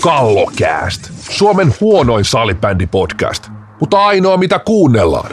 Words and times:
Kallokääst. 0.00 1.10
Suomen 1.30 1.74
huonoin 1.80 2.24
salibändipodcast, 2.24 3.48
mutta 3.80 4.06
ainoa 4.06 4.36
mitä 4.36 4.58
kuunnellaan. 4.58 5.30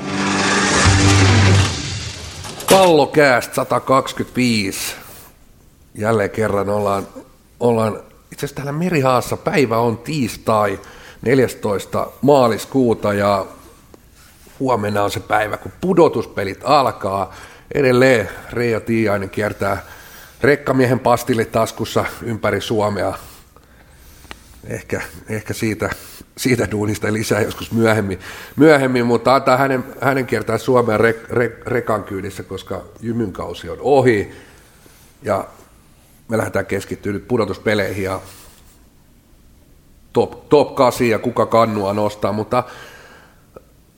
Kallokääst 2.66 3.54
125. 3.54 4.96
Jälleen 5.96 6.30
kerran 6.30 6.70
ollaan, 6.70 7.08
ollaan 7.60 7.94
itse 8.32 8.46
asiassa 8.46 8.56
täällä 8.56 8.72
Merihaassa. 8.72 9.38
Päivä 9.38 9.78
on 9.78 9.98
tiistai 9.98 10.80
14. 11.22 12.08
maaliskuuta 12.22 13.14
ja 13.14 13.46
huomenna 14.60 15.04
on 15.04 15.12
se 15.12 15.20
päivä, 15.20 15.58
kun 15.58 15.72
pudotuspelit 15.82 16.60
alkaa. 16.64 17.34
Edelleen 17.74 18.30
Reijo 18.52 18.80
Tiiainen 18.80 19.30
kiertää 19.30 19.82
rekkamiehen 20.42 21.00
pastillit 21.00 21.52
taskussa 21.52 22.06
ympäri 22.22 22.62
Suomea. 22.62 23.14
Ehkä, 24.64 25.02
ehkä 25.30 25.54
siitä, 25.54 25.90
siitä 26.38 26.72
duunista 26.72 27.14
lisää 27.14 27.42
joskus 27.42 27.72
myöhemmin, 27.72 28.20
myöhemmin 28.56 29.06
mutta 29.06 29.36
antaa 29.36 29.58
hänen, 29.58 29.84
hänen 30.02 30.26
kiertää 30.26 30.58
Suomea 30.58 30.98
rek, 30.98 31.30
rek, 31.30 31.66
rekan 31.66 32.04
kyydissä, 32.04 32.44
koska 32.44 32.84
jymyn 33.02 33.32
kausi 33.34 33.70
on 33.70 33.78
ohi. 33.82 34.32
Ja 35.24 35.48
me 36.30 36.38
lähdetään 36.38 36.66
keskittyä 36.66 37.14
nyt 37.14 37.28
pudotuspeleihin 37.28 38.04
ja 38.04 38.22
top, 40.14 40.50
top 40.50 40.76
8 40.76 41.08
ja 41.08 41.20
kuka 41.20 41.46
kannua 41.46 41.94
nostaa, 41.94 42.32
mutta 42.32 42.64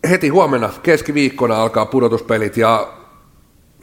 heti 0.09 0.29
huomenna 0.29 0.69
keskiviikkona 0.83 1.61
alkaa 1.61 1.85
pudotuspelit 1.85 2.57
ja 2.57 2.93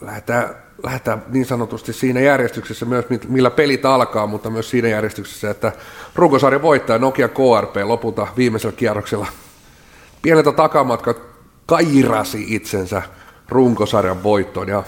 lähdetään, 0.00 0.65
lähdetään 0.82 1.22
niin 1.28 1.46
sanotusti 1.46 1.92
siinä 1.92 2.20
järjestyksessä 2.20 2.86
myös, 2.86 3.04
millä 3.28 3.50
pelit 3.50 3.84
alkaa, 3.84 4.26
mutta 4.26 4.50
myös 4.50 4.70
siinä 4.70 4.88
järjestyksessä, 4.88 5.50
että 5.50 5.72
runkosarjan 6.14 6.62
voittaja 6.62 6.98
Nokia 6.98 7.28
KRP 7.28 7.76
lopulta 7.84 8.26
viimeisellä 8.36 8.76
kierroksella 8.76 9.26
pieneltä 10.22 10.52
takamatka 10.52 11.14
kairasi 11.66 12.44
itsensä 12.48 13.02
runkosarjan 13.48 14.22
voittoon 14.22 14.68
ja 14.68 14.82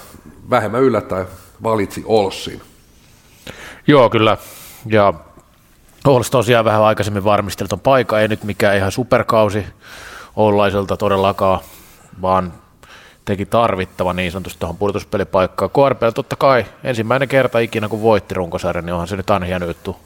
vähemmän 0.51 0.83
yllättäen 0.83 1.27
valitsi 1.63 2.03
Olssin. 2.07 2.63
Joo, 3.87 4.11
kyllä. 4.11 4.37
Ja 4.87 5.15
Ols 6.07 6.31
tosiaan 6.31 6.65
vähän 6.65 6.83
aikaisemmin 6.83 7.25
varmisteltu 7.25 7.77
paikka, 7.77 8.21
ei 8.21 8.29
nyt 8.29 8.45
mikään 8.45 8.77
ihan 8.77 8.93
superkausi 8.93 9.67
Oulaiselta 10.37 10.97
todellakaan, 10.97 11.61
vaan 12.23 12.53
teki 13.29 13.47
tarvittava 13.47 14.13
niin 14.13 14.33
sanotusti 14.33 14.61
tuohon 14.61 14.77
pudotuspelipaikkaan. 14.77 15.71
KRP 15.71 16.01
totta 16.15 16.37
kai 16.37 16.65
ensimmäinen 16.85 17.29
kerta 17.29 17.59
ikinä 17.59 17.89
kun 17.89 18.03
voitti 18.03 18.35
runkosarjan, 18.35 18.87
niin 18.87 18.93
onhan 18.93 19.09
se 19.09 19.17
nyt 19.17 19.31
aina 19.31 19.47
hieno 19.47 19.67
juttu. 19.67 19.97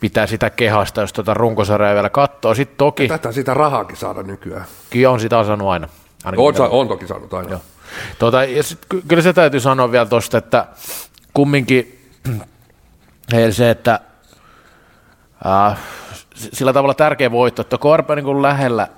Pitää 0.00 0.26
sitä 0.26 0.50
kehasta, 0.50 1.00
jos 1.00 1.12
tuota 1.12 1.34
runkosarjaa 1.34 1.94
vielä 1.94 2.10
katsoo. 2.10 2.54
Sitten 2.54 2.76
toki... 2.76 3.08
Tätä 3.08 3.32
sitä 3.32 3.54
rahaakin 3.54 3.96
saada 3.96 4.22
nykyään. 4.22 4.64
Kyllä 4.90 5.10
on 5.10 5.20
sitä 5.20 5.44
saanut 5.44 5.68
aina. 5.68 5.88
on, 6.36 6.56
sa- 6.56 6.68
on 6.68 6.88
toki 6.88 7.06
saanut 7.06 7.34
aina. 7.34 7.50
Joo. 7.50 7.60
Tuota, 8.18 8.44
ja 8.44 8.62
sit, 8.62 8.78
kyllä 9.08 9.22
se 9.22 9.32
täytyy 9.32 9.60
sanoa 9.60 9.92
vielä 9.92 10.06
tuosta, 10.06 10.38
että 10.38 10.66
kumminkin 11.34 12.10
se, 13.50 13.70
että 13.70 14.00
äh, 15.46 15.78
sillä 16.32 16.72
tavalla 16.72 16.94
tärkeä 16.94 17.30
voitto, 17.30 17.62
että 17.62 17.78
KRP 17.78 18.10
on 18.10 18.16
niin 18.16 18.42
lähellä 18.42 18.88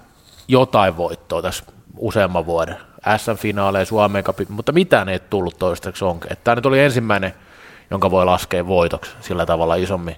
jotain 0.49 0.97
voittoa 0.97 1.43
tässä 1.43 1.65
useamman 1.99 2.47
vuoden. 2.47 2.77
SM-finaaleja, 3.17 3.85
Suomen 3.85 4.25
Cup, 4.25 4.39
mutta 4.49 4.73
mitään 4.73 5.09
ei 5.09 5.19
tullut 5.19 5.59
toistaiseksi 5.59 6.05
onkin. 6.05 6.31
Tämä 6.45 6.55
nyt 6.55 6.67
oli 6.67 6.81
ensimmäinen, 6.81 7.35
jonka 7.91 8.11
voi 8.11 8.25
laskea 8.25 8.67
voitoksi 8.67 9.11
sillä 9.21 9.47
tavalla 9.47 9.75
isommin. 9.75 10.17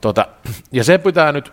Tota, 0.00 0.26
ja 0.72 0.84
se 0.84 0.98
pitää 0.98 1.32
nyt 1.32 1.52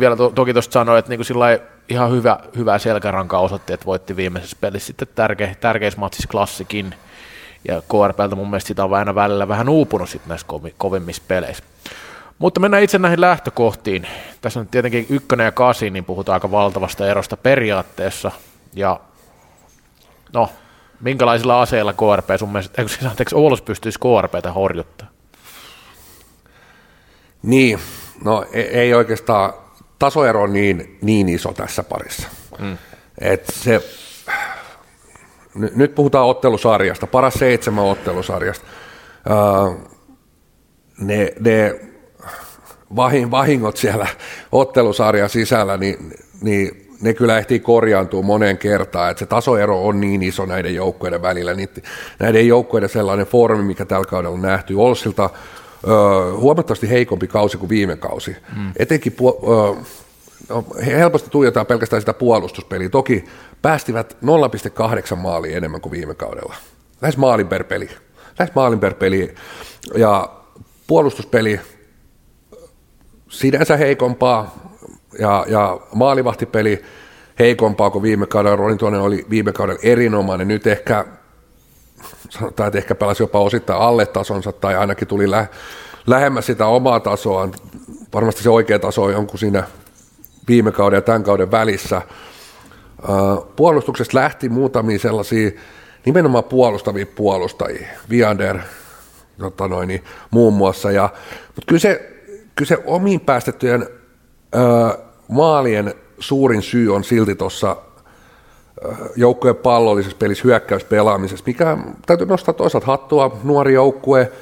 vielä 0.00 0.16
to, 0.16 0.30
toki 0.30 0.52
tuosta 0.52 0.72
sanoa, 0.72 0.98
että 0.98 1.08
niin 1.08 1.20
kuin 1.26 1.58
ihan 1.88 2.10
hyvä, 2.10 2.38
hyvä 2.56 2.78
selkäranka 2.78 3.38
osoitti, 3.38 3.72
että 3.72 3.86
voitti 3.86 4.16
viimeisessä 4.16 4.56
pelissä 4.60 4.86
sitten 4.86 5.08
tärkeä, 5.14 5.54
tärkeissä 5.60 6.00
matsissa 6.00 6.28
klassikin. 6.28 6.94
Ja 7.68 7.82
KRPltä 7.82 8.36
mun 8.36 8.50
mielestä 8.50 8.68
sitä 8.68 8.84
on 8.84 8.94
aina 8.94 9.14
välillä 9.14 9.48
vähän 9.48 9.68
uupunut 9.68 10.08
sitten 10.08 10.28
näissä 10.28 10.46
kovimmissa 10.78 11.22
peleissä. 11.28 11.64
Mutta 12.38 12.60
mennään 12.60 12.82
itse 12.82 12.98
näihin 12.98 13.20
lähtökohtiin. 13.20 14.06
Tässä 14.40 14.60
on 14.60 14.66
tietenkin 14.66 15.06
ykkönen 15.08 15.44
ja 15.44 15.52
kasi, 15.52 15.90
niin 15.90 16.04
puhutaan 16.04 16.34
aika 16.34 16.50
valtavasta 16.50 17.06
erosta 17.06 17.36
periaatteessa. 17.36 18.30
Ja 18.74 19.00
no, 20.32 20.48
minkälaisilla 21.00 21.62
aseilla 21.62 21.92
KRP 21.92 22.28
sun 22.38 22.52
mielestä, 22.52 22.82
eikö 22.82 22.92
siis 22.92 23.10
anteeksi, 23.10 23.34
Oulus 23.34 23.62
pystyisi 23.62 23.98
KRPtä 23.98 24.52
horjuttaa? 24.52 25.08
Niin, 27.42 27.78
no 28.24 28.44
ei, 28.52 28.62
ei 28.62 28.94
oikeastaan, 28.94 29.52
tasoero 29.98 30.42
on 30.42 30.52
niin, 30.52 30.98
niin 31.02 31.28
iso 31.28 31.52
tässä 31.52 31.82
parissa. 31.82 32.28
Mm. 32.58 32.78
Et 33.20 33.44
se, 33.52 33.80
nyt 35.54 35.94
puhutaan 35.94 36.26
ottelusarjasta, 36.26 37.06
paras 37.06 37.34
seitsemän 37.34 37.84
ottelusarjasta. 37.84 38.66
Uh, 39.30 39.90
ne, 40.98 41.32
ne 41.40 41.80
vahingot 43.30 43.76
siellä 43.76 44.06
ottelusarjan 44.52 45.28
sisällä, 45.28 45.76
niin, 45.76 46.14
niin 46.40 46.85
ne 47.00 47.14
kyllä 47.14 47.38
ehtii 47.38 47.60
korjaantua 47.60 48.22
moneen 48.22 48.58
kertaan, 48.58 49.10
että 49.10 49.18
se 49.18 49.26
tasoero 49.26 49.86
on 49.86 50.00
niin 50.00 50.22
iso 50.22 50.46
näiden 50.46 50.74
joukkojen 50.74 51.22
välillä. 51.22 51.52
näiden 52.18 52.48
joukkojen 52.48 52.88
sellainen 52.88 53.26
formi, 53.26 53.62
mikä 53.62 53.84
tällä 53.84 54.04
kaudella 54.04 54.34
on 54.34 54.42
nähty, 54.42 54.74
Olsilta 54.74 55.30
ö, 55.84 55.88
huomattavasti 56.36 56.90
heikompi 56.90 57.26
kausi 57.26 57.56
kuin 57.56 57.68
viime 57.68 57.96
kausi. 57.96 58.36
Mm. 58.56 58.72
Etenkin 58.76 59.16
ö, 59.20 59.80
no, 60.48 60.64
helposti 60.86 61.30
tuijotaan 61.30 61.66
pelkästään 61.66 62.02
sitä 62.02 62.14
puolustuspeliä. 62.14 62.88
Toki 62.88 63.24
päästivät 63.62 64.16
0,8 65.10 65.16
maalia 65.16 65.56
enemmän 65.56 65.80
kuin 65.80 65.92
viime 65.92 66.14
kaudella. 66.14 66.54
Lähes 67.02 67.16
maalin 67.16 67.48
per 67.48 67.64
peli. 67.64 67.88
Lähes 68.38 68.54
maalin 68.54 68.80
per 68.80 68.94
peli. 68.94 69.34
Ja 69.94 70.28
puolustuspeli 70.86 71.60
sinänsä 73.28 73.76
heikompaa 73.76 74.75
ja, 75.18 75.44
ja 75.48 75.80
maalivahtipeli 75.94 76.82
heikompaa 77.38 77.90
kuin 77.90 78.02
viime 78.02 78.26
kaudella. 78.26 78.56
Ronin 78.56 79.00
oli 79.00 79.26
viime 79.30 79.52
kaudella 79.52 79.80
erinomainen. 79.82 80.48
Nyt 80.48 80.66
ehkä, 80.66 81.04
sanotaan, 82.30 82.66
että 82.66 82.78
ehkä 82.78 82.94
pelasi 82.94 83.22
jopa 83.22 83.40
osittain 83.40 83.80
alle 83.80 84.06
tasonsa 84.06 84.52
tai 84.52 84.76
ainakin 84.76 85.08
tuli 85.08 85.30
lä- 85.30 85.46
lähemmäs 86.06 86.46
sitä 86.46 86.66
omaa 86.66 87.00
tasoaan. 87.00 87.52
Varmasti 88.14 88.42
se 88.42 88.50
oikea 88.50 88.78
taso 88.78 89.02
on 89.02 89.12
jonkun 89.12 89.38
siinä 89.38 89.64
viime 90.48 90.72
kauden 90.72 90.96
ja 90.96 91.02
tämän 91.02 91.22
kauden 91.22 91.50
välissä. 91.50 92.02
Puolustuksesta 93.56 94.18
lähti 94.18 94.48
muutamia 94.48 94.98
sellaisia 94.98 95.50
nimenomaan 96.06 96.44
puolustavia 96.44 97.06
puolustajia, 97.06 97.88
Viander 98.10 98.58
tota 99.38 99.68
noin, 99.68 99.88
niin, 99.88 100.04
muun 100.30 100.54
muassa. 100.54 100.90
Ja, 100.90 101.08
mutta 101.46 101.66
kyllä 101.66 101.80
se 101.80 102.16
kyllä 102.56 102.68
se 102.68 102.78
omiin 102.86 103.20
päästettyjen 103.20 103.88
ö, 104.54 104.98
maalien 105.28 105.94
suurin 106.18 106.62
syy 106.62 106.94
on 106.94 107.04
silti 107.04 107.34
tuossa 107.34 107.76
joukkueen 109.16 109.56
pallollisessa 109.56 110.16
pelissä 110.18 110.44
hyökkäyspelaamisessa, 110.44 111.44
mikä 111.46 111.78
täytyy 112.06 112.26
nostaa 112.26 112.54
toisaalta 112.54 112.86
hattua, 112.86 113.38
nuori 113.44 113.74
joukkue, 113.74 114.32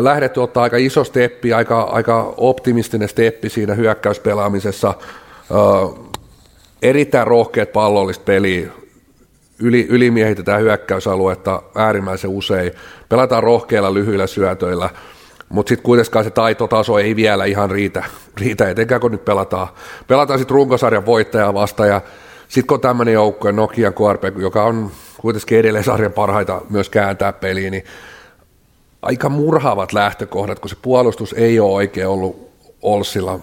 lähdetty 0.00 0.40
ottaa 0.40 0.62
aika 0.62 0.76
iso 0.76 1.04
steppi, 1.04 1.52
aika, 1.52 1.82
aika 1.82 2.34
optimistinen 2.36 3.08
steppi 3.08 3.48
siinä 3.48 3.74
hyökkäyspelaamisessa, 3.74 4.94
erittäin 6.82 7.26
rohkeat 7.26 7.72
pallollista 7.72 8.24
peliä, 8.24 8.70
yli, 9.58 9.86
ylimiehitetään 9.90 10.60
hyökkäysaluetta 10.60 11.62
äärimmäisen 11.74 12.30
usein, 12.30 12.72
pelataan 13.08 13.42
rohkeilla 13.42 13.94
lyhyillä 13.94 14.26
syötöillä– 14.26 14.90
mutta 15.50 15.68
sitten 15.68 15.84
kuitenkaan 15.84 16.24
se 16.24 16.30
taitotaso 16.30 16.98
ei 16.98 17.16
vielä 17.16 17.44
ihan 17.44 17.70
riitä, 17.70 18.04
riitä 18.40 18.70
etenkään 18.70 19.00
kun 19.00 19.12
nyt 19.12 19.24
pelataan, 19.24 19.68
pelataan 20.06 20.38
sitten 20.38 20.54
runkosarjan 20.54 21.06
voittajaa 21.06 21.54
vasta 21.54 21.86
ja 21.86 22.00
sitten 22.48 22.66
kun 22.66 22.74
on 22.74 22.80
tämmöinen 22.80 23.14
joukko, 23.14 23.50
Nokian 23.50 23.94
KRP, 23.94 24.38
joka 24.38 24.64
on 24.64 24.90
kuitenkin 25.20 25.58
edelleen 25.58 25.84
sarjan 25.84 26.12
parhaita 26.12 26.60
myös 26.70 26.88
kääntää 26.88 27.32
peliä, 27.32 27.70
niin 27.70 27.84
aika 29.02 29.28
murhaavat 29.28 29.92
lähtökohdat, 29.92 30.58
kun 30.58 30.70
se 30.70 30.76
puolustus 30.82 31.32
ei 31.32 31.60
ole 31.60 31.72
oikein 31.72 32.08
ollut 32.08 32.50
Olsilla 32.82 33.38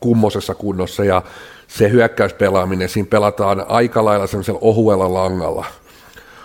kummosessa 0.00 0.54
kunnossa 0.54 1.04
ja 1.04 1.22
se 1.68 1.90
hyökkäyspelaaminen, 1.90 2.88
siinä 2.88 3.08
pelataan 3.10 3.64
aika 3.68 4.04
lailla 4.04 4.26
semmoisella 4.26 4.58
ohuella 4.62 5.14
langalla. 5.14 5.64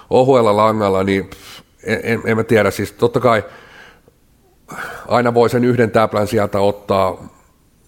Ohuella 0.09 0.55
langalla, 0.55 1.03
niin 1.03 1.29
en, 1.83 1.99
en, 2.03 2.21
en 2.25 2.37
mä 2.37 2.43
tiedä, 2.43 2.71
siis 2.71 2.91
totta 2.91 3.19
kai– 3.19 3.43
aina 5.07 5.33
voi 5.33 5.49
sen 5.49 5.65
yhden 5.65 5.91
täplän 5.91 6.27
sieltä 6.27 6.59
ottaa. 6.59 7.27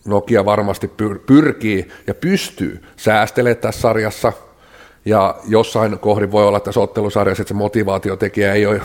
Nokia 0.06 0.46
varmasti 0.46 0.88
pyr- 0.88 1.20
pyrkii 1.26 1.92
ja 2.08 2.14
pystyy 2.14 2.84
säästelemään 2.98 3.58
tässä 3.58 3.82
sarjassa. 3.82 4.34
ja 5.06 5.36
jossain 5.48 6.00
kohdin 6.00 6.32
voi 6.32 6.48
olla 6.48 6.60
tässä 6.60 6.80
ottelusarjassa, 6.80 7.42
että 7.42 7.48
se 7.48 7.54
motivaatiotekijä 7.54 8.54
ei 8.54 8.66
ole, 8.66 8.82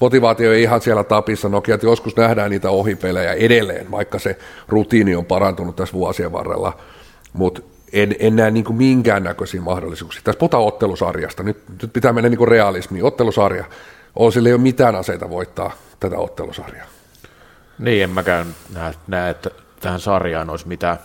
motivaatio 0.00 0.52
ei 0.52 0.62
ihan 0.62 0.80
siellä 0.80 1.04
tapissa. 1.04 1.48
Nokia, 1.48 1.78
joskus 1.82 2.16
nähdään 2.16 2.50
niitä 2.50 2.70
ohipelejä 2.70 3.32
edelleen, 3.32 3.90
vaikka 3.90 4.18
se 4.18 4.38
rutiini 4.68 5.16
on 5.16 5.24
parantunut 5.24 5.76
tässä 5.76 5.94
vuosien 5.94 6.32
varrella, 6.32 6.78
mutta 7.32 7.62
en, 7.92 8.16
en 8.18 8.36
näe 8.36 8.50
niin 8.50 8.76
minkäännäköisiä 8.76 9.60
mahdollisuuksia. 9.60 10.22
Tässä 10.24 10.38
puhutaan 10.38 10.64
ottelusarjasta, 10.64 11.42
nyt, 11.42 11.56
nyt 11.82 11.92
pitää 11.92 12.12
mennä 12.12 12.28
niin 12.28 12.48
realismiin. 12.48 13.04
Ottelusarja, 13.04 13.64
sillä 14.32 14.48
ei 14.48 14.52
ole 14.52 14.60
mitään 14.60 14.96
aseita 14.96 15.30
voittaa 15.30 15.72
tätä 16.00 16.18
ottelusarjaa. 16.18 16.86
Niin, 17.78 18.04
en 18.04 18.10
mäkään 18.10 18.54
näe, 18.74 18.94
näe 19.06 19.30
että 19.30 19.50
tähän 19.80 20.00
sarjaan 20.00 20.50
olisi 20.50 20.68
mitään. 20.68 20.98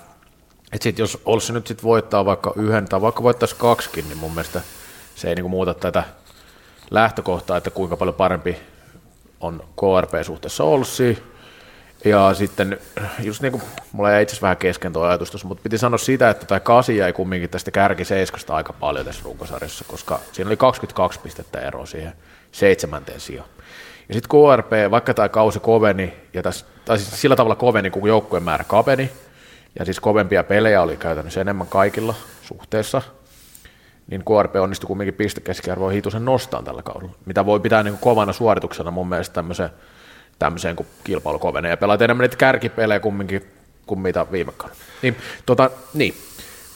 Että 0.74 0.84
sit 0.84 1.00
jos 1.00 1.22
olisi 1.26 1.54
nyt 1.54 1.68
sit 1.68 1.84
voittaa 1.84 2.26
vaikka 2.26 2.54
yhden 2.56 2.86
tai 2.86 3.02
vaikka 3.02 3.24
voittaisi 3.24 3.56
kaksikin, 3.56 4.08
niin 4.08 4.18
mun 4.18 4.32
mielestä 4.32 4.62
se 5.16 5.30
ei 5.30 5.36
niinku 5.36 5.50
muuta 5.50 5.74
tätä 5.74 6.04
lähtökohtaa, 6.92 7.58
että 7.58 7.70
kuinka 7.70 7.98
paljon 7.98 8.16
parempi 8.16 8.58
on 9.40 9.64
KRP 9.76 10.24
suhteessa 10.24 10.64
Olssiin. 10.64 11.18
Ja 12.06 12.34
sitten, 12.34 12.80
just 13.20 13.42
niin 13.42 13.52
kuin, 13.52 13.64
mulla 13.92 14.12
jäi 14.12 14.24
itse 14.24 14.42
vähän 14.42 14.58
kesken 14.58 14.94
tuo 14.94 15.04
ajatus 15.04 15.32
tuossa, 15.32 15.48
mutta 15.48 15.64
piti 15.64 15.78
sanoa 15.78 15.98
sitä, 15.98 16.30
että 16.30 16.46
tämä 16.46 16.60
kasi 16.60 16.98
jäi 16.98 17.14
kumminkin 17.14 17.50
tästä 17.50 17.72
kärki 17.72 18.06
seiskasta 18.06 18.56
aika 18.56 18.74
paljon 18.74 19.06
tässä 19.06 19.22
runkosarjassa, 19.24 19.86
koska 19.88 20.20
siinä 20.32 20.50
oli 20.50 20.58
22 20.58 21.20
pistettä 21.20 21.60
eroa 21.60 21.86
siihen 21.86 22.14
seitsemänteen 22.52 23.20
sijaan. 23.20 23.50
Ja 24.08 24.14
sitten 24.14 24.30
KRP, 24.30 24.92
vaikka 24.92 25.14
tämä 25.14 25.30
kausi 25.30 25.60
koveni, 25.60 26.14
ja 26.34 26.44
tässä, 26.44 26.66
tai 26.86 26.98
siis 26.98 27.22
sillä 27.22 27.36
tavalla 27.36 27.56
koveni, 27.56 27.90
kun 27.90 28.08
joukkueen 28.08 28.44
määrä 28.44 28.64
kapeni, 28.64 29.12
ja 29.80 29.86
siis 29.86 30.00
kovempia 30.00 30.44
pelejä 30.44 30.82
oli 30.82 30.98
käytännössä 30.98 31.42
enemmän 31.42 31.68
kaikilla 31.68 32.16
suhteessa, 32.42 33.02
niin 34.08 34.24
KRP 34.26 34.56
onnistui 34.56 34.88
kumminkin 34.88 35.14
pistekeskiarvoa 35.14 35.90
hitusen 35.90 36.26
nostaa 36.26 36.64
tällä 36.64 36.82
kaudella, 36.82 37.14
mitä 37.26 37.46
voi 37.46 37.60
pitää 37.60 37.84
niin 37.84 37.98
kovana 37.98 38.34
suorituksena 38.34 38.92
mun 38.92 39.10
mielestä 39.10 39.34
tämmöiseen, 39.34 39.70
tämmöiseen 40.40 40.76
kun 40.76 40.86
kilpailu 41.04 41.40
kovenee, 41.40 41.72
ja 41.72 41.78
pelaat 41.78 42.02
enemmän 42.02 42.24
niitä 42.24 42.38
kärkipelejä 42.38 43.00
kumminkin 43.00 43.44
kuin 43.86 44.00
mitä 44.00 44.26
viime 44.32 44.52
kaudella. 44.58 44.82
Niin, 45.02 45.18
tota, 45.46 45.70
niin. 45.94 46.14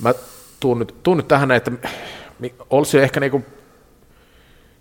mä 0.01 0.13
tuun 0.59 0.79
nyt, 0.79 0.95
tuun 1.03 1.17
nyt 1.17 1.27
tähän, 1.27 1.51
että 1.51 1.71
olisi 2.69 2.99
ehkä 2.99 3.19
niin 3.19 3.31
kuin 3.31 3.45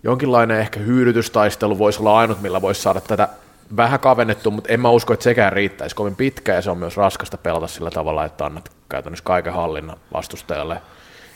jonkinlainen 0.07 0.61
ehkä 0.61 0.81
hyydytystaistelu 0.81 1.79
voisi 1.79 2.01
olla 2.01 2.19
ainut, 2.19 2.43
millä 2.43 2.63
voisi 2.63 2.83
saada 2.83 3.01
tätä 3.01 3.29
vähän 3.77 4.01
kavennettu, 4.01 4.51
mutta 4.51 4.73
en 4.73 4.81
mä 4.81 4.91
usko, 4.91 5.13
että 5.13 5.25
sekään 5.25 5.53
riittäisi 5.53 5.97
kovin 5.97 6.17
pitkä 6.17 6.55
ja 6.55 6.63
se 6.63 6.71
on 6.71 6.79
myös 6.79 6.97
raskasta 6.97 7.39
pelata 7.39 7.67
sillä 7.67 7.91
tavalla, 7.91 8.25
että 8.25 8.47
annat 8.47 8.71
käytännössä 8.89 9.25
kaiken 9.25 9.53
hallinnan 9.53 9.97
vastustajalle. 10.15 10.83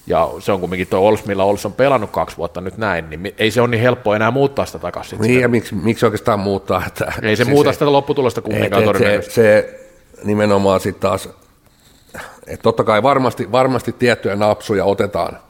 Ja 0.06 0.28
se 0.38 0.52
on 0.52 0.60
kumminkin 0.60 0.86
tuo 0.86 1.00
Ols, 1.00 1.26
millä 1.26 1.44
Ols 1.44 1.66
on 1.66 1.72
pelannut 1.72 2.10
kaksi 2.10 2.36
vuotta 2.36 2.60
nyt 2.60 2.76
näin, 2.76 3.10
niin 3.10 3.34
ei 3.38 3.50
se 3.50 3.60
ole 3.60 3.68
niin 3.68 3.82
helppoa 3.82 4.16
enää 4.16 4.30
muuttaa 4.30 4.66
sitä 4.66 4.78
takaisin. 4.78 5.20
Niin, 5.20 5.40
ja 5.40 5.48
miksi, 5.48 5.74
miksi 5.74 6.06
oikeastaan 6.06 6.40
muuttaa? 6.40 6.82
Että, 6.86 7.12
ei 7.22 7.36
se 7.36 7.44
siis 7.44 7.54
muuta 7.54 7.72
sitä 7.72 7.92
lopputulosta 7.92 8.42
kumminkaan 8.42 8.98
se, 8.98 9.22
se, 9.30 9.80
nimenomaan 10.24 10.80
sitten 10.80 11.00
taas, 11.00 11.28
että 12.46 12.62
totta 12.62 12.84
kai 12.84 13.02
varmasti, 13.02 13.52
varmasti 13.52 13.92
tiettyjä 13.92 14.36
napsuja 14.36 14.84
otetaan– 14.84 15.38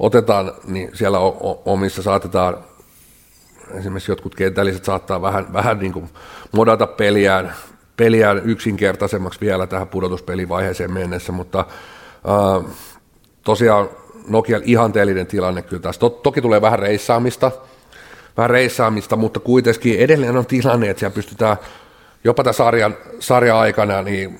otetaan, 0.00 0.52
niin 0.66 0.90
siellä 0.94 1.18
omissa 1.64 2.02
saatetaan, 2.02 2.56
esimerkiksi 3.74 4.12
jotkut 4.12 4.34
kentälliset 4.34 4.84
saattaa 4.84 5.22
vähän, 5.22 5.52
vähän 5.52 5.78
niin 5.78 5.92
kuin 5.92 6.08
modata 6.52 6.86
peliään, 6.86 7.52
peliään 7.96 8.42
yksinkertaisemmaksi 8.44 9.40
vielä 9.40 9.66
tähän 9.66 9.88
pudotuspelivaiheeseen 9.88 10.92
mennessä, 10.92 11.32
mutta 11.32 11.58
äh, 11.60 12.72
tosiaan 13.44 13.88
Nokia 14.28 14.60
ihanteellinen 14.64 15.26
tilanne 15.26 15.62
kyllä 15.62 15.82
tässä. 15.82 16.00
toki 16.22 16.42
tulee 16.42 16.60
vähän 16.60 16.78
reissaamista, 16.78 17.50
vähän 18.36 18.50
reissaamista, 18.50 19.16
mutta 19.16 19.40
kuitenkin 19.40 19.98
edelleen 19.98 20.36
on 20.36 20.46
tilanne, 20.46 20.90
että 20.90 20.98
siellä 20.98 21.14
pystytään 21.14 21.56
jopa 22.24 22.44
tämän 22.44 22.54
sarjan, 22.54 22.96
sarjan 23.18 23.56
aikana 23.56 24.02
niin 24.02 24.38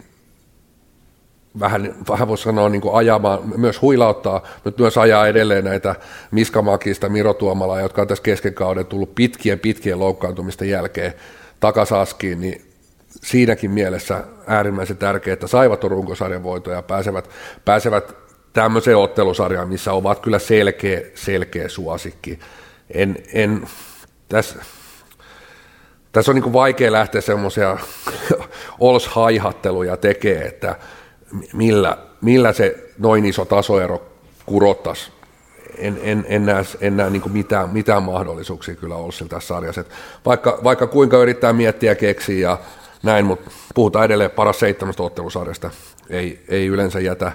vähän, 1.60 1.94
vähän 2.08 2.28
voisi 2.28 2.42
sanoa 2.42 2.68
niin 2.68 2.80
kuin 2.80 2.94
ajamaan, 2.94 3.40
myös 3.56 3.82
huilauttaa, 3.82 4.42
mutta 4.64 4.82
myös 4.82 4.98
ajaa 4.98 5.26
edelleen 5.26 5.64
näitä 5.64 5.94
Miska 6.30 6.62
Makista, 6.62 7.08
Miro 7.08 7.34
Tuomala, 7.34 7.80
jotka 7.80 8.02
on 8.02 8.08
tässä 8.08 8.22
kesken 8.22 8.54
kauden 8.54 8.86
tullut 8.86 9.14
pitkien 9.14 9.58
pitkien 9.58 10.00
loukkaantumisten 10.00 10.68
jälkeen 10.68 11.14
takasaskiin, 11.60 12.40
niin 12.40 12.62
siinäkin 13.08 13.70
mielessä 13.70 14.24
äärimmäisen 14.46 14.96
tärkeää, 14.96 15.32
että 15.32 15.46
saivat 15.46 15.84
runkosarjan 15.84 16.42
voitoja 16.42 16.76
ja 16.76 16.82
pääsevät, 16.82 17.30
pääsevät 17.64 18.14
tämmöiseen 18.52 18.96
ottelusarjaan, 18.96 19.68
missä 19.68 19.92
ovat 19.92 20.20
kyllä 20.20 20.38
selkeä, 20.38 21.00
selkeä 21.14 21.68
suosikki. 21.68 22.38
En, 22.94 23.16
en, 23.32 23.66
tässä, 24.28 24.58
tässä 26.12 26.30
on 26.30 26.34
niin 26.34 26.52
vaikea 26.52 26.92
lähteä 26.92 27.20
semmoisia 27.20 27.78
ols-haihatteluja 28.80 29.96
tekee, 29.96 30.46
että 30.46 30.76
millä, 31.52 31.98
millä 32.20 32.52
se 32.52 32.90
noin 32.98 33.26
iso 33.26 33.44
tasoero 33.44 34.02
kurottaisi. 34.46 35.10
En, 35.78 36.00
en, 36.02 36.24
en 36.28 36.46
näe, 36.46 36.64
en 36.80 36.96
näe 36.96 37.10
niin 37.10 37.32
mitään, 37.32 37.70
mitään 37.70 38.02
mahdollisuuksia 38.02 38.74
kyllä 38.74 38.94
Olssil 38.94 39.26
tässä 39.26 39.48
sarjassa. 39.48 39.84
vaikka, 40.26 40.58
vaikka 40.64 40.86
kuinka 40.86 41.16
yrittää 41.16 41.52
miettiä 41.52 41.94
keksiä 41.94 42.48
ja 42.48 42.58
näin, 43.02 43.24
mutta 43.24 43.50
puhutaan 43.74 44.04
edelleen 44.04 44.30
paras 44.30 44.58
seitsemästä 44.58 45.02
ottelusarjasta. 45.02 45.70
Ei, 46.10 46.44
ei 46.48 46.66
yleensä 46.66 47.00
jätä, 47.00 47.32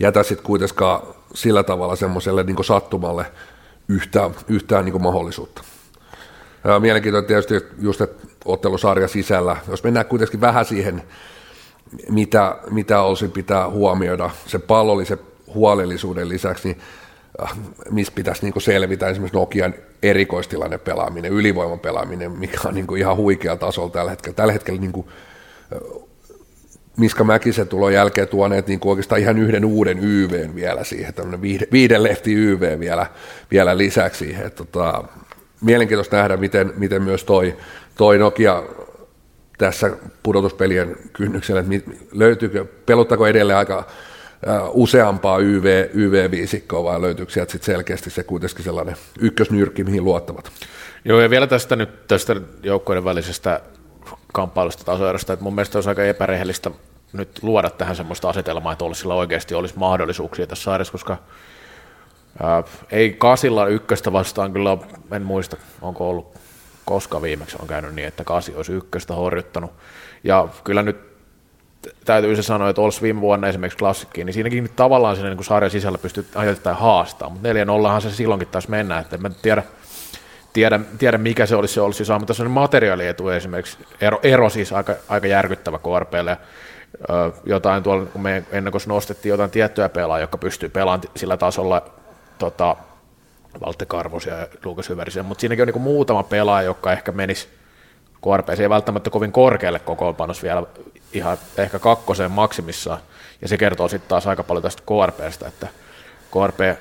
jätä 0.00 0.22
sitten 0.22 0.46
kuitenkaan 0.46 1.02
sillä 1.34 1.62
tavalla 1.62 1.96
semmoiselle 1.96 2.42
niin 2.42 2.64
sattumalle 2.64 3.26
yhtään, 3.88 4.30
yhtään 4.48 4.84
niin 4.84 5.02
mahdollisuutta. 5.02 5.62
Ja 6.64 6.80
mielenkiintoista 6.80 7.28
tietysti 7.28 7.54
just, 7.78 8.00
että 8.00 8.26
ottelusarja 8.44 9.08
sisällä, 9.08 9.56
jos 9.68 9.84
mennään 9.84 10.06
kuitenkin 10.06 10.40
vähän 10.40 10.64
siihen 10.64 11.02
mitä, 12.10 12.56
mitä 12.70 13.02
olisi 13.02 13.28
pitää 13.28 13.70
huomioida 13.70 14.30
se 14.46 14.58
pallollisen 14.58 15.18
huolellisuuden 15.54 16.28
lisäksi, 16.28 16.68
niin 16.68 16.78
äh, 17.42 17.58
missä 17.90 18.12
pitäisi 18.16 18.42
niin 18.42 18.62
selvitä 18.62 19.08
esimerkiksi 19.08 19.38
Nokian 19.38 19.74
erikoistilanne 20.02 20.78
pelaaminen, 20.78 21.32
ylivoiman 21.32 21.78
pelaaminen, 21.78 22.32
mikä 22.32 22.58
on 22.64 22.74
niin 22.74 22.96
ihan 22.98 23.16
huikea 23.16 23.56
tasolla 23.56 23.90
tällä 23.90 24.10
hetkellä. 24.10 24.34
Tällä 24.36 24.52
hetkellä 24.52 24.80
niin 24.80 24.92
kuin, 24.92 25.06
äh, 25.72 26.02
Miska 26.96 27.24
Mäkisen 27.24 27.68
tulon 27.68 27.92
jälkeen 27.92 28.28
tuoneet 28.28 28.66
niin 28.66 28.80
kuin 28.80 28.90
oikeastaan 28.90 29.20
ihan 29.20 29.38
yhden 29.38 29.64
uuden 29.64 29.98
YV 30.04 30.54
vielä 30.54 30.84
siihen, 30.84 31.14
tämmöinen 31.14 31.42
viiden, 31.42 31.68
viiden 31.72 32.02
lehti 32.02 32.34
YV 32.34 32.80
vielä, 32.80 33.06
vielä 33.50 33.78
lisäksi. 33.78 34.34
Että, 34.34 34.64
tota, 34.64 35.04
mielenkiintoista 35.60 36.16
nähdä, 36.16 36.36
miten, 36.36 36.72
miten 36.76 37.02
myös 37.02 37.24
toi, 37.24 37.56
toi 37.96 38.18
Nokia 38.18 38.62
tässä 39.58 39.90
pudotuspelien 40.22 40.96
kynnyksellä, 41.12 41.60
että 41.60 41.90
löytyykö, 42.12 42.64
pelottako 42.86 43.26
edelleen 43.26 43.58
aika 43.58 43.86
useampaa 44.72 45.38
YV, 45.38 45.88
YV-viisikkoa 45.94 46.84
vai 46.84 47.02
löytyykö 47.02 47.32
sieltä 47.32 47.52
sit 47.52 47.62
selkeästi 47.62 48.10
se 48.10 48.22
kuitenkin 48.22 48.64
sellainen 48.64 48.96
ykkösnyrkki, 49.20 49.84
mihin 49.84 50.04
luottavat? 50.04 50.50
Joo, 51.04 51.20
ja 51.20 51.30
vielä 51.30 51.46
tästä 51.46 51.76
nyt 51.76 52.06
tästä 52.06 52.36
joukkojen 52.62 53.04
välisestä 53.04 53.60
kamppailusta 54.32 54.84
tasoerosta, 54.84 55.32
että 55.32 55.42
mun 55.42 55.54
mielestä 55.54 55.78
olisi 55.78 55.88
aika 55.88 56.04
epärehellistä 56.04 56.70
nyt 57.12 57.42
luoda 57.42 57.70
tähän 57.70 57.96
semmoista 57.96 58.28
asetelmaa, 58.28 58.72
että 58.72 58.84
olisi 58.84 59.00
sillä 59.00 59.14
oikeasti 59.14 59.54
olisi 59.54 59.78
mahdollisuuksia 59.78 60.46
tässä 60.46 60.64
sairassa, 60.64 60.92
koska 60.92 61.16
ää, 62.42 62.62
ei 62.90 63.12
kasilla 63.12 63.66
ykköstä 63.66 64.12
vastaan 64.12 64.52
kyllä, 64.52 64.78
en 65.12 65.22
muista, 65.22 65.56
onko 65.82 66.10
ollut 66.10 66.37
koska 66.88 67.22
viimeksi 67.22 67.56
on 67.60 67.68
käynyt 67.68 67.94
niin, 67.94 68.08
että 68.08 68.24
kasi 68.24 68.54
olisi 68.54 68.72
ykköstä 68.72 69.14
horjuttanut. 69.14 69.70
Ja 70.24 70.48
kyllä 70.64 70.82
nyt 70.82 70.96
täytyy 72.04 72.36
se 72.36 72.42
sanoa, 72.42 72.68
että 72.68 72.82
olisi 72.82 73.02
viime 73.02 73.20
vuonna 73.20 73.48
esimerkiksi 73.48 73.78
klassikkiin, 73.78 74.24
niin 74.24 74.34
siinäkin 74.34 74.62
nyt 74.62 74.76
tavallaan 74.76 75.16
siinä 75.16 75.30
niin 75.30 75.44
sarjan 75.44 75.70
sisällä 75.70 75.98
pystyy 75.98 76.26
ajoittain 76.34 76.76
haastaa, 76.76 77.28
mutta 77.28 77.48
4 77.48 77.64
0 77.64 78.00
se 78.00 78.10
silloinkin 78.10 78.48
taas 78.48 78.68
mennä, 78.68 78.98
että 78.98 79.18
en 79.24 79.34
tiedä, 79.42 79.62
tiedä, 80.52 80.80
tiedä, 80.98 81.18
mikä 81.18 81.46
se 81.46 81.56
olisi 81.56 81.74
se 81.74 81.80
olisi 81.80 82.04
saa, 82.04 82.18
mutta 82.18 82.30
tässä 82.30 82.42
on 82.42 82.50
materiaalietu 82.50 83.28
esimerkiksi, 83.28 83.78
ero, 84.00 84.20
ero 84.22 84.50
siis 84.50 84.72
aika, 84.72 84.94
aika 85.08 85.26
järkyttävä 85.26 85.78
KRPlle, 85.78 86.36
jotain 87.44 87.82
tuolla, 87.82 88.06
kun 88.06 88.22
me 88.22 88.44
ennen 88.50 88.70
kuin 88.72 88.82
nostettiin 88.86 89.30
jotain 89.30 89.50
tiettyjä 89.50 89.88
pelaajia, 89.88 90.22
jotka 90.22 90.38
pystyy 90.38 90.68
pelaamaan 90.68 91.10
sillä 91.16 91.36
tasolla 91.36 91.82
tota, 92.38 92.76
Karvosia 93.86 94.38
ja 94.38 94.46
Lukas 94.64 94.88
Hyvärisen, 94.88 95.24
mutta 95.24 95.40
siinäkin 95.40 95.62
on 95.62 95.68
niin 95.68 95.82
muutama 95.82 96.22
pelaaja, 96.22 96.66
joka 96.66 96.92
ehkä 96.92 97.12
menisi 97.12 97.48
KRPC 98.22 98.60
ei 98.60 98.70
välttämättä 98.70 99.10
kovin 99.10 99.32
korkealle 99.32 99.78
kokoonpanossa 99.78 100.42
vielä 100.42 100.62
ihan 101.12 101.38
ehkä 101.56 101.78
kakkoseen 101.78 102.30
maksimissaan, 102.30 102.98
ja 103.42 103.48
se 103.48 103.56
kertoo 103.56 103.88
sitten 103.88 104.08
taas 104.08 104.26
aika 104.26 104.42
paljon 104.44 104.62
tästä 104.62 104.82
KRPstä, 104.86 105.48
että 105.48 105.68
KRP, 106.30 106.78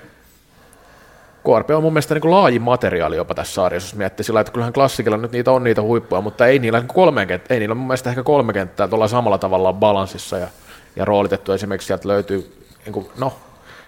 KRP 1.44 1.70
on 1.70 1.84
mun 1.84 1.94
mielestä 1.94 2.14
niin 2.14 2.32
laajin 2.32 2.62
materiaali 2.62 3.16
jopa 3.16 3.36
tässä 3.36 3.54
sarjassa, 3.54 3.88
jos 3.88 3.96
miettii 3.96 4.24
sillä, 4.24 4.40
että 4.40 4.54
kyllähän 4.54 4.74
klassikilla 4.74 5.18
nyt 5.18 5.32
niitä 5.32 5.52
on 5.52 5.64
niitä 5.64 5.82
huippuja, 5.82 6.22
mutta 6.22 6.48
ei 6.48 6.60
niillä, 6.60 6.80
niin 6.80 6.88
kolme 6.88 7.28
ei 7.50 7.60
niillä 7.60 7.76
mun 7.76 7.88
mielestä 7.88 8.10
ehkä 8.10 8.24
kolme 8.24 8.54
kenttää 8.54 8.88
tuolla 8.88 9.08
samalla 9.08 9.38
tavalla 9.38 9.74
balanssissa 9.74 10.38
ja, 10.38 10.48
ja 10.96 11.06
roolitettu. 11.06 11.52
Esimerkiksi 11.52 11.88
sieltä 11.88 12.08
löytyy, 12.08 12.66
niin 12.86 12.94
kuin, 12.94 13.08
no 13.18 13.34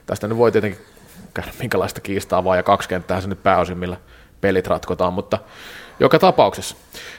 tästä 0.06 0.28
nyt 0.28 0.38
voi 0.38 0.52
tietenkin 0.52 0.82
käydä 1.34 1.52
minkälaista 1.60 2.02
kiistaa 2.02 2.44
vaan, 2.44 2.58
ja 2.58 2.64
kaksi 2.64 2.90
kenttää 2.90 3.22
se 3.22 3.28
nyt 3.28 3.44
pääosin, 3.44 3.78
millä 3.78 3.98
pelit 4.42 4.68
ratkotaan, 4.68 5.14
mutta 5.14 5.40
joka 6.00 6.20
tapauksessa. 6.20 6.76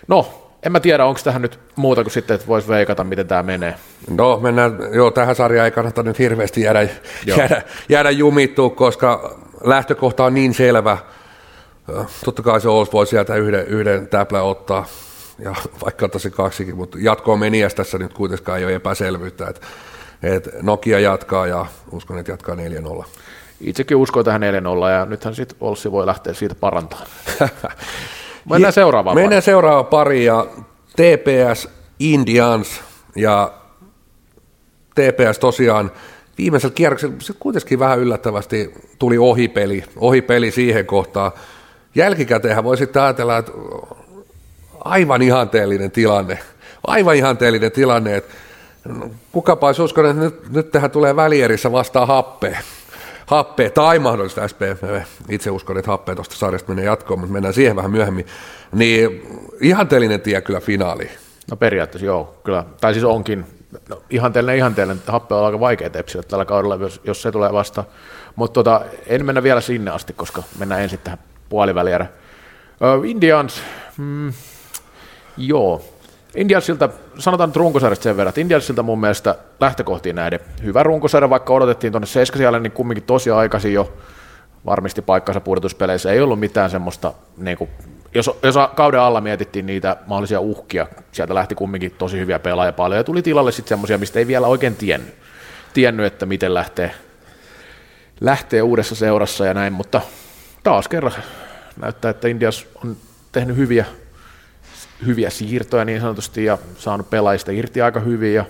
No, 0.09 0.51
en 0.63 0.73
mä 0.73 0.81
tiedä, 0.81 1.05
onko 1.05 1.21
tähän 1.25 1.43
nyt 1.43 1.59
muuta 1.77 2.03
kuin 2.03 2.13
sitten, 2.13 2.35
että 2.35 2.47
voisi 2.47 2.69
veikata, 2.69 3.05
miten 3.05 3.29
tämä 3.29 3.43
menee. 3.43 3.75
No, 4.11 4.41
mennään, 4.41 4.79
joo, 4.93 5.11
tähän 5.11 5.35
sarjaan 5.35 5.65
ei 5.65 5.71
kannata 5.71 6.03
nyt 6.03 6.19
hirveästi 6.19 6.61
jäädä, 6.61 6.89
jäädä, 7.27 7.63
jäädä 7.89 8.11
jumittua, 8.11 8.71
koska 8.71 9.39
lähtökohta 9.65 10.25
on 10.25 10.35
niin 10.35 10.55
selvä. 10.55 10.99
Totta 12.25 12.43
kai 12.43 12.61
se 12.61 12.69
Ols 12.69 12.93
voi 12.93 13.07
sieltä 13.07 13.37
yhden, 13.37 13.67
yhden 13.67 14.09
täplä 14.09 14.43
ottaa, 14.43 14.87
ja 15.39 15.55
vaikka 15.85 16.05
ottaisi 16.05 16.31
kaksikin, 16.31 16.77
mutta 16.77 16.99
jatkoon 17.01 17.39
meniäs 17.39 17.75
tässä 17.75 17.99
nyt 17.99 18.13
kuitenkaan 18.13 18.59
ei 18.59 18.65
ole 18.65 18.75
epäselvyyttä, 18.75 19.49
että, 19.49 19.67
että 20.23 20.51
Nokia 20.63 21.01
jatkaa 21.01 21.47
ja 21.47 21.67
uskon, 21.91 22.19
että 22.19 22.33
jatkaa 22.33 22.55
4-0. 22.55 23.05
Itsekin 23.61 23.97
uskon 23.97 24.25
tähän 24.25 24.43
4-0 24.43 24.45
ja 24.91 25.07
nythän 25.07 25.35
sitten 25.35 25.59
Olssi 25.61 25.93
voi 25.93 26.07
lähteä 26.07 26.35
siitä 26.35 26.55
parantamaan. 26.55 27.09
Mennään 28.51 28.73
seuraavaan 28.73 29.17
Mennään 29.17 29.43
pari. 29.43 29.45
seuraavaan 29.45 29.87
pariin 29.87 30.25
ja 30.25 30.47
TPS 30.93 31.69
Indians 31.99 32.81
ja 33.17 33.53
TPS 34.95 35.39
tosiaan 35.39 35.91
viimeisellä 36.39 36.75
kierroksella 36.75 37.15
se 37.19 37.33
kuitenkin 37.39 37.79
vähän 37.79 37.99
yllättävästi 37.99 38.75
tuli 38.99 39.19
ohipeli, 39.19 39.85
ohipeli 39.97 40.51
siihen 40.51 40.87
kohtaan. 40.87 41.33
Jälkikäteenhän 41.95 42.65
voi 42.65 42.77
sitten 42.77 43.03
ajatella, 43.03 43.39
että 43.39 43.53
aivan 44.85 45.23
ihanteellinen 45.23 45.91
tilanne, 45.91 46.39
aivan 46.87 47.17
ihanteellinen 47.17 47.73
tilanne, 47.73 48.17
että 48.17 48.35
kukapa 49.33 49.67
olisi 49.67 49.83
uskonut, 49.83 50.11
että 50.11 50.23
nyt, 50.23 50.53
nyt 50.53 50.71
tähän 50.71 50.91
tulee 50.91 51.17
välierissä 51.17 51.73
vastaan 51.73 52.09
happea 52.09 52.61
happea 53.31 53.71
tai 53.71 53.99
mahdollista 53.99 54.49
SPF. 54.49 54.83
Itse 55.29 55.51
uskon, 55.51 55.79
että 55.79 55.91
happea 55.91 56.15
tuosta 56.15 56.35
sarjasta 56.35 56.69
menee 56.69 56.85
jatkoon, 56.85 57.21
mutta 57.21 57.33
mennään 57.33 57.55
siihen 57.55 57.77
vähän 57.77 57.91
myöhemmin. 57.91 58.27
Niin 58.73 59.23
ihanteellinen 59.61 60.21
tie 60.21 60.41
kyllä 60.41 60.61
finaali. 60.61 61.11
No 61.51 61.57
periaatteessa 61.57 62.07
joo, 62.07 62.41
kyllä. 62.45 62.65
Tai 62.81 62.93
siis 62.93 63.05
onkin 63.05 63.47
no, 63.89 64.03
ihanteellinen, 64.11 64.57
ihanteellinen. 64.57 65.03
Happea 65.07 65.39
on 65.39 65.47
aika 65.47 65.61
vaikea 65.61 65.91
tepsillä 65.91 66.23
tällä 66.23 66.45
kaudella, 66.45 66.75
jos, 66.75 67.01
jos 67.05 67.23
se 67.23 67.33
tulee 67.33 67.53
vasta. 67.53 67.85
Mutta 68.37 68.55
tota, 68.55 68.85
en 69.07 69.27
mennä 69.27 69.43
vielä 69.43 69.61
sinne 69.61 69.91
asti, 69.91 70.13
koska 70.13 70.43
mennään 70.59 70.83
ensin 70.83 70.99
tähän 71.05 71.19
puolivälierä. 71.49 72.07
Uh, 72.99 73.05
Indians, 73.05 73.63
mm, 73.97 74.33
joo, 75.37 75.85
Indiansilta, 76.35 76.89
sanotaan 77.19 77.53
runkosarjasta 77.55 78.03
sen 78.03 78.17
verran, 78.17 78.29
että 78.29 78.41
Indiansilta 78.41 78.83
mun 78.83 79.01
mielestä 79.01 79.35
lähtökohtiin 79.61 80.17
näiden 80.17 80.41
hyvä 80.63 80.83
runkosarja, 80.83 81.31
vaikka 81.31 81.53
odotettiin 81.53 81.93
tuonne 81.93 82.07
seiskasijalle, 82.07 82.61
niin 82.61 82.73
kumminkin 82.73 83.05
tosi 83.05 83.31
aikaisin 83.31 83.73
jo 83.73 83.93
varmisti 84.67 85.03
paikkansa 85.03 85.41
pudotuspeleissä. 85.41 86.13
Ei 86.13 86.21
ollut 86.21 86.41
mitään 86.41 86.71
semmoista, 86.71 87.13
niin 87.37 87.59
kuin, 87.59 87.71
jos, 88.15 88.31
jos 88.43 88.55
kauden 88.75 89.01
alla 89.01 89.21
mietittiin 89.21 89.67
niitä 89.67 89.97
mahdollisia 90.07 90.41
uhkia, 90.41 90.87
sieltä 91.13 91.35
lähti 91.35 91.55
kumminkin 91.55 91.95
tosi 91.99 92.19
hyviä 92.19 92.39
pelaajia 92.39 92.73
paljon, 92.73 92.99
ja 92.99 93.05
tuli 93.05 93.23
tilalle 93.23 93.53
sitten 93.53 93.69
semmoisia, 93.69 93.99
mistä 93.99 94.19
ei 94.19 94.27
vielä 94.27 94.47
oikein 94.47 94.77
tiennyt, 94.77 95.15
tiennyt 95.73 96.07
että 96.07 96.27
miten 96.27 96.55
lähtee, 96.55 96.91
lähtee 98.21 98.63
uudessa 98.63 98.95
seurassa 98.95 99.47
ja 99.47 99.55
näin, 99.55 99.73
mutta 99.73 100.01
taas 100.63 100.89
kerran 100.89 101.13
näyttää, 101.77 102.11
että 102.11 102.29
Indias 102.29 102.67
on 102.85 102.97
tehnyt 103.33 103.57
hyviä 103.57 103.85
hyviä 105.07 105.31
siirtoja 105.31 105.85
niin 105.85 106.01
sanotusti 106.01 106.45
ja 106.45 106.59
saanut 106.79 107.11
pelaajista 107.11 107.53
irti 107.53 107.83
aika 107.83 108.01
hyvin 108.01 108.35
ja 108.35 108.45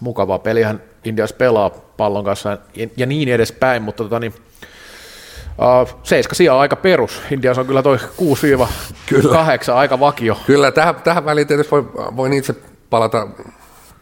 mukavaa 0.00 0.38
pelihän 0.38 0.82
Indias 1.04 1.32
pelaa 1.32 1.70
pallon 1.70 2.24
kanssa 2.24 2.58
ja 2.96 3.06
niin 3.06 3.28
edespäin, 3.28 3.82
mutta 3.82 4.02
tota 4.02 4.20
niin, 4.20 4.34
Uh, 5.58 6.00
seiska 6.02 6.34
sijaa 6.34 6.60
aika 6.60 6.76
perus. 6.76 7.22
Indias 7.30 7.58
on 7.58 7.66
kyllä 7.66 7.82
toi 7.82 7.96
6-8 7.96 8.00
aika 9.74 10.00
vakio. 10.00 10.38
Kyllä, 10.46 10.72
tähän, 10.72 10.94
tähän 10.94 11.24
väliin 11.24 11.46
tietysti 11.46 11.70
voi, 11.70 11.84
voin 11.94 12.32
itse 12.32 12.54
palata 12.90 13.28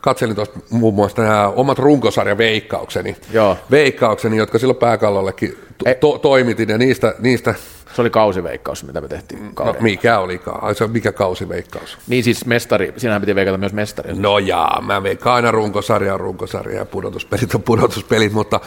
katselin 0.00 0.36
tuosta 0.36 0.58
muun 0.70 0.94
muassa 0.94 1.22
nämä 1.22 1.48
omat 1.48 1.78
runkosarjan 1.78 2.38
veikkaukseni, 2.38 3.16
Joo. 3.32 3.56
veikkaukseni, 3.70 4.36
jotka 4.36 4.58
silloin 4.58 4.76
pääkallollekin 4.76 5.58
to- 5.78 5.94
to- 6.00 6.18
toimitin, 6.18 6.68
ja 6.68 6.78
niistä, 6.78 7.14
niistä 7.18 7.54
se 7.94 8.00
oli 8.00 8.10
kausiveikkaus, 8.10 8.84
mitä 8.84 9.00
me 9.00 9.08
tehtiin. 9.08 9.50
No, 9.64 9.74
mikä 9.80 10.18
oli? 10.18 10.40
Se 10.72 10.86
mikä 10.86 11.12
kausiveikkaus? 11.12 11.98
Niin 12.06 12.24
siis 12.24 12.46
mestari, 12.46 12.92
sinähän 12.96 13.22
piti 13.22 13.34
veikata 13.34 13.58
myös 13.58 13.72
mestari. 13.72 14.14
No 14.14 14.38
jaa, 14.38 14.80
mä 14.80 15.02
veikkaan 15.02 15.36
aina 15.36 15.50
runkosarja 15.50 16.16
runkosarja 16.16 16.78
ja 16.78 16.84
pudotuspelit 16.84 17.54
on 17.54 17.62
pudotuspelit, 17.62 18.32
mutta 18.32 18.60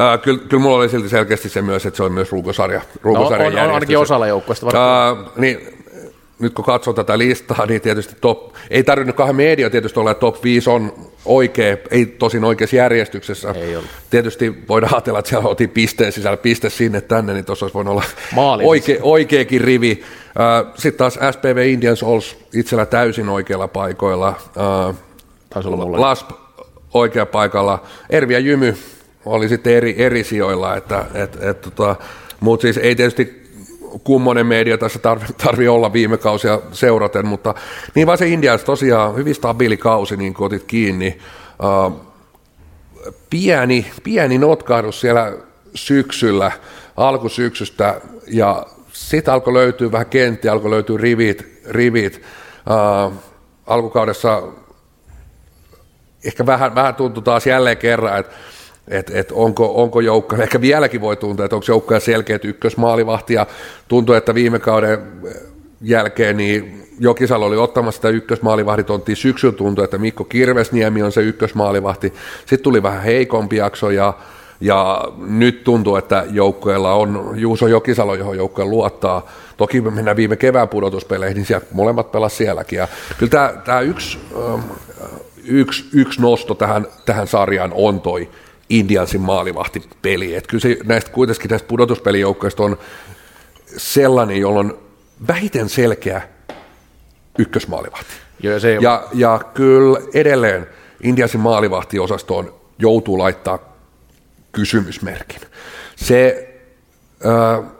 äh, 0.00 0.20
kyllä, 0.22 0.40
kyllä 0.48 0.62
mulla 0.62 0.76
oli 0.76 0.88
silti 0.88 1.08
selkeästi 1.08 1.48
se 1.48 1.62
myös, 1.62 1.86
että 1.86 1.96
se 1.96 2.02
on 2.02 2.12
myös 2.12 2.32
runkosarja. 2.32 2.80
runkosarja 3.02 3.50
no, 3.50 3.60
on, 3.60 3.68
on 3.68 3.74
ainakin 3.74 3.98
osalla 3.98 4.26
joukkueesta. 4.26 4.66
Äh, 4.66 5.32
niin, 5.36 5.82
nyt 6.38 6.54
kun 6.54 6.64
katsoo 6.64 6.94
tätä 6.94 7.18
listaa, 7.18 7.66
niin 7.66 7.80
tietysti 7.80 8.16
top, 8.20 8.54
ei 8.70 8.84
tarvinnut 8.84 9.16
kahden 9.16 9.36
media 9.36 9.70
tietysti 9.70 10.00
olla, 10.00 10.10
että 10.10 10.20
top 10.20 10.44
5 10.44 10.70
on 10.70 10.92
oikea, 11.24 11.76
ei 11.90 12.06
tosin 12.06 12.44
oikeassa 12.44 12.76
järjestyksessä. 12.76 13.50
Ei 13.50 13.76
ollut. 13.76 13.90
Tietysti 14.10 14.54
voidaan 14.68 14.94
ajatella, 14.94 15.18
että 15.18 15.28
siellä 15.28 15.48
otin 15.48 15.70
pisteen 15.70 16.12
sisällä, 16.12 16.36
piste 16.36 16.70
sinne 16.70 17.00
tänne, 17.00 17.32
niin 17.32 17.44
tuossa 17.44 17.64
olisi 17.64 17.74
voinut 17.74 17.92
olla 17.92 18.04
oike, 18.62 18.98
oikeakin 19.02 19.60
rivi. 19.60 20.02
Sitten 20.74 20.98
taas 20.98 21.14
SPV 21.14 21.66
Indians 21.66 22.02
Ols 22.02 22.36
itsellä 22.54 22.86
täysin 22.86 23.28
oikeilla 23.28 23.68
paikoilla. 23.68 24.34
Taisi 25.50 25.68
olla 25.68 25.76
mulle. 25.76 25.98
Lasp 25.98 26.30
oikea 26.94 27.26
paikalla. 27.26 27.82
Ervi 28.10 28.34
ja 28.34 28.38
Jymy 28.38 28.76
oli 29.24 29.48
sitten 29.48 29.72
eri, 29.72 29.94
eri 29.98 30.24
sijoilla, 30.24 30.76
että, 30.76 31.04
et, 31.14 31.38
et, 31.42 31.60
tota, 31.60 31.96
mutta 32.40 32.62
siis 32.62 32.76
ei 32.76 32.96
tietysti 32.96 33.41
kummonen 34.04 34.46
media 34.46 34.78
tässä 34.78 34.98
tarvii 34.98 35.28
tarvi 35.44 35.68
olla 35.68 35.92
viime 35.92 36.18
kausia 36.18 36.60
seuraten, 36.72 37.26
mutta 37.26 37.54
niin 37.94 38.06
vaan 38.06 38.18
se 38.18 38.28
Indians 38.28 38.64
tosiaan 38.64 39.16
hyvin 39.16 39.34
stabiili 39.34 39.76
kausi, 39.76 40.16
niin 40.16 40.34
kuin 40.34 40.46
otit 40.46 40.64
kiinni. 40.64 41.18
Uh, 41.86 42.00
pieni, 43.30 43.90
pieni 44.02 44.38
notkahdus 44.38 45.00
siellä 45.00 45.32
syksyllä, 45.74 46.52
alkusyksystä, 46.96 48.00
ja 48.26 48.66
sitten 48.92 49.34
alkoi 49.34 49.52
löytyä 49.54 49.92
vähän 49.92 50.06
kenttiä, 50.06 50.52
alkoi 50.52 50.70
löytyä 50.70 50.98
rivit, 50.98 51.62
rivit. 51.68 52.22
Uh, 53.06 53.12
alkukaudessa 53.66 54.42
ehkä 56.24 56.46
vähän, 56.46 56.74
vähän 56.74 56.94
tuntui 56.94 57.22
taas 57.22 57.46
jälleen 57.46 57.76
kerran, 57.76 58.18
että 58.18 58.32
että 58.88 59.12
et 59.18 59.32
onko, 59.32 59.82
onko 59.82 60.00
joukko, 60.00 60.36
ehkä 60.36 60.60
vieläkin 60.60 61.00
voi 61.00 61.16
tuntua, 61.16 61.44
että 61.44 61.56
onko 61.56 61.66
joukkoja 61.68 62.00
selkeät 62.00 62.44
ykkösmaalivahti, 62.44 63.34
ja 63.34 63.46
tuntuu, 63.88 64.14
että 64.14 64.34
viime 64.34 64.58
kauden 64.58 64.98
jälkeen 65.80 66.36
niin 66.36 66.82
Jokisalo 66.98 67.46
oli 67.46 67.56
ottamassa 67.56 67.98
sitä 67.98 68.08
ykkösmaalivahditontia. 68.08 69.16
Syksyllä 69.16 69.54
tuntui, 69.56 69.84
että 69.84 69.98
Mikko 69.98 70.24
Kirvesniemi 70.24 71.02
on 71.02 71.12
se 71.12 71.22
ykkösmaalivahti. 71.22 72.12
Sitten 72.38 72.60
tuli 72.60 72.82
vähän 72.82 73.02
heikompi 73.02 73.56
jakso 73.56 73.90
ja, 73.90 74.14
ja 74.60 75.04
nyt 75.16 75.64
tuntuu, 75.64 75.96
että 75.96 76.24
joukkueella 76.30 76.92
on 76.94 77.32
Juuso 77.36 77.66
Jokisalo, 77.66 78.14
johon 78.14 78.36
joukkue 78.36 78.64
luottaa. 78.64 79.30
Toki 79.56 79.80
me 79.80 79.90
mennään 79.90 80.16
viime 80.16 80.36
kevään 80.36 80.68
pudotuspeleihin, 80.68 81.36
niin 81.36 81.46
siellä 81.46 81.66
molemmat 81.72 82.12
pelasivat 82.12 82.38
sielläkin. 82.38 82.76
Ja 82.76 82.88
kyllä 83.18 83.30
tämä, 83.30 83.54
tämä 83.64 83.80
yksi, 83.80 84.18
yksi, 85.44 85.84
yksi 85.92 86.22
nosto 86.22 86.54
tähän, 86.54 86.86
tähän 87.06 87.26
sarjaan 87.26 87.72
on 87.74 88.00
toi 88.00 88.28
Indiansin 88.78 89.20
maalivahtipeli. 89.20 90.34
Et 90.34 90.46
kyllä 90.46 90.62
se 90.62 90.76
näistä 90.84 91.10
kuitenkin 91.10 91.48
näistä 91.50 91.68
pudotuspelijoukkoista 91.68 92.62
on 92.62 92.78
sellainen, 93.76 94.40
jolla 94.40 94.60
on 94.60 94.78
vähiten 95.28 95.68
selkeä 95.68 96.22
ykkösmaalivahti. 97.38 98.12
Joo, 98.42 98.60
se 98.60 98.78
ja, 98.80 99.08
ja 99.14 99.40
kyllä 99.54 100.00
edelleen 100.14 100.66
Indiansin 101.02 101.40
maalivahtiosastoon 101.40 102.54
joutuu 102.78 103.18
laittaa 103.18 103.58
kysymysmerkin. 104.52 105.40
Se, 105.96 106.48
äh, 107.26 107.70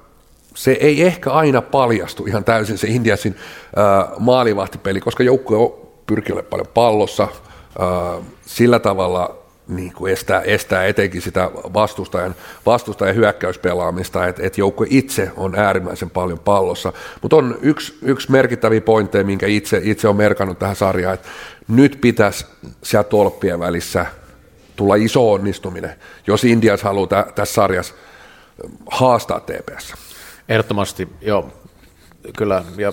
se 0.54 0.72
ei 0.72 1.02
ehkä 1.02 1.30
aina 1.30 1.62
paljastu 1.62 2.26
ihan 2.26 2.44
täysin 2.44 2.78
se 2.78 2.86
Indiansin 2.86 3.36
äh, 3.78 4.18
maalivahtipeli, 4.18 5.00
koska 5.00 5.22
joukkue 5.22 5.72
pyrkii 6.06 6.42
paljon 6.50 6.66
pallossa, 6.74 7.22
äh, 7.22 8.24
sillä 8.46 8.78
tavalla 8.78 9.41
niin 9.76 9.92
kuin 9.92 10.12
estää, 10.12 10.40
estää 10.40 10.86
etenkin 10.86 11.22
sitä 11.22 11.50
vastustajan, 11.54 12.34
vastustajan 12.66 13.16
hyökkäyspelaamista, 13.16 14.26
että 14.26 14.42
et 14.46 14.58
joukko 14.58 14.84
itse 14.90 15.30
on 15.36 15.54
äärimmäisen 15.58 16.10
paljon 16.10 16.38
pallossa. 16.38 16.92
Mutta 17.22 17.36
on 17.36 17.58
yksi, 17.62 17.98
yksi 18.02 18.30
merkittäviä 18.30 18.80
pointteja, 18.80 19.24
minkä 19.24 19.46
itse, 19.46 19.80
itse 19.84 20.08
on 20.08 20.16
merkannut 20.16 20.58
tähän 20.58 20.76
sarjaan, 20.76 21.14
että 21.14 21.28
nyt 21.68 21.98
pitäisi 22.00 22.46
siellä 22.82 23.04
tolppien 23.04 23.60
välissä 23.60 24.06
tulla 24.76 24.94
iso 24.94 25.32
onnistuminen, 25.32 25.96
jos 26.26 26.44
Indias 26.44 26.82
haluaa 26.82 27.06
tä, 27.06 27.26
tässä 27.34 27.54
sarjassa 27.54 27.94
haastaa 28.90 29.40
TPS. 29.40 29.94
Ehdottomasti, 30.48 31.08
joo, 31.20 31.52
kyllä. 32.36 32.64
Ja 32.76 32.92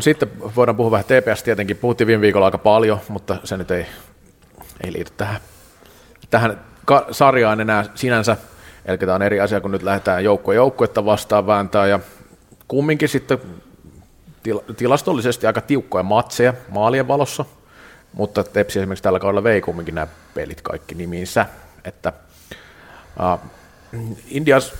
sitten 0.00 0.30
voidaan 0.56 0.76
puhua 0.76 0.90
vähän 0.90 1.04
TPS 1.04 1.42
tietenkin. 1.42 1.76
Puhuttiin 1.76 2.06
viime 2.06 2.20
viikolla 2.20 2.46
aika 2.46 2.58
paljon, 2.58 3.00
mutta 3.08 3.36
se 3.44 3.56
nyt 3.56 3.70
ei 3.70 3.86
ei 4.84 4.92
liity 4.92 5.12
tähän, 5.16 5.40
tähän 6.30 6.60
sarjaan 7.10 7.60
enää 7.60 7.84
sinänsä. 7.94 8.36
Eli 8.84 8.98
tämä 8.98 9.14
on 9.14 9.22
eri 9.22 9.40
asia, 9.40 9.60
kun 9.60 9.70
nyt 9.70 9.82
lähdetään 9.82 10.24
joukko 10.24 10.52
joukkuetta 10.52 11.04
vastaan 11.04 11.46
vääntää 11.46 11.86
ja 11.86 12.00
kumminkin 12.68 13.08
sitten 13.08 13.38
tilastollisesti 14.76 15.46
aika 15.46 15.60
tiukkoja 15.60 16.02
matseja 16.02 16.54
maalien 16.68 17.08
valossa, 17.08 17.44
mutta 18.12 18.44
Tepsi 18.44 18.78
esimerkiksi 18.78 19.02
tällä 19.02 19.18
kaudella 19.18 19.42
vei 19.42 19.60
kumminkin 19.60 19.94
nämä 19.94 20.06
pelit 20.34 20.60
kaikki 20.62 20.94
nimiinsä, 20.94 21.46
että 21.84 22.12
uh, 23.32 23.50
Indias 24.28 24.74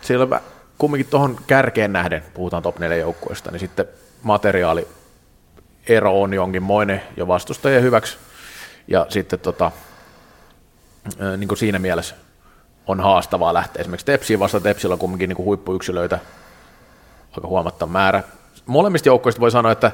siellä 0.00 0.40
kumminkin 0.78 1.10
tuohon 1.10 1.38
kärkeen 1.46 1.92
nähden, 1.92 2.22
puhutaan 2.34 2.62
top 2.62 2.78
4 2.78 2.96
joukkueesta, 2.96 3.50
niin 3.50 3.60
sitten 3.60 3.86
materiaali 4.22 4.88
ero 5.88 6.22
on 6.22 6.34
jonkinmoinen 6.34 7.02
jo 7.16 7.28
vastustajien 7.28 7.82
hyväksi, 7.82 8.16
ja 8.88 9.06
sitten 9.08 9.38
tota, 9.38 9.70
niin 11.36 11.48
kuin 11.48 11.58
siinä 11.58 11.78
mielessä 11.78 12.14
on 12.86 13.00
haastavaa 13.00 13.54
lähteä. 13.54 13.80
Esimerkiksi 13.80 14.06
Tepsiin 14.06 14.40
vasta 14.40 14.60
Tepsillä 14.60 14.92
on 14.92 14.98
kumminkin 14.98 15.28
niin 15.28 15.38
huippuyksilöitä 15.38 16.18
aika 17.32 17.48
huomattava 17.48 17.92
määrä. 17.92 18.22
Molemmista 18.66 19.08
joukkoista 19.08 19.40
voi 19.40 19.50
sanoa, 19.50 19.72
että 19.72 19.92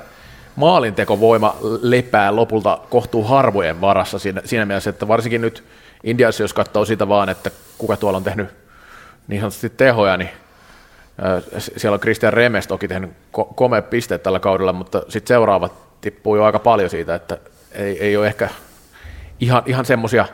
maalintekovoima 0.57 1.57
lepää 1.83 2.37
lopulta 2.37 2.79
kohtuu 2.91 3.25
harvojen 3.25 3.81
varassa 3.81 4.19
siinä, 4.19 4.43
siinä 4.45 4.67
mielessä, 4.67 4.91
että 4.91 5.09
varsinkin 5.09 5.41
nyt 5.41 5.65
Indiassa, 6.05 6.43
jos 6.43 6.55
katsoo 6.55 6.85
sitä 6.85 7.09
vaan, 7.09 7.29
että 7.29 7.51
kuka 7.79 7.97
tuolla 7.97 8.17
on 8.17 8.25
tehnyt 8.25 8.49
niin 9.29 9.41
sanotusti 9.41 9.71
tehoja, 9.71 10.17
niin 10.17 10.31
siellä 11.59 11.95
on 11.95 12.01
Christian 12.01 12.33
Remes 12.33 12.67
toki 12.67 12.89
tehnyt 12.89 13.11
komea 13.55 13.83
pisteet 13.83 14.23
tällä 14.23 14.41
kaudella, 14.41 14.73
mutta 14.73 15.03
sitten 15.09 15.35
seuraavat 15.35 15.73
tippuu 16.01 16.37
jo 16.37 16.45
aika 16.45 16.59
paljon 16.59 16.91
siitä, 16.91 17.15
että 17.15 17.39
ei, 17.73 17.99
ei 18.01 18.17
ole 18.17 18.27
ehkä 18.27 18.49
ihan, 19.41 19.63
ihan 19.67 19.85
semmoisia 19.85 20.27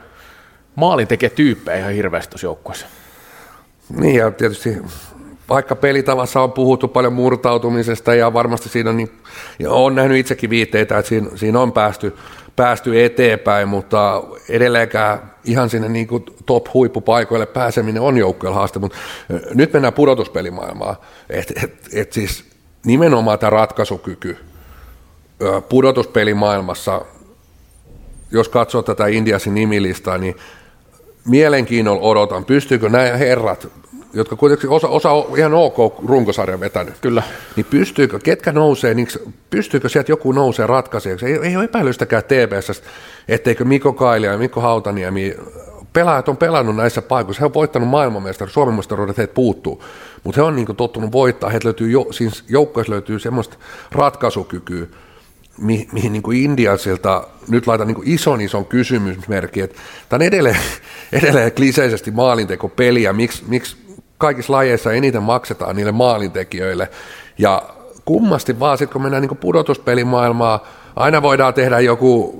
maalintekijätyyppejä 0.74 1.78
ihan 1.78 1.92
hirveästi 1.92 2.30
tuossa 2.30 2.46
joukkueessa. 2.46 2.86
Niin 3.88 4.16
ja 4.16 4.30
tietysti 4.30 4.82
vaikka 5.48 5.76
pelitavassa 5.76 6.40
on 6.40 6.52
puhuttu 6.52 6.88
paljon 6.88 7.12
murtautumisesta 7.12 8.14
ja 8.14 8.32
varmasti 8.32 8.68
siinä 8.68 8.90
on, 8.90 8.96
niin, 8.96 9.10
ja 9.58 9.70
on 9.70 9.94
nähnyt 9.94 10.18
itsekin 10.18 10.50
viitteitä, 10.50 10.98
että 10.98 11.08
siinä, 11.08 11.30
siinä 11.34 11.60
on 11.60 11.72
päästy, 11.72 12.16
päästy 12.56 13.04
eteenpäin, 13.04 13.68
mutta 13.68 14.22
edelleenkään 14.48 15.29
ihan 15.44 15.70
sinne 15.70 15.88
niin 15.88 16.06
kuin 16.06 16.24
top-huippupaikoille 16.46 17.46
pääseminen 17.46 18.02
on 18.02 18.18
joukkueella 18.18 18.58
haaste, 18.58 18.78
mutta 18.78 18.98
nyt 19.54 19.72
mennään 19.72 19.94
pudotuspelimaailmaan, 19.94 20.96
että 21.30 21.54
et, 21.64 21.88
et 21.92 22.12
siis 22.12 22.44
nimenomaan 22.84 23.38
tämä 23.38 23.50
ratkaisukyky 23.50 24.36
pudotuspelimaailmassa, 25.68 27.04
jos 28.30 28.48
katsoo 28.48 28.82
tätä 28.82 29.06
Indiasin 29.06 29.54
nimilistaa, 29.54 30.18
niin 30.18 30.36
mielenkiinnolla 31.28 32.02
odotan, 32.02 32.44
pystyykö 32.44 32.88
nämä 32.88 33.16
herrat 33.16 33.68
jotka 34.12 34.36
kuitenkin 34.36 34.70
osa, 34.70 34.88
osa 34.88 35.10
on 35.10 35.38
ihan 35.38 35.54
ok 35.54 35.76
runkosarjan 36.06 36.60
vetänyt. 36.60 36.94
Kyllä. 37.00 37.22
Niin 37.56 37.66
pystyykö, 37.70 38.18
ketkä 38.18 38.52
nousee, 38.52 38.94
niin 38.94 39.08
pystyykö 39.50 39.88
sieltä 39.88 40.12
joku 40.12 40.32
nousee 40.32 40.66
ratkaisijaksi? 40.66 41.26
Ei, 41.26 41.38
ei 41.42 41.56
ole 41.56 41.64
epäilystäkään 41.64 42.24
TVS, 42.24 42.82
etteikö 43.28 43.64
Mikko 43.64 43.92
Kailia 43.92 44.32
ja 44.32 44.38
Mikko 44.38 44.60
Hautaniemi, 44.60 45.36
pelaajat 45.92 46.28
on 46.28 46.36
pelannut 46.36 46.76
näissä 46.76 47.02
paikoissa, 47.02 47.40
he 47.40 47.46
on 47.46 47.54
voittanut 47.54 47.88
maailmanmestaruuden, 47.88 48.54
Suomen 48.54 48.74
mestaruudet 48.74 49.18
heitä 49.18 49.34
puuttuu, 49.34 49.84
mutta 50.24 50.40
he 50.40 50.42
on 50.42 50.56
niin 50.56 50.76
tottunut 50.76 51.12
voittaa, 51.12 51.50
heitä 51.50 51.66
löytyy 51.66 51.90
jo, 51.90 52.06
siis 52.10 52.44
joukkoissa 52.48 52.92
löytyy 52.92 53.18
semmoista 53.18 53.56
ratkaisukykyä, 53.92 54.86
mi, 55.58 55.88
mihin 55.92 56.12
niin 56.12 56.32
Indiasilta 56.32 57.28
nyt 57.48 57.66
laitan 57.66 57.86
niin 57.86 58.02
ison 58.04 58.40
ison 58.40 58.64
kysymysmerkin, 58.64 59.64
että 59.64 59.76
tämä 60.08 60.18
on 60.18 60.22
edelleen, 60.22 60.56
edelleen 61.12 61.52
kliseisesti 61.52 62.10
maalinteko 62.10 62.68
peliä, 62.68 63.12
miksi, 63.12 63.44
miksi 63.48 63.76
kaikissa 64.20 64.52
lajeissa 64.52 64.92
eniten 64.92 65.22
maksetaan 65.22 65.76
niille 65.76 65.92
maalintekijöille. 65.92 66.90
Ja 67.38 67.62
kummasti 68.04 68.60
vaan 68.60 68.78
sitten, 68.78 68.92
kun 68.92 69.02
mennään 69.02 69.22
niin 69.22 69.36
pudotuspelimaailmaa, 69.36 70.66
aina 70.96 71.22
voidaan 71.22 71.54
tehdä 71.54 71.80
joku, 71.80 72.34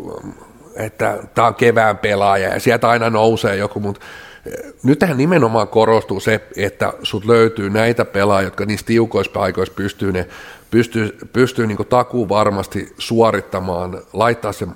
että 0.76 1.18
tämä 1.35 1.48
on 1.48 1.54
kevään 1.54 1.98
pelaaja 1.98 2.48
ja 2.48 2.61
sieltä 2.61 2.88
aina 2.88 3.11
nousee 3.11 3.57
joku, 3.57 3.81
mutta 3.81 4.00
eh, 4.46 4.72
nyt 4.83 4.98
tähän 4.98 5.16
nimenomaan 5.16 5.68
korostuu 5.68 6.20
se, 6.20 6.40
että 6.57 6.92
sut 7.02 7.24
löytyy 7.24 7.70
näitä 7.70 8.04
pelaajia, 8.04 8.46
jotka 8.46 8.64
niissä 8.64 8.87
tiukoissa 8.87 9.33
paikoissa 9.33 9.74
pystyy, 9.74 10.12
ne, 10.12 10.28
pystyy, 10.70 11.18
pystyy 11.33 11.66
niin 11.66 11.87
takuu 11.88 12.28
varmasti 12.28 12.94
suorittamaan, 12.98 14.02
laittaa 14.12 14.52
sen 14.52 14.68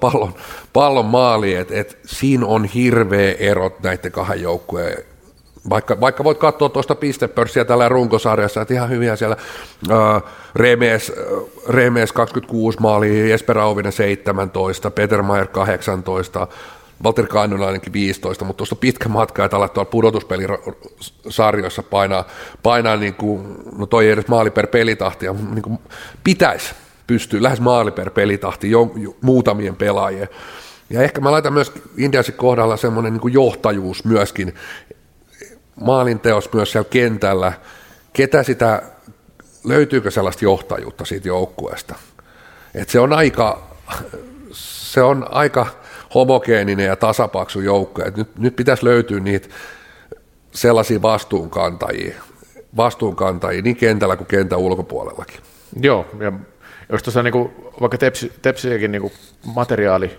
pallon, 0.00 0.34
pallon 0.72 1.06
maaliin, 1.06 1.58
että 1.58 1.74
et 1.80 1.98
siinä 2.06 2.46
on 2.46 2.64
hirveä 2.64 3.34
erot 3.38 3.82
näiden 3.82 4.12
kahden 4.12 4.42
joukkueen 4.42 5.09
vaikka, 5.68 6.00
vaikka 6.00 6.24
voit 6.24 6.38
katsoa 6.38 6.68
tuosta 6.68 6.94
pistepörssiä 6.94 7.64
tällä 7.64 7.88
runkosarjassa, 7.88 8.60
että 8.60 8.74
ihan 8.74 8.90
hyviä 8.90 9.16
siellä 9.16 9.36
uh, 9.90 10.22
Remes, 10.54 11.12
uh, 11.32 11.52
Remes 11.68 12.12
26 12.12 12.80
maalia, 12.80 13.26
Jesper 13.26 13.58
Auvinen 13.58 13.92
17, 13.92 14.90
Peter 14.90 15.22
Mayer 15.22 15.46
18, 15.46 16.46
Walter 17.04 17.26
ainakin 17.66 17.92
15, 17.92 18.44
mutta 18.44 18.58
tuosta 18.58 18.76
pitkä 18.76 19.08
matka, 19.08 19.44
että 19.44 19.56
alat 19.56 19.72
tuolla 19.72 19.90
pudotuspelisarjoissa 19.90 21.82
painaa, 21.82 22.24
painaa 22.62 22.96
niin 22.96 23.14
kuin, 23.14 23.56
no 23.78 23.86
toi 23.86 24.06
ei 24.06 24.12
edes 24.12 24.28
maali 24.28 24.50
per 24.50 24.66
pelitahti, 24.66 25.26
ja 25.26 25.32
niin 25.32 25.62
kuin 25.62 25.78
pitäisi 26.24 26.74
pystyä 27.06 27.42
lähes 27.42 27.60
maali 27.60 27.90
per 27.90 28.10
pelitahti 28.10 28.70
jo, 28.70 28.92
jo, 28.96 29.16
muutamien 29.20 29.76
pelaajien. 29.76 30.28
Ja 30.90 31.02
ehkä 31.02 31.20
mä 31.20 31.32
laitan 31.32 31.52
myös 31.52 31.72
Indiasin 31.96 32.34
kohdalla 32.34 32.76
semmoinen 32.76 33.12
niin 33.12 33.32
johtajuus 33.32 34.04
myöskin, 34.04 34.54
maalinteos 35.80 36.52
myös 36.52 36.72
siellä 36.72 36.88
kentällä, 36.90 37.52
ketä 38.12 38.42
sitä, 38.42 38.82
löytyykö 39.64 40.10
sellaista 40.10 40.44
johtajuutta 40.44 41.04
siitä 41.04 41.28
joukkueesta. 41.28 41.94
Et 42.74 42.88
se 42.88 43.00
on 43.00 43.12
aika, 43.12 43.76
se 44.52 45.02
on 45.02 45.26
aika 45.30 45.66
homogeeninen 46.14 46.86
ja 46.86 46.96
tasapaksu 46.96 47.60
joukko. 47.60 48.02
Nyt, 48.16 48.38
nyt 48.38 48.56
pitäisi 48.56 48.84
löytyä 48.84 49.20
niitä 49.20 49.48
sellaisia 50.52 51.02
vastuunkantajia, 51.02 52.14
vastuunkantajia 52.76 53.62
niin 53.62 53.76
kentällä 53.76 54.16
kuin 54.16 54.26
kentän 54.26 54.58
ulkopuolellakin. 54.58 55.40
Joo, 55.80 56.06
ja 56.20 56.32
jos 56.92 57.02
tuossa 57.02 57.22
niinku, 57.22 57.72
vaikka 57.80 57.98
tepsi, 57.98 58.32
tepsiäkin 58.42 58.92
niinku 58.92 59.12
materiaali 59.54 60.18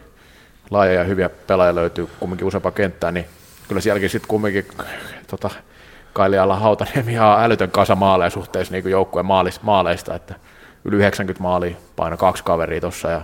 laaja 0.70 0.94
ja 0.94 1.04
hyviä 1.04 1.30
pelaajia 1.30 1.76
löytyy 1.76 2.08
kumminkin 2.20 2.48
useampaa 2.48 2.72
kenttää, 2.72 3.12
niin 3.12 3.26
kyllä 3.68 3.82
sielläkin 3.82 4.10
sitten 4.10 4.28
kumminkin 4.28 4.68
tota, 5.38 5.50
Kailiala 6.14 6.56
Hautaniemi 6.56 7.12
ihan 7.12 7.44
älytön 7.44 7.72
kasa 7.72 7.96
maaleja 7.96 8.30
suhteessa 8.30 8.74
niin 8.74 8.90
joukkueen 8.90 9.26
maaleista, 9.62 10.16
että 10.16 10.36
yli 10.86 10.96
90 10.96 11.44
maalia 11.44 11.76
paino 11.96 12.18
kaksi 12.18 12.44
kaveria 12.44 12.82
tuossa 12.82 13.10
ja 13.10 13.22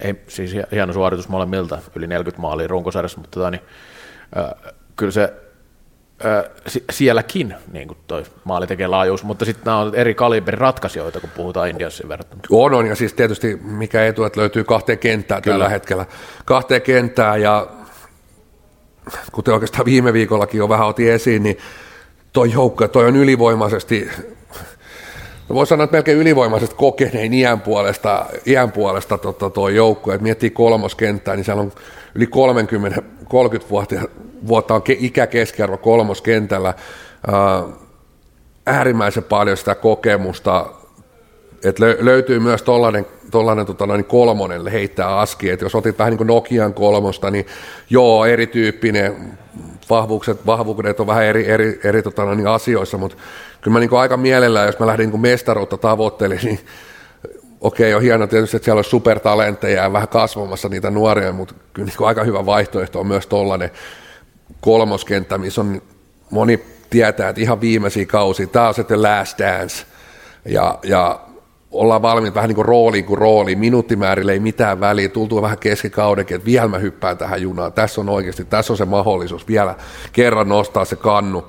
ei, 0.00 0.14
siis 0.28 0.56
hieno 0.72 0.92
suoritus 0.92 1.28
molemmilta, 1.28 1.78
yli 1.94 2.06
40 2.06 2.42
maalia 2.42 2.68
runkosarjassa, 2.68 3.18
mutta 3.18 3.40
tota, 3.40 3.50
niin, 3.50 3.62
äh, 4.36 4.72
kyllä 4.96 5.12
se 5.12 5.34
äh, 6.24 6.44
sielläkin 6.90 7.54
niin 7.72 7.88
kuin 7.88 7.98
toi 8.06 8.22
maali 8.44 8.66
tekee 8.66 8.86
laajuus, 8.86 9.24
mutta 9.24 9.44
sitten 9.44 9.64
nämä 9.64 9.78
on 9.78 9.94
eri 9.94 10.14
kaliberin 10.14 10.58
ratkaisijoita, 10.58 11.20
kun 11.20 11.30
puhutaan 11.36 11.68
Indiassa 11.68 12.08
verrattuna. 12.08 12.42
On, 12.50 12.74
on, 12.74 12.86
ja 12.86 12.94
siis 12.94 13.12
tietysti 13.12 13.56
mikä 13.56 14.06
etu, 14.06 14.24
että 14.24 14.40
löytyy 14.40 14.64
kahteen 14.64 14.98
kenttää 14.98 15.40
Kyllä. 15.40 15.54
tällä 15.54 15.68
hetkellä. 15.68 16.06
Kahteen 16.44 16.82
kenttää, 16.82 17.36
ja 17.36 17.66
kuten 19.32 19.54
oikeastaan 19.54 19.84
viime 19.84 20.12
viikollakin 20.12 20.58
jo 20.58 20.68
vähän 20.68 20.86
otin 20.86 21.12
esiin, 21.12 21.42
niin 21.42 21.58
toi 22.32 22.52
joukko, 22.52 22.88
toi 22.88 23.06
on 23.06 23.16
ylivoimaisesti, 23.16 24.08
no 25.48 25.54
voi 25.54 25.66
sanoa, 25.66 25.84
että 25.84 25.96
melkein 25.96 26.18
ylivoimaisesti 26.18 26.74
kokeneen 26.74 27.34
iän 27.34 27.60
puolesta, 27.60 28.26
iän 28.46 28.72
puolesta 28.72 29.18
tota, 29.18 29.50
toi 29.50 29.74
joukko, 29.76 30.12
että 30.12 30.22
miettii 30.22 30.50
kolmoskenttää, 30.50 31.36
niin 31.36 31.44
siellä 31.44 31.62
on 31.62 31.72
yli 32.14 32.26
30, 32.26 33.02
30 33.28 33.70
vuotta, 33.70 33.94
vuotta 34.46 34.74
on 34.74 34.82
ikäkeskiarvo 34.86 35.76
kolmoskentällä, 35.76 36.74
ää, 37.26 37.62
äärimmäisen 38.66 39.24
paljon 39.24 39.56
sitä 39.56 39.74
kokemusta, 39.74 40.79
että 41.64 41.84
löytyy 41.98 42.38
myös 42.38 42.62
tollainen, 42.62 43.06
tollainen 43.30 43.66
tota 43.66 43.86
noin, 43.86 44.04
kolmonen 44.04 44.66
heittää 44.66 45.18
aski, 45.18 45.50
että 45.50 45.64
jos 45.64 45.74
otit 45.74 45.98
vähän 45.98 46.10
niin 46.10 46.18
kuin 46.18 46.26
Nokian 46.26 46.74
kolmosta, 46.74 47.30
niin 47.30 47.46
joo, 47.90 48.26
erityyppinen, 48.26 49.38
vahvuudet, 49.90 50.46
vahvuudet 50.46 51.00
on 51.00 51.06
vähän 51.06 51.24
eri, 51.24 51.50
eri, 51.50 51.80
eri 51.84 52.02
tota 52.02 52.24
noin, 52.24 52.46
asioissa, 52.46 52.98
mutta 52.98 53.16
kyllä 53.60 53.72
mä 53.72 53.80
niin 53.80 53.94
aika 53.98 54.16
mielellään, 54.16 54.66
jos 54.66 54.78
mä 54.78 54.86
lähdin 54.86 55.10
niin 55.10 55.20
mestaruutta 55.20 55.76
tavoittelemaan, 55.76 56.44
niin 56.44 56.60
okei, 57.60 57.94
on 57.94 58.02
hienoa 58.02 58.26
tietysti, 58.26 58.56
että 58.56 58.64
siellä 58.64 58.78
on 58.78 58.84
supertalentteja 58.84 59.82
ja 59.82 59.92
vähän 59.92 60.08
kasvamassa 60.08 60.68
niitä 60.68 60.90
nuoria, 60.90 61.32
mutta 61.32 61.54
kyllä 61.72 61.86
niin 61.86 62.06
aika 62.06 62.24
hyvä 62.24 62.46
vaihtoehto 62.46 63.00
on 63.00 63.06
myös 63.06 63.26
tollainen 63.26 63.70
kolmoskenttä, 64.60 65.38
missä 65.38 65.60
on 65.60 65.82
moni 66.30 66.64
tietää, 66.90 67.28
että 67.28 67.40
ihan 67.40 67.60
viimeisiä 67.60 68.06
kausia, 68.06 68.46
tämä 68.46 68.68
on 68.68 68.74
sitten 68.74 69.02
last 69.02 69.38
dance, 69.38 69.86
ja, 70.44 70.78
ja 70.82 71.20
ollaan 71.70 72.02
valmiit 72.02 72.34
vähän 72.34 72.48
niin 72.48 72.56
kuin 72.56 72.66
rooliin 72.66 73.04
kuin 73.04 73.18
rooliin, 73.18 73.58
minuuttimäärille 73.58 74.32
ei 74.32 74.40
mitään 74.40 74.80
väliä, 74.80 75.08
tultuu 75.08 75.42
vähän 75.42 75.58
keskikaudenkin, 75.58 76.34
että 76.34 76.46
vielä 76.46 76.68
mä 76.68 76.78
hyppään 76.78 77.18
tähän 77.18 77.42
junaan, 77.42 77.72
tässä 77.72 78.00
on 78.00 78.08
oikeasti, 78.08 78.44
tässä 78.44 78.72
on 78.72 78.76
se 78.76 78.84
mahdollisuus 78.84 79.48
vielä 79.48 79.74
kerran 80.12 80.48
nostaa 80.48 80.84
se 80.84 80.96
kannu, 80.96 81.46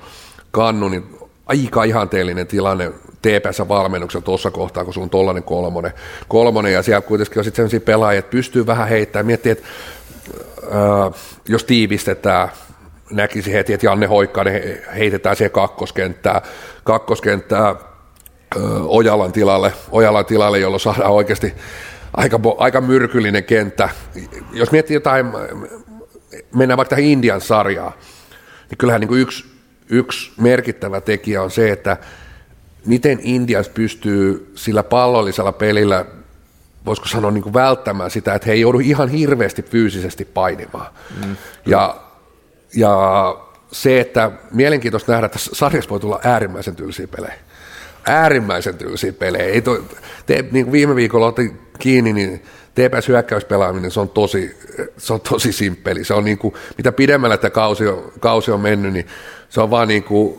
kannu 0.50 0.88
niin 0.88 1.18
aika 1.46 1.84
ihanteellinen 1.84 2.46
tilanne 2.46 2.92
TPS-valmennuksella 3.22 4.24
tuossa 4.24 4.50
kohtaa, 4.50 4.84
kun 4.84 4.94
sun 4.94 5.02
on 5.02 5.10
tollainen 5.10 5.42
kolmonen, 5.42 5.92
kolmonen. 6.28 6.72
Ja 6.72 6.82
siellä 6.82 7.00
kuitenkin 7.00 7.38
on 7.38 7.44
sitten 7.44 7.56
sellaisia 7.56 7.80
pelaajia, 7.80 8.18
että 8.18 8.30
pystyy 8.30 8.66
vähän 8.66 8.88
heittämään, 8.88 9.26
miettii, 9.26 9.52
että 9.52 9.66
äh, 10.64 11.22
jos 11.48 11.64
tiivistetään, 11.64 12.48
näkisi 13.10 13.52
heti, 13.52 13.72
että 13.72 13.86
Janne 13.86 14.06
Hoikkainen 14.06 14.82
heitetään 14.94 15.36
siihen 15.36 15.50
kakkoskenttää, 15.50 16.42
kakkoskenttää 16.84 17.91
Ojalan 18.86 19.32
tilalle, 19.32 19.72
Ojalan 19.90 20.24
tilalle, 20.24 20.58
jolloin 20.58 20.80
saadaan 20.80 21.10
oikeasti 21.10 21.54
aika, 22.16 22.40
aika 22.58 22.80
myrkyllinen 22.80 23.44
kenttä. 23.44 23.88
Jos 24.52 24.72
miettii 24.72 24.94
jotain, 24.94 25.26
mennään 26.54 26.76
vaikka 26.76 26.96
tähän 26.96 27.10
Indian 27.10 27.40
sarjaan, 27.40 27.92
niin 28.70 28.78
kyllähän 28.78 29.00
niin 29.00 29.08
kuin 29.08 29.20
yksi, 29.20 29.44
yksi 29.88 30.32
merkittävä 30.40 31.00
tekijä 31.00 31.42
on 31.42 31.50
se, 31.50 31.70
että 31.70 31.96
miten 32.86 33.18
Indians 33.22 33.68
pystyy 33.68 34.52
sillä 34.54 34.82
pallollisella 34.82 35.52
pelillä, 35.52 36.04
voisiko 36.86 37.08
sanoa 37.08 37.30
niin 37.30 37.42
kuin 37.42 37.54
välttämään 37.54 38.10
sitä, 38.10 38.34
että 38.34 38.46
he 38.46 38.52
ei 38.52 38.60
joudu 38.60 38.78
ihan 38.78 39.08
hirveästi 39.08 39.62
fyysisesti 39.62 40.24
painimaan. 40.24 40.86
Mm. 41.24 41.36
Ja, 41.66 41.96
ja 42.76 42.96
se, 43.72 44.00
että 44.00 44.30
mielenkiintoista 44.50 45.12
nähdä, 45.12 45.26
että 45.26 45.38
sarjassa 45.38 45.90
voi 45.90 46.00
tulla 46.00 46.20
äärimmäisen 46.24 46.76
tylsiä 46.76 47.08
pelejä 47.08 47.34
äärimmäisen 48.06 48.78
tylsiä 48.78 49.12
pelejä. 49.12 49.44
Ei 49.44 49.62
to, 49.62 49.82
te, 50.26 50.44
niin 50.52 50.64
kuin 50.64 50.72
viime 50.72 50.96
viikolla 50.96 51.26
otin 51.26 51.60
kiinni, 51.78 52.12
niin 52.12 52.42
TPS 52.74 53.08
hyökkäyspelaaminen, 53.08 53.90
se 53.90 54.00
on 54.00 54.08
tosi, 54.08 54.56
se 54.98 55.12
on 55.12 55.20
tosi 55.20 55.52
simppeli. 55.52 56.04
Se 56.04 56.14
on 56.14 56.24
niin 56.24 56.38
kuin, 56.38 56.54
mitä 56.76 56.92
pidemmällä 56.92 57.36
tämä 57.36 57.50
kausi 57.50 57.88
on, 57.88 58.12
kausi 58.20 58.50
on 58.50 58.60
mennyt, 58.60 58.92
niin 58.92 59.06
se 59.48 59.60
on 59.60 59.70
vaan 59.70 59.88
niin 59.88 60.04
kuin 60.04 60.38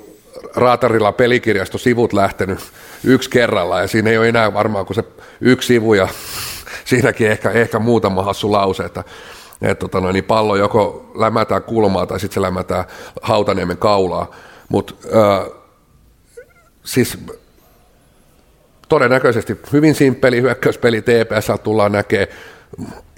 raatarilla 0.55 1.11
pelikirjasto 1.11 1.77
sivut 1.77 2.13
lähtenyt 2.13 2.59
yksi 3.03 3.29
kerralla, 3.29 3.81
ja 3.81 3.87
siinä 3.87 4.09
ei 4.09 4.17
ole 4.17 4.29
enää 4.29 4.53
varmaan 4.53 4.85
kuin 4.85 4.95
se 4.95 5.03
yksi 5.41 5.67
sivu, 5.67 5.93
ja 5.93 6.07
siinäkin 6.85 7.31
ehkä, 7.31 7.51
ehkä 7.51 7.79
muutama 7.79 8.23
hassu 8.23 8.51
lause, 8.51 8.83
että 8.83 9.03
että 9.61 9.79
tota 9.79 10.01
noin, 10.01 10.13
niin 10.13 10.23
pallo 10.23 10.55
joko 10.55 11.11
lämätään 11.15 11.63
kulmaa 11.63 12.05
tai 12.05 12.19
sitten 12.19 12.33
se 12.33 12.41
lämätään 12.41 12.85
Hautaniemen 13.21 13.77
kaulaa. 13.77 14.31
Mutta 14.69 14.93
siis 16.83 17.17
todennäköisesti 18.93 19.57
hyvin 19.73 19.95
simppeli 19.95 20.41
hyökkäyspeli 20.41 21.01
TPS 21.01 21.61
tullaan 21.63 21.91
näkemään. 21.91 22.27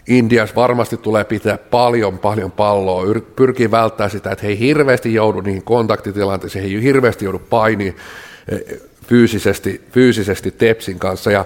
Indias 0.08 0.56
varmasti 0.56 0.98
tulee 0.98 1.24
pitää 1.24 1.58
paljon, 1.58 2.20
paljon 2.20 2.52
palloa, 2.52 3.04
pyrkii 3.36 3.72
välttämään 3.72 4.12
sitä, 4.12 4.32
että 4.32 4.46
he 4.46 4.50
ei 4.50 4.60
hirveästi 4.60 5.14
joudu 5.14 5.42
niihin 5.42 5.64
kontaktitilanteisiin, 5.64 6.62
he 6.62 6.70
ei 6.70 6.84
hirveästi 6.84 7.26
joudu 7.26 7.40
painiin 7.40 7.96
eh, 8.52 8.80
fyysisesti, 9.08 9.82
fyysisesti 9.92 10.52
Tepsin 10.52 11.00
kanssa. 11.00 11.32
Ja 11.32 11.46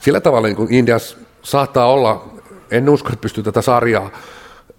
sillä 0.00 0.20
tavalla 0.20 0.48
niin 0.48 0.56
kuin 0.56 0.74
Indias 0.74 1.18
saattaa 1.42 1.92
olla, 1.92 2.34
en 2.70 2.88
usko, 2.88 3.08
että 3.08 3.22
pystyy 3.22 3.44
tätä 3.44 3.62
sarjaa, 3.62 4.10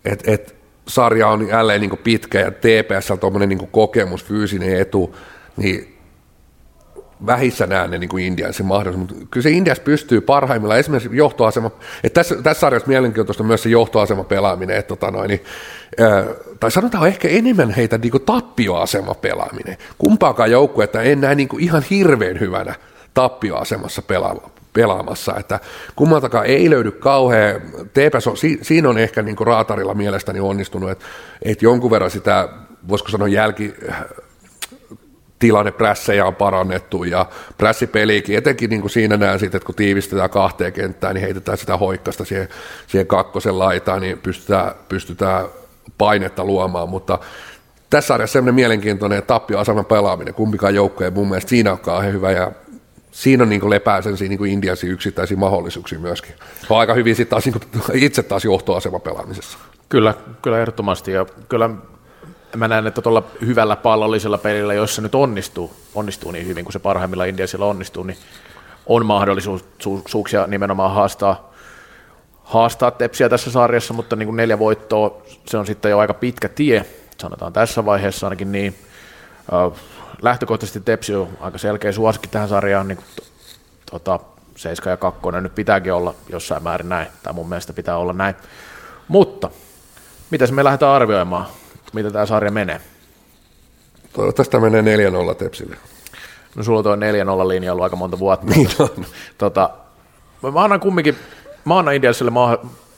että 0.06 0.32
et 0.32 0.56
sarja 0.88 1.28
on 1.28 1.48
jälleen 1.48 1.82
niin 1.82 1.98
pitkä 2.04 2.40
ja 2.40 2.52
TPS 2.52 3.12
on 3.12 3.20
tuommoinen 3.20 3.50
niin 3.50 3.68
kokemus, 3.72 4.26
fyysinen 4.26 4.82
etu, 4.82 5.16
niin 5.58 5.97
vähissä 7.26 7.66
näen 7.66 7.92
ne 7.92 7.98
niin 7.98 8.10
kuin 8.10 8.24
Indian 8.24 8.54
mahdollisuus, 8.64 9.10
mutta 9.10 9.28
kyllä 9.32 9.44
se 9.44 9.50
Indias 9.50 9.80
pystyy 9.80 10.22
parhaimmillaan, 10.22 10.80
esimerkiksi 10.80 11.18
johtoasema, 11.18 11.72
että 12.04 12.20
tässä, 12.20 12.36
tässä 12.36 12.62
sarjassa 12.62 12.88
mielenkiintoista 12.88 13.44
myös 13.44 13.64
se 13.64 13.70
johtoasema 13.70 14.24
pelaaminen, 14.24 14.78
että 14.78 14.88
tota 14.88 15.12
noin, 15.12 15.28
niin, 15.28 15.44
ää, 16.00 16.26
tai 16.60 16.72
sanotaan 16.72 17.08
ehkä 17.08 17.28
enemmän 17.28 17.72
heitä 17.72 17.98
niin 17.98 18.12
kuin 18.12 18.26
tappioasema 18.26 19.14
pelaaminen. 19.14 19.78
Kumpaakaan 19.98 20.52
joukkuetta 20.52 21.02
en 21.02 21.22
näe 21.22 21.36
niin 21.36 21.48
kuin 21.48 21.64
ihan 21.64 21.84
hirveän 21.90 22.40
hyvänä 22.40 22.76
tappioasemassa 23.14 24.02
pelaama, 24.02 24.50
pelaamassa, 24.74 25.36
että 25.40 25.60
kummaltakaan 25.96 26.46
ei 26.46 26.70
löydy 26.70 26.92
kauhean, 26.92 27.62
TPS 27.94 28.28
on, 28.28 28.36
siinä 28.62 28.90
on 28.90 28.98
ehkä 28.98 29.22
niin 29.22 29.36
kuin 29.36 29.48
raatarilla 29.48 29.94
mielestäni 29.94 30.40
onnistunut, 30.40 30.92
että, 30.92 31.06
että 31.42 31.66
jonkun 31.66 31.92
verran 31.92 32.12
sitä, 32.12 32.50
voisiko 32.88 33.10
sanoa 33.10 33.28
jälki, 33.28 33.74
tilanneprässejä 35.40 36.26
on 36.26 36.36
parannettu 36.36 37.04
ja 37.04 37.26
prässipeliikin, 37.58 38.38
etenkin 38.38 38.70
niin 38.70 38.82
kuin 38.82 38.92
siinä 38.92 39.18
näen 39.18 39.40
sitten, 39.40 39.58
että 39.58 39.66
kun 39.66 39.76
tiivistetään 39.76 40.30
kahteen 40.30 40.74
kenttään, 40.74 41.16
niin 41.16 41.22
heitetään 41.22 41.58
sitä 41.58 41.78
hoikkasta 41.78 42.26
siihen, 42.26 42.48
siihen 42.88 43.08
kakkosen 43.08 43.60
laitaan, 43.60 44.02
niin 44.02 44.18
pystytään, 44.18 44.72
pystytään 44.90 45.46
painetta 45.98 46.46
luomaan, 46.46 46.90
mutta 46.90 47.20
tässä 47.90 48.08
sarjassa 48.08 48.34
sellainen 48.34 48.56
mielenkiintoinen 48.56 49.24
tappioaseman 49.24 49.86
pelaaminen, 49.86 50.34
kumpikaan 50.34 50.76
joukkojen 50.76 51.14
mun 51.14 51.30
mielestä 51.30 51.50
siinä 51.50 51.72
on 51.72 51.80
kauhean 51.80 52.14
hyvä 52.14 52.32
ja 52.32 52.52
siinä 53.12 53.44
on 53.44 53.50
niin 53.50 53.70
lepää 53.70 54.02
sen 54.02 54.16
niin 54.20 54.38
kuin 54.38 54.52
Indiasi 54.52 54.88
yksittäisiä 54.88 55.38
mahdollisuuksia 55.38 56.00
myöskin. 56.00 56.36
On 56.70 56.80
aika 56.80 56.94
hyvin 56.94 57.16
sitten 57.16 57.30
taas, 57.30 57.46
niin 57.46 57.54
kuin, 57.86 57.98
itse 57.98 58.24
taas 58.24 58.46
johtoasema 58.46 59.00
pelaamisessa. 59.00 59.58
Kyllä, 59.90 60.14
kyllä 60.42 60.60
ehdottomasti 60.60 61.12
ja 61.12 61.26
kyllä 61.50 61.70
mä 62.56 62.68
näen, 62.68 62.88
että 62.88 63.02
tuolla 63.02 63.24
hyvällä 63.46 63.76
pallollisella 63.76 64.38
pelillä, 64.38 64.74
jos 64.74 64.96
se 64.96 65.02
nyt 65.02 65.16
onnistuu, 65.16 65.74
onnistuu 65.96 66.32
niin 66.32 66.48
hyvin 66.48 66.66
kuin 66.66 66.74
se 66.74 66.80
parhaimmilla 66.80 67.26
Indiasilla 67.26 67.66
onnistuu, 67.66 68.04
niin 68.04 68.18
on 68.86 69.06
mahdollisuuksia 69.06 70.48
nimenomaan 70.48 70.94
haastaa, 70.94 71.54
haastaa 72.44 72.92
tepsiä 72.92 73.30
tässä 73.30 73.52
sarjassa, 73.52 73.94
mutta 73.94 74.16
niin 74.16 74.28
kuin 74.28 74.38
neljä 74.38 74.60
voittoa, 74.60 75.22
se 75.46 75.58
on 75.58 75.66
sitten 75.66 75.92
jo 75.92 76.00
aika 76.00 76.14
pitkä 76.14 76.50
tie, 76.50 76.86
sanotaan 77.18 77.54
tässä 77.54 77.86
vaiheessa 77.86 78.28
ainakin 78.28 78.52
niin. 78.52 78.76
Lähtökohtaisesti 80.22 80.80
Tepsi 80.80 81.16
on 81.16 81.30
aika 81.40 81.58
selkeä 81.58 81.92
suosikki 81.92 82.28
tähän 82.28 82.50
sarjaan, 82.50 82.88
niin 82.88 82.98
kuin, 82.98 83.06
tota, 83.92 84.20
7 84.56 84.92
ja 84.92 84.98
2 84.98 85.20
nyt 85.42 85.56
pitääkin 85.56 85.94
olla 85.94 86.14
jossain 86.30 86.64
määrin 86.64 86.90
näin, 86.90 87.08
tai 87.24 87.34
mun 87.34 87.50
mielestä 87.50 87.74
pitää 87.74 87.98
olla 87.98 88.14
näin. 88.14 88.36
Mutta, 89.08 89.50
mitä 90.30 90.52
me 90.52 90.64
lähdetään 90.64 90.92
arvioimaan? 90.92 91.46
Mitä 91.94 92.12
tämä 92.12 92.26
sarja 92.26 92.52
menee? 92.52 92.82
Toivottavasti 94.14 94.52
tämä 94.52 94.70
menee 94.70 94.98
4-0 95.32 95.36
Tepsille. 95.36 95.78
No 96.56 96.64
sulla 96.64 96.80
on 96.80 96.84
tuo 96.84 96.96
4-0 96.96 97.48
linja 97.48 97.72
ollut 97.72 97.84
aika 97.84 97.96
monta 97.96 98.20
vuotta. 98.20 98.46
Niin 98.56 98.70
on. 98.80 99.06
Tota, 99.38 99.70
mä 100.54 100.64
annan 100.64 100.80
kumminkin, 100.80 101.18
mä 101.66 101.80
annan 101.80 101.94
Indiansille 101.94 102.32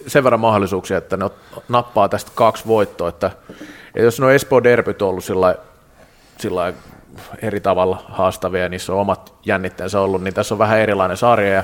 sen 0.08 0.24
verran 0.24 0.40
mahdollisuuksia, 0.40 0.98
että 0.98 1.18
ne 1.18 1.30
nappaa 1.70 2.10
tästä 2.10 2.32
kaksi 2.36 2.68
voittoa, 2.68 3.10
että, 3.10 3.32
että 3.88 4.00
jos 4.00 4.20
no 4.20 4.30
Espoo 4.30 4.64
derbyt 4.64 5.02
on 5.02 5.10
ollut 5.10 5.24
sillä, 5.24 5.56
sillä 6.38 6.74
eri 7.42 7.60
tavalla 7.60 8.04
haastavia 8.08 8.64
ja 8.64 8.70
niissä 8.70 8.94
on 8.94 9.00
omat 9.00 9.34
jännitteensä 9.46 10.02
ollut, 10.02 10.24
niin 10.24 10.34
tässä 10.34 10.56
on 10.56 10.60
vähän 10.60 10.80
erilainen 10.80 11.18
sarja 11.18 11.54
ja, 11.54 11.64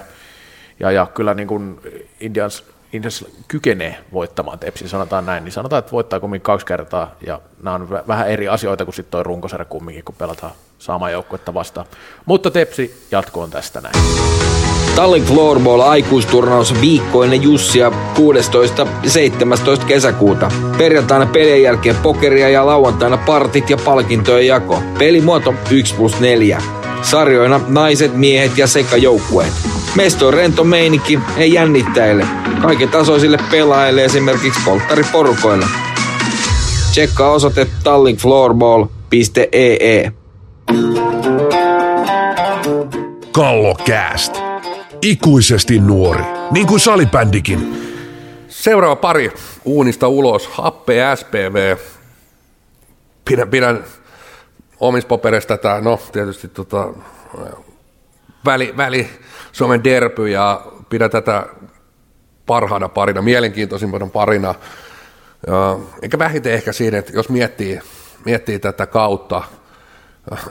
ja, 0.80 0.92
ja 0.92 1.06
kyllä 1.14 1.34
niin 1.34 1.48
kuin 1.48 1.80
Indians 2.20 2.64
Indians 2.96 3.26
kykenee 3.48 3.98
voittamaan 4.14 4.60
Tepsin, 4.60 4.90
sanotaan 4.90 5.26
näin, 5.26 5.44
niin 5.44 5.52
sanotaan, 5.52 5.80
että 5.80 5.92
voittaa 5.92 6.20
kumminkin 6.20 6.46
kaksi 6.46 6.66
kertaa, 6.66 7.16
ja 7.28 7.42
nämä 7.64 7.76
on 7.76 7.90
vähän 7.90 8.30
eri 8.30 8.48
asioita 8.48 8.86
kuin 8.86 8.96
sitten 8.96 9.12
tuo 9.12 9.24
runkosarja 9.24 9.66
kumminkin, 9.66 10.04
kun 10.04 10.16
pelataan 10.18 10.52
saamaa 10.80 11.10
joukkuetta 11.10 11.54
vastaan. 11.54 11.88
Mutta 12.26 12.52
Tepsi 12.52 13.06
jatkoon 13.12 13.52
tästä 13.52 13.82
näin. 13.82 13.96
Tallink 14.96 15.28
Floorball 15.28 15.82
aikuisturnaus 15.82 16.82
viikkoinen 16.82 17.44
Jussia 17.44 17.92
16-17 19.80 19.86
kesäkuuta. 19.88 20.52
Perjantaina 20.78 21.26
pelien 21.26 21.64
jälkeen 21.64 21.96
pokeria 21.96 22.50
ja 22.50 22.66
lauantaina 22.66 23.18
partit 23.18 23.70
ja 23.70 23.78
palkintojen 23.86 24.48
jako. 24.48 24.84
Pelimuoto 24.98 25.54
1 25.72 25.96
plus 25.96 26.20
4. 26.20 26.62
Sarjoina 27.02 27.62
naiset, 27.68 28.14
miehet 28.14 28.58
ja 28.58 28.68
sekajoukkueet. 28.68 29.54
Mesto 29.96 30.28
on 30.28 30.34
rento 30.34 30.64
meininki, 30.64 31.20
ei 31.38 31.54
jännittäjille. 31.54 32.26
Kaiken 32.62 32.90
tasoisille 32.90 33.38
pelaajille 33.52 34.06
esimerkiksi 34.06 34.60
polttariporukoille. 34.66 35.66
Tsekkaa 36.92 37.32
osoite 37.32 37.68
tallinkfloorball.ee. 37.84 40.12
Kallokääst. 43.32 44.42
Ikuisesti 45.02 45.80
nuori, 45.80 46.24
niin 46.52 46.68
kuin 46.68 46.80
salibändikin. 46.80 47.86
Seuraava 48.48 48.96
pari 48.96 49.32
uunista 49.66 50.08
ulos. 50.08 50.48
Happe 50.48 50.96
SPV. 51.16 51.78
Pidän, 53.26 53.50
pidän 53.50 53.84
omissa 54.88 55.08
papereissa 55.08 55.48
tätä, 55.48 55.82
no 55.82 56.00
tietysti 56.12 56.48
tota, 56.48 56.94
väli, 58.46 58.74
väli 58.78 59.10
Suomen 59.52 59.84
derpy 59.84 60.28
ja 60.30 60.62
pidän 60.90 61.10
tätä 61.10 61.48
parhaana 62.46 62.90
parina, 62.90 63.22
mielenkiintoisimpana 63.22 64.08
parina. 64.08 64.56
Eikä 66.02 66.20
vähiten 66.20 66.54
ehkä 66.54 66.74
siinä, 66.74 66.98
että 66.98 67.12
jos 67.14 67.30
miettii, 67.30 67.80
miettii 68.26 68.60
tätä 68.60 68.86
kautta, 68.86 69.44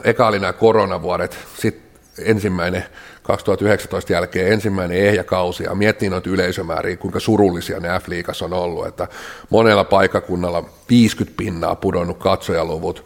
eka 0.03 0.27
oli 0.27 0.39
nämä 0.39 0.53
koronavuodet, 0.53 1.37
sitten 1.57 1.85
ensimmäinen 2.19 2.85
2019 3.23 4.13
jälkeen 4.13 4.53
ensimmäinen 4.53 4.97
ehjäkausi 4.97 5.63
ja 5.63 5.75
miettii 5.75 6.09
noita 6.09 6.29
yleisömääriä, 6.29 6.97
kuinka 6.97 7.19
surullisia 7.19 7.79
ne 7.79 7.89
F-liigassa 7.99 8.45
on 8.45 8.53
ollut, 8.53 8.87
että 8.87 9.07
monella 9.49 9.83
paikakunnalla 9.83 10.69
50 10.89 11.37
pinnaa 11.37 11.75
pudonnut 11.75 12.17
katsojaluvut, 12.17 13.05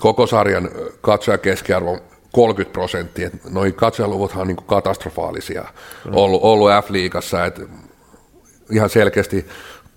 koko 0.00 0.26
sarjan 0.26 0.70
katsojakeskiarvo 1.00 1.98
30 2.32 2.72
prosenttia, 2.72 3.30
noin 3.50 3.74
katsojaluvuthan 3.74 4.40
on 4.40 4.46
niin 4.46 4.56
katastrofaalisia 4.56 5.62
mm. 5.62 6.14
ollut, 6.14 6.42
ollut 6.42 6.70
F-liigassa, 6.70 7.44
että 7.46 7.62
ihan 8.70 8.90
selkeästi 8.90 9.46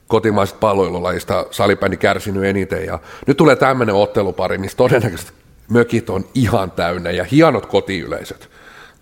kotimaiset 0.07 0.59
palloilulajista 0.59 1.45
salibändi 1.51 1.97
kärsinyt 1.97 2.43
eniten. 2.43 2.85
Ja 2.85 2.99
nyt 3.27 3.37
tulee 3.37 3.55
tämmöinen 3.55 3.95
ottelupari, 3.95 4.57
missä 4.57 4.77
todennäköisesti 4.77 5.31
mökit 5.69 6.09
on 6.09 6.25
ihan 6.33 6.71
täynnä 6.71 7.11
ja 7.11 7.23
hienot 7.23 7.65
kotiyleisöt. 7.65 8.49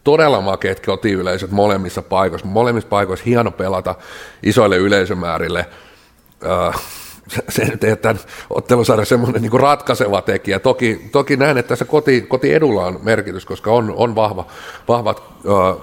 Todella 0.03 0.41
makeat 0.41 0.85
kotiyleisöt 0.85 1.51
molemmissa 1.51 2.01
paikoissa. 2.01 2.47
Molemmissa 2.47 2.89
paikoissa 2.89 3.25
hieno 3.25 3.51
pelata 3.51 3.95
isoille 4.43 4.77
yleisömäärille. 4.77 5.65
Uh, 6.43 6.81
se 7.49 7.65
nyt 7.65 7.83
ei 7.83 7.95
tämän 7.95 8.19
ottelusarja 8.49 9.05
semmoinen 9.05 9.41
niin 9.41 9.59
ratkaiseva 9.59 10.21
tekijä. 10.21 10.59
Toki, 10.59 11.09
toki 11.11 11.37
näen, 11.37 11.57
että 11.57 11.69
tässä 11.69 11.85
koti, 11.85 12.21
kotiedulla 12.21 12.85
on 12.85 12.99
merkitys, 13.03 13.45
koska 13.45 13.71
on, 13.71 13.93
on 13.97 14.15
vahva, 14.15 14.45
vahvat 14.87 15.23
uh, 15.45 15.81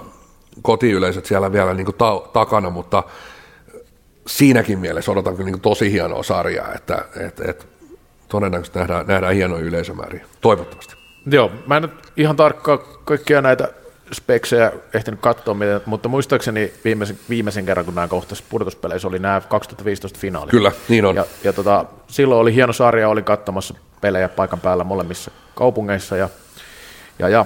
kotiyleisöt 0.61 1.25
siellä 1.25 1.51
vielä 1.51 1.73
niin 1.73 1.87
ta, 1.97 2.21
takana, 2.33 2.69
mutta 2.69 3.03
siinäkin 4.27 4.79
mielessä 4.79 5.11
odotan 5.11 5.35
kyllä 5.35 5.51
niin 5.51 5.61
tosi 5.61 5.91
hienoa 5.91 6.23
sarjaa, 6.23 6.73
että 6.73 7.05
et, 7.19 7.39
et, 7.39 7.67
todennäköisesti 8.27 8.79
nähdään, 8.79 9.07
nähdään 9.07 9.35
hienoja 9.35 9.63
yleisömääriä, 9.63 10.25
toivottavasti. 10.41 10.93
Joo, 11.31 11.51
mä 11.67 11.77
en 11.77 11.81
nyt 11.81 11.91
ihan 12.17 12.35
tarkkaan 12.35 12.79
kaikkia 13.05 13.41
näitä 13.41 13.67
speksejä 14.13 14.71
ehtinyt 14.93 15.19
katsoa, 15.19 15.55
mutta 15.85 16.09
muistaakseni 16.09 16.73
viimeisen, 16.83 17.19
viimeisen 17.29 17.65
kerran, 17.65 17.85
kun 17.85 17.95
nämä 17.95 18.07
kohtaisivat 18.07 18.49
pudotuspeleissä, 18.49 19.07
oli 19.07 19.19
nämä 19.19 19.41
2015 19.41 20.19
finaali. 20.19 20.51
Kyllä, 20.51 20.71
niin 20.89 21.05
on. 21.05 21.15
Ja, 21.15 21.25
ja 21.43 21.53
tota, 21.53 21.85
silloin 22.07 22.41
oli 22.41 22.53
hieno 22.53 22.73
sarja, 22.73 23.09
olin 23.09 23.23
katsomassa 23.23 23.73
pelejä 24.01 24.29
paikan 24.29 24.59
päällä 24.59 24.83
molemmissa 24.83 25.31
kaupungeissa 25.55 26.17
ja, 26.17 26.29
ja, 27.19 27.29
ja 27.29 27.45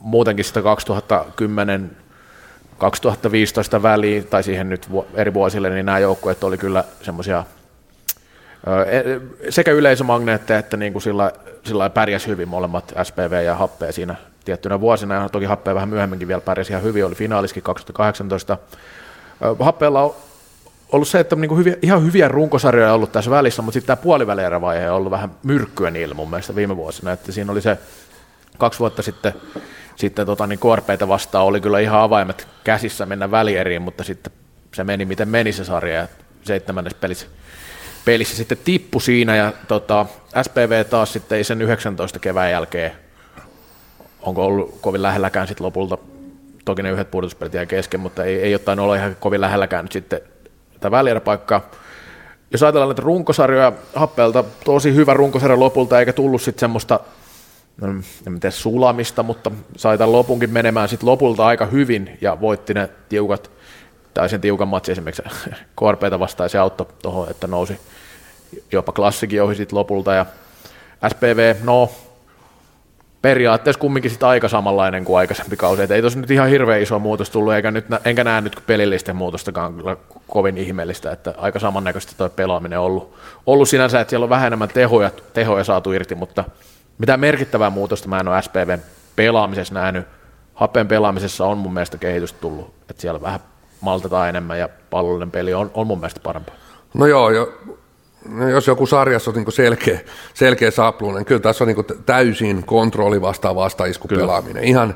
muutenkin 0.00 0.44
sitä 0.44 0.62
2010 0.62 1.96
2015 2.78 3.82
väliin, 3.82 4.26
tai 4.26 4.42
siihen 4.42 4.68
nyt 4.68 4.88
eri 5.14 5.34
vuosille, 5.34 5.70
niin 5.70 5.86
nämä 5.86 5.98
joukkueet 5.98 6.44
oli 6.44 6.58
kyllä 6.58 6.84
semmoisia 7.02 7.44
sekä 9.50 9.70
yleisömagneetteja 9.70 10.58
että 10.58 10.76
niin 10.76 10.92
kuin 10.92 11.02
sillä, 11.02 11.32
sillä 11.64 11.90
pärjäsi 11.90 12.26
hyvin 12.26 12.48
molemmat 12.48 12.94
SPV 13.02 13.42
ja 13.44 13.54
Happea 13.54 13.92
siinä 13.92 14.14
tiettynä 14.44 14.80
vuosina, 14.80 15.14
ja 15.14 15.28
toki 15.28 15.44
Happea 15.44 15.74
vähän 15.74 15.88
myöhemminkin 15.88 16.28
vielä 16.28 16.40
pärjäsi 16.40 16.72
ihan 16.72 16.82
hyvin, 16.82 17.06
oli 17.06 17.14
finaaliskin 17.14 17.62
2018. 17.62 18.58
Happeella 19.60 20.02
on 20.02 20.14
ollut 20.92 21.08
se, 21.08 21.20
että 21.20 21.36
niin 21.36 21.56
hyviä, 21.56 21.76
ihan 21.82 22.04
hyviä 22.04 22.28
runkosarjoja 22.28 22.88
on 22.88 22.94
ollut 22.94 23.12
tässä 23.12 23.30
välissä, 23.30 23.62
mutta 23.62 23.72
sitten 23.72 23.86
tämä 23.96 24.02
puolivälierävaihe 24.02 24.90
on 24.90 24.96
ollut 24.96 25.10
vähän 25.10 25.30
myrkkyä 25.42 25.90
niillä 25.90 26.14
mun 26.14 26.30
mielestä 26.30 26.54
viime 26.54 26.76
vuosina, 26.76 27.12
että 27.12 27.32
siinä 27.32 27.52
oli 27.52 27.60
se 27.60 27.78
kaksi 28.58 28.80
vuotta 28.80 29.02
sitten 29.02 29.34
sitten 29.96 30.26
tota, 30.26 30.46
niin 30.46 30.58
korpeita 30.58 31.08
vastaan 31.08 31.44
oli 31.44 31.60
kyllä 31.60 31.78
ihan 31.78 32.00
avaimet 32.00 32.48
käsissä 32.64 33.06
mennä 33.06 33.30
välieriin, 33.30 33.82
mutta 33.82 34.04
sitten 34.04 34.32
se 34.74 34.84
meni 34.84 35.04
miten 35.04 35.28
meni 35.28 35.52
se 35.52 35.64
sarja. 35.64 35.94
Ja 35.94 36.08
seitsemännes 36.42 36.94
pelissä, 36.94 37.26
pelissä 38.04 38.36
sitten 38.36 38.58
tippu 38.64 39.00
siinä 39.00 39.36
ja 39.36 39.52
tota, 39.68 40.06
SPV 40.42 40.84
taas 40.84 41.12
sitten 41.12 41.38
ei 41.38 41.44
sen 41.44 41.62
19 41.62 42.18
kevään 42.18 42.50
jälkeen 42.50 42.92
onko 44.24 44.46
ollut 44.46 44.78
kovin 44.80 45.02
lähelläkään 45.02 45.46
sitten 45.46 45.64
lopulta, 45.64 45.98
toki 46.64 46.82
ne 46.82 46.90
yhdet 46.90 47.10
pudotuspelit 47.10 47.54
jäi 47.54 47.66
kesken, 47.66 48.00
mutta 48.00 48.24
ei, 48.24 48.42
ei 48.42 48.54
ottanut 48.54 48.84
olla 48.84 48.96
ihan 48.96 49.16
kovin 49.20 49.40
lähelläkään 49.40 49.84
nyt 49.84 49.92
sitten 49.92 50.20
tätä 50.72 50.90
välieräpaikkaa. 50.90 51.70
Jos 52.50 52.62
ajatellaan 52.62 52.88
näitä 52.88 53.02
runkosarjoja 53.02 53.72
Happelta, 53.94 54.44
tosi 54.64 54.94
hyvä 54.94 55.14
runkosarja 55.14 55.60
lopulta, 55.60 56.00
eikä 56.00 56.12
tullut 56.12 56.42
sitten 56.42 56.60
semmoista 56.60 57.00
no, 57.80 57.88
en 58.26 58.40
tiedä 58.40 58.50
sulamista, 58.50 59.22
mutta 59.22 59.50
sai 59.76 59.98
tämän 59.98 60.12
lopunkin 60.12 60.50
menemään 60.50 60.88
sitten 60.88 61.08
lopulta 61.08 61.46
aika 61.46 61.66
hyvin 61.66 62.18
ja 62.20 62.40
voitti 62.40 62.74
ne 62.74 62.88
tiukat, 63.08 63.50
tai 64.14 64.28
sen 64.28 64.40
tiukan 64.40 64.68
matsi 64.68 64.92
esimerkiksi 64.92 65.22
KRPtä 65.80 66.18
vastaan 66.18 66.50
se 66.50 66.58
auttoi 66.58 66.86
tuohon, 67.02 67.30
että 67.30 67.46
nousi 67.46 67.78
jopa 68.72 68.92
klassikin 68.92 69.42
ohi 69.42 69.54
sitten 69.54 69.78
lopulta 69.78 70.14
ja 70.14 70.26
SPV, 71.08 71.54
no 71.64 71.90
periaatteessa 73.22 73.80
kumminkin 73.80 74.10
sitten 74.10 74.28
aika 74.28 74.48
samanlainen 74.48 75.04
kuin 75.04 75.18
aikaisempi 75.18 75.56
kausi, 75.56 75.82
että 75.82 75.94
ei 75.94 76.00
tuossa 76.00 76.20
nyt 76.20 76.30
ihan 76.30 76.48
hirveän 76.48 76.82
iso 76.82 76.98
muutos 76.98 77.30
tullut, 77.30 77.52
eikä 77.52 77.70
nyt, 77.70 77.84
enkä 78.04 78.24
näe 78.24 78.40
nyt 78.40 78.62
pelillisten 78.66 79.16
muutostakaan 79.16 79.74
kovin 80.28 80.58
ihmeellistä, 80.58 81.12
että 81.12 81.34
aika 81.38 81.58
samannäköistä 81.58 82.12
tuo 82.16 82.28
pelaaminen 82.28 82.78
on 82.78 82.84
ollut, 82.84 83.14
ollut 83.46 83.68
sinänsä, 83.68 84.00
että 84.00 84.10
siellä 84.10 84.24
on 84.24 84.30
vähän 84.30 84.46
enemmän 84.46 84.68
tehoja, 84.68 85.10
tehoja 85.32 85.64
saatu 85.64 85.92
irti, 85.92 86.14
mutta 86.14 86.44
mitään 86.98 87.20
merkittävää 87.20 87.70
muutosta 87.70 88.08
mä 88.08 88.20
en 88.20 88.28
ole 88.28 88.42
SPVn 88.42 88.80
pelaamisessa 89.16 89.74
nähnyt. 89.74 90.06
Hapen 90.54 90.88
pelaamisessa 90.88 91.46
on 91.46 91.58
mun 91.58 91.74
mielestä 91.74 91.98
kehitystä 91.98 92.38
tullut, 92.40 92.74
että 92.90 93.00
siellä 93.00 93.20
vähän 93.20 93.40
maltetaan 93.80 94.28
enemmän 94.28 94.58
ja 94.58 94.68
pallollinen 94.90 95.30
peli 95.30 95.54
on, 95.54 95.70
on 95.74 95.86
mun 95.86 95.98
mielestä 95.98 96.20
parempaa. 96.22 96.54
No 96.94 97.06
joo, 97.06 97.30
jo, 97.30 97.52
no 98.28 98.48
jos 98.48 98.66
joku 98.66 98.86
sarjassa 98.86 99.30
on 99.30 99.34
niin 99.34 99.52
selkeä, 99.52 100.00
selkeä 100.34 100.70
sapluinen, 100.70 101.16
niin 101.16 101.26
kyllä 101.26 101.40
tässä 101.40 101.64
on 101.64 101.68
niin 101.68 102.02
täysin 102.06 102.66
kontrolli 102.66 103.20
vastaan 103.20 103.56
vastaisku 103.56 104.08
pelaaminen. 104.08 104.64
Ihan, 104.64 104.94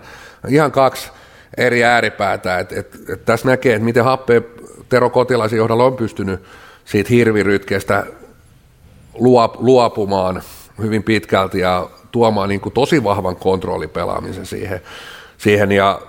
ihan 0.49 0.73
kaksi 0.73 1.11
eri 1.57 1.85
ääripäätä. 1.85 2.59
Et, 2.59 2.73
et, 2.73 2.97
et 3.09 3.25
tässä 3.25 3.49
näkee, 3.49 3.75
että 3.75 3.85
miten 3.85 4.05
Happe 4.05 4.43
Tero 4.89 5.11
Kotilaisen 5.11 5.57
johdolla 5.57 5.85
on 5.85 5.97
pystynyt 5.97 6.41
siitä 6.85 7.09
hirvirytkeestä 7.11 8.07
luopumaan– 9.59 10.43
hyvin 10.83 11.03
pitkälti 11.03 11.59
ja 11.59 11.91
tuomaan 12.13 12.49
niin 12.49 12.61
tosi 12.75 13.05
vahvan 13.05 13.37
kontrollipelaamisen 13.37 14.47
siihen, 14.47 14.81
siihen 15.39 15.73
ja 15.73 16.01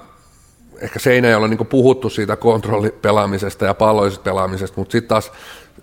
ehkä 0.81 0.99
Seinäjällä 0.99 1.43
on 1.43 1.49
niin 1.49 1.67
puhuttu 1.67 2.09
siitä 2.09 2.35
kontrollipelaamisesta 2.35 3.65
ja 3.65 3.73
palloisesta 3.73 4.23
pelaamisesta, 4.23 4.81
mutta 4.81 4.91
sitten 4.91 5.09
taas 5.09 5.31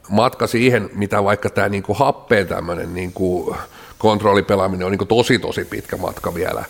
matka 0.09 0.47
siihen, 0.47 0.91
mitä 0.95 1.25
vaikka 1.25 1.51
tämä 1.51 1.69
niin 1.69 1.83
kuin 1.83 1.99
happeen 1.99 2.47
tämmöinen 2.47 2.95
niin 2.95 3.13
kuin 3.13 3.57
kontrollipelaaminen 3.99 4.85
on 4.87 4.93
niin 4.93 4.99
kuin 4.99 5.09
tosi 5.09 5.39
tosi 5.39 5.65
pitkä 5.65 5.97
matka 5.97 6.35
vielä. 6.35 6.65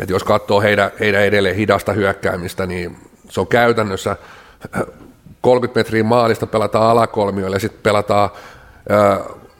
Et 0.00 0.10
jos 0.10 0.24
katsoo 0.24 0.60
heidän, 0.60 0.90
heidän 1.00 1.22
edelleen 1.22 1.56
hidasta 1.56 1.92
hyökkäämistä, 1.92 2.66
niin 2.66 2.96
se 3.28 3.40
on 3.40 3.46
käytännössä 3.46 4.16
30 5.40 5.80
metriä 5.80 6.04
maalista 6.04 6.46
pelataan 6.46 6.90
alakolmioille 6.90 7.56
ja 7.56 7.60
sitten 7.60 7.80
pelataan 7.82 8.30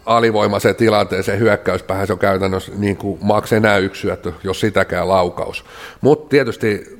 alivoimaiseen 0.07 0.77
tilanteeseen 0.77 1.39
hyökkäyspäähän 1.39 2.07
se 2.07 2.13
on 2.13 2.19
käytännössä 2.19 2.73
niin 2.77 2.97
kuin 2.97 3.19
maks 3.23 3.53
enää 3.53 3.79
yksi 3.79 4.01
syöttö, 4.01 4.33
jos 4.45 4.61
sitäkään 4.61 5.09
laukaus. 5.09 5.65
Mutta 6.01 6.29
tietysti 6.29 6.99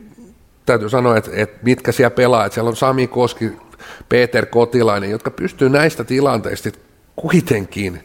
täytyy 0.67 0.89
sanoa, 0.89 1.17
että, 1.17 1.31
että 1.35 1.59
mitkä 1.63 1.93
siellä 1.93 2.11
pelaa, 2.11 2.45
että 2.45 2.55
siellä 2.55 2.69
on 2.69 2.77
Sami 2.77 3.07
Koski, 3.07 3.53
Peter 4.09 4.47
Kotilainen, 4.47 5.11
jotka 5.11 5.31
pystyy 5.31 5.69
näistä 5.69 6.05
tilanteista 6.05 6.71
kuitenkin 7.17 8.01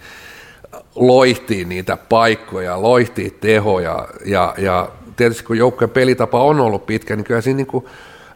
loihtiin 0.96 1.70
niitä 1.70 1.98
paikkoja, 1.98 2.82
loihtii 2.82 3.38
tehoja. 3.42 4.08
Ja, 4.26 4.54
ja 4.58 4.90
tietysti 5.16 5.44
kun 5.44 5.58
joukkojen 5.58 5.90
pelitapa 5.90 6.44
on 6.44 6.60
ollut 6.60 6.86
pitkä, 6.86 7.16
niin 7.16 7.24
kyllä 7.24 7.42
siinä 7.42 7.58
niin 7.58 7.68
kuin, 7.68 7.86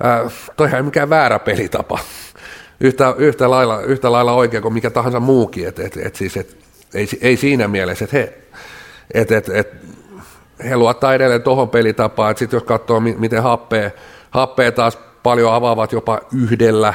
äh, 0.06 0.34
toihan 0.58 0.78
ei 0.78 0.84
mikään 0.84 1.10
väärä 1.10 1.40
pelitapa. 1.40 2.00
Yhtä, 2.80 3.16
yhtä, 3.18 3.50
lailla, 3.50 3.82
yhtä 3.82 4.12
lailla 4.12 4.34
oikea 4.34 4.62
kuin 4.62 4.74
mikä 4.74 4.90
tahansa 4.90 5.20
muukin. 5.20 5.68
Et, 5.68 5.80
et, 5.80 5.98
et 5.98 6.16
siis, 6.16 6.38
et, 6.38 6.58
ei, 6.94 7.08
ei 7.22 7.38
siinä 7.38 7.68
mielessä, 7.68 8.06
että 8.06 8.18
he, 8.18 8.34
et, 9.14 9.32
et, 9.32 9.50
et, 9.50 9.68
he 10.64 10.78
luottaa 10.78 11.14
edelleen 11.14 11.42
tuohon 11.42 11.70
pelitapaan, 11.70 12.32
että 12.32 12.40
sitten 12.40 12.58
jos 12.58 12.64
katsoo, 12.64 13.00
miten 13.00 13.44
happea, 13.44 13.92
happea 14.32 14.72
taas 14.72 14.98
paljon 15.24 15.54
avaavat 15.54 15.92
jopa 15.92 16.20
yhdellä, 16.44 16.94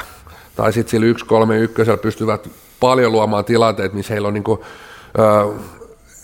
tai 0.58 0.72
sitten 0.72 0.90
sillä 0.90 1.06
yksi 1.06 1.24
kolme 1.24 1.58
ykkösellä 1.58 1.96
pystyvät 1.96 2.50
paljon 2.80 3.12
luomaan 3.12 3.44
tilanteet, 3.44 3.92
missä 3.92 4.14
heillä 4.14 4.28
on 4.28 4.34
niin 4.34 4.44
kuin, 4.44 4.60
ö, 5.18 5.52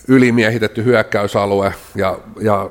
ylimiehitetty 0.07 0.83
hyökkäysalue 0.83 1.73
ja, 1.95 2.17
ja 2.41 2.69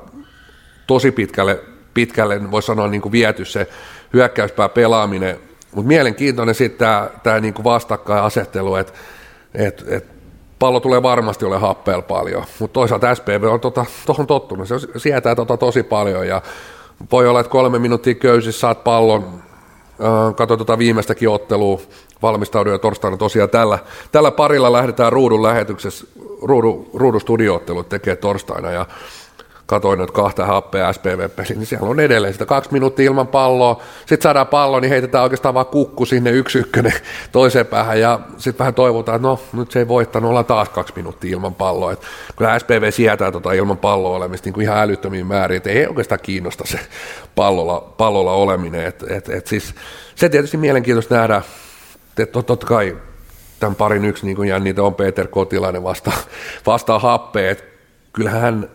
tosi 0.87 1.11
pitkälle, 1.13 1.61
pitkälle 1.95 2.51
voisi 2.51 2.67
sanoa 2.67 2.89
niin 2.89 3.01
kuin 3.01 3.13
viety 3.13 3.45
se 3.45 3.69
hyökkäyspää 4.13 4.69
pelaaminen. 4.69 5.39
Mutta 5.75 5.89
mielenkiintoinen 5.89 6.55
sitten 6.55 6.79
tämä, 6.79 7.11
tämä 7.23 7.41
niinku 7.41 7.65
vastakkainasettelu, 7.65 8.75
että 8.75 8.93
et, 9.55 9.85
et 9.89 10.07
pallo 10.59 10.81
tulee 10.81 11.03
varmasti 11.03 11.45
ole 11.45 11.59
happeella 11.59 12.03
paljon, 12.03 12.45
mutta 12.59 12.75
toisaalta 12.75 13.15
SPV 13.15 13.43
on 13.43 13.61
tota, 13.61 13.87
tottunut, 14.27 14.69
se 14.69 14.75
sietää 14.97 15.35
tota 15.35 15.57
tosi 15.57 15.83
paljon 15.83 16.29
ja 16.29 16.43
voi 17.13 17.29
olla, 17.29 17.41
että 17.41 17.51
kolme 17.51 17.79
minuuttia 17.79 18.15
köysissä 18.15 18.61
saat 18.61 18.85
pallon, 18.85 19.44
äh, 20.01 20.35
katso 20.35 20.57
tuota 20.57 20.79
viimeistäkin 20.79 21.29
ottelua, 21.29 21.81
valmistaudu 22.23 22.71
ja 22.71 22.79
torstaina 22.79 23.17
tosiaan 23.17 23.51
tällä, 23.51 23.79
tällä 24.13 24.31
parilla 24.31 24.73
lähdetään 24.73 25.13
ruudun 25.13 25.43
lähetyksessä, 25.43 26.07
ruudu, 26.43 26.91
ruudun 26.95 27.21
tekee 27.85 28.17
torstaina. 28.17 28.71
Ja 28.71 28.87
katoin 29.67 29.99
noita 29.99 30.13
kahta 30.13 30.47
happea 30.47 30.93
SPV-peliä, 30.93 31.57
niin 31.57 31.67
siellä 31.67 31.89
on 31.89 32.01
edelleen 32.01 32.33
sitä 32.33 32.47
kaksi 32.47 32.73
minuuttia 32.73 33.07
ilman 33.07 33.27
palloa, 33.27 33.83
sitten 34.01 34.23
saadaan 34.23 34.47
pallo, 34.47 34.81
niin 34.81 34.89
heitetään 34.89 35.25
oikeastaan 35.25 35.55
vaan 35.55 35.67
kukku 35.67 36.07
sinne 36.07 36.31
yksi 36.31 36.59
ykkönen 36.59 36.93
toiseen 37.33 37.67
päähän, 37.67 38.01
ja 38.01 38.21
sitten 38.39 38.59
vähän 38.59 38.75
toivotaan, 38.75 39.17
että 39.17 39.29
no 39.29 39.41
nyt 39.53 39.71
se 39.71 39.79
ei 39.79 39.89
voittanut, 39.89 40.29
ollaan 40.29 40.45
taas 40.45 40.69
kaksi 40.69 40.93
minuuttia 40.97 41.33
ilman 41.33 41.55
palloa. 41.55 41.93
Et 41.93 42.01
kyllä 42.37 42.59
SPV 42.59 42.91
sietää 42.91 43.33
tota 43.33 43.53
ilman 43.53 43.79
palloa 43.79 44.17
olemista 44.17 44.47
niin 44.47 44.55
kuin 44.55 44.65
ihan 44.65 44.79
älyttömiin 44.79 45.27
määrin, 45.27 45.57
että 45.57 45.71
ei 45.71 45.87
oikeastaan 45.87 46.21
kiinnosta 46.23 46.65
se 46.67 46.79
pallolla, 47.35 47.95
pallolla 47.97 48.33
oleminen. 48.33 48.87
Et, 48.87 49.05
et, 49.09 49.29
et 49.29 49.47
siis, 49.47 49.75
se 50.15 50.29
tietysti 50.29 50.57
mielenkiintoista 50.57 51.15
nähdä, 51.15 51.43
että 52.19 52.43
totta 52.43 52.67
kai 52.67 52.97
tämän 53.61 53.75
parin 53.75 54.05
yksi 54.05 54.27
niin 54.27 54.49
jännitä 54.49 54.83
on 54.83 54.95
Peter 54.95 55.29
Kotilainen 55.29 55.83
vastaan, 55.83 57.01
happea, 57.01 57.51
että 57.51 57.65
kyllähän 58.13 58.41
hän 58.41 58.71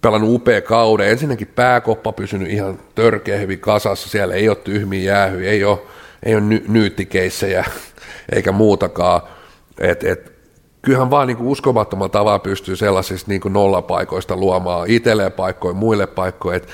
pelannut 0.00 0.34
upea 0.34 0.60
kauden. 0.60 1.08
Ensinnäkin 1.08 1.46
pääkoppa 1.46 2.12
pysynyt 2.12 2.50
ihan 2.50 2.78
törkeä 2.94 3.38
hyvin 3.38 3.60
kasassa, 3.60 4.08
siellä 4.08 4.34
ei 4.34 4.48
ole 4.48 4.56
tyhmiä 4.56 5.12
jäähy, 5.12 5.46
ei 5.46 5.64
ole, 5.64 5.78
ei 6.22 6.34
ole 6.34 6.42
ny- 6.42 6.64
nyyttikeissejä 6.68 7.64
eikä 8.34 8.52
muutakaan. 8.52 9.20
Et, 9.78 10.04
et, 10.04 10.32
kyllähän 10.82 11.10
vaan 11.10 11.26
niin 11.26 11.38
uskomattomalla 11.40 12.08
tavalla 12.08 12.38
pystyy 12.38 12.76
sellaisista 12.76 13.30
niin 13.30 13.40
nollapaikoista 13.48 14.36
luomaan 14.36 14.90
itselleen 14.90 15.32
paikkoja, 15.32 15.74
muille 15.74 16.06
paikkoja. 16.06 16.56
Et 16.56 16.68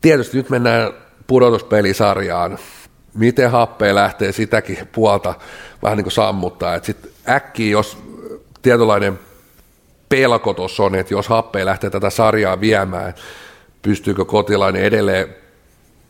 tietysti 0.00 0.36
nyt 0.36 0.50
mennään 0.50 0.92
pudotuspelisarjaan, 1.26 2.58
miten 3.14 3.50
happea 3.50 3.94
lähtee 3.94 4.32
sitäkin 4.32 4.78
puolta 4.92 5.34
vähän 5.82 5.96
niin 5.96 6.04
kuin 6.04 6.12
sammuttaa, 6.12 6.82
sitten 6.82 7.10
äkkiä, 7.28 7.70
jos 7.70 7.98
tietynlainen 8.62 9.18
pelko 10.08 10.54
tuossa 10.54 10.82
on, 10.82 10.94
että 10.94 11.14
jos 11.14 11.28
happea 11.28 11.66
lähtee 11.66 11.90
tätä 11.90 12.10
sarjaa 12.10 12.60
viemään, 12.60 13.14
pystyykö 13.82 14.24
kotilainen 14.24 14.82
edelleen 14.82 15.34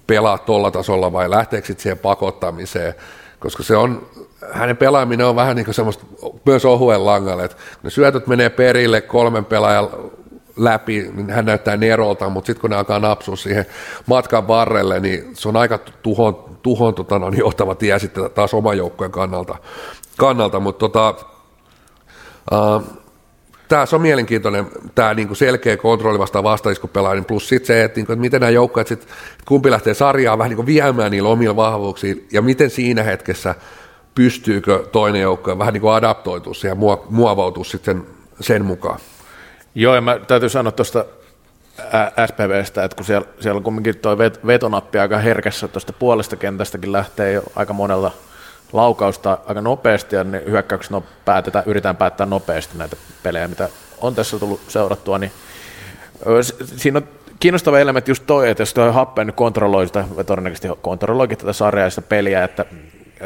pelaa 0.06 0.38
tuolla 0.38 0.70
tasolla 0.70 1.12
vai 1.12 1.30
lähteekö 1.30 1.66
sitten 1.66 1.82
siihen 1.82 1.98
pakottamiseen, 1.98 2.94
koska 3.40 3.62
se 3.62 3.76
on, 3.76 4.06
hänen 4.52 4.76
pelaaminen 4.76 5.26
on 5.26 5.36
vähän 5.36 5.56
niin 5.56 5.64
kuin 5.64 5.74
semmoista 5.74 6.04
myös 6.44 6.64
ohuen 6.64 7.06
langalle, 7.06 7.44
että 7.44 7.56
ne 7.82 7.90
syötöt 7.90 8.26
menee 8.26 8.50
perille 8.50 9.00
kolmen 9.00 9.44
pelaajan 9.44 9.88
läpi, 10.56 11.10
niin 11.14 11.30
hän 11.30 11.46
näyttää 11.46 11.76
nerolta, 11.76 12.28
mutta 12.28 12.46
sitten 12.46 12.60
kun 12.60 12.70
ne 12.70 12.76
alkaa 12.76 12.98
napsua 12.98 13.36
siihen 13.36 13.66
matkan 14.06 14.48
varrelle, 14.48 15.00
niin 15.00 15.36
se 15.36 15.48
on 15.48 15.56
aika 15.56 15.78
tuhon, 16.02 16.44
tuhon 16.62 16.94
tota, 16.94 17.18
no, 17.18 17.28
johtava 17.28 17.74
tie 17.74 17.98
sitten 17.98 18.30
taas 18.30 18.54
oman 18.54 18.78
joukkojen 18.78 19.12
kannalta, 19.12 19.56
kannalta. 20.16 20.60
Mutta 20.60 20.78
tota, 20.78 21.14
uh, 22.52 22.82
tämä 23.68 23.86
on 23.92 24.02
mielenkiintoinen, 24.02 24.66
tämä 24.94 25.14
niinku 25.14 25.34
selkeä 25.34 25.76
kontrolli 25.76 26.18
vasta 26.18 26.42
vastaiskupelainen, 26.42 27.24
plus 27.24 27.48
sitten 27.48 27.66
se, 27.66 27.84
että, 27.84 27.98
niinku, 27.98 28.12
että 28.12 28.20
miten 28.20 28.40
nämä 28.40 28.50
joukkueet, 28.50 28.88
sit, 28.88 29.08
kumpi 29.44 29.70
lähtee 29.70 29.94
sarjaa 29.94 30.38
vähän 30.38 30.50
niinku 30.50 30.66
viemään 30.66 31.10
niillä 31.10 31.28
omilla 31.28 31.56
vahvuuksilla, 31.56 32.22
ja 32.32 32.42
miten 32.42 32.70
siinä 32.70 33.02
hetkessä 33.02 33.54
pystyykö 34.14 34.84
toinen 34.92 35.22
joukkue 35.22 35.58
vähän 35.58 35.72
niinku 35.72 35.88
adaptoitua 35.88 36.52
ja 36.64 36.74
muovautua 37.10 37.64
sitten 37.64 37.96
sen, 37.96 38.06
sen 38.40 38.64
mukaan. 38.64 38.98
Joo, 39.74 39.94
ja 39.94 40.00
mä 40.00 40.18
täytyy 40.18 40.48
sanoa 40.48 40.72
tuosta 40.72 41.04
SPVstä, 42.26 42.84
että 42.84 42.96
kun 42.96 43.04
siellä, 43.04 43.26
siellä 43.40 43.56
on 43.56 43.62
kumminkin 43.62 43.98
tuo 43.98 44.18
vetonappi 44.46 44.98
aika 44.98 45.18
herkässä 45.18 45.68
tuosta 45.68 45.92
puolesta 45.92 46.36
kentästäkin 46.36 46.92
lähtee 46.92 47.32
jo 47.32 47.42
aika 47.56 47.72
monella 47.72 48.12
laukausta 48.72 49.38
aika 49.46 49.60
nopeasti 49.60 50.16
ja 50.16 50.24
ne 50.24 50.42
hyökkäykset 50.46 50.90
no, 50.90 51.02
päätetään, 51.24 51.64
yritetään 51.66 51.96
päättää 51.96 52.26
nopeasti 52.26 52.78
näitä 52.78 52.96
pelejä, 53.22 53.48
mitä 53.48 53.68
on 54.00 54.14
tässä 54.14 54.38
tullut 54.38 54.60
seurattua, 54.68 55.18
niin 55.18 55.32
siinä 56.76 56.98
on 56.98 57.08
kiinnostava 57.40 57.78
elementti 57.78 58.10
just 58.10 58.26
toi, 58.26 58.50
että 58.50 58.62
jos 58.62 58.74
tuo 58.74 58.92
Happen 58.92 59.32
kontrolloi 59.32 59.86
sitä, 59.86 60.04
todennäköisesti 60.26 60.68
kontrolloikin 60.82 61.38
tätä 61.38 61.52
sarjaa 61.52 61.86
ja 61.86 61.90
sitä 61.90 62.02
peliä, 62.02 62.44
että 62.44 62.64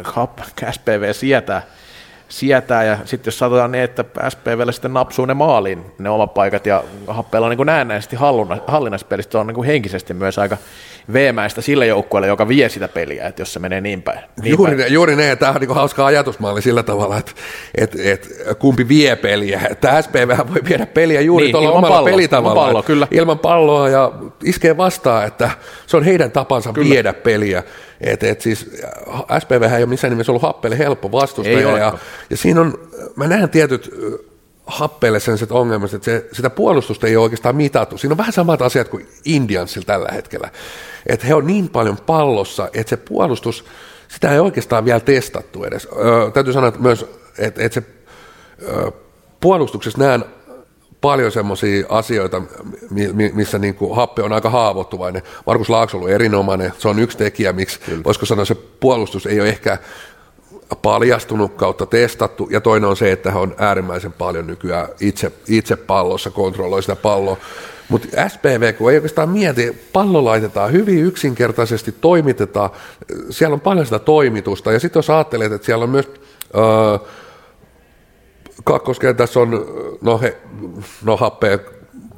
Happen, 0.05 0.45
SPV 0.73 1.13
sietää 1.13 1.63
sietää, 2.31 2.85
ja 2.85 2.99
sitten 3.05 3.29
jos 3.29 3.39
sanotaan 3.39 3.73
niin, 3.73 3.85
että 3.85 4.05
SPVlle 4.29 4.73
sitten 4.73 4.95
napsuu 4.95 5.27
ne 5.27 5.35
maaliin, 5.35 5.85
ne 5.99 6.11
omat 6.11 6.35
paikat, 6.35 6.67
ja 6.67 6.85
Happella 7.07 7.47
on 7.47 7.57
niin 7.57 7.67
näennäisesti 7.67 8.17
hallinnassa 8.67 9.07
pelistä, 9.07 9.39
on 9.39 9.47
niin 9.47 9.65
henkisesti 9.65 10.15
myös 10.15 10.39
aika 10.39 10.57
veemäistä 11.13 11.61
sille 11.61 11.87
joukkueelle, 11.87 12.27
joka 12.27 12.49
vie 12.49 12.69
sitä 12.69 12.89
peliä, 12.89 13.27
että 13.27 13.43
jos 13.43 13.53
se 13.53 13.59
menee 13.59 13.81
niin 13.81 14.03
päin. 14.03 14.21
Niin 14.43 14.55
juuri, 14.57 14.77
päin. 14.77 14.93
juuri 14.93 15.17
ne, 15.17 15.37
tämä 15.37 15.53
on 15.53 15.61
niin 15.61 15.75
hauska 15.75 16.07
ajatusmalli 16.07 16.63
sillä 16.63 16.83
tavalla, 16.83 17.17
että, 17.17 17.33
että, 17.75 17.99
että 18.05 18.55
kumpi 18.55 18.89
vie 18.89 19.17
peliä. 19.17 19.61
Että 19.71 20.03
SPV 20.03 20.39
voi 20.49 20.61
viedä 20.69 20.87
peliä 20.87 21.21
juuri 21.21 21.45
niin, 21.45 21.53
tuolla 21.53 21.71
omalla 21.71 21.97
pallo, 21.97 22.11
pelitavalla. 22.11 22.61
Ilman, 22.61 22.67
pallo, 22.67 22.83
kyllä. 22.83 23.07
ilman 23.11 23.39
palloa 23.39 23.89
ja 23.89 24.13
iskee 24.45 24.77
vastaan, 24.77 25.27
että 25.27 25.51
se 25.87 25.97
on 25.97 26.05
heidän 26.05 26.31
tapansa 26.31 26.73
kyllä. 26.73 26.91
viedä 26.91 27.13
peliä. 27.13 27.63
Et, 28.01 28.23
et 28.23 28.41
siis 28.41 28.71
SPV 29.39 29.63
ei 29.63 29.83
ole 29.83 29.87
missään 29.87 30.11
nimessä 30.11 30.33
ollut 30.33 30.43
Happelle 30.43 30.79
helppo 30.79 31.13
vastustaja. 31.13 31.79
Ja, 31.79 31.99
ja 32.31 32.37
siinä 32.37 32.61
on, 32.61 32.91
mä 33.17 33.27
näen 33.27 33.51
tietyt 33.51 33.91
Happeelle 34.67 35.21
sen 35.21 35.39
ongelmat, 35.51 35.95
että 35.95 36.05
se, 36.05 36.29
sitä 36.33 36.51
puolustusta 36.51 37.07
ei 37.07 37.17
ole 37.17 37.23
oikeastaan 37.23 37.57
mitattu. 37.57 37.99
Siinä 37.99 38.13
on 38.13 38.19
vähän 38.19 38.33
samat 38.33 38.63
asiat 38.63 38.89
kuin 38.89 39.09
Indiansilla 39.25 39.85
tällä 39.87 40.09
hetkellä. 40.13 40.51
Että 41.07 41.27
he 41.27 41.35
on 41.35 41.47
niin 41.47 41.69
paljon 41.69 41.97
pallossa, 41.97 42.69
että 42.75 42.91
se 42.91 42.97
puolustus, 42.97 43.65
sitä 44.09 44.33
ei 44.33 44.39
oikeastaan 44.39 44.85
vielä 44.85 45.01
testattu 45.01 45.65
edes. 45.65 45.89
Öö, 45.97 46.31
täytyy 46.31 46.53
sanoa 46.53 46.69
että 46.69 46.81
myös, 46.81 47.07
että, 47.39 47.63
että 47.63 47.75
se 47.75 47.83
öö, 48.63 48.91
puolustuksessa 49.41 49.99
näen 49.99 50.25
paljon 51.01 51.33
semmoisia 51.33 51.87
asioita, 51.89 52.43
missä 53.33 53.59
niin 53.59 53.75
kuin 53.75 53.97
happe 53.97 54.23
on 54.23 54.33
aika 54.33 54.51
haavoittuvainen. 54.51 55.23
Markus 55.47 55.71
Laakso 55.71 55.99
on 55.99 56.11
erinomainen, 56.11 56.73
se 56.79 56.89
on 56.89 56.99
yksi 56.99 57.19
tekijä, 57.19 57.53
miksi 57.53 57.81
Kyllä. 57.81 58.05
voisiko 58.05 58.27
sanoa 58.27 58.45
se 58.45 58.55
puolustus 58.55 59.27
ei 59.27 59.41
ole 59.41 59.49
ehkä 59.49 59.79
paljastunut 60.83 61.55
kautta 61.55 61.87
testattu, 61.87 62.49
ja 62.51 62.61
toinen 62.61 62.91
on 62.91 62.97
se, 62.97 63.13
että 63.13 63.31
hän 63.31 63.43
on 63.43 63.55
äärimmäisen 63.59 64.13
paljon 64.13 64.47
nykyään 64.47 64.89
itse, 65.01 65.33
itse 65.49 65.77
pallossa, 65.77 66.31
kontrolloi 66.31 66.83
sitä 66.83 66.97
palloa. 66.97 67.37
Mutta 67.89 68.29
SPV, 68.29 68.75
kun 68.75 68.91
ei 68.91 68.97
oikeastaan 68.97 69.29
mieti, 69.29 69.89
pallo 69.93 70.25
laitetaan 70.25 70.73
hyvin 70.73 71.05
yksinkertaisesti, 71.05 71.93
toimitetaan, 71.93 72.71
siellä 73.31 73.55
on 73.55 73.61
paljon 73.61 73.87
sitä 73.87 73.99
toimitusta, 73.99 74.73
ja 74.73 74.81
sitten 74.81 74.99
jos 74.99 75.11
ajattelet, 75.11 75.53
että 75.53 75.67
siellä 75.67 75.83
on 75.83 75.91
myös... 75.91 76.11
Öö, 76.57 76.99
kakkoskentässä 78.65 79.41
on, 79.41 79.67
no, 80.01 80.19
he, 80.19 80.37
no 81.05 81.17
happea 81.17 81.59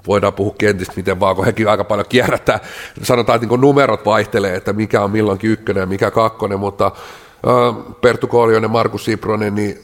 voidaan 0.06 0.32
puhua 0.32 0.54
kentistä 0.58 0.92
miten 0.96 1.20
vaan, 1.20 1.36
kun 1.36 1.44
hekin 1.44 1.68
aika 1.68 1.84
paljon 1.84 2.06
kierrättää. 2.08 2.60
Sanotaan, 3.02 3.36
että 3.36 3.48
niin 3.48 3.60
numerot 3.60 4.04
vaihtelee, 4.04 4.56
että 4.56 4.72
mikä 4.72 5.02
on 5.02 5.10
milloinkin 5.10 5.50
ykkönen 5.50 5.80
ja 5.80 5.86
mikä 5.86 6.10
kakkonen, 6.10 6.58
mutta 6.58 6.86
äh, 6.86 7.94
Perttu 8.00 8.26
Koljonen, 8.26 8.70
Markus 8.70 9.04
Sipronen, 9.04 9.54
niin 9.54 9.78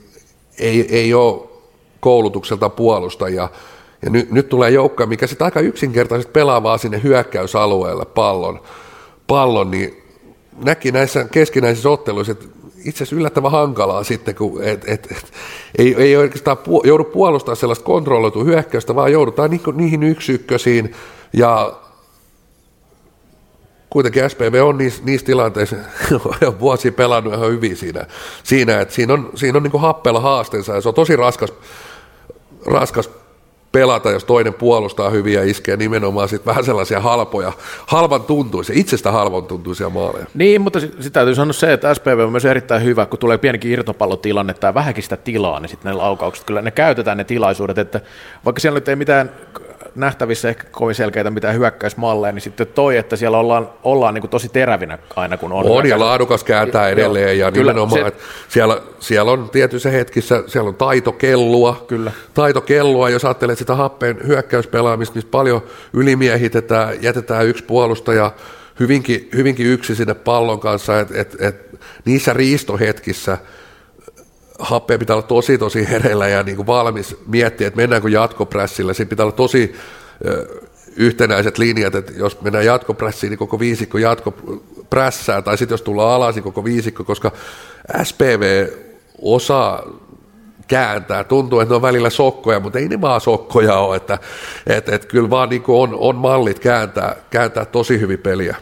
ei, 0.58 0.96
ei 0.96 1.14
ole 1.14 1.48
koulutukselta 2.00 2.68
puolustajia. 2.68 3.48
Ja 4.02 4.10
nyt, 4.10 4.30
nyt 4.30 4.48
tulee 4.48 4.70
joukko, 4.70 5.06
mikä 5.06 5.26
sitten 5.26 5.44
aika 5.44 5.60
yksinkertaisesti 5.60 6.32
pelaa 6.32 6.62
vaan 6.62 6.78
sinne 6.78 7.02
hyökkäysalueelle 7.02 8.04
pallon, 8.04 8.60
pallon 9.26 9.70
niin 9.70 10.02
näki 10.64 10.92
näissä 10.92 11.24
keskinäisissä 11.24 11.90
otteluissa, 11.90 12.32
että 12.32 12.44
itse 12.84 13.04
asiassa 13.04 13.16
yllättävän 13.16 13.50
hankalaa 13.50 14.04
sitten, 14.04 14.34
kun 14.34 14.64
et, 14.64 14.84
et, 14.86 15.06
et, 15.10 15.32
ei, 15.78 15.94
ei 15.98 16.16
oikeastaan 16.16 16.58
pu, 16.58 16.82
joudu 16.84 17.04
puolustaa 17.04 17.54
sellaista 17.54 17.84
kontrolloitua 17.84 18.44
hyökkäystä, 18.44 18.94
vaan 18.94 19.12
joudutaan 19.12 19.50
ni, 19.50 19.60
niihin 19.74 20.02
yksikkösiin 20.02 20.94
ja 21.32 21.72
kuitenkin 23.90 24.30
SPV 24.30 24.62
on 24.64 24.78
niissä, 24.78 25.02
niissä 25.04 25.26
tilanteissa 25.26 25.76
jo 26.40 26.60
vuosia 26.60 26.92
pelannut 26.92 27.34
ihan 27.34 27.50
hyvin 27.50 27.76
siinä, 27.76 28.06
siinä 28.42 28.80
että 28.80 28.94
siinä 28.94 29.12
on, 29.12 29.30
siinä 29.34 29.56
on 29.56 29.62
niin 29.62 29.80
happella 29.80 30.20
haasteensa 30.20 30.74
ja 30.74 30.80
se 30.80 30.88
on 30.88 30.94
tosi 30.94 31.16
raskas, 31.16 31.52
raskas 32.66 33.10
pelata, 33.72 34.10
jos 34.10 34.24
toinen 34.24 34.54
puolustaa 34.54 35.10
hyvin 35.10 35.34
ja 35.34 35.44
iskee 35.44 35.76
nimenomaan 35.76 36.28
sit 36.28 36.46
vähän 36.46 36.64
sellaisia 36.64 37.00
halpoja, 37.00 37.52
halvan 37.86 38.22
tuntuisia, 38.22 38.78
itsestä 38.78 39.12
halvan 39.12 39.44
tuntuisia 39.44 39.90
maaleja. 39.90 40.26
Niin, 40.34 40.60
mutta 40.60 40.80
sitten 40.80 41.12
täytyy 41.12 41.34
sanoa 41.34 41.52
se, 41.52 41.72
että 41.72 41.94
SPV 41.94 42.18
on 42.24 42.32
myös 42.32 42.44
erittäin 42.44 42.84
hyvä, 42.84 43.06
kun 43.06 43.18
tulee 43.18 43.38
pienikin 43.38 43.70
irtopallotilanne 43.70 44.54
tai 44.54 44.74
vähänkin 44.74 45.02
sitä 45.02 45.16
tilaa, 45.16 45.60
niin 45.60 45.68
sitten 45.68 45.90
ne 45.90 45.96
laukaukset, 45.96 46.44
kyllä 46.44 46.62
ne 46.62 46.70
käytetään 46.70 47.18
ne 47.18 47.24
tilaisuudet, 47.24 47.78
että 47.78 48.00
vaikka 48.44 48.60
siellä 48.60 48.76
nyt 48.76 48.88
ei 48.88 48.96
mitään 48.96 49.30
nähtävissä 49.98 50.48
ehkä 50.48 50.64
kovin 50.70 50.94
selkeitä 50.94 51.30
mitään 51.30 51.54
hyökkäysmalleja, 51.54 52.32
niin 52.32 52.42
sitten 52.42 52.66
toi, 52.66 52.96
että 52.96 53.16
siellä 53.16 53.38
ollaan, 53.38 53.70
ollaan 53.82 54.14
niin 54.14 54.22
kuin 54.22 54.30
tosi 54.30 54.48
terävinä 54.48 54.98
aina, 55.16 55.36
kun 55.36 55.52
on. 55.52 55.66
On, 55.66 55.86
ja 55.86 55.98
laadukas 55.98 56.44
kääntää 56.44 56.88
edelleen, 56.88 57.38
ja 57.38 57.52
Kyllä, 57.52 57.72
nimenomaan, 57.72 58.02
se, 58.02 58.06
että 58.06 58.22
siellä, 58.48 58.80
siellä 59.00 59.32
on 59.32 59.50
tietyissä 59.50 59.90
hetkissä, 59.90 60.42
siellä 60.46 60.68
on 60.68 60.74
taitokellua, 60.74 61.84
Kyllä. 61.88 62.12
taitokellua, 62.34 63.10
jos 63.10 63.24
ajattelee 63.24 63.56
sitä 63.56 63.74
happeen 63.74 64.18
hyökkäyspelaamista, 64.26 65.14
missä 65.14 65.30
paljon 65.30 65.62
ylimiehitetään, 65.92 67.02
jätetään 67.02 67.46
yksi 67.46 67.64
puolustaja 67.64 68.32
hyvinkin, 68.80 69.28
hyvinkin 69.36 69.66
yksi 69.66 69.94
sinne 69.94 70.14
pallon 70.14 70.60
kanssa, 70.60 71.00
että 71.00 71.20
et, 71.20 71.36
et, 71.40 71.80
niissä 72.04 72.32
riistohetkissä– 72.32 73.38
happea 74.58 74.98
pitää 74.98 75.16
olla 75.16 75.26
tosi 75.26 75.58
tosi 75.58 75.88
hereillä 75.88 76.28
ja 76.28 76.42
niin 76.42 76.56
kuin 76.56 76.66
valmis 76.66 77.16
miettiä, 77.26 77.66
että 77.66 77.76
mennäänkö 77.80 78.08
jatkoprässillä. 78.08 78.94
Siinä 78.94 79.08
pitää 79.08 79.26
olla 79.26 79.36
tosi 79.36 79.74
yhtenäiset 80.96 81.58
linjat, 81.58 81.94
että 81.94 82.12
jos 82.16 82.40
mennään 82.40 82.64
jatkoprässiin, 82.64 83.30
niin 83.30 83.38
koko 83.38 83.58
viisikko 83.58 83.98
jatkoprässää, 83.98 85.42
tai 85.42 85.58
sitten 85.58 85.72
jos 85.72 85.82
tullaan 85.82 86.14
alas, 86.14 86.34
niin 86.34 86.42
koko 86.42 86.64
viisikko, 86.64 87.04
koska 87.04 87.32
SPV 88.02 88.66
osaa 89.22 89.82
kääntää. 90.68 91.24
Tuntuu, 91.24 91.60
että 91.60 91.72
ne 91.72 91.76
on 91.76 91.82
välillä 91.82 92.10
sokkoja, 92.10 92.60
mutta 92.60 92.78
ei 92.78 92.88
ne 92.88 93.00
vaan 93.00 93.20
sokkoja 93.20 93.78
ole, 93.78 93.96
että 93.96 94.18
et, 94.66 94.88
et 94.88 95.04
kyllä 95.06 95.30
vaan 95.30 95.48
niin 95.48 95.62
on, 95.68 95.94
on 95.94 96.16
mallit 96.16 96.58
kääntää, 96.58 97.16
kääntää 97.30 97.64
tosi 97.64 98.00
hyvin 98.00 98.18
peliä. 98.18 98.56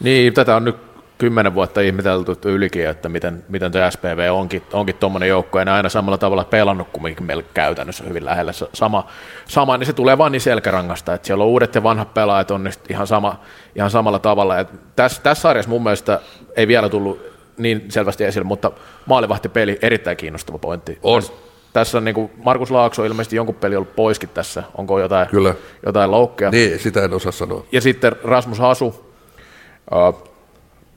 Niin, 0.00 0.34
tätä 0.34 0.56
on 0.56 0.64
nyt 0.64 0.89
kymmenen 1.20 1.54
vuotta 1.54 1.80
ihmetelty 1.80 2.32
ylikin, 2.44 2.88
että 2.88 3.08
miten, 3.08 3.44
miten 3.48 3.72
tuo 3.72 3.90
SPV 3.90 4.28
onkin, 4.32 4.62
onkin 4.72 4.94
tuommoinen 4.94 5.28
joukko, 5.28 5.60
ja 5.60 5.74
aina 5.74 5.88
samalla 5.88 6.18
tavalla 6.18 6.44
pelannut 6.44 6.88
kuin 6.92 7.16
meillä 7.20 7.42
käytännössä 7.54 8.04
hyvin 8.04 8.24
lähellä 8.24 8.52
sama, 8.72 9.06
sama, 9.48 9.76
niin 9.76 9.86
se 9.86 9.92
tulee 9.92 10.18
vaan 10.18 10.32
niin 10.32 10.40
selkärangasta, 10.40 11.14
että 11.14 11.26
siellä 11.26 11.44
on 11.44 11.50
uudet 11.50 11.74
ja 11.74 11.82
vanhat 11.82 12.14
pelaajat 12.14 12.50
on 12.50 12.70
ihan, 12.88 13.06
sama, 13.06 13.40
ihan 13.76 13.90
samalla 13.90 14.18
tavalla. 14.18 14.58
Et 14.58 14.68
tässä, 14.96 15.22
tässä 15.22 15.42
sarjassa 15.42 15.68
mun 15.68 15.82
mielestä 15.82 16.20
ei 16.56 16.68
vielä 16.68 16.88
tullut 16.88 17.22
niin 17.58 17.84
selvästi 17.88 18.24
esille, 18.24 18.46
mutta 18.46 18.72
maalivahtipeli 19.06 19.78
erittäin 19.82 20.16
kiinnostava 20.16 20.58
pointti. 20.58 20.98
On. 21.02 21.22
Tässä, 21.22 21.32
tässä 21.72 21.98
on 21.98 22.04
niin 22.04 22.14
kuin 22.14 22.30
Markus 22.44 22.70
Laakso 22.70 23.04
ilmeisesti 23.04 23.36
jonkun 23.36 23.54
peli 23.54 23.76
ollut 23.76 23.96
poiskin 23.96 24.28
tässä. 24.28 24.62
Onko 24.74 25.00
jotain, 25.00 25.28
Kyllä. 25.28 25.54
jotain 25.86 26.10
loukkeja? 26.10 26.50
Niin, 26.50 26.78
sitä 26.78 27.04
en 27.04 27.14
osaa 27.14 27.32
sanoa. 27.32 27.64
Ja 27.72 27.80
sitten 27.80 28.12
Rasmus 28.24 28.58
Hasu, 28.58 29.14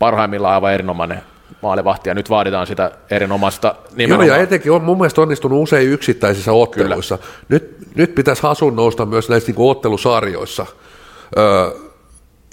parhaimmillaan 0.03 0.53
aivan 0.53 0.73
erinomainen 0.73 1.21
maalivahti, 1.61 2.09
ja 2.09 2.13
nyt 2.13 2.29
vaaditaan 2.29 2.67
sitä 2.67 2.91
erinomaista 3.09 3.75
nimenomaan. 3.95 4.27
Joo, 4.27 4.37
ja 4.37 4.43
etenkin 4.43 4.71
on 4.71 4.83
mun 4.83 4.97
mielestä 4.97 5.21
onnistunut 5.21 5.63
usein 5.63 5.89
yksittäisissä 5.89 6.51
otteluissa. 6.51 7.17
Nyt, 7.49 7.77
nyt 7.95 8.15
pitäisi 8.15 8.43
Hasun 8.43 8.75
nousta 8.75 9.05
myös 9.05 9.29
näissä 9.29 9.51
niin 9.51 9.69
ottelusarjoissa 9.69 10.65
ö, 11.37 11.71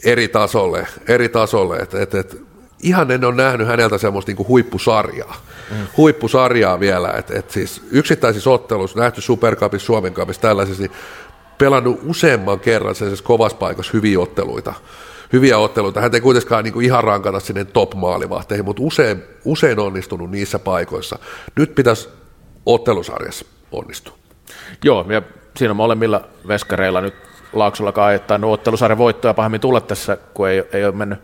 eri 0.05 0.29
tasolle, 0.29 0.87
eri 1.09 1.29
tasolle. 1.29 1.77
Et, 1.77 1.95
et, 1.95 2.15
et, 2.15 2.43
ihan 2.83 3.11
en 3.11 3.25
ole 3.25 3.35
nähnyt 3.35 3.67
häneltä 3.67 3.99
semmoista 3.99 4.33
niin 4.33 4.49
huippusarjaa, 4.49 5.37
mm. 5.71 5.77
huippusarjaa 5.97 6.81
vielä, 6.81 7.13
että 7.19 7.39
et 7.39 7.51
siis 7.51 7.83
yksittäisissä 7.91 8.51
otteluissa, 8.51 9.01
nähty 9.01 9.21
Supercupissa, 9.21 9.87
Suomen 9.87 10.15
Cupissa, 10.15 10.43
tällaisissa, 10.43 10.83
niin 10.83 10.93
pelannut 11.59 12.01
useamman 12.05 12.61
kerran 12.61 12.95
sellaisessa 12.95 13.25
kovassa 13.25 13.59
paikassa 13.59 13.91
hyviä 13.95 14.21
otteluita 14.21 14.75
hyviä 15.33 15.59
otteluita. 15.59 16.01
Hän 16.01 16.15
ei 16.15 16.21
kuitenkaan 16.21 16.65
niin 16.65 16.73
kuin 16.73 16.87
ihan 16.87 17.05
rankata 17.05 17.41
sinne 17.41 17.65
top-maalivahteihin, 17.65 18.65
mutta 18.65 18.83
usein, 18.83 19.23
usein 19.45 19.79
onnistunut 19.79 20.31
niissä 20.31 20.59
paikoissa. 20.59 21.19
Nyt 21.57 21.75
pitäisi 21.75 22.09
ottelusarjassa 22.67 23.47
onnistua. 23.73 24.15
Joo, 24.85 25.07
ja 25.09 25.23
siinä 25.57 25.75
molemmilla 25.75 26.25
veskareilla 26.49 27.01
nyt 27.01 27.15
Laaksolla 27.53 28.13
että 28.13 28.41
ottelusarjan 28.43 28.99
voittoja 28.99 29.35
pahemmin 29.35 29.61
tulla 29.61 29.81
tässä, 29.81 30.19
kun 30.35 30.49
ei, 30.49 30.65
ei 30.73 30.85
ole 30.85 30.95
mennyt 30.95 31.19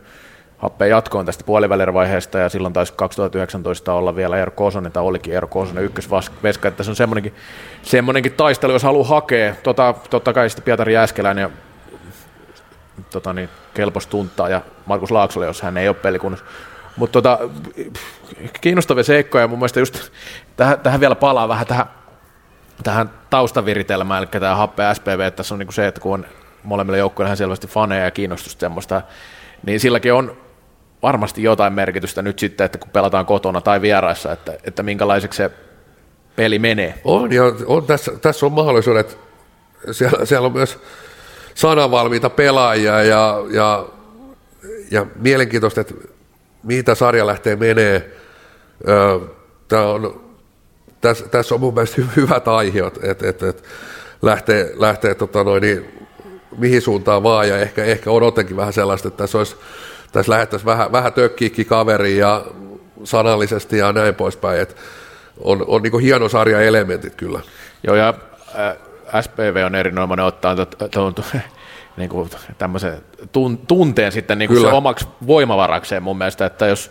happeen 0.58 0.90
jatkoon 0.90 1.26
tästä 1.26 1.44
puoliväliervaiheesta, 1.44 2.38
ja 2.38 2.48
silloin 2.48 2.74
taisi 2.74 2.92
2019 2.96 3.92
olla 3.92 4.16
vielä 4.16 4.38
Eero 4.38 4.50
Kosonen, 4.50 4.92
tai 4.92 5.02
olikin 5.02 5.34
Eero 5.34 5.48
Kosonen 5.48 5.84
ykkösveska, 5.84 6.68
että 6.68 6.82
se 6.82 6.90
on 6.90 6.96
semmoinenkin, 6.96 7.34
semmoinenkin 7.82 8.32
taistelu, 8.32 8.72
jos 8.72 8.82
haluaa 8.82 9.08
hakea. 9.08 9.54
Tota, 9.62 9.94
totta 10.10 10.32
kai 10.32 10.50
sitten 10.50 10.64
Pietari 10.64 10.94
Jääskeläinen 10.94 11.42
ja 11.42 11.50
tota 13.10 13.32
niin, 13.32 13.48
kelpos 13.74 14.06
tuntaa, 14.06 14.48
ja 14.48 14.60
Markus 14.86 15.10
Laaksolle, 15.10 15.46
jos 15.46 15.62
hän 15.62 15.76
ei 15.76 15.88
ole 15.88 15.96
pelikunnassa. 15.96 16.46
Mutta 16.96 17.12
tota, 17.12 17.38
kiinnostavia 18.60 19.04
seikkoja, 19.04 19.44
ja 19.44 19.48
mun 19.48 19.58
mielestä 19.58 19.80
just 19.80 20.10
tähän, 20.56 20.80
tähän 20.80 21.00
vielä 21.00 21.14
palaa 21.14 21.48
vähän 21.48 21.66
tähän, 21.66 21.86
tähän 22.82 23.10
taustaviritelmään, 23.30 24.18
eli 24.18 24.26
tämä 24.26 24.56
happe 24.56 24.82
SPV, 24.94 25.20
että 25.20 25.36
tässä 25.36 25.54
on 25.54 25.58
niinku 25.58 25.72
se, 25.72 25.86
että 25.86 26.00
kun 26.00 26.14
on 26.14 26.26
molemmille 26.62 26.98
joukkueille 26.98 27.36
selvästi 27.36 27.66
faneja 27.66 28.04
ja 28.04 28.10
kiinnostusta 28.10 28.60
semmoista, 28.60 29.02
niin 29.66 29.80
silläkin 29.80 30.12
on 30.12 30.36
varmasti 31.02 31.42
jotain 31.42 31.72
merkitystä 31.72 32.22
nyt 32.22 32.38
sitten, 32.38 32.64
että 32.64 32.78
kun 32.78 32.90
pelataan 32.90 33.26
kotona 33.26 33.60
tai 33.60 33.80
vieraissa, 33.80 34.32
että, 34.32 34.52
että 34.64 34.82
minkälaiseksi 34.82 35.36
se 35.36 35.50
peli 36.36 36.58
menee. 36.58 36.94
On, 37.04 37.32
ja 37.32 37.42
on, 37.66 37.86
tässä, 37.86 38.12
tässä 38.22 38.46
on 38.46 38.52
mahdollisuudet, 38.52 39.18
siellä, 39.90 40.24
siellä 40.24 40.46
on 40.46 40.52
myös 40.52 40.78
sanavalmiita 41.56 42.30
pelaajia 42.30 43.02
ja, 43.02 43.44
ja, 43.50 43.86
ja 44.90 45.06
mielenkiintoista, 45.16 45.80
että 45.80 45.94
mitä 46.62 46.94
sarja 46.94 47.26
lähtee 47.26 47.56
menee. 47.56 48.10
Tämä 49.68 49.82
on, 49.82 50.20
tässä, 51.00 51.28
tässä 51.28 51.54
on 51.54 51.60
mun 51.60 51.74
mielestä 51.74 52.02
hyvät 52.16 52.48
aiheet, 52.48 52.98
että, 53.02 53.28
että, 53.28 53.48
että 53.48 53.62
lähtee, 54.22 54.72
lähtee 54.74 55.14
tota 55.14 55.44
noin, 55.44 55.60
niin, 55.60 56.08
mihin 56.58 56.82
suuntaan 56.82 57.22
vaan 57.22 57.48
ja 57.48 57.58
ehkä, 57.58 57.84
ehkä 57.84 58.10
odotankin 58.10 58.56
vähän 58.56 58.72
sellaista, 58.72 59.08
että 59.08 59.18
tässä, 59.18 59.38
olisi, 59.38 59.56
tässä 60.12 60.32
lähettäisiin 60.32 60.66
vähän, 60.66 60.92
vähän 60.92 61.12
tökkiikki 61.12 61.64
kaveri 61.64 62.16
ja 62.16 62.44
sanallisesti 63.04 63.78
ja 63.78 63.92
näin 63.92 64.14
poispäin, 64.14 64.60
että 64.60 64.74
on, 65.38 65.64
on 65.66 65.82
niin 65.82 66.00
hieno 66.00 66.28
sarja 66.28 66.60
elementit 66.60 67.14
kyllä. 67.14 67.40
Joo 67.82 67.96
ja 67.96 68.14
äh, 68.58 68.76
SPV 69.22 69.62
on 69.66 69.74
erinomainen 69.74 70.26
ottaa 70.26 70.56
tuon 70.90 71.14
niin 71.96 72.10
kuin 72.10 72.30
tämmöisen 72.58 73.02
tunteen 73.68 74.12
sitten 74.12 74.38
niin 74.38 74.48
kuin 74.48 74.60
se 74.60 74.66
omaksi 74.66 75.08
voimavarakseen 75.26 76.02
mun 76.02 76.18
mielestä, 76.18 76.46
että 76.46 76.66
jos, 76.66 76.90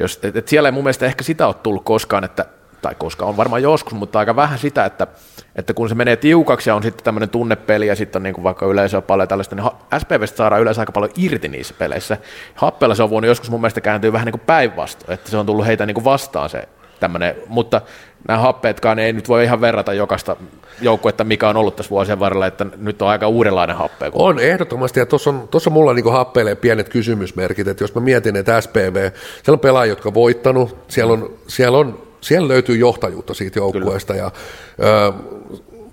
jos 0.00 0.20
et, 0.22 0.36
et 0.36 0.48
siellä 0.48 0.68
ei 0.68 0.72
mun 0.72 0.84
mielestä 0.84 1.06
ehkä 1.06 1.24
sitä 1.24 1.46
ole 1.46 1.54
tullut 1.54 1.84
koskaan, 1.84 2.24
että 2.24 2.46
tai 2.82 2.94
koska 2.94 3.26
on 3.26 3.36
varmaan 3.36 3.62
joskus, 3.62 3.94
mutta 3.94 4.18
aika 4.18 4.36
vähän 4.36 4.58
sitä, 4.58 4.84
että, 4.84 5.06
että 5.56 5.74
kun 5.74 5.88
se 5.88 5.94
menee 5.94 6.16
tiukaksi 6.16 6.70
ja 6.70 6.74
on 6.74 6.82
sitten 6.82 7.04
tämmöinen 7.04 7.30
tunnepeli 7.30 7.86
ja 7.86 7.96
sitten 7.96 8.20
on 8.20 8.22
niin 8.22 8.34
kuin 8.34 8.44
vaikka 8.44 8.66
yleisö 8.66 8.96
on 8.96 9.02
paljon 9.02 9.28
tällaista, 9.28 9.56
niin 9.56 9.70
SPVstä 9.98 10.36
saadaan 10.36 10.62
yleensä 10.62 10.82
aika 10.82 10.92
paljon 10.92 11.12
irti 11.16 11.48
niissä 11.48 11.74
peleissä. 11.78 12.16
Happella 12.54 12.94
se 12.94 13.02
on 13.02 13.10
voinut 13.10 13.28
joskus 13.28 13.50
mun 13.50 13.60
mielestä 13.60 13.80
kääntyä 13.80 14.12
vähän 14.12 14.26
niin 14.26 14.32
kuin 14.32 14.46
päinvastoin, 14.46 15.14
että 15.14 15.30
se 15.30 15.36
on 15.36 15.46
tullut 15.46 15.66
heitä 15.66 15.86
niin 15.86 15.94
kuin 15.94 16.04
vastaan 16.04 16.48
se 16.48 16.68
tämmöinen, 17.00 17.34
mutta 17.46 17.80
nämä 18.28 18.40
happeetkaan 18.40 18.98
ei 18.98 19.12
nyt 19.12 19.28
voi 19.28 19.44
ihan 19.44 19.60
verrata 19.60 19.92
jokaista 19.92 20.36
joukkuetta, 20.80 21.24
mikä 21.24 21.48
on 21.48 21.56
ollut 21.56 21.76
tässä 21.76 21.90
vuosien 21.90 22.20
varrella, 22.20 22.46
että 22.46 22.66
nyt 22.76 23.02
on 23.02 23.08
aika 23.08 23.28
uudenlainen 23.28 23.76
happe. 23.76 24.10
On 24.12 24.38
ehdottomasti, 24.38 25.00
ja 25.00 25.06
tuossa 25.06 25.30
on, 25.30 25.48
tuossa 25.48 25.70
mulla 25.70 25.94
niin 25.94 26.12
happeille 26.12 26.54
pienet 26.54 26.88
kysymysmerkit, 26.88 27.68
että 27.68 27.84
jos 27.84 27.94
mä 27.94 28.00
mietin, 28.00 28.36
että 28.36 28.60
SPV, 28.60 29.10
siellä 29.42 29.54
on 29.54 29.60
pelaajia, 29.60 29.92
jotka 29.92 30.08
on 30.08 30.14
voittanut, 30.14 30.76
siellä, 30.88 31.12
on, 31.12 31.30
siellä, 31.46 31.78
on, 31.78 32.02
siellä 32.20 32.48
löytyy 32.48 32.76
johtajuutta 32.76 33.34
siitä 33.34 33.58
joukkueesta, 33.58 34.14
ja 34.14 34.30
ö, 34.82 35.12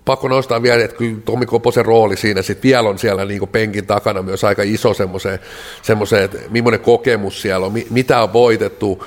pakko 0.05 0.27
nostaa 0.27 0.61
vielä, 0.61 0.83
että 0.83 0.97
kyllä 0.97 1.17
Tomi 1.25 1.45
Koposen 1.45 1.85
rooli 1.85 2.17
siinä 2.17 2.41
sitten 2.41 2.69
vielä 2.69 2.89
on 2.89 2.99
siellä 2.99 3.25
niin 3.25 3.47
penkin 3.47 3.85
takana 3.85 4.21
myös 4.21 4.43
aika 4.43 4.63
iso 4.63 4.93
semmoiseen, 4.93 5.39
semmoiseen 5.81 6.23
että 6.23 6.37
millainen 6.49 6.79
kokemus 6.79 7.41
siellä 7.41 7.65
on, 7.65 7.73
mitä 7.89 8.23
on 8.23 8.33
voitettu, 8.33 9.03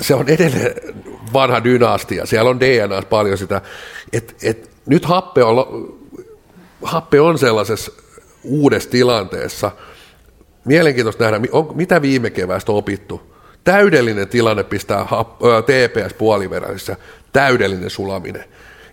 se 0.00 0.14
on 0.14 0.28
edelleen 0.28 0.74
vanha 1.34 1.64
dynastia, 1.64 2.26
siellä 2.26 2.50
on 2.50 2.60
DNA 2.60 3.02
paljon 3.02 3.38
sitä, 3.38 3.60
että 4.12 4.34
et, 4.42 4.70
nyt 4.86 5.04
happe 5.04 5.44
on, 5.44 5.56
happe 6.82 7.20
on 7.20 7.38
sellaisessa 7.38 7.92
uudessa 8.44 8.90
tilanteessa, 8.90 9.70
mielenkiintoista 10.64 11.24
nähdä, 11.24 11.48
on, 11.52 11.72
mitä 11.74 12.02
viime 12.02 12.30
keväästä 12.30 12.72
on 12.72 12.78
opittu. 12.78 13.34
Täydellinen 13.64 14.28
tilanne 14.28 14.64
pistää 14.64 15.06
TPS 15.66 16.14
puoliveräisissä, 16.14 16.96
täydellinen 17.32 17.90
sulaminen. 17.90 18.44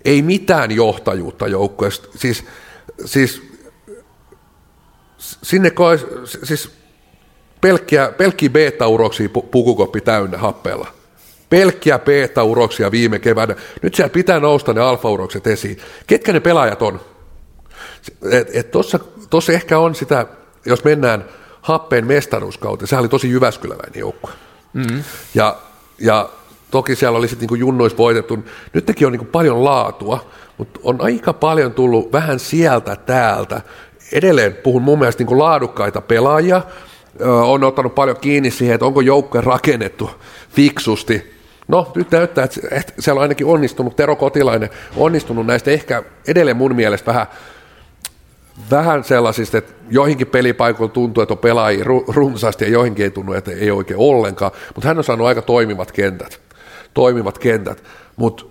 Ei 0.06 0.22
mitään 0.22 0.72
johtajuutta 0.72 1.48
joukkueesta, 1.48 2.08
siis, 2.16 2.44
siis 3.06 3.42
sinne 5.18 5.70
koe, 5.70 6.00
siis 6.44 6.72
pelkkiä, 7.62 8.12
pelkkiä 8.18 8.50
beta-uroksia 8.50 9.30
pukukoppi 9.30 10.02
täynnä 10.02 10.38
happeella. 10.38 11.01
Pelkkiä 11.52 12.00
beta-uroksia 12.00 12.92
viime 12.92 13.20
keväänä. 13.20 13.56
Nyt 13.82 13.96
siellä 13.96 14.10
pitää 14.10 14.40
nousta 14.40 14.74
ne 14.74 14.82
alfa-urokset 14.82 15.48
esiin. 15.48 15.78
Ketkä 16.08 16.34
ne 16.34 16.40
pelaajat 16.40 16.82
on? 16.82 17.02
Tuossa 19.30 19.54
ehkä 19.54 19.80
on 19.80 19.96
sitä, 19.96 20.26
jos 20.66 20.84
mennään 20.84 21.26
happeen 21.62 22.08
mestaruuskauteen, 22.08 22.88
sehän 22.88 23.02
oli 23.02 23.10
tosi 23.10 23.30
jyväskyläväinen 23.30 24.00
joukkue. 24.00 24.32
Mm-hmm. 24.74 25.04
Ja, 25.36 25.58
ja 26.00 26.30
toki 26.72 26.96
siellä 26.96 27.18
oli 27.18 27.28
sitten 27.28 27.48
niin 27.52 27.60
junnois 27.60 27.98
voitettu. 27.98 28.40
Nyt 28.74 28.86
teki 28.86 29.06
on 29.06 29.12
niin 29.12 29.28
paljon 29.28 29.64
laatua, 29.64 30.32
mutta 30.58 30.80
on 30.84 31.02
aika 31.02 31.34
paljon 31.34 31.74
tullut 31.74 32.12
vähän 32.12 32.40
sieltä 32.40 32.96
täältä. 32.96 33.62
Edelleen 34.12 34.54
puhun 34.54 34.82
mun 34.82 35.00
mielestä 35.00 35.24
niin 35.24 35.40
laadukkaita 35.40 36.02
pelaajia, 36.02 36.62
on 37.44 37.64
ottanut 37.64 37.96
paljon 37.96 38.18
kiinni 38.18 38.52
siihen, 38.52 38.76
että 38.76 38.86
onko 38.86 39.02
joukkue 39.02 39.42
rakennettu 39.42 40.10
fiksusti. 40.50 41.41
No, 41.68 41.92
nyt 41.96 42.12
näyttää, 42.12 42.44
että 42.44 42.94
siellä 43.00 43.20
on 43.20 43.22
ainakin 43.22 43.48
onnistunut, 43.48 43.96
Tero 43.96 44.16
Kotilainen 44.16 44.70
onnistunut 44.96 45.46
näistä 45.46 45.72
ehkä 45.72 46.04
edelleen 46.28 46.58
mun 46.58 46.76
mielestä 46.76 47.12
vähän, 47.12 47.28
vähän 48.72 49.04
sellaisista, 49.04 49.58
että 49.58 49.74
joihinkin 49.90 50.28
pelipaikoilla 50.28 50.94
tuntuu, 50.94 51.22
että 51.22 51.34
on 51.34 51.38
pelaajia 51.38 51.86
runsaasti 52.08 52.66
ja 52.66 52.72
joihinkin 52.72 53.04
ei 53.04 53.12
tunnu, 53.12 53.34
että 53.34 53.52
ei 53.52 53.72
oikein 53.72 54.00
ollenkaan, 54.00 54.52
mutta 54.76 54.88
hän 54.88 54.98
on 54.98 55.04
saanut 55.04 55.28
aika 55.28 55.42
toimivat 55.42 55.92
kentät, 55.92 56.42
toimivat 56.94 57.38
kentät, 57.38 57.84
mutta 58.16 58.46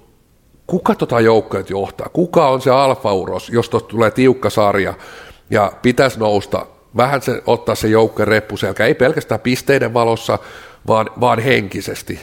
kuka 0.67 0.95
tota 0.95 1.21
joukkoja 1.21 1.65
johtaa, 1.69 2.09
kuka 2.13 2.49
on 2.49 2.61
se 2.61 2.71
alfauros, 2.71 3.49
jos 3.49 3.69
tuosta 3.69 3.89
tulee 3.89 4.11
tiukka 4.11 4.51
sarja, 4.51 4.95
ja 5.51 5.73
pitäisi 5.83 6.19
nousta, 6.19 6.67
vähän 6.97 7.23
se, 7.23 7.43
ottaa 7.47 7.75
se 7.75 7.89
joukkojen 7.89 8.29
reppuselkä, 8.29 8.87
ei 8.87 8.95
pelkästään 8.95 9.41
pisteiden 9.41 9.95
valossa, 9.95 10.39
vaan, 10.87 11.11
vaan 11.21 11.39
henkisesti. 11.39 12.21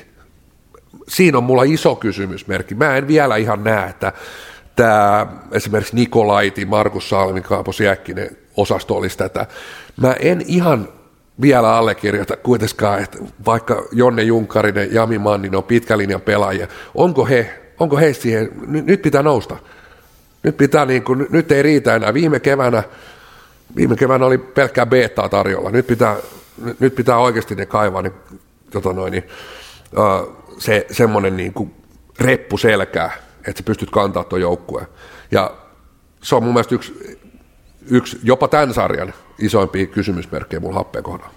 Siinä 1.07 1.37
on 1.37 1.43
mulla 1.43 1.63
iso 1.63 1.95
kysymysmerkki. 1.95 2.75
Mä 2.75 2.97
en 2.97 3.07
vielä 3.07 3.35
ihan 3.35 3.63
näe, 3.63 3.89
että 3.89 4.13
tämä 4.75 5.27
esimerkiksi 5.51 5.95
Nikolaiti, 5.95 6.65
Markus 6.65 7.09
Salmi, 7.09 7.41
Kaapos 7.41 7.79
Jäkkinen 7.79 8.37
osasto 8.57 8.95
olisi 8.95 9.17
tätä. 9.17 9.45
Mä 10.01 10.13
en 10.13 10.43
ihan 10.47 10.89
vielä 11.41 11.75
allekirjoita 11.75 12.37
kuitenkaan, 12.37 13.03
että 13.03 13.17
vaikka 13.45 13.83
Jonne 13.91 14.23
Junkarinen, 14.23 14.93
Jami 14.93 15.17
Mannin 15.17 15.55
on 15.55 15.63
pitkä 15.63 15.97
linjan 15.97 16.21
pelaajia, 16.21 16.67
onko 16.95 17.25
he, 17.25 17.63
onko 17.79 17.97
he 17.97 18.13
siihen, 18.13 18.51
nyt 18.67 19.01
pitää 19.01 19.23
nousta. 19.23 19.57
Nyt, 20.43 20.57
pitää 20.57 20.85
niin 20.85 21.03
kuin, 21.03 21.27
nyt 21.29 21.51
ei 21.51 21.63
riitä 21.63 21.95
enää. 21.95 22.13
Viime 22.13 22.39
keväänä, 22.39 22.83
viime 23.75 23.95
keväänä 23.95 24.25
oli 24.25 24.37
pelkkää 24.37 24.85
betaa 24.85 25.29
tarjolla. 25.29 25.71
Nyt 25.71 25.87
pitää, 25.87 26.15
nyt 26.79 26.95
pitää 26.95 27.17
oikeasti 27.17 27.55
ne 27.55 27.65
kaivaa 27.65 28.01
ne, 28.01 28.11
tota 28.71 28.93
noin, 28.93 29.11
niin, 29.11 29.23
uh, 29.97 30.37
se 30.57 30.85
semmoinen 30.91 31.37
niin 31.37 31.53
kuin 31.53 31.75
reppu 32.19 32.57
selkää, 32.57 33.11
että 33.37 33.59
sä 33.59 33.63
pystyt 33.63 33.89
kantaa 33.89 34.23
tuon 34.23 34.41
joukkueen. 34.41 34.87
Ja 35.31 35.51
se 36.23 36.35
on 36.35 36.43
mun 36.43 36.53
mielestä 36.53 36.75
yksi, 36.75 37.19
yksi 37.91 38.19
jopa 38.23 38.47
tämän 38.47 38.73
sarjan 38.73 39.13
isoimpia 39.39 39.85
kysymysmerkkejä 39.85 40.59
mun 40.59 40.73
happeen 40.73 41.03
kohdalla. 41.03 41.33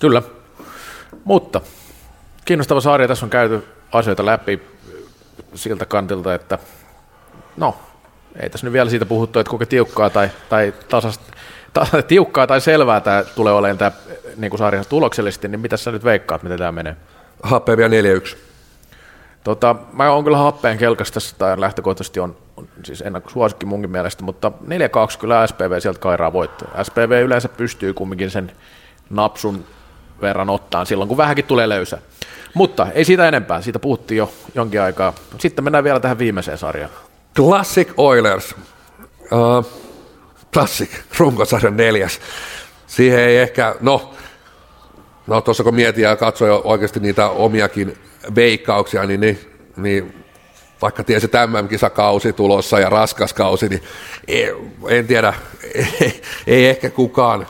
Kyllä, 0.00 0.22
mutta 1.24 1.60
kiinnostava 2.44 2.80
sarja. 2.80 3.08
Tässä 3.08 3.26
on 3.26 3.30
käyty 3.30 3.64
asioita 3.92 4.26
läpi 4.26 4.62
siltä 5.54 5.86
kantilta, 5.86 6.34
että 6.34 6.58
no, 7.56 7.76
ei 8.42 8.50
tässä 8.50 8.66
nyt 8.66 8.72
vielä 8.72 8.90
siitä 8.90 9.06
puhuttu, 9.06 9.38
että 9.38 9.50
kuinka 9.50 9.66
tiukkaa 9.66 10.10
tai, 10.10 10.30
tai 10.48 10.74
tasasta, 10.88 11.24
ta, 11.72 11.86
tiukkaa 12.08 12.46
tai 12.46 12.60
selvää 12.60 13.00
tämä 13.00 13.24
tulee 13.34 13.52
olemaan 13.52 13.78
tämä 13.78 13.92
niin 14.36 14.50
kuin 14.50 14.58
sarjan 14.58 14.84
tuloksellisesti, 14.88 15.48
niin 15.48 15.60
mitä 15.60 15.76
sä 15.76 15.92
nyt 15.92 16.04
veikkaat, 16.04 16.42
miten 16.42 16.58
tämä 16.58 16.72
menee? 16.72 16.96
Happeen 17.42 17.78
vielä 17.78 18.18
4-1. 18.18 18.36
Tota, 19.44 19.76
mä 19.92 20.10
oon 20.10 20.24
kyllä 20.24 20.36
happeen 20.36 20.78
kelkasta 20.78 21.14
tässä, 21.14 21.36
tai 21.38 21.60
lähtökohtaisesti 21.60 22.20
on, 22.20 22.36
on 22.56 22.68
siis 22.84 23.00
ennakkosuosikki 23.00 23.66
munkin 23.66 23.90
mielestä, 23.90 24.24
mutta 24.24 24.52
4-2 24.66 25.18
kyllä 25.20 25.46
SPV 25.46 25.80
sieltä 25.80 26.00
kairaa 26.00 26.32
voittoja. 26.32 26.84
SPV 26.84 27.22
yleensä 27.24 27.48
pystyy 27.48 27.94
kumminkin 27.94 28.30
sen 28.30 28.52
napsun 29.10 29.64
verran 30.20 30.50
ottaan 30.50 30.86
silloin, 30.86 31.08
kun 31.08 31.16
vähänkin 31.16 31.44
tulee 31.44 31.68
löysä. 31.68 31.98
Mutta 32.54 32.86
ei 32.94 33.04
siitä 33.04 33.28
enempää, 33.28 33.62
siitä 33.62 33.78
puhuttiin 33.78 34.18
jo 34.18 34.32
jonkin 34.54 34.80
aikaa. 34.80 35.12
Sitten 35.38 35.64
mennään 35.64 35.84
vielä 35.84 36.00
tähän 36.00 36.18
viimeiseen 36.18 36.58
sarjaan. 36.58 36.92
Classic 37.36 37.92
Oilers. 37.96 38.54
Uh, 39.32 39.66
Classic, 40.52 40.90
runkosarjan 41.18 41.76
neljäs. 41.76 42.20
Siihen 42.86 43.20
ei 43.20 43.38
ehkä, 43.38 43.74
no, 43.80 44.14
no 45.30 45.40
tuossa 45.40 45.64
kun 45.64 45.74
mietin 45.74 46.04
ja 46.04 46.16
katsoin 46.16 46.62
oikeasti 46.64 47.00
niitä 47.00 47.28
omiakin 47.28 47.98
veikkauksia, 48.34 49.06
niin, 49.06 49.20
niin, 49.20 49.40
niin 49.76 50.24
vaikka 50.82 51.04
tiesi 51.04 51.28
tämän 51.28 51.68
kisakausi 51.68 52.32
tulossa 52.32 52.80
ja 52.80 52.90
raskas 52.90 53.32
kausi, 53.32 53.68
niin 53.68 53.82
ei, 54.28 54.52
en 54.88 55.06
tiedä, 55.06 55.34
ei, 55.74 56.22
ei 56.46 56.66
ehkä 56.66 56.90
kukaan 56.90 57.46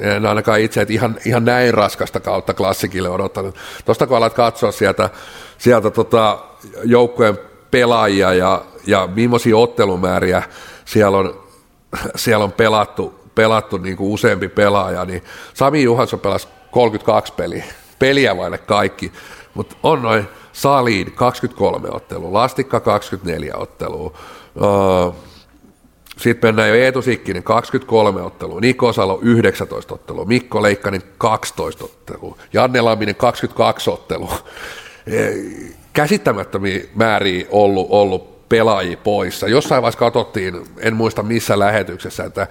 en 0.00 0.26
ainakaan 0.26 0.60
itse, 0.60 0.80
että 0.80 0.94
ihan, 0.94 1.16
ihan 1.26 1.44
näin 1.44 1.74
raskasta 1.74 2.20
kautta 2.20 2.54
klassikille 2.54 3.08
odottanut. 3.08 3.54
Tuosta 3.84 4.06
kun 4.06 4.16
alat 4.16 4.34
katsoa 4.34 4.72
sieltä, 4.72 5.10
sieltä 5.58 5.90
tota 5.90 6.38
joukkueen 6.84 7.38
pelaajia 7.70 8.34
ja, 8.34 8.64
ja 8.86 9.08
millaisia 9.14 9.56
ottelumääriä 9.56 10.42
siellä 10.84 11.18
on, 11.18 11.40
siellä 12.16 12.44
on 12.44 12.52
pelattu, 12.52 13.20
pelattu 13.34 13.76
niin 13.76 13.96
kuin 13.96 14.10
useampi 14.10 14.48
pelaaja, 14.48 15.04
niin 15.04 15.22
Sami 15.54 15.82
Juhansson 15.82 16.20
pelasi 16.20 16.48
32 16.74 17.32
peliä, 17.32 17.64
peliä 17.98 18.36
vaille 18.36 18.58
kaikki, 18.58 19.12
mutta 19.54 19.76
on 19.82 20.02
noin 20.02 20.28
Salin 20.52 21.12
23 21.12 21.88
ottelua, 21.90 22.32
Lastikka 22.32 22.80
24 22.80 23.54
ottelua, 23.56 24.18
sitten 26.16 26.48
mennään 26.48 26.68
jo 26.68 26.74
Eetu 26.74 27.02
Sikkinen, 27.02 27.42
23 27.42 28.22
ottelua, 28.22 28.60
Niko 28.60 28.92
Salo 28.92 29.18
19 29.22 29.94
ottelua, 29.94 30.24
Mikko 30.24 30.62
Leikkanen 30.62 31.02
12 31.18 31.84
ottelua, 31.84 32.36
Janne 32.52 32.80
Lamminen 32.80 33.14
22 33.14 33.90
ottelua. 33.90 34.38
Käsittämättömiä 35.92 36.80
määriä 36.94 37.46
ollut, 37.50 37.86
ollut 37.90 38.48
pelaajia 38.48 38.96
poissa. 38.96 39.48
Jossain 39.48 39.82
vaiheessa 39.82 39.98
katsottiin, 39.98 40.66
en 40.78 40.96
muista 40.96 41.22
missä 41.22 41.58
lähetyksessä, 41.58 42.24
että 42.24 42.46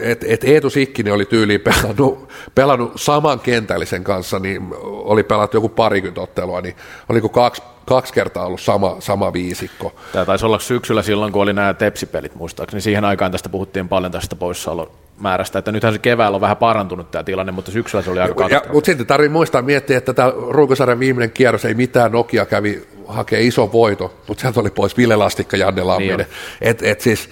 et, 0.00 0.24
et 0.28 0.44
Eetu 0.44 0.70
Sikkinen 0.70 1.14
oli 1.14 1.24
tyyliin 1.24 1.60
pelannut, 1.60 2.28
pelannut 2.54 2.92
saman 2.96 3.40
kentällisen 3.40 4.04
kanssa, 4.04 4.38
niin 4.38 4.68
oli 4.82 5.22
pelattu 5.22 5.56
joku 5.56 5.68
parikymmentä 5.68 6.20
ottelua, 6.20 6.60
niin 6.60 6.76
oliko 7.08 7.28
kaksi, 7.28 7.62
kaksi 7.86 8.12
kertaa 8.12 8.46
ollut 8.46 8.60
sama, 8.60 8.96
sama 8.98 9.32
viisikko. 9.32 9.94
Tämä 10.12 10.24
taisi 10.24 10.46
olla 10.46 10.58
syksyllä 10.58 11.02
silloin, 11.02 11.32
kun 11.32 11.42
oli 11.42 11.52
nämä 11.52 11.74
tepsipelit 11.74 12.34
muistaakseni. 12.34 12.80
Siihen 12.80 13.04
aikaan 13.04 13.32
tästä 13.32 13.48
puhuttiin 13.48 13.88
paljon 13.88 14.12
tästä 14.12 14.36
poissaolon 14.36 14.90
määrästä, 15.20 15.58
että 15.58 15.72
nythän 15.72 15.92
se 15.92 15.98
keväällä 15.98 16.34
on 16.34 16.40
vähän 16.40 16.56
parantunut 16.56 17.10
tämä 17.10 17.24
tilanne, 17.24 17.52
mutta 17.52 17.70
syksyllä 17.70 18.02
se 18.02 18.10
oli 18.10 18.20
aika 18.20 18.48
ja, 18.48 18.62
Mutta 18.72 18.86
sitten 18.86 19.06
tarvitsee 19.06 19.32
muistaa 19.32 19.62
miettiä, 19.62 19.98
että 19.98 20.14
tämä 20.14 20.32
ruukosarjan 20.48 21.00
viimeinen 21.00 21.30
kierros 21.30 21.64
ei 21.64 21.74
mitään, 21.74 22.12
Nokia 22.12 22.46
kävi 22.46 22.82
hakee 23.06 23.40
iso 23.40 23.72
voito, 23.72 24.14
mutta 24.28 24.40
sieltä 24.40 24.60
oli 24.60 24.70
pois 24.70 24.96
Ville 24.96 25.16
Lastikka, 25.16 25.56
Janne 25.56 25.82
Lamminen. 25.82 26.16
Niin 26.16 26.28
et, 26.60 26.82
et 26.82 27.00
siis, 27.00 27.30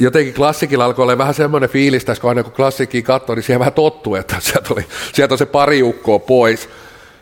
jotenkin 0.00 0.34
klassikilla 0.34 0.84
alkoi 0.84 1.02
olla 1.02 1.18
vähän 1.18 1.34
semmoinen 1.34 1.70
fiilis 1.70 2.04
tässä, 2.04 2.20
kun 2.20 2.28
aina 2.28 2.42
kun 2.42 2.52
klassikkiin 2.52 3.04
katsoi, 3.04 3.36
niin 3.36 3.42
siihen 3.42 3.60
vähän 3.60 3.72
tottuu, 3.72 4.14
että 4.14 4.36
sieltä, 4.40 4.74
oli, 4.74 4.86
sieltä 5.12 5.34
on 5.34 5.38
se 5.38 5.46
pari 5.46 5.82
ukkoa 5.82 6.18
pois. 6.18 6.68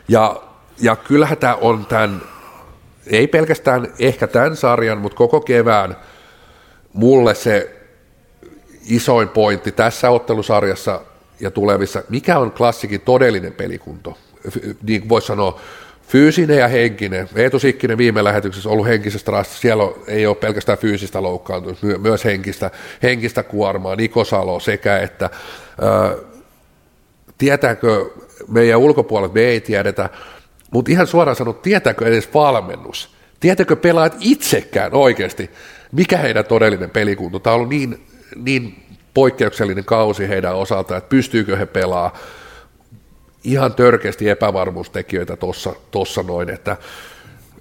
Ja, 0.07 0.41
ja 0.81 0.95
kyllähän 0.95 1.37
tämä 1.37 1.55
on 1.55 1.85
tämän, 1.85 2.21
ei 3.07 3.27
pelkästään 3.27 3.93
ehkä 3.99 4.27
tämän 4.27 4.55
sarjan, 4.55 4.97
mutta 4.97 5.17
koko 5.17 5.41
kevään 5.41 5.97
mulle 6.93 7.35
se 7.35 7.75
isoin 8.85 9.29
pointti 9.29 9.71
tässä 9.71 10.09
ottelusarjassa 10.09 11.01
ja 11.39 11.51
tulevissa, 11.51 12.03
mikä 12.09 12.39
on 12.39 12.51
klassikin 12.51 13.01
todellinen 13.01 13.53
pelikunto. 13.53 14.17
Niin 14.83 15.09
voisi 15.09 15.27
sanoa, 15.27 15.59
Fyysinen 16.09 16.57
ja 16.57 16.67
henkinen. 16.67 17.29
Eetu 17.35 17.59
Sikkinen 17.59 17.97
viime 17.97 18.23
lähetyksessä 18.23 18.69
ollut 18.69 18.87
henkisestä 18.87 19.31
rastasta. 19.31 19.61
Siellä 19.61 19.83
ei 20.07 20.27
ole 20.27 20.35
pelkästään 20.35 20.77
fyysistä 20.77 21.23
loukkaantumista, 21.23 21.85
myös 21.85 22.25
henkistä, 22.25 22.71
henkistä 23.03 23.43
kuormaa. 23.43 23.95
Niko 23.95 24.23
Salo 24.23 24.59
sekä 24.59 24.99
että 24.99 25.29
ää, 25.81 26.15
tietääkö 27.37 28.09
meidän 28.47 28.79
ulkopuolella, 28.79 29.33
me 29.33 29.41
ei 29.41 29.61
tiedetä, 29.61 30.09
mutta 30.71 30.91
ihan 30.91 31.07
suoraan 31.07 31.35
sanottu, 31.35 31.61
tietääkö 31.61 32.07
edes 32.07 32.33
valmennus? 32.33 33.15
Tietääkö 33.39 33.75
pelaajat 33.75 34.17
itsekään 34.19 34.93
oikeasti, 34.93 35.49
mikä 35.91 36.17
heidän 36.17 36.45
todellinen 36.45 36.89
pelikunto? 36.89 37.39
Tämä 37.39 37.53
on 37.53 37.55
ollut 37.55 37.69
niin, 37.69 38.07
niin 38.35 38.83
poikkeuksellinen 39.13 39.85
kausi 39.85 40.29
heidän 40.29 40.55
osalta, 40.55 40.97
että 40.97 41.09
pystyykö 41.09 41.57
he 41.57 41.65
pelaamaan 41.65 42.19
ihan 43.43 43.73
törkeästi 43.73 44.29
epävarmuustekijöitä 44.29 45.35
tuossa 45.35 45.73
tossa 45.91 46.23
noin, 46.23 46.49
että 46.49 46.77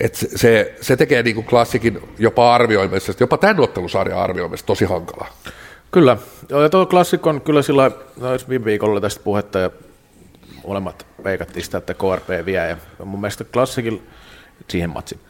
et 0.00 0.14
se, 0.14 0.74
se 0.80 0.96
tekee 0.96 1.22
niin 1.22 1.34
kuin 1.34 1.46
klassikin 1.46 2.00
jopa 2.18 2.54
arvioimista, 2.54 3.12
jopa 3.20 3.38
tämän 3.38 3.60
ottelusarjan 3.60 4.18
arvioimista 4.18 4.66
tosi 4.66 4.84
hankalaa. 4.84 5.28
Kyllä, 5.90 6.16
ja 6.62 6.68
tuo 6.68 6.86
klassikko 6.86 7.30
on 7.30 7.40
kyllä 7.40 7.62
sillä 7.62 7.90
no, 8.20 8.28
viime 8.48 8.64
viikolla 8.64 9.00
tästä 9.00 9.20
puhetta 9.24 9.58
ja 9.58 9.70
molemmat 10.66 11.06
veikattiin 11.24 11.64
sitä, 11.64 11.78
että 11.78 11.94
KRP 11.94 12.46
vie 12.46 12.68
ja 12.68 12.76
mun 13.04 13.20
mielestä 13.20 13.44
klassikilla, 13.44 14.02
siihen 14.68 14.90
matsi, 14.90 15.20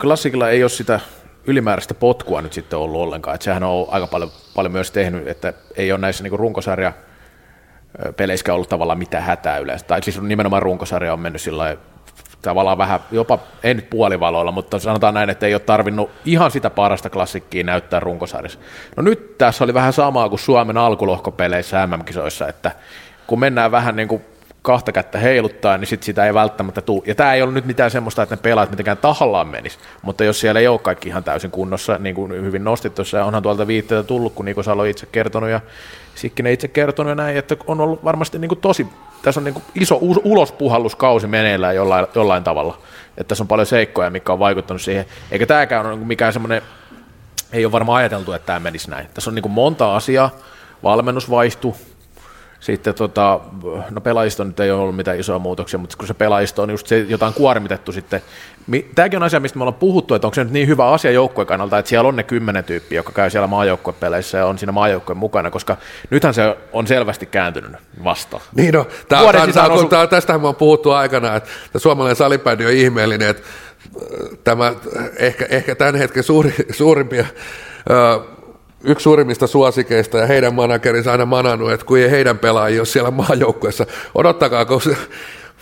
klassikilla 0.00 0.50
ei 0.50 0.62
ole 0.62 0.70
sitä 0.70 1.00
ylimääräistä 1.46 1.94
potkua 1.94 2.42
nyt 2.42 2.52
sitten 2.52 2.78
ollut 2.78 3.00
ollenkaan, 3.00 3.34
että 3.34 3.44
sehän 3.44 3.62
on 3.62 3.86
aika 3.90 4.06
paljon, 4.06 4.30
paljon 4.54 4.72
myös 4.72 4.90
tehnyt, 4.90 5.28
että 5.28 5.52
ei 5.76 5.92
ole 5.92 6.00
näissä 6.00 6.22
niin 6.22 6.38
runkosarja 6.38 6.92
peleissä 8.16 8.54
ollut 8.54 8.68
tavallaan 8.68 8.98
mitään 8.98 9.24
hätää 9.24 9.58
yleensä. 9.58 9.86
Tai 9.86 10.02
siis 10.02 10.20
nimenomaan 10.20 10.62
runkosarja 10.62 11.12
on 11.12 11.20
mennyt 11.20 11.42
sillä 11.42 11.76
tavallaan 12.42 12.78
vähän, 12.78 13.00
jopa 13.10 13.38
ei 13.62 13.74
nyt 13.74 13.90
puolivaloilla, 13.90 14.52
mutta 14.52 14.78
sanotaan 14.78 15.14
näin, 15.14 15.30
että 15.30 15.46
ei 15.46 15.54
ole 15.54 15.60
tarvinnut 15.60 16.10
ihan 16.24 16.50
sitä 16.50 16.70
parasta 16.70 17.10
klassikkiä 17.10 17.62
näyttää 17.62 18.00
runkosarjassa. 18.00 18.58
No 18.96 19.02
nyt 19.02 19.38
tässä 19.38 19.64
oli 19.64 19.74
vähän 19.74 19.92
samaa 19.92 20.28
kuin 20.28 20.38
Suomen 20.38 20.76
alkulohkopeleissä 20.76 21.86
MM-kisoissa, 21.86 22.48
että 22.48 22.72
kun 23.26 23.40
mennään 23.40 23.70
vähän 23.70 23.96
niin 23.96 24.08
kuin 24.08 24.24
kahta 24.62 24.92
kättä 24.92 25.18
heiluttaa, 25.18 25.78
niin 25.78 25.88
sit 25.88 26.02
sitä 26.02 26.26
ei 26.26 26.34
välttämättä 26.34 26.80
tule. 26.80 27.02
Ja 27.06 27.14
tämä 27.14 27.34
ei 27.34 27.42
ollut 27.42 27.54
nyt 27.54 27.64
mitään 27.64 27.90
semmoista, 27.90 28.22
että 28.22 28.34
ne 28.34 28.40
pelaat 28.42 28.70
mitenkään 28.70 28.96
tahallaan 28.96 29.48
menis, 29.48 29.78
mutta 30.02 30.24
jos 30.24 30.40
siellä 30.40 30.60
ei 30.60 30.68
ole 30.68 30.78
kaikki 30.78 31.08
ihan 31.08 31.24
täysin 31.24 31.50
kunnossa, 31.50 31.98
niin 31.98 32.14
kuin 32.14 32.32
hyvin 32.32 32.64
nostit 32.64 32.94
tuossa, 32.94 33.24
onhan 33.24 33.42
tuolta 33.42 33.66
viitteitä 33.66 34.02
tullut, 34.02 34.32
kun 34.34 34.44
Niko 34.44 34.62
Salo 34.62 34.84
itse 34.84 35.06
kertonut 35.06 35.50
ja 35.50 35.60
Sikkinen 36.14 36.52
itse 36.52 36.68
kertonut 36.68 37.16
näin, 37.16 37.36
että 37.36 37.56
on 37.66 37.80
ollut 37.80 38.04
varmasti 38.04 38.38
niin 38.38 38.48
kuin 38.48 38.60
tosi, 38.60 38.86
tässä 39.22 39.40
on 39.40 39.44
niin 39.44 39.54
kuin 39.54 39.64
iso 39.74 39.98
ulospuhalluskausi 40.00 41.26
meneillään 41.26 41.76
jollain, 41.76 42.06
jollain 42.14 42.44
tavalla, 42.44 42.78
että 43.08 43.24
tässä 43.24 43.44
on 43.44 43.48
paljon 43.48 43.66
seikkoja, 43.66 44.10
mikä 44.10 44.32
on 44.32 44.38
vaikuttanut 44.38 44.82
siihen, 44.82 45.04
eikä 45.30 45.46
tämäkään 45.46 45.86
ole 45.86 45.90
niinku 45.90 46.06
mikään 46.06 46.32
semmoinen 46.32 46.62
ei 47.52 47.64
ole 47.64 47.72
varmaan 47.72 47.98
ajateltu, 47.98 48.32
että 48.32 48.46
tämä 48.46 48.60
menisi 48.60 48.90
näin. 48.90 49.06
Tässä 49.14 49.30
on 49.30 49.34
niin 49.34 49.42
kuin 49.42 49.52
monta 49.52 49.96
asiaa, 49.96 50.30
valmennus 50.82 51.30
vaihtui, 51.30 51.74
sitten 52.62 52.94
tota, 52.94 53.40
no 53.90 54.00
pelaajisto 54.00 54.44
nyt 54.44 54.60
ei 54.60 54.70
ole 54.70 54.80
ollut 54.80 54.96
mitään 54.96 55.20
isoja 55.20 55.38
muutoksia, 55.38 55.78
mutta 55.78 55.96
kun 55.96 56.06
se 56.06 56.14
pelaajisto 56.14 56.62
on 56.62 56.70
just 56.70 56.86
se 56.86 56.98
jotain 56.98 57.34
kuormitettu 57.34 57.92
sitten. 57.92 58.22
Tämäkin 58.94 59.16
on 59.16 59.22
asia, 59.22 59.40
mistä 59.40 59.58
me 59.58 59.62
ollaan 59.62 59.78
puhuttu, 59.78 60.14
että 60.14 60.26
onko 60.26 60.34
se 60.34 60.44
nyt 60.44 60.52
niin 60.52 60.68
hyvä 60.68 60.90
asia 60.90 61.10
joukkueen 61.10 61.46
kannalta, 61.46 61.78
että 61.78 61.88
siellä 61.88 62.08
on 62.08 62.16
ne 62.16 62.22
kymmenen 62.22 62.64
tyyppiä, 62.64 62.98
jotka 62.98 63.12
käy 63.12 63.30
siellä 63.30 63.46
maajoukkuepeleissä 63.46 64.38
ja 64.38 64.46
on 64.46 64.58
siinä 64.58 64.72
maajoukkueen 64.72 65.18
mukana, 65.18 65.50
koska 65.50 65.76
nythän 66.10 66.34
se 66.34 66.56
on 66.72 66.86
selvästi 66.86 67.26
kääntynyt 67.26 67.72
vastaan. 68.04 68.42
Niin 68.54 68.74
no, 68.74 68.86
tää, 69.08 69.32
tää, 69.32 69.46
tää, 69.46 69.68
osu... 69.68 69.88
tää, 69.88 70.06
tästähän 70.06 70.40
me 70.40 70.48
on 70.48 70.56
puhuttu 70.56 70.90
aikana, 70.90 71.36
että 71.36 71.50
suomalainen 71.76 72.16
salibändi 72.16 72.66
on 72.66 72.72
ihmeellinen, 72.72 73.28
että 73.28 73.42
tämä 74.44 74.74
ehkä, 75.16 75.46
ehkä 75.50 75.74
tämän 75.74 75.94
hetken 75.94 76.22
suuri, 76.22 76.54
suurimpia 76.70 77.26
yksi 78.84 79.02
suurimmista 79.02 79.46
suosikeista 79.46 80.18
ja 80.18 80.26
heidän 80.26 80.54
managerinsa 80.54 81.12
aina 81.12 81.26
manannut, 81.26 81.72
että 81.72 81.86
kun 81.86 81.98
ei 81.98 82.10
heidän 82.10 82.38
pelaajia 82.38 82.80
ole 82.80 82.86
siellä 82.86 83.10
maajoukkueessa, 83.10 83.86
odottakaa, 84.14 84.64
kun 84.64 84.82
se, 84.82 84.96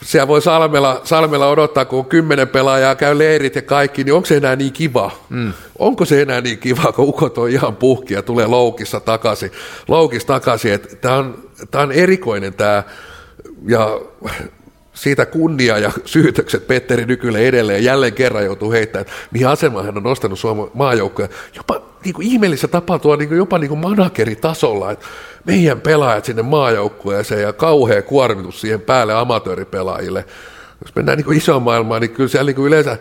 siellä 0.03 0.29
voi 0.29 0.43
Salmella, 0.43 1.01
Salmella 1.05 1.49
odottaa, 1.49 1.85
kun 1.85 2.07
kymmenen 2.07 2.49
pelaajaa 2.49 2.95
käy 2.95 3.19
leirit 3.19 3.55
ja 3.55 3.63
kaikki, 3.63 4.05
niin 4.05 4.15
onko 4.15 4.27
se 4.27 4.37
enää 4.37 4.57
niin 4.57 4.73
kiva? 4.73 5.11
Mm. 5.29 5.53
Onko 5.79 6.05
se 6.05 6.23
enää 6.23 6.41
niin 6.41 6.59
kiva, 6.59 6.93
kun 6.93 7.09
ukot 7.09 7.39
on 7.39 7.51
ihan 7.51 7.77
puhki 7.77 8.15
ja 8.15 8.23
tulee 8.23 8.47
loukissa 8.47 9.01
takaisin, 9.01 9.51
loukissa 9.89 10.27
takaisin, 10.27 10.81
tämä 11.01 11.17
on, 11.17 11.39
on 11.75 11.93
erikoinen 11.93 12.55
tämä, 12.55 12.83
ja 13.69 14.01
siitä 14.95 15.27
kunnia 15.27 15.79
ja 15.79 15.91
syytökset 16.05 16.67
Petteri 16.67 17.07
Nykylle 17.07 17.39
edelleen 17.39 17.85
jälleen 17.85 18.13
kerran 18.13 18.45
joutuu 18.45 18.73
heittämään, 18.73 19.07
mihin 19.31 19.49
asemaan 19.49 19.85
hän 19.85 19.97
on 19.97 20.03
nostanut 20.03 20.39
Suomen 20.39 20.67
maajoukkoja. 20.75 21.29
Jopa 21.57 21.90
niin 22.05 22.15
kuin 22.15 22.27
ihmeellisessä 22.27 22.69
tapahtuu 22.69 23.17
niin 23.17 23.29
kuin, 23.29 23.39
jopa 23.39 23.59
niin 23.59 23.69
kuin 23.69 23.81
manageritasolla, 23.81 24.91
että 24.91 25.07
meidän 25.45 25.81
pelaajat 25.81 26.25
sinne 26.25 26.43
maajoukkueeseen 26.43 27.43
ja 27.43 27.53
kauhea 27.53 28.03
kuormitus 28.03 28.61
siihen 28.61 28.81
päälle 28.81 29.15
amatööripelaajille. 29.15 30.25
Jos 30.85 30.95
mennään 30.95 31.19
niin 31.19 31.25
kuin 31.25 31.39
isoon 31.39 31.63
maailmaan, 31.63 32.01
niin 32.01 32.11
kyllä 32.11 32.29
siellä 32.29 32.47
niin 32.47 32.57
kuin 32.57 32.67
yleensä 32.67 32.99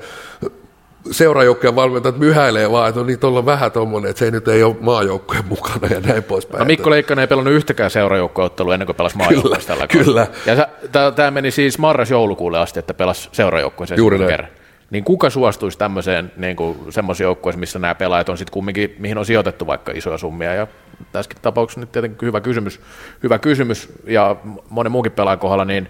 seurajoukkojen 1.12 1.76
valmentajat 1.76 2.18
myhäilee 2.18 2.72
vaan, 2.72 2.89
että 2.89 3.02
no 3.02 3.08
niin, 3.08 3.20
tuolla 3.20 3.39
on 3.39 3.45
vähän 3.45 3.72
tuommoinen, 3.72 4.10
että 4.10 4.20
se 4.20 4.26
ei 4.26 4.32
nyt 4.32 4.47
ei 4.47 4.64
ole 4.64 4.76
maajoukkojen 4.82 5.45
mukana 5.45 5.88
ja 5.88 6.00
näin 6.00 6.24
poispäin. 6.24 6.60
No 6.60 6.66
Mikko 6.66 6.89
Leikkanen 6.89 7.22
ei 7.22 7.28
pelannut 7.28 7.54
yhtäkään 7.54 7.91
seurajoukkoottelua 7.91 8.74
ennen 8.74 8.86
kuin 8.86 8.95
pelasi 8.95 9.18
maajoukkoja 9.18 9.62
tällä 9.68 9.88
Kyllä. 9.88 10.28
Ja 10.45 11.12
tämä 11.12 11.32
meni 11.32 11.52
siis 11.52 11.78
marras-joulukuulle 11.78 12.60
asti, 12.60 12.80
että 12.80 12.93
pelasi 12.93 13.30
seurajoukkoja 13.32 13.95
Juuri 13.97 14.18
näin. 14.18 14.30
kerran. 14.30 14.50
Niin 14.90 15.04
kuka 15.04 15.30
suostuisi 15.30 15.78
tämmöiseen 15.78 16.32
niin 16.38 16.56
semmoisiin 16.90 17.26
joukkueeseen, 17.26 17.60
missä 17.60 17.80
nämä 17.80 17.96
pelaajat 17.96 18.30
on 18.30 18.38
sitten 18.38 18.54
kumminkin, 18.54 18.96
mihin 19.00 19.18
on 19.18 19.26
sijoitettu 19.26 19.68
vaikka 19.68 19.92
isoja 19.92 20.18
summia. 20.18 20.54
Ja 20.54 20.68
tässäkin 21.12 21.42
tapauksessa 21.42 21.80
nyt 21.80 21.92
tietenkin 21.92 22.28
hyvä 22.28 22.42
kysymys, 22.42 22.82
hyvä 23.24 23.40
kysymys 23.40 23.90
ja 24.04 24.36
monen 24.70 24.92
muunkin 24.92 25.12
pelaajan 25.12 25.40
kohdalla, 25.40 25.66
niin 25.66 25.90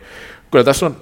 kyllä 0.52 0.66
tässä 0.66 0.86
on 0.86 0.96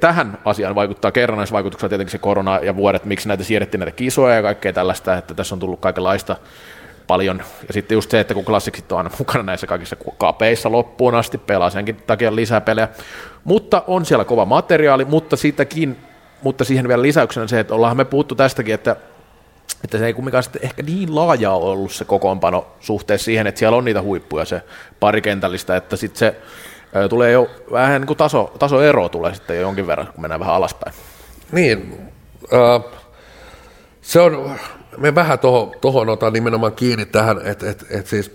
tähän 0.00 0.38
asiaan 0.44 0.74
vaikuttaa 0.74 1.12
kerrannaisvaikutuksella 1.12 1.88
tietenkin 1.88 2.12
se 2.12 2.18
korona 2.18 2.58
ja 2.58 2.76
vuodet, 2.76 3.04
miksi 3.04 3.28
näitä 3.28 3.44
siirrettiin 3.44 3.78
näitä 3.78 3.96
kisoja 3.96 4.34
ja 4.34 4.42
kaikkea 4.42 4.72
tällaista, 4.72 5.16
että 5.16 5.34
tässä 5.34 5.54
on 5.54 5.58
tullut 5.58 5.80
kaikenlaista 5.80 6.36
paljon. 7.06 7.42
Ja 7.68 7.72
sitten 7.72 7.96
just 7.96 8.10
se, 8.10 8.20
että 8.20 8.34
kun 8.34 8.44
klassiksit 8.44 8.92
on 8.92 8.98
aina 8.98 9.10
mukana 9.18 9.42
näissä 9.42 9.66
kaikissa 9.66 9.96
kapeissa 10.18 10.72
loppuun 10.72 11.14
asti, 11.14 11.38
pelaa 11.38 11.70
senkin 11.70 11.96
takia 11.96 12.36
lisää 12.36 12.60
pelejä. 12.60 12.88
Mutta 13.44 13.84
on 13.86 14.04
siellä 14.04 14.24
kova 14.24 14.44
materiaali, 14.44 15.04
mutta 15.04 15.36
siitäkin, 15.36 15.96
mutta 16.42 16.64
siihen 16.64 16.88
vielä 16.88 17.02
lisäyksenä 17.02 17.46
se, 17.46 17.60
että 17.60 17.74
ollaan 17.74 17.96
me 17.96 18.04
puhuttu 18.04 18.34
tästäkin, 18.34 18.74
että 18.74 18.96
että 19.84 19.98
se 19.98 20.06
ei 20.06 20.14
kumminkaan 20.14 20.42
sitten 20.42 20.64
ehkä 20.64 20.82
niin 20.82 21.14
laaja 21.14 21.50
ollut 21.52 21.92
se 21.92 22.04
kokoonpano 22.04 22.66
suhteessa 22.80 23.24
siihen, 23.24 23.46
että 23.46 23.58
siellä 23.58 23.76
on 23.76 23.84
niitä 23.84 24.02
huippuja, 24.02 24.44
se 24.44 24.62
parikentällistä, 25.00 25.76
että 25.76 25.96
sitten 25.96 26.18
se 26.18 26.36
tulee 27.08 27.32
jo 27.32 27.50
vähän 27.72 28.00
niin 28.00 28.06
kuin 28.06 28.16
taso, 28.16 28.54
tasoero 28.58 29.08
tulee 29.08 29.34
sitten 29.34 29.56
jo 29.56 29.62
jonkin 29.62 29.86
verran, 29.86 30.06
kun 30.06 30.20
mennään 30.20 30.40
vähän 30.40 30.54
alaspäin. 30.54 30.94
Niin, 31.52 31.98
äh, 32.54 33.00
se 34.00 34.20
on, 34.20 34.56
me 34.96 35.14
vähän 35.14 35.38
tuohon 35.38 35.72
toho 35.80 36.00
otan 36.00 36.32
nimenomaan 36.32 36.72
kiinni 36.72 37.06
tähän, 37.06 37.40
että 37.46 37.70
et, 37.70 37.86
et 37.90 38.06
siis 38.06 38.30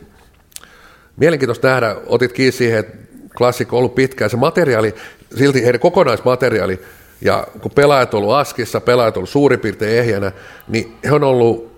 mielenkiintoista 1.15 1.67
nähdä, 1.67 1.95
otit 2.05 2.33
kiinni 2.33 2.51
siihen, 2.51 2.79
että 2.79 2.97
klassikko 3.37 3.75
on 3.75 3.77
ollut 3.77 3.95
pitkään, 3.95 4.29
se 4.29 4.37
materiaali, 4.37 4.95
silti 5.35 5.63
heidän 5.63 5.81
kokonaismateriaali, 5.81 6.79
ja 7.21 7.47
kun 7.61 7.71
pelaajat 7.71 8.13
on 8.13 8.17
ollut 8.17 8.35
askissa, 8.35 8.81
pelaajat 8.81 9.17
on 9.17 9.19
ollut 9.19 9.29
suurin 9.29 9.59
piirtein 9.59 9.99
ehjänä, 9.99 10.31
niin 10.67 10.97
he 11.03 11.11
on 11.11 11.23
ollut, 11.23 11.71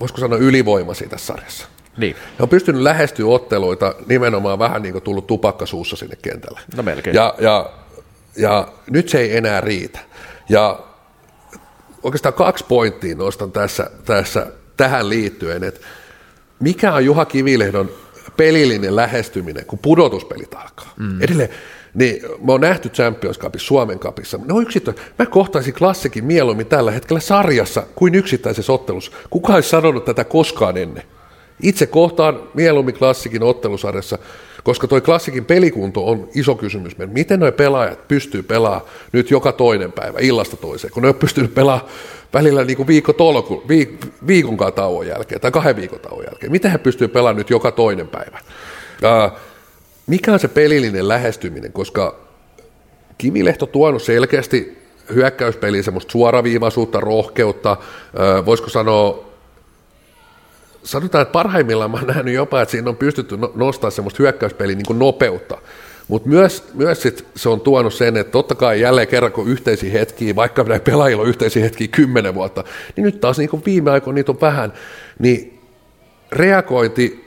voisiko 0.00 0.20
sanoa, 0.20 0.38
ylivoimaisia 0.38 1.08
tässä 1.08 1.26
sarjassa. 1.26 1.68
Niin. 1.96 2.16
He 2.38 2.42
on 2.42 2.48
pystynyt 2.48 2.82
lähestyä 2.82 3.26
otteluita 3.26 3.94
nimenomaan 4.06 4.58
vähän 4.58 4.82
niin 4.82 4.92
kuin 4.92 5.02
tullut 5.02 5.26
tupakkasuussa 5.26 5.96
sinne 5.96 6.16
kentälle. 6.22 6.60
No 6.76 6.82
melkein. 6.82 7.16
Ja, 7.16 7.34
ja, 7.38 7.70
ja 8.36 8.68
nyt 8.90 9.08
se 9.08 9.20
ei 9.20 9.36
enää 9.36 9.60
riitä. 9.60 9.98
Ja 10.48 10.80
oikeastaan 12.02 12.34
kaksi 12.34 12.64
pointtia 12.68 13.14
nostan 13.14 13.52
tässä, 13.52 13.90
tässä 14.04 14.46
tähän 14.76 15.08
liittyen, 15.08 15.64
että 15.64 15.80
mikä 16.60 16.94
on 16.94 17.04
Juha 17.04 17.24
Kivilehdon 17.24 17.90
pelillinen 18.36 18.96
lähestyminen, 18.96 19.66
kun 19.66 19.78
pudotuspelit 19.78 20.54
alkaa. 20.54 20.92
Mm. 20.96 21.22
Edelleen, 21.22 21.48
niin 21.94 22.22
me 22.46 22.52
on 22.52 22.60
nähty 22.60 22.88
Champions 22.88 23.38
Cupissa, 23.38 23.66
Suomen 23.66 23.98
Cupissa. 23.98 24.38
Ne 24.46 24.54
on 24.54 24.62
yksittä... 24.62 24.92
Mä 25.18 25.26
kohtaisin 25.26 25.74
klassikin 25.74 26.24
mieluummin 26.24 26.66
tällä 26.66 26.90
hetkellä 26.90 27.20
sarjassa 27.20 27.82
kuin 27.94 28.14
yksittäisessä 28.14 28.72
ottelussa. 28.72 29.12
Kuka 29.30 29.54
olisi 29.54 29.68
sanonut 29.68 30.04
tätä 30.04 30.24
koskaan 30.24 30.76
ennen? 30.76 31.02
Itse 31.62 31.86
kohtaan 31.86 32.40
mieluummin 32.54 32.94
klassikin 32.94 33.42
ottelusarjassa, 33.42 34.18
koska 34.64 34.88
toi 34.88 35.00
klassikin 35.00 35.44
pelikunto 35.44 36.06
on 36.06 36.28
iso 36.34 36.54
kysymys. 36.54 36.96
Miten 37.06 37.40
nuo 37.40 37.52
pelaajat 37.52 38.08
pystyy 38.08 38.42
pelaamaan 38.42 38.82
nyt 39.12 39.30
joka 39.30 39.52
toinen 39.52 39.92
päivä, 39.92 40.18
illasta 40.20 40.56
toiseen, 40.56 40.92
kun 40.92 41.02
ne 41.02 41.08
on 41.08 41.14
pystynyt 41.14 41.54
pelaamaan 41.54 41.90
välillä 42.32 42.64
niin 42.64 42.76
kuin 42.76 42.86
viikko 42.86 43.12
tolku, 43.12 43.62
viik, 43.68 44.06
viikon 44.26 44.72
tauon 44.74 45.06
jälkeen 45.06 45.40
tai 45.40 45.50
kahden 45.50 45.76
viikon 45.76 46.00
tauon 46.00 46.24
jälkeen. 46.24 46.52
Miten 46.52 46.70
he 46.70 46.78
pystyy 46.78 47.08
pelaamaan 47.08 47.36
nyt 47.36 47.50
joka 47.50 47.72
toinen 47.72 48.08
päivä? 48.08 48.38
Uh, 49.02 49.38
mikä 50.06 50.32
on 50.32 50.40
se 50.40 50.48
pelillinen 50.48 51.08
lähestyminen, 51.08 51.72
koska 51.72 52.24
Kivilehto 53.18 53.66
tuonut 53.66 54.02
selkeästi 54.02 54.78
hyökkäyspeliin 55.14 55.84
semmoista 55.84 56.12
suoraviivaisuutta, 56.12 57.00
rohkeutta, 57.00 57.76
voisiko 58.46 58.70
sanoa 58.70 59.24
sanotaan, 60.82 61.22
että 61.22 61.32
parhaimmillaan 61.32 61.90
mä 61.90 61.96
oon 61.96 62.06
nähnyt 62.06 62.34
jopa, 62.34 62.62
että 62.62 62.72
siinä 62.72 62.90
on 62.90 62.96
pystytty 62.96 63.36
no, 63.36 63.52
nostaa 63.54 63.90
semmoista 63.90 64.22
hyökkäyspeliä 64.22 64.76
niin 64.76 64.98
nopeutta. 64.98 65.58
Mutta 66.08 66.28
myös, 66.28 66.64
myös 66.74 67.02
sit 67.02 67.26
se 67.36 67.48
on 67.48 67.60
tuonut 67.60 67.94
sen, 67.94 68.16
että 68.16 68.30
totta 68.30 68.54
kai 68.54 68.80
jälleen 68.80 69.08
kerran 69.08 69.32
kun 69.32 69.48
yhteisiä 69.48 69.92
hetkiä, 69.92 70.36
vaikka 70.36 70.62
näillä 70.62 70.84
pelaajilla 70.84 71.22
on 71.22 71.28
yhteisiä 71.28 71.62
hetkiä 71.62 71.88
kymmenen 71.88 72.34
vuotta, 72.34 72.64
niin 72.96 73.04
nyt 73.04 73.20
taas 73.20 73.38
niin 73.38 73.62
viime 73.66 73.90
aikoina 73.90 74.14
niitä 74.14 74.32
on 74.32 74.40
vähän, 74.40 74.72
niin 75.18 75.60
reagointi 76.32 77.23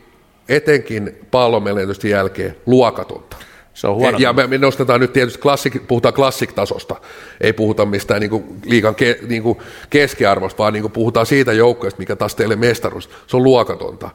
etenkin 0.50 1.18
pallonmenetysten 1.32 2.12
jälkeen 2.12 2.56
luokatonta. 2.66 3.38
Se 3.74 3.88
on 3.88 3.96
huono. 3.96 4.18
Ja 4.18 4.34
me, 4.34 4.48
me 4.48 4.58
nostetaan 4.58 5.00
nyt 5.00 5.14
tietysti, 5.14 5.40
klassik, 5.40 5.88
puhutaan 5.88 6.14
klassiktasosta, 6.14 6.96
ei 7.42 7.54
puhuta 7.54 7.86
mistään 7.86 8.22
niin 8.22 8.62
liikan 8.66 8.96
ke, 8.96 9.20
niin 9.28 9.44
keskiarvosta, 9.90 10.58
vaan 10.58 10.74
niin 10.74 10.92
puhutaan 10.92 11.26
siitä 11.26 11.54
joukkueesta, 11.54 12.00
mikä 12.00 12.16
taas 12.16 12.36
teille 12.36 12.56
mestaruus. 12.56 13.10
Se 13.28 13.38
on 13.38 13.44
luokatonta. 13.44 14.10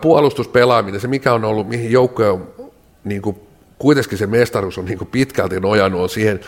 Puolustuspelaaminen, 0.00 1.00
se 1.00 1.08
mikä 1.08 1.32
on 1.32 1.44
ollut, 1.44 1.68
mihin 1.68 1.92
joukkoja 1.92 2.32
on, 2.32 2.48
niin 3.04 3.22
kuin, 3.22 3.36
kuitenkin 3.78 4.18
se 4.18 4.26
mestaruus 4.26 4.78
on 4.78 4.84
niin 4.84 4.98
kuin 4.98 5.08
pitkälti 5.12 5.60
nojannut 5.60 6.00
on 6.00 6.08
siihen, 6.08 6.40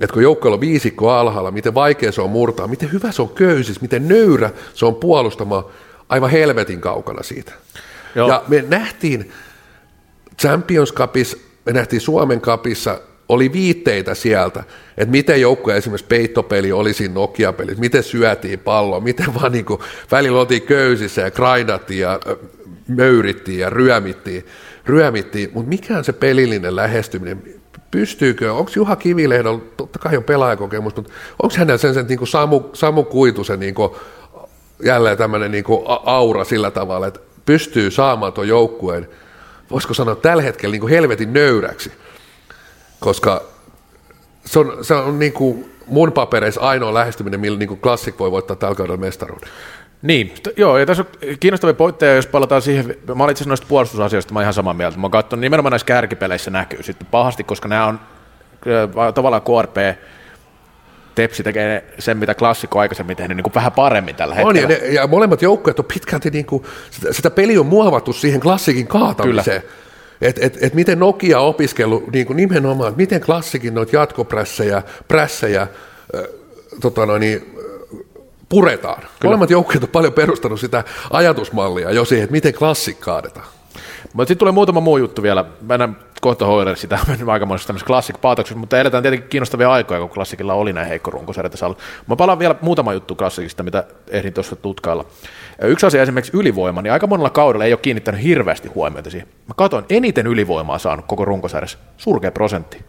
että 0.00 0.14
kun 0.14 0.22
joukkueella 0.22 0.56
on 0.56 0.60
viisikko 0.60 1.10
alhaalla, 1.10 1.50
miten 1.50 1.74
vaikea 1.74 2.12
se 2.12 2.22
on 2.22 2.30
murtaa, 2.30 2.66
miten 2.66 2.92
hyvä 2.92 3.12
se 3.12 3.22
on 3.22 3.28
köysis, 3.28 3.80
miten 3.80 4.08
nöyrä 4.08 4.50
se 4.74 4.86
on 4.86 4.94
puolustamaan 4.94 5.64
aivan 6.08 6.30
helvetin 6.30 6.80
kaukana 6.80 7.22
siitä. 7.22 7.52
Joo. 8.14 8.28
Ja 8.28 8.44
me 8.48 8.64
nähtiin 8.68 9.32
Champions 10.38 10.92
Cupissa 10.92 11.36
me 11.66 11.72
nähtiin 11.72 12.00
Suomen 12.00 12.40
kapissa, 12.40 13.00
oli 13.28 13.52
viitteitä 13.52 14.14
sieltä, 14.14 14.64
että 14.96 15.10
miten 15.10 15.40
joukkoja 15.40 15.76
esimerkiksi 15.76 16.06
peittopeli 16.06 16.72
oli 16.72 16.92
siinä 16.92 17.14
Nokia-pelissä, 17.14 17.80
miten 17.80 18.02
syötiin 18.02 18.58
palloa, 18.58 19.00
miten 19.00 19.34
vaan 19.34 19.52
niin 19.52 19.64
kuin, 19.64 19.80
välillä 20.10 20.40
oltiin 20.40 20.62
köysissä 20.62 21.20
ja 21.20 21.30
grindattiin 21.30 22.00
ja 22.00 22.20
möyrittiin 22.88 23.58
ja 23.58 23.70
ryömittiin, 23.70 24.46
ryömittiin. 24.86 25.50
mutta 25.54 25.68
mikä 25.68 25.98
on 25.98 26.04
se 26.04 26.12
pelillinen 26.12 26.76
lähestyminen? 26.76 27.42
Pystyykö, 27.90 28.52
onko 28.54 28.70
Juha 28.76 28.96
Kivilehdolla, 28.96 29.62
totta 29.76 29.98
kai 29.98 30.16
on 30.16 30.24
pelaajakokemus, 30.24 30.96
mutta 30.96 31.12
onko 31.42 31.54
hänellä 31.58 31.78
sen, 31.78 31.94
sen 31.94 32.06
niin 32.06 32.18
kuin 32.18 32.28
Samu, 32.28 32.60
Samu 32.72 33.04
Kuitusen 33.04 33.60
niin 33.60 33.74
kuin, 33.74 33.92
jälleen 34.84 35.18
tämmöinen 35.18 35.50
niin 35.50 35.64
kuin 35.64 35.82
aura 35.86 36.44
sillä 36.44 36.70
tavalla, 36.70 37.06
että 37.06 37.20
pystyy 37.46 37.90
saamaan 37.90 38.32
tuon 38.32 38.48
joukkueen– 38.48 39.08
voisiko 39.72 39.94
sanoa 39.94 40.14
tällä 40.14 40.42
hetkellä 40.42 40.72
niin 40.72 40.80
kuin 40.80 40.90
helvetin 40.90 41.32
nöyräksi, 41.32 41.92
koska 43.00 43.42
se 44.44 44.58
on, 44.58 44.78
se 44.82 44.94
on 44.94 45.18
niin 45.18 45.32
kuin 45.32 45.72
mun 45.86 46.12
papereissa 46.12 46.60
ainoa 46.60 46.94
lähestyminen, 46.94 47.40
millä 47.40 47.58
niin 47.58 47.68
kuin 47.68 47.80
voi 48.18 48.30
voittaa 48.30 48.56
tällä 48.56 48.74
kaudella 48.74 48.96
mestaruuden. 48.96 49.48
Niin, 50.02 50.34
joo, 50.56 50.78
ja 50.78 50.86
tässä 50.86 51.02
on 51.02 51.36
kiinnostavia 51.40 51.74
pointteja, 51.74 52.16
jos 52.16 52.26
palataan 52.26 52.62
siihen, 52.62 52.96
mä 53.14 53.24
olin 53.24 53.32
itse 53.32 53.44
noista 53.48 53.66
puolustusasioista, 53.68 54.32
mä 54.32 54.38
oon 54.38 54.44
ihan 54.44 54.54
samaa 54.54 54.74
mieltä, 54.74 54.98
mä 54.98 55.04
oon 55.04 55.10
katsonut, 55.10 55.40
nimenomaan 55.40 55.70
näissä 55.70 55.86
kärkipeleissä 55.86 56.50
näkyy 56.50 56.82
sitten 56.82 57.06
pahasti, 57.10 57.44
koska 57.44 57.68
nämä 57.68 57.86
on 57.86 58.00
äh, 59.06 59.14
tavallaan 59.14 59.42
KRP, 59.42 59.76
Tepsi 61.14 61.42
tekee 61.42 61.84
sen, 61.98 62.16
mitä 62.16 62.34
klassikko 62.34 62.78
aikaisemmin 62.78 63.16
tehnyt, 63.16 63.36
niin 63.36 63.42
kuin 63.42 63.54
vähän 63.54 63.72
paremmin 63.72 64.14
tällä 64.14 64.34
hetkellä. 64.34 64.66
On, 64.66 64.72
ja, 64.72 64.78
ne, 64.78 64.88
ja 64.88 65.06
molemmat 65.06 65.42
joukkueet 65.42 65.78
on 65.78 65.84
pitkälti, 65.84 66.30
niin 66.30 66.46
kuin, 66.46 66.64
sitä, 66.90 67.12
sitä 67.12 67.30
peliä 67.30 67.60
on 67.60 67.66
muovattu 67.66 68.12
siihen 68.12 68.40
klassikin 68.40 68.86
kaatamiseen. 68.86 69.62
Että 70.20 70.46
et, 70.46 70.58
et 70.60 70.74
miten 70.74 70.98
Nokia 70.98 71.40
on 71.40 71.46
opiskellut 71.46 72.12
niin 72.12 72.26
kuin 72.26 72.36
nimenomaan, 72.36 72.88
että 72.88 73.00
miten 73.00 73.20
klassikin 73.20 73.74
noita 73.74 73.96
jatkoprässejä, 73.96 74.82
prässejä, 75.08 75.62
äh, 75.62 75.68
tota 76.80 77.06
noin, 77.06 77.20
niin, 77.20 77.56
puretaan. 78.48 79.00
Kyllä. 79.00 79.10
Molemmat 79.24 79.50
joukkueet 79.50 79.82
on 79.82 79.88
paljon 79.88 80.12
perustanut 80.12 80.60
sitä 80.60 80.84
ajatusmallia 81.10 81.90
jo 81.90 82.04
siihen, 82.04 82.24
että 82.24 82.32
miten 82.32 82.54
klassik 82.54 83.00
kaadetaan. 83.00 83.46
Mutta 84.12 84.28
sitten 84.28 84.38
tulee 84.38 84.52
muutama 84.52 84.80
muu 84.80 84.96
juttu 84.96 85.22
vielä. 85.22 85.44
Mennään 85.60 85.96
kohta 86.20 86.46
hoidella 86.46 86.76
sitä, 86.76 86.98
aikamoisessa 87.26 87.66
tämmöisessä 87.66 87.86
klassik 87.86 88.16
mutta 88.54 88.78
eletään 88.78 89.02
tietenkin 89.02 89.28
kiinnostavia 89.28 89.72
aikoja, 89.72 90.00
kun 90.00 90.10
klassikilla 90.10 90.54
oli 90.54 90.72
näin 90.72 90.88
heikko 90.88 91.10
runkosarja 91.10 91.50
Mä 92.06 92.16
palaan 92.16 92.38
vielä 92.38 92.54
muutama 92.60 92.92
juttu 92.92 93.14
klassikista, 93.14 93.62
mitä 93.62 93.84
ehdin 94.08 94.32
tuossa 94.32 94.56
tutkailla. 94.56 95.04
Yksi 95.62 95.86
asia 95.86 96.02
esimerkiksi 96.02 96.36
ylivoima, 96.36 96.82
niin 96.82 96.92
aika 96.92 97.06
monella 97.06 97.30
kaudella 97.30 97.64
ei 97.64 97.72
ole 97.72 97.80
kiinnittänyt 97.82 98.22
hirveästi 98.22 98.68
huomiota 98.68 99.10
siihen. 99.10 99.28
Mä 99.48 99.54
katsoin 99.56 99.84
eniten 99.90 100.26
ylivoimaa 100.26 100.78
saanut 100.78 101.04
koko 101.08 101.24
runkosarjassa, 101.24 101.78
surkea 101.96 102.32
prosentti. 102.32 102.84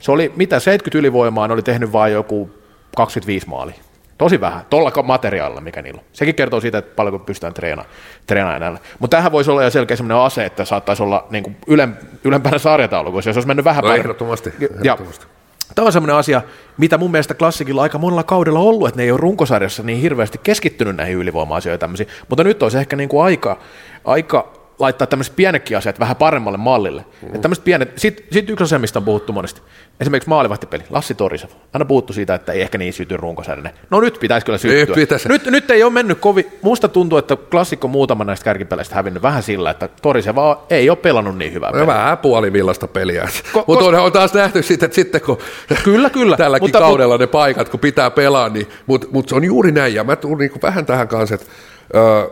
Se 0.00 0.12
oli, 0.12 0.32
mitä 0.36 0.60
70 0.60 0.98
ylivoimaa, 0.98 1.48
oli 1.52 1.62
tehnyt 1.62 1.92
vain 1.92 2.12
joku 2.12 2.50
25 2.96 3.48
maalia. 3.48 3.85
Tosi 4.18 4.40
vähän, 4.40 4.66
tuolla 4.70 5.02
materiaalilla, 5.02 5.60
mikä 5.60 5.82
niillä 5.82 5.98
on. 5.98 6.04
Sekin 6.12 6.34
kertoo 6.34 6.60
siitä, 6.60 6.78
että 6.78 6.96
paljonko 6.96 7.18
pystytään 7.18 7.54
treenaamaan, 7.54 7.96
treenaamaan 8.26 8.60
näillä. 8.60 8.78
Mutta 8.98 9.16
tähän 9.16 9.32
voisi 9.32 9.50
olla 9.50 9.62
jo 9.62 9.70
selkeä 9.70 9.96
sellainen 9.96 10.24
ase, 10.24 10.44
että 10.44 10.64
saattaisi 10.64 11.02
olla 11.02 11.26
niin 11.30 11.44
kuin 11.44 11.56
ylem, 11.66 11.94
ylempänä 12.24 12.58
sarjataulukossa, 12.58 13.30
jos 13.30 13.36
olisi 13.36 13.46
mennyt 13.46 13.64
vähän 13.64 13.82
no, 13.82 13.88
päin. 13.88 14.00
Ehdottomasti, 14.00 14.52
ehdottomasti. 14.60 15.24
Ja, 15.24 15.36
Tämä 15.74 15.86
on 15.86 15.92
sellainen 15.92 16.16
asia, 16.16 16.42
mitä 16.78 16.98
mun 16.98 17.10
mielestä 17.10 17.34
klassikilla 17.34 17.82
aika 17.82 17.98
monella 17.98 18.22
kaudella 18.22 18.58
ollut, 18.58 18.88
että 18.88 18.98
ne 18.98 19.04
ei 19.04 19.10
ole 19.10 19.20
runkosarjassa 19.20 19.82
niin 19.82 20.00
hirveästi 20.00 20.40
keskittynyt 20.42 20.96
näihin 20.96 21.16
ylivoima-asioihin 21.16 22.06
Mutta 22.28 22.44
nyt 22.44 22.62
olisi 22.62 22.78
ehkä 22.78 22.96
niin 22.96 23.08
kuin 23.08 23.24
aika, 23.24 23.58
aika 24.04 24.52
laittaa 24.78 25.06
tämmöiset 25.06 25.36
pienetkin 25.36 25.76
asiat 25.76 26.00
vähän 26.00 26.16
paremmalle 26.16 26.58
mallille. 26.58 27.04
Mm. 27.22 27.34
Että 27.34 27.48
pienet, 27.64 27.92
sit, 27.96 28.24
sit 28.30 28.50
yksi 28.50 28.64
asia, 28.64 28.78
mistä 28.78 28.98
on 28.98 29.04
puhuttu 29.04 29.32
monesti, 29.32 29.60
esimerkiksi 30.00 30.28
maalivahtipeli, 30.28 30.82
Lassi 30.90 31.14
Torisov, 31.14 31.50
aina 31.72 31.84
puhuttu 31.84 32.12
siitä, 32.12 32.34
että 32.34 32.52
ei 32.52 32.62
ehkä 32.62 32.78
niin 32.78 32.92
syty 32.92 33.16
runkosarjainen. 33.16 33.72
No 33.90 34.00
nyt 34.00 34.18
pitäisi 34.20 34.46
kyllä 34.46 34.58
syttyä. 34.58 34.94
Pitäisi. 34.94 35.28
Nyt, 35.28 35.46
nyt 35.46 35.70
ei 35.70 35.82
ole 35.82 35.92
mennyt 35.92 36.18
kovin, 36.18 36.46
musta 36.62 36.88
tuntuu, 36.88 37.18
että 37.18 37.36
klassikko 37.36 37.88
muutama 37.88 38.24
näistä 38.24 38.44
kärkipeleistä 38.44 38.94
hävinnyt 38.94 39.22
vähän 39.22 39.42
sillä, 39.42 39.70
että 39.70 39.88
Torisov 40.02 40.36
ei 40.70 40.90
ole 40.90 40.98
pelannut 40.98 41.38
niin 41.38 41.52
hyvää 41.52 41.72
peliä. 41.72 41.86
Vähän 41.86 42.18
puolivillasta 42.18 42.88
peliä. 42.88 43.28
Ko- 43.52 43.64
mutta 43.66 43.84
kos- 43.84 43.98
on 43.98 44.12
taas 44.12 44.34
nähty 44.34 44.62
sitten, 44.62 44.86
että 44.86 44.94
sitten 44.94 45.20
kun 45.20 45.38
kyllä, 45.84 46.10
kyllä. 46.10 46.36
tälläkin 46.36 46.64
mutta, 46.64 46.78
kaudella 46.78 47.14
mutta, 47.14 47.22
ne 47.22 47.26
paikat, 47.26 47.68
kun 47.68 47.80
pitää 47.80 48.10
pelaa, 48.10 48.48
niin, 48.48 48.66
mutta 48.86 49.06
mut 49.10 49.28
se 49.28 49.34
on 49.34 49.44
juuri 49.44 49.72
näin, 49.72 49.94
ja 49.94 50.04
mä 50.04 50.16
tulen 50.16 50.38
niin 50.38 50.62
vähän 50.62 50.86
tähän 50.86 51.08
kanssa, 51.08 51.34
että 51.34 51.46
öö, 51.94 52.26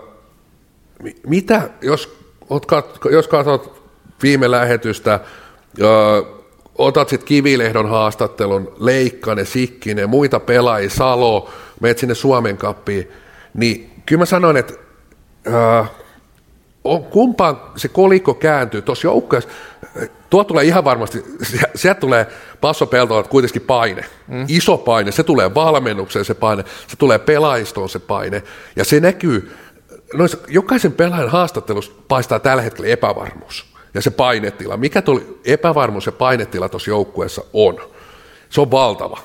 mitä, 1.27 1.63
jos 1.83 2.24
Ot, 2.51 2.67
jos 3.11 3.29
katsot 3.29 3.83
viime 4.23 4.51
lähetystä, 4.51 5.21
ö, 5.81 5.87
otat 6.79 7.09
sitten 7.09 7.27
Kivilehdon 7.27 7.89
haastattelun, 7.89 8.73
Leikkanen, 8.79 9.47
Sikkinen, 9.47 10.11
muita 10.11 10.41
pelaajia, 10.41 10.91
Salo, 10.91 11.51
menet 11.81 11.99
sinne 11.99 12.15
Suomen 12.15 12.57
kappiin, 12.57 13.09
niin 13.55 14.03
kyllä 14.07 14.19
mä 14.19 14.27
sanoin, 14.27 14.57
että 14.57 14.75
ö, 15.47 15.85
on, 16.85 17.05
kumpaan 17.05 17.61
se 17.77 17.89
kolikko 17.89 18.35
kääntyy 18.35 18.83
tuossa 18.83 19.07
joukkueessa, 19.07 19.51
tuo 20.31 20.45
tulee 20.45 20.65
ihan 20.65 20.85
varmasti, 20.85 21.25
sieltä 21.75 22.01
tulee 22.01 22.27
Passo 22.61 22.87
Peltola 22.87 23.23
kuitenkin 23.23 23.63
paine, 23.63 24.05
mm. 24.29 24.45
iso 24.49 24.79
paine, 24.79 25.13
se 25.13 25.23
tulee 25.23 25.55
valmennukseen 25.55 26.25
se 26.25 26.35
paine, 26.35 26.65
se 26.87 26.97
tulee 26.97 27.19
pelaistoon 27.19 27.89
se 27.89 27.99
paine, 27.99 28.43
ja 28.77 28.85
se 28.85 29.01
näkyy 29.01 29.57
noissa, 30.13 30.39
jokaisen 30.49 30.93
pelaajan 30.93 31.31
haastattelussa 31.31 31.93
paistaa 32.09 32.39
tällä 32.39 32.63
hetkellä 32.63 32.89
epävarmuus 32.89 33.75
ja 33.95 34.03
se 34.03 34.11
painetila. 34.11 34.77
Mikä 34.77 35.03
tuo 35.03 35.21
epävarmuus 35.45 36.07
ja 36.07 36.13
painetila 36.13 36.69
tuossa 36.69 36.91
joukkueessa 36.91 37.45
on? 37.53 37.79
Se 38.51 38.61
on 38.61 38.71
valtava. 38.71 39.21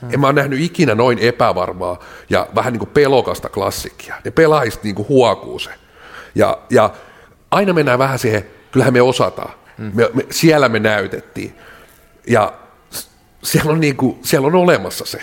Hmm. 0.00 0.14
En 0.14 0.20
mä 0.20 0.26
ole 0.26 0.32
nähnyt 0.32 0.60
ikinä 0.60 0.94
noin 0.94 1.18
epävarmaa 1.18 1.98
ja 2.30 2.48
vähän 2.54 2.72
niin 2.72 2.78
kuin 2.78 2.90
pelokasta 2.90 3.48
klassikkia. 3.48 4.14
Ne 4.24 4.30
pelaajista 4.30 4.80
niin 4.84 4.94
kuin 4.94 5.08
huokuu 5.08 5.58
se. 5.58 5.70
Ja, 6.34 6.58
ja 6.70 6.90
aina 7.50 7.72
mennään 7.72 7.98
vähän 7.98 8.18
siihen, 8.18 8.50
kyllähän 8.72 8.92
me 8.94 9.02
osataan. 9.02 9.52
Hmm. 9.78 9.90
Me, 9.94 10.10
me, 10.14 10.26
siellä 10.30 10.68
me 10.68 10.78
näytettiin. 10.78 11.54
Ja 12.26 12.52
siellä 13.42 13.72
on, 13.72 13.80
niin 13.80 13.96
kuin, 13.96 14.18
siellä 14.22 14.46
on 14.46 14.54
olemassa 14.54 15.04
se 15.06 15.20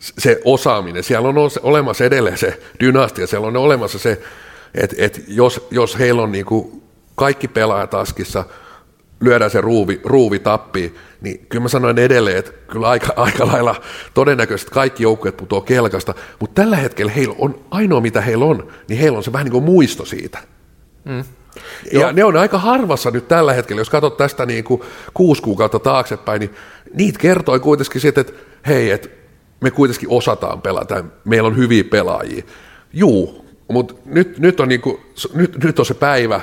se 0.00 0.40
osaaminen, 0.44 1.02
siellä 1.02 1.28
on 1.28 1.36
olemassa 1.62 2.04
edelleen 2.04 2.38
se 2.38 2.60
dynastia, 2.80 3.26
siellä 3.26 3.46
on 3.46 3.56
olemassa 3.56 3.98
se, 3.98 4.22
että, 4.74 4.96
että 4.98 5.20
jos, 5.28 5.66
jos 5.70 5.98
heillä 5.98 6.22
on 6.22 6.32
niin 6.32 6.44
kuin 6.44 6.82
kaikki 7.14 7.48
pelaajat 7.48 7.94
askissa, 7.94 8.44
lyödään 9.20 9.50
se 9.50 9.60
ruuvi, 9.60 10.00
ruuvi 10.04 10.38
tappiin, 10.38 10.94
niin 11.20 11.46
kyllä 11.48 11.62
mä 11.62 11.68
sanoin 11.68 11.98
edelleen, 11.98 12.36
että 12.36 12.52
kyllä 12.70 12.88
aika, 12.88 13.12
aika 13.16 13.46
lailla 13.46 13.74
todennäköisesti 14.14 14.70
kaikki 14.70 15.02
joukkueet 15.02 15.36
putoaa 15.36 15.62
kelkasta, 15.62 16.14
mutta 16.38 16.62
tällä 16.62 16.76
hetkellä 16.76 17.12
heillä 17.12 17.34
on, 17.38 17.60
ainoa 17.70 18.00
mitä 18.00 18.20
heillä 18.20 18.44
on, 18.44 18.68
niin 18.88 19.00
heillä 19.00 19.18
on 19.18 19.24
se 19.24 19.32
vähän 19.32 19.44
niin 19.44 19.52
kuin 19.52 19.64
muisto 19.64 20.04
siitä. 20.04 20.38
Mm. 21.04 21.24
Ja 21.92 22.00
Joo. 22.00 22.12
ne 22.12 22.24
on 22.24 22.36
aika 22.36 22.58
harvassa 22.58 23.10
nyt 23.10 23.28
tällä 23.28 23.52
hetkellä, 23.52 23.80
jos 23.80 23.90
katsot 23.90 24.16
tästä 24.16 24.46
niin 24.46 24.64
kuin 24.64 24.82
kuusi 25.14 25.42
kuukautta 25.42 25.78
taaksepäin, 25.78 26.40
niin 26.40 26.54
niitä 26.94 27.18
kertoi 27.18 27.60
kuitenkin 27.60 28.00
sitten, 28.00 28.20
että 28.20 28.32
hei, 28.66 28.90
että 28.90 29.08
me 29.60 29.70
kuitenkin 29.70 30.08
osataan 30.08 30.62
pelata, 30.62 31.04
meillä 31.24 31.46
on 31.46 31.56
hyviä 31.56 31.84
pelaajia. 31.84 32.42
Juu, 32.92 33.46
mutta 33.68 33.94
nyt, 34.04 34.38
nyt, 34.38 34.60
on 34.60 34.68
niinku, 34.68 35.00
nyt, 35.34 35.64
nyt 35.64 35.78
on 35.78 35.86
se 35.86 35.94
päivä, 35.94 36.40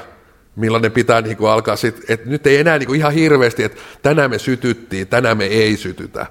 millainen 0.56 0.92
pitää 0.92 1.22
niinku 1.22 1.46
alkaa 1.46 1.76
sitten, 1.76 2.04
että 2.10 2.30
nyt 2.30 2.48
ei 2.48 2.58
enää 2.58 2.78
niinku 2.78 2.94
ihan 2.94 3.14
hirveästi, 3.14 3.64
että 3.64 3.78
tänään 4.02 4.30
me 4.30 4.40
sytyttiin, 4.40 5.08
tänään 5.08 5.38
me 5.38 5.46
ei 5.46 5.78
sytytä. 5.78 6.26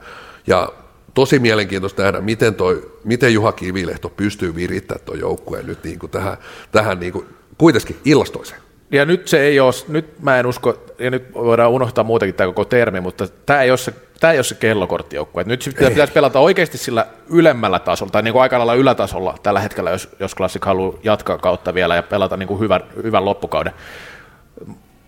Ja 0.47 0.73
tosi 1.15 1.39
mielenkiintoista 1.39 2.03
nähdä, 2.03 2.21
miten, 2.21 2.55
toi, 2.55 2.93
miten 3.05 3.35
Juha 3.35 3.53
Kivilehto 3.53 4.09
pystyy 4.09 4.55
virittämään 4.55 5.05
tuon 5.05 5.19
joukkueen 5.19 5.67
nyt 5.67 5.85
niinku 5.85 6.09
tähän, 6.09 6.37
tähän 6.73 7.01
niinku, 7.01 7.25
kuitenkin 7.59 7.97
illastoiseen. 8.05 8.61
Ja 8.91 9.05
nyt 9.05 9.29
se 9.29 9.41
ei 9.41 9.61
ole, 9.61 9.73
nyt 9.89 10.23
mä 10.23 10.39
en 10.39 10.47
usko, 10.47 10.85
ja 10.99 11.11
nyt 11.11 11.35
voidaan 11.35 11.71
unohtaa 11.71 12.05
muutenkin 12.05 12.35
tämä 12.35 12.47
koko 12.47 12.65
termi, 12.65 13.01
mutta 13.01 13.29
tämä 13.47 13.63
ei 13.63 13.71
ole 13.71 13.79
se 13.79 13.95
tämä 14.21 14.33
ei 14.33 14.39
ole 14.39 14.45
se 14.45 14.55
kellokorttijoukkue. 14.55 15.45
Nyt 15.45 15.65
pitäisi, 15.65 15.91
pitäisi 15.91 16.13
pelata 16.13 16.41
oikeasti 16.41 16.79
sillä 16.79 17.07
ylemmällä 17.31 17.79
tasolla, 17.79 18.11
tai 18.11 18.23
niin 18.23 18.33
kuin 18.33 18.43
aika 18.43 18.59
lailla 18.59 18.75
ylätasolla 18.75 19.35
tällä 19.43 19.61
hetkellä, 19.61 19.91
jos, 19.91 20.09
jos 20.21 20.35
Classic 20.35 20.65
haluaa 20.65 20.99
jatkaa 21.03 21.39
kautta 21.39 21.75
vielä 21.75 21.97
ja 21.97 22.03
pelata 22.03 22.37
niin 22.37 22.47
kuin 22.47 22.61
hyvän, 22.61 22.81
hyvän 23.03 23.25
loppukauden. 23.25 23.73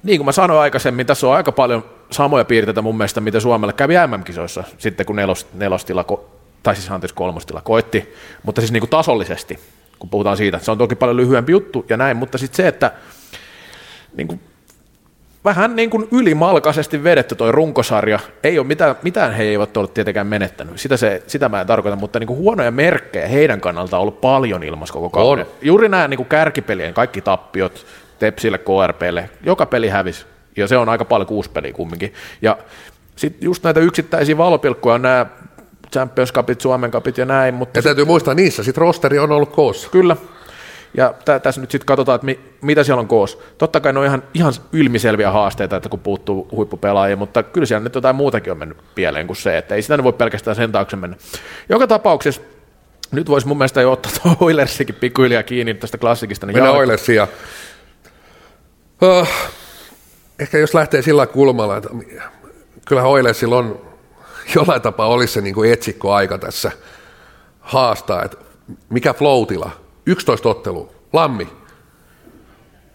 Niin 0.03 0.19
kuin 0.19 0.25
mä 0.25 0.33
sanoin 0.33 0.61
aikaisemmin, 0.61 1.07
tässä 1.07 1.29
on 1.29 1.37
aika 1.37 1.53
paljon 1.53 1.85
samoja 2.11 2.45
piirteitä 2.45 2.83
mun 2.83 2.97
mielestä, 2.97 3.21
mitä 3.21 3.41
Suomelle 3.41 3.73
kävi 3.73 3.95
MM-kisoissa 4.07 4.65
sitten, 4.79 5.07
kun 5.07 5.17
nelos, 5.17 5.47
nelostila, 5.55 6.05
tai 6.63 6.77
siis 6.77 6.91
anteeksi 6.91 7.15
kolmostila 7.15 7.61
koitti, 7.61 8.15
mutta 8.43 8.61
siis 8.61 8.73
niin 8.73 8.81
kuin 8.81 8.91
tasollisesti, 8.91 9.59
kun 9.99 10.11
puhutaan 10.11 10.37
siitä, 10.37 10.59
se 10.59 10.71
on 10.71 10.79
toki 10.79 10.95
paljon 10.95 11.17
lyhyempi 11.17 11.53
juttu 11.53 11.87
ja 11.89 11.97
näin, 11.97 12.17
mutta 12.17 12.39
sitten 12.39 12.57
se, 12.57 12.69
että 12.69 12.93
niin 14.17 14.29
kuin 14.29 14.41
vähän 15.45 15.77
niin 15.77 15.91
kuin 15.91 16.09
ylimalkaisesti 16.13 17.05
vedetty 17.05 17.35
toi 17.35 17.53
runkosarja. 17.53 18.19
Ei 18.43 18.59
ole 18.59 18.67
mitään, 18.67 18.97
mitään 19.03 19.33
he 19.33 19.43
eivät 19.43 19.77
ole 19.77 19.89
tietenkään 19.89 20.27
menettänyt. 20.27 20.81
Sitä, 20.81 20.97
se, 20.97 21.23
sitä 21.27 21.49
mä 21.49 21.61
en 21.61 21.67
tarkoita, 21.67 21.97
mutta 21.97 22.19
niin 22.19 22.27
kuin 22.27 22.39
huonoja 22.39 22.71
merkkejä 22.71 23.29
heidän 23.29 23.61
kannalta 23.61 23.97
on 23.97 24.03
ollut 24.03 24.21
paljon 24.21 24.63
ilmassa 24.63 24.95
koko 24.95 25.11
kauden. 25.11 25.47
Juuri 25.63 25.89
nämä 25.89 26.09
niin 26.09 26.17
kuin 26.17 26.29
kärkipelien 26.29 26.95
kaikki 26.95 27.21
tappiot 27.21 27.87
Tepsille, 28.19 28.59
KRPlle, 28.59 29.31
joka 29.45 29.67
peli 29.67 29.89
hävisi. 29.89 30.27
Ja 30.57 30.69
se 30.69 30.77
on 30.77 30.89
aika 30.89 31.05
paljon 31.05 31.27
kuusi 31.27 31.51
peliä 31.51 31.73
kumminkin. 31.73 32.15
Ja 32.43 32.59
sitten 33.17 33.47
just 33.47 33.65
näitä 33.65 33.81
yksittäisiä 33.81 34.39
valopilkkuja 34.39 34.99
nämä 34.99 35.27
Champions 35.93 36.33
Cupit, 36.33 36.61
Suomen 36.61 36.91
Cupit 36.91 37.19
ja 37.19 37.25
näin. 37.25 37.55
Mutta 37.55 37.79
ja 37.79 37.83
täytyy 37.83 38.05
muistaa, 38.05 38.35
niissä 38.35 38.63
sitten 38.63 38.81
rosteri 38.81 39.19
on 39.19 39.33
ollut 39.33 39.53
koossa. 39.53 39.91
Kyllä, 39.91 40.17
ja 40.95 41.15
tä, 41.25 41.39
tässä 41.39 41.61
nyt 41.61 41.71
sitten 41.71 41.87
katsotaan, 41.87 42.17
että 42.17 42.25
mi, 42.25 42.41
mitä 42.61 42.85
siellä 42.85 43.01
on 43.01 43.09
koos. 43.09 43.39
Totta 43.59 43.81
kai 43.81 43.93
ne 43.93 43.99
on 43.99 44.05
ihan, 44.05 44.23
ihan 44.35 44.53
ilmiselviä 44.73 45.31
haasteita, 45.31 45.77
että 45.77 45.89
kun 45.89 46.01
puuttuu 46.01 46.49
huippupelaajia, 46.53 47.17
mutta 47.17 47.43
kyllä 47.43 47.67
siellä 47.67 47.85
nyt 47.85 47.95
jotain 47.95 48.17
muutakin 48.17 48.53
on 48.53 48.59
mennyt 48.59 48.79
pieleen 48.95 49.27
kuin 49.27 49.37
se, 49.37 49.59
että 49.59 49.75
ei 49.75 49.83
sitä 49.83 50.05
voi 50.05 50.13
pelkästään 50.13 50.57
sen 50.57 50.73
taakse 50.73 50.97
mennä. 50.97 51.17
Joka 51.69 51.87
tapauksessa 51.87 52.43
nyt 53.11 53.29
voisi 53.29 53.47
mun 53.47 53.59
mielestä 53.59 53.81
jo 53.81 53.93
ottaa 53.93 54.13
tuo 54.23 54.37
Oilersikin 54.47 54.95
pikkuhiljaa 54.95 55.43
kiinni 55.43 55.75
tästä 55.75 55.99
klassikista. 55.99 56.47
Niin 56.47 56.57
Mennään 56.57 56.77
Oilersia. 56.77 57.29
Uh, 59.03 59.29
ehkä 60.39 60.59
jos 60.59 60.75
lähtee 60.75 61.03
sillä 61.03 61.27
kulmalla, 61.27 61.77
että 61.77 61.89
kyllähän 62.87 63.11
Oilersilla 63.11 63.57
on 63.57 63.81
jollain 64.55 64.83
tapaa 64.83 65.07
olisi 65.07 65.33
se 65.33 65.41
niin 65.41 65.55
kuin 65.55 65.73
etsikkoaika 65.73 66.39
tässä 66.39 66.73
haastaa, 67.61 68.25
että 68.25 68.37
mikä 68.89 69.15
floatila 69.15 69.88
11 70.09 70.49
ottelua, 70.49 70.93
Lammi. 71.13 71.49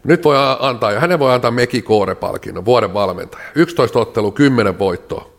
Nyt 0.04 0.24
voi 0.24 0.36
antaa, 0.60 0.92
ja 0.92 1.00
hänen 1.00 1.20
voi 1.20 1.34
antaa 1.34 1.52
Meki 1.52 1.82
Koore-palkinnon, 1.82 2.66
vuoden 2.66 2.94
valmentaja. 2.94 3.44
11 3.56 4.00
ottelu, 4.00 4.32
10 4.32 4.80
voittoa. 4.80 5.30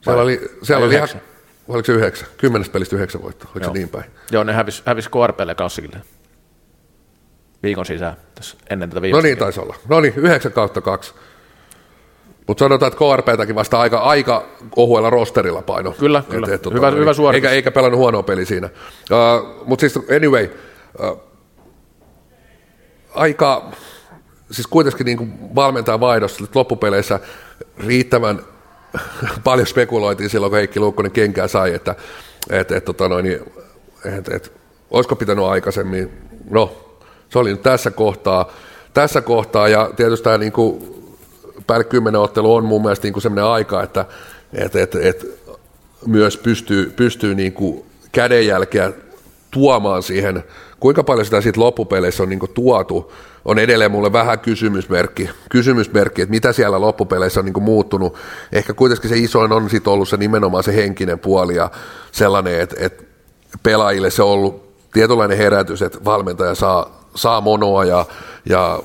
Siellä 0.00 0.22
oli, 0.22 0.40
siellä 0.62 0.86
oli 0.86 0.94
ihan, 0.94 1.08
oliko 1.68 1.86
se 1.86 1.92
yhdeksän? 1.92 2.28
Kymmenestä 2.36 2.72
pelistä 2.72 2.96
yhdeksän 2.96 3.22
voittoa, 3.22 3.50
oliko 3.54 3.66
Joo. 3.66 3.72
se 3.72 3.78
niin 3.78 3.88
päin? 3.88 4.04
Joo, 4.30 4.44
ne 4.44 4.52
hävisi, 4.52 4.82
hävisi 4.86 5.10
KRPlle 5.10 5.54
klassikille. 5.54 6.02
Viikon 7.62 7.86
sisään, 7.86 8.16
tässä 8.34 8.56
ennen 8.70 8.90
tätä 8.90 8.98
No 8.98 9.02
viimeistä. 9.02 9.26
niin 9.28 9.38
taisi 9.38 9.60
olla. 9.60 9.76
No 9.88 10.00
niin, 10.00 10.14
9 10.16 10.52
kautta 10.52 10.80
2. 10.80 11.14
Mutta 12.46 12.64
sanotaan, 12.64 12.92
että 12.92 12.98
KRPtäkin 12.98 13.54
vasta 13.54 13.80
aika, 13.80 13.98
aika 13.98 14.46
ohuella 14.76 15.10
rosterilla 15.10 15.62
paino. 15.62 15.92
Kyllä, 15.98 16.22
kyllä. 16.30 16.46
Hyvä- 16.74 16.90
noin, 16.90 17.00
hyvä 17.00 17.12
suoritus. 17.12 17.44
Eikä, 17.44 17.54
eikä 17.54 17.70
pelannut 17.70 17.98
huonoa 17.98 18.22
peli 18.22 18.46
siinä. 18.46 18.68
Uh, 19.10 19.66
Mutta 19.66 19.80
siis 19.80 19.98
anyway, 20.16 20.50
uh, 21.02 21.20
aika, 23.14 23.70
siis 24.50 24.66
kuitenkin 24.66 25.04
niin 25.04 25.18
kuin 25.18 25.54
valmentajan 25.54 26.00
vaihdossa 26.00 26.44
loppupeleissä 26.54 27.20
riittävän 27.86 28.40
paljon 29.44 29.66
spekuloitiin 29.66 30.30
silloin, 30.30 30.50
kun 30.50 30.56
Heikki 30.56 30.80
Luukkonen 30.80 31.12
kenkää 31.12 31.48
sai, 31.48 31.74
että 31.74 31.94
et, 32.50 32.72
et, 32.72 32.84
tota 32.84 33.08
noin, 33.08 33.24
niin, 33.24 33.40
et, 34.18 34.28
et, 34.28 34.52
olisiko 34.90 35.16
pitänyt 35.16 35.44
aikaisemmin. 35.44 36.10
No, 36.50 36.96
se 37.28 37.38
oli 37.38 37.50
nyt 37.50 37.62
tässä 37.62 37.90
kohtaa, 37.90 38.52
tässä 38.94 39.20
kohtaa 39.20 39.68
ja 39.68 39.90
tietysti 39.96 40.24
tämä 40.24 40.38
niin 40.38 40.52
kuin, 40.52 40.93
päälle 41.66 41.84
kymmenen 41.84 42.20
ottelu 42.20 42.54
on 42.54 42.64
mun 42.64 42.82
mielestä 42.82 43.08
niin 43.08 43.22
sellainen 43.22 43.44
aika, 43.44 43.82
että 43.82 44.04
et, 44.52 44.76
et, 44.76 44.94
et, 44.94 45.40
myös 46.06 46.36
pystyy, 46.36 46.92
pystyy 46.96 47.34
niin 47.34 47.52
kuin 47.52 47.84
kädenjälkeä 48.12 48.92
tuomaan 49.50 50.02
siihen, 50.02 50.44
kuinka 50.80 51.04
paljon 51.04 51.24
sitä 51.24 51.40
siitä 51.40 51.60
loppupeleissä 51.60 52.22
on 52.22 52.28
niin 52.28 52.38
kuin 52.38 52.54
tuotu, 52.54 53.12
on 53.44 53.58
edelleen 53.58 53.90
mulle 53.90 54.12
vähän 54.12 54.38
kysymysmerkki, 54.38 55.30
kysymysmerkki, 55.50 56.22
että 56.22 56.30
mitä 56.30 56.52
siellä 56.52 56.80
loppupeleissä 56.80 57.40
on 57.40 57.44
niin 57.44 57.52
kuin 57.52 57.64
muuttunut. 57.64 58.16
Ehkä 58.52 58.74
kuitenkin 58.74 59.10
se 59.10 59.16
isoin 59.16 59.52
on 59.52 59.70
sit 59.70 59.86
ollut 59.88 60.08
se 60.08 60.16
nimenomaan 60.16 60.64
se 60.64 60.76
henkinen 60.76 61.18
puoli 61.18 61.56
ja 61.56 61.70
sellainen, 62.12 62.60
että, 62.60 62.76
että 62.78 63.04
pelaajille 63.62 64.10
se 64.10 64.22
on 64.22 64.28
ollut 64.28 64.64
tietynlainen 64.92 65.38
herätys, 65.38 65.82
että 65.82 65.98
valmentaja 66.04 66.54
saa, 66.54 67.08
saa 67.14 67.40
monoa 67.40 67.84
ja, 67.84 68.06
ja 68.48 68.82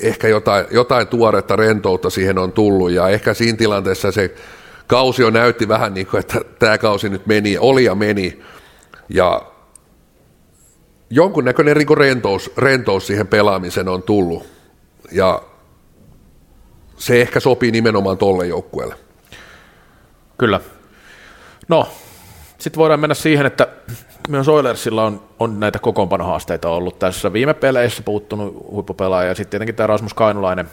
ehkä 0.00 0.28
jotain, 0.28 0.66
jotain 0.70 1.08
tuoretta 1.08 1.56
rentoutta 1.56 2.10
siihen 2.10 2.38
on 2.38 2.52
tullut 2.52 2.90
ja 2.90 3.08
ehkä 3.08 3.34
siinä 3.34 3.58
tilanteessa 3.58 4.12
se 4.12 4.34
kausi 4.86 5.22
jo 5.22 5.30
näytti 5.30 5.68
vähän 5.68 5.94
niin 5.94 6.06
kuin, 6.06 6.20
että 6.20 6.40
tämä 6.58 6.78
kausi 6.78 7.08
nyt 7.08 7.26
meni, 7.26 7.58
oli 7.58 7.84
ja 7.84 7.94
meni 7.94 8.42
ja 9.08 9.42
jonkunnäköinen 11.10 11.76
niin 11.76 11.98
rentous, 11.98 12.52
rentous 12.56 13.06
siihen 13.06 13.26
pelaamiseen 13.26 13.88
on 13.88 14.02
tullut 14.02 14.46
ja 15.12 15.42
se 16.96 17.20
ehkä 17.20 17.40
sopii 17.40 17.70
nimenomaan 17.70 18.18
tolle 18.18 18.46
joukkueelle. 18.46 18.94
Kyllä. 20.38 20.60
No, 21.68 21.88
sitten 22.58 22.78
voidaan 22.78 23.00
mennä 23.00 23.14
siihen, 23.14 23.46
että 23.46 23.68
myös 24.28 24.48
Oilersilla 24.48 25.04
on, 25.04 25.20
on 25.38 25.60
näitä 25.60 25.78
kokoonpanohaasteita 25.78 26.68
ollut 26.68 26.98
tässä 26.98 27.32
viime 27.32 27.54
peleissä 27.54 28.02
puuttunut 28.02 28.66
huippupelaaja 28.70 29.28
ja 29.28 29.34
sitten 29.34 29.50
tietenkin 29.50 29.74
tämä 29.74 29.86
Rasmus 29.86 30.14
Kainulainen. 30.14 30.68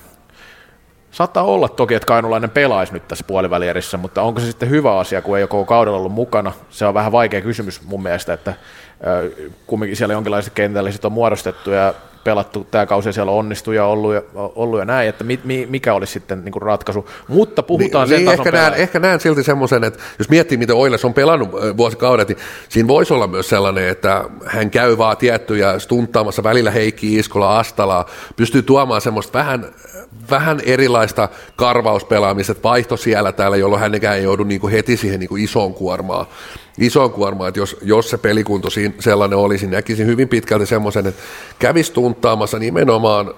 Saattaa 1.11 1.43
olla 1.43 1.69
toki, 1.69 1.93
että 1.93 2.05
Kainulainen 2.05 2.49
pelaisi 2.49 2.93
nyt 2.93 3.07
tässä 3.07 3.25
puolivälierissä, 3.27 3.97
mutta 3.97 4.21
onko 4.21 4.39
se 4.39 4.45
sitten 4.45 4.69
hyvä 4.69 4.99
asia, 4.99 5.21
kun 5.21 5.37
ei 5.37 5.43
ole 5.43 5.47
koko 5.47 5.65
kaudella 5.65 5.97
ollut 5.97 6.11
mukana? 6.11 6.51
Se 6.69 6.85
on 6.85 6.93
vähän 6.93 7.11
vaikea 7.11 7.41
kysymys 7.41 7.81
mun 7.85 8.03
mielestä, 8.03 8.33
että 8.33 8.53
kumminkin 9.67 9.97
siellä 9.97 10.13
jonkinlaiset 10.13 10.53
kentälliset 10.53 11.05
on 11.05 11.11
muodostettu 11.11 11.71
ja 11.71 11.93
pelattu 12.24 12.67
tämä 12.72 12.86
kausi 12.86 13.09
ja 13.09 13.13
siellä 13.13 13.32
on 13.32 13.38
onnistu 13.38 13.72
ja 13.72 13.86
ollut 13.86 14.13
ja, 14.13 14.22
ollut 14.36 14.80
ja 14.80 14.86
näin, 14.86 15.09
että 15.09 15.24
mi, 15.24 15.39
mi, 15.43 15.67
mikä 15.69 15.93
olisi 15.93 16.13
sitten 16.13 16.45
niin 16.45 16.51
kuin 16.51 16.61
ratkaisu. 16.61 17.09
Mutta 17.28 17.63
puhutaan 17.63 18.07
sen 18.07 18.26
tason 18.26 18.45
Niin, 18.45 18.47
ehkä, 18.47 18.51
näen, 18.51 18.74
ehkä 18.74 18.99
näen 18.99 19.19
silti 19.19 19.43
semmoisen, 19.43 19.84
että 19.84 19.99
jos 20.19 20.30
miettii, 20.30 20.57
miten 20.57 20.76
Oilers 20.76 21.05
on 21.05 21.13
pelannut 21.13 21.51
vuosikaudet, 21.78 22.28
niin 22.28 22.38
siinä 22.69 22.88
voisi 22.88 23.13
olla 23.13 23.28
myös 23.28 23.49
sellainen, 23.49 23.88
että 23.88 24.24
hän 24.45 24.72
käy 24.72 24.97
vaan 24.97 25.17
tiettyjä 25.17 25.80
stunttaamassa 25.80 26.43
välillä 26.43 26.72
Heikki 26.72 27.15
Iskola, 27.15 27.59
Astala, 27.59 28.05
pystyy 28.36 28.61
tuomaan 28.61 29.01
semmoista 29.01 29.39
vähän, 29.39 29.65
vähän 30.30 30.62
erilaista 30.66 31.30
karvauspelaamista, 31.55 32.55
vaihto 32.64 32.97
siellä 32.97 33.32
täällä, 33.32 33.57
jolloin 33.57 33.82
hänenkään 33.82 34.18
ei 34.18 34.24
joudu 34.24 34.43
niin 34.43 34.62
kuin 34.62 34.74
heti 34.74 34.97
siihen 34.97 35.20
niin 35.20 35.30
kuin 35.30 35.43
isoon 35.43 35.74
kuormaan. 35.74 36.26
Isoon 36.78 37.12
kuormaan, 37.12 37.47
että 37.47 37.59
jos, 37.59 37.78
jos 37.82 38.09
se 38.09 38.18
pelikunto 38.18 38.70
sellainen 38.99 39.39
olisi, 39.39 39.66
niin 39.66 39.72
näkisin 39.72 40.07
hyvin 40.07 40.28
pitkälti 40.28 40.66
semmoisen, 40.66 41.07
että 41.07 41.22
kävisi 41.59 41.93
tuntaamassa 41.93 42.59
nimenomaan 42.59 43.34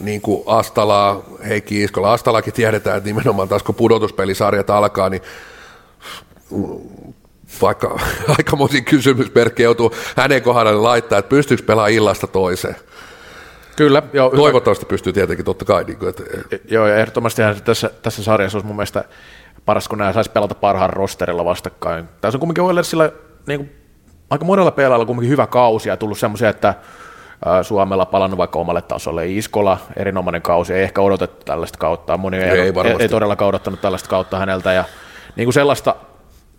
niin 0.00 0.20
kuin 0.20 0.42
Astalaa, 0.46 1.22
Heikki 1.48 1.82
Iskola. 1.82 2.12
Astalakin 2.12 2.52
tiedetään, 2.52 2.96
että 2.96 3.08
nimenomaan 3.08 3.48
taas 3.48 3.62
kun 3.62 3.74
pudotuspelisarjat 3.74 4.70
alkaa, 4.70 5.08
niin 5.08 5.22
vaikka 7.62 8.00
aikamoisia 8.38 8.80
kysymysmerkkejä 8.80 9.64
joutuu 9.64 9.94
hänen 10.16 10.42
kohdalle 10.42 10.72
laittaa, 10.72 11.18
että 11.18 11.28
pystyykö 11.28 11.62
pelaamaan 11.62 11.92
illasta 11.92 12.26
toiseen. 12.26 12.76
Kyllä, 13.76 14.02
joo, 14.12 14.30
hyvä. 14.30 14.40
Toivottavasti 14.40 14.86
pystyy 14.86 15.12
tietenkin 15.12 15.44
totta 15.44 15.64
kai. 15.64 15.84
Niin 15.84 15.98
kuin, 15.98 16.08
että, 16.08 16.22
Joo, 16.68 16.86
ja 16.86 16.96
ehdottomasti 16.96 17.42
tässä, 17.64 17.90
tässä 18.02 18.22
sarjassa 18.22 18.58
olisi 18.58 18.66
mun 18.66 18.76
mielestä 18.76 19.04
paras, 19.66 19.88
kun 19.88 19.98
nämä 19.98 20.12
saisi 20.12 20.30
pelata 20.30 20.54
parhaan 20.54 20.90
rosterilla 20.90 21.44
vastakkain. 21.44 22.08
Tässä 22.20 22.36
on 22.36 22.40
kumminkin 22.40 22.64
Oilersilla 22.64 23.10
niin 23.46 23.60
kuin, 23.60 23.72
aika 24.30 24.44
monella 24.44 24.70
pelaajalla 24.70 25.06
kumminkin 25.06 25.30
hyvä 25.30 25.46
kausi 25.46 25.88
ja 25.88 25.96
tullut 25.96 26.18
semmoisia, 26.18 26.48
että 26.48 26.74
Suomella 27.62 28.06
palannut 28.06 28.38
vaikka 28.38 28.58
omalle 28.58 28.82
tasolle. 28.82 29.28
Iskola, 29.28 29.78
erinomainen 29.96 30.42
kausi, 30.42 30.74
ei 30.74 30.82
ehkä 30.82 31.00
odotettu 31.00 31.44
tällaista 31.44 31.78
kautta. 31.78 32.16
Moni 32.16 32.36
ei, 32.36 32.42
Ei 32.42 32.60
ei, 32.60 32.72
ei 32.98 33.08
todellakaan 33.08 33.48
odottanut 33.48 33.80
tällaista 33.80 34.08
kautta 34.08 34.38
häneltä. 34.38 34.72
Ja 34.72 34.84
niin 35.36 35.46
kuin 35.46 35.54
sellaista 35.54 35.94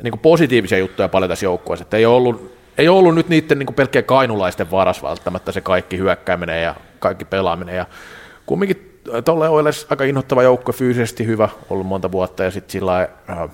niin 0.03 0.11
kuin 0.11 0.19
positiivisia 0.19 0.77
juttuja 0.77 1.09
paljon 1.09 1.29
tässä 1.29 1.45
joukkueessa. 1.45 1.83
Että 1.83 1.97
ei 1.97 2.05
ollut, 2.05 2.57
ei 2.77 2.89
ollut 2.89 3.15
nyt 3.15 3.29
niiden 3.29 3.59
niin 3.59 3.67
kuin 3.67 3.75
pelkkää 3.75 4.01
kainulaisten 4.01 4.71
varas 4.71 5.03
välttämättä 5.03 5.51
se 5.51 5.61
kaikki 5.61 5.97
hyökkääminen 5.97 6.63
ja 6.63 6.75
kaikki 7.03 7.25
pelaaminen. 7.25 7.75
Ja 7.75 7.85
kumminkin 8.45 9.01
tuolle 9.25 9.49
Oilers 9.49 9.87
aika 9.89 10.03
inhottava 10.03 10.43
joukko, 10.43 10.71
fyysisesti 10.71 11.25
hyvä, 11.25 11.49
ollut 11.69 11.87
monta 11.87 12.11
vuotta 12.11 12.43
ja 12.43 12.51
sitten 12.51 12.71
sillä 12.71 13.07
äh, 13.29 13.49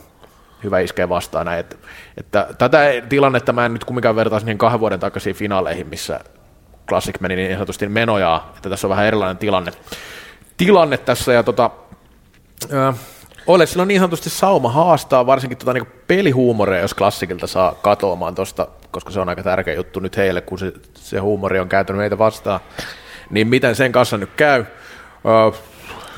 hyvä 0.63 0.79
iskeä 0.79 1.09
vastaan 1.09 1.45
näin. 1.45 1.59
Että, 1.59 1.75
että 2.17 2.47
tätä 2.57 2.79
tilannetta 3.09 3.53
mä 3.53 3.65
en 3.65 3.73
nyt 3.73 3.85
kumminkaan 3.85 4.15
vertaisi 4.15 4.45
niin 4.45 4.57
kahden 4.57 4.79
vuoden 4.79 4.99
takaisiin 4.99 5.35
finaaleihin, 5.35 5.87
missä 5.87 6.19
Classic 6.87 7.19
meni 7.19 7.35
niin 7.35 7.53
sanotusti 7.53 7.87
menojaa, 7.87 8.53
että 8.55 8.69
tässä 8.69 8.87
on 8.87 8.89
vähän 8.89 9.05
erilainen 9.05 9.37
tilanne, 9.37 9.71
tilanne 10.57 10.97
tässä 10.97 11.33
ja 11.33 11.43
tota, 11.43 11.71
äh, 12.73 12.95
Oilersilla 13.47 13.81
on 13.81 13.87
niin 13.87 13.99
sanotusti 13.99 14.29
sauma 14.29 14.71
haastaa 14.71 15.25
varsinkin 15.25 15.57
tota 15.57 15.73
niin 15.73 15.87
pelihuumoria, 16.07 16.79
jos 16.79 16.93
klassikilta 16.93 17.47
saa 17.47 17.75
katoamaan 17.81 18.35
tosta, 18.35 18.67
koska 18.91 19.11
se 19.11 19.19
on 19.19 19.29
aika 19.29 19.43
tärkeä 19.43 19.73
juttu 19.73 19.99
nyt 19.99 20.17
heille, 20.17 20.41
kun 20.41 20.59
se, 20.59 20.73
se 20.93 21.19
huumori 21.19 21.59
on 21.59 21.69
kääntynyt 21.69 21.99
meitä 21.99 22.17
vastaan. 22.17 22.59
Niin 23.29 23.47
miten 23.47 23.75
sen 23.75 23.91
kanssa 23.91 24.17
nyt 24.17 24.29
käy? 24.35 24.65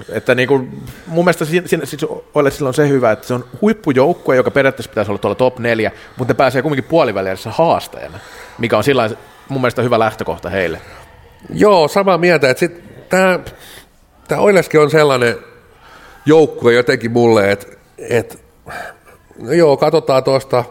Että 0.09 0.35
niin 0.35 0.47
kuin, 0.47 0.83
mun 1.07 1.25
mielestä 1.25 1.45
siinä, 1.45 1.67
siinä, 1.67 1.85
siis 1.85 2.05
Oilersilla 2.33 2.67
on 2.67 2.73
se 2.73 2.89
hyvä, 2.89 3.11
että 3.11 3.27
se 3.27 3.33
on 3.33 3.45
huippujoukkue, 3.61 4.35
joka 4.35 4.51
periaatteessa 4.51 4.89
pitäisi 4.89 5.11
olla 5.11 5.19
tuolla 5.19 5.35
top 5.35 5.59
4, 5.59 5.91
mutta 6.17 6.33
ne 6.33 6.37
pääsee 6.37 6.61
kumminkin 6.61 6.89
puolivälierissä 6.89 7.49
haastajana, 7.49 8.19
mikä 8.57 8.77
on 8.77 8.83
sillä 8.83 9.09
mun 9.49 9.61
mielestä 9.61 9.81
hyvä 9.81 9.99
lähtökohta 9.99 10.49
heille. 10.49 10.81
Joo, 11.53 11.87
samaa 11.87 12.17
mieltä, 12.17 12.49
että 12.49 12.69
tämä, 13.09 13.39
tämä 14.27 14.41
Oileskin 14.41 14.79
on 14.79 14.91
sellainen 14.91 15.37
joukkue 16.25 16.73
jotenkin 16.73 17.11
mulle, 17.11 17.51
että, 17.51 17.67
että 17.97 18.37
no 19.39 19.51
joo, 19.51 19.77
katsotaan 19.77 20.23
tuosta 20.23 20.63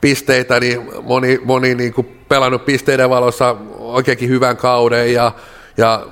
pisteitä, 0.00 0.60
niin 0.60 0.88
moni, 1.02 1.40
moni 1.44 1.74
niin 1.74 1.92
kuin 1.92 2.24
pelannut 2.28 2.64
pisteiden 2.64 3.10
valossa 3.10 3.56
oikeinkin 3.78 4.28
hyvän 4.28 4.56
kauden 4.56 5.12
ja, 5.12 5.32
ja 5.76 6.06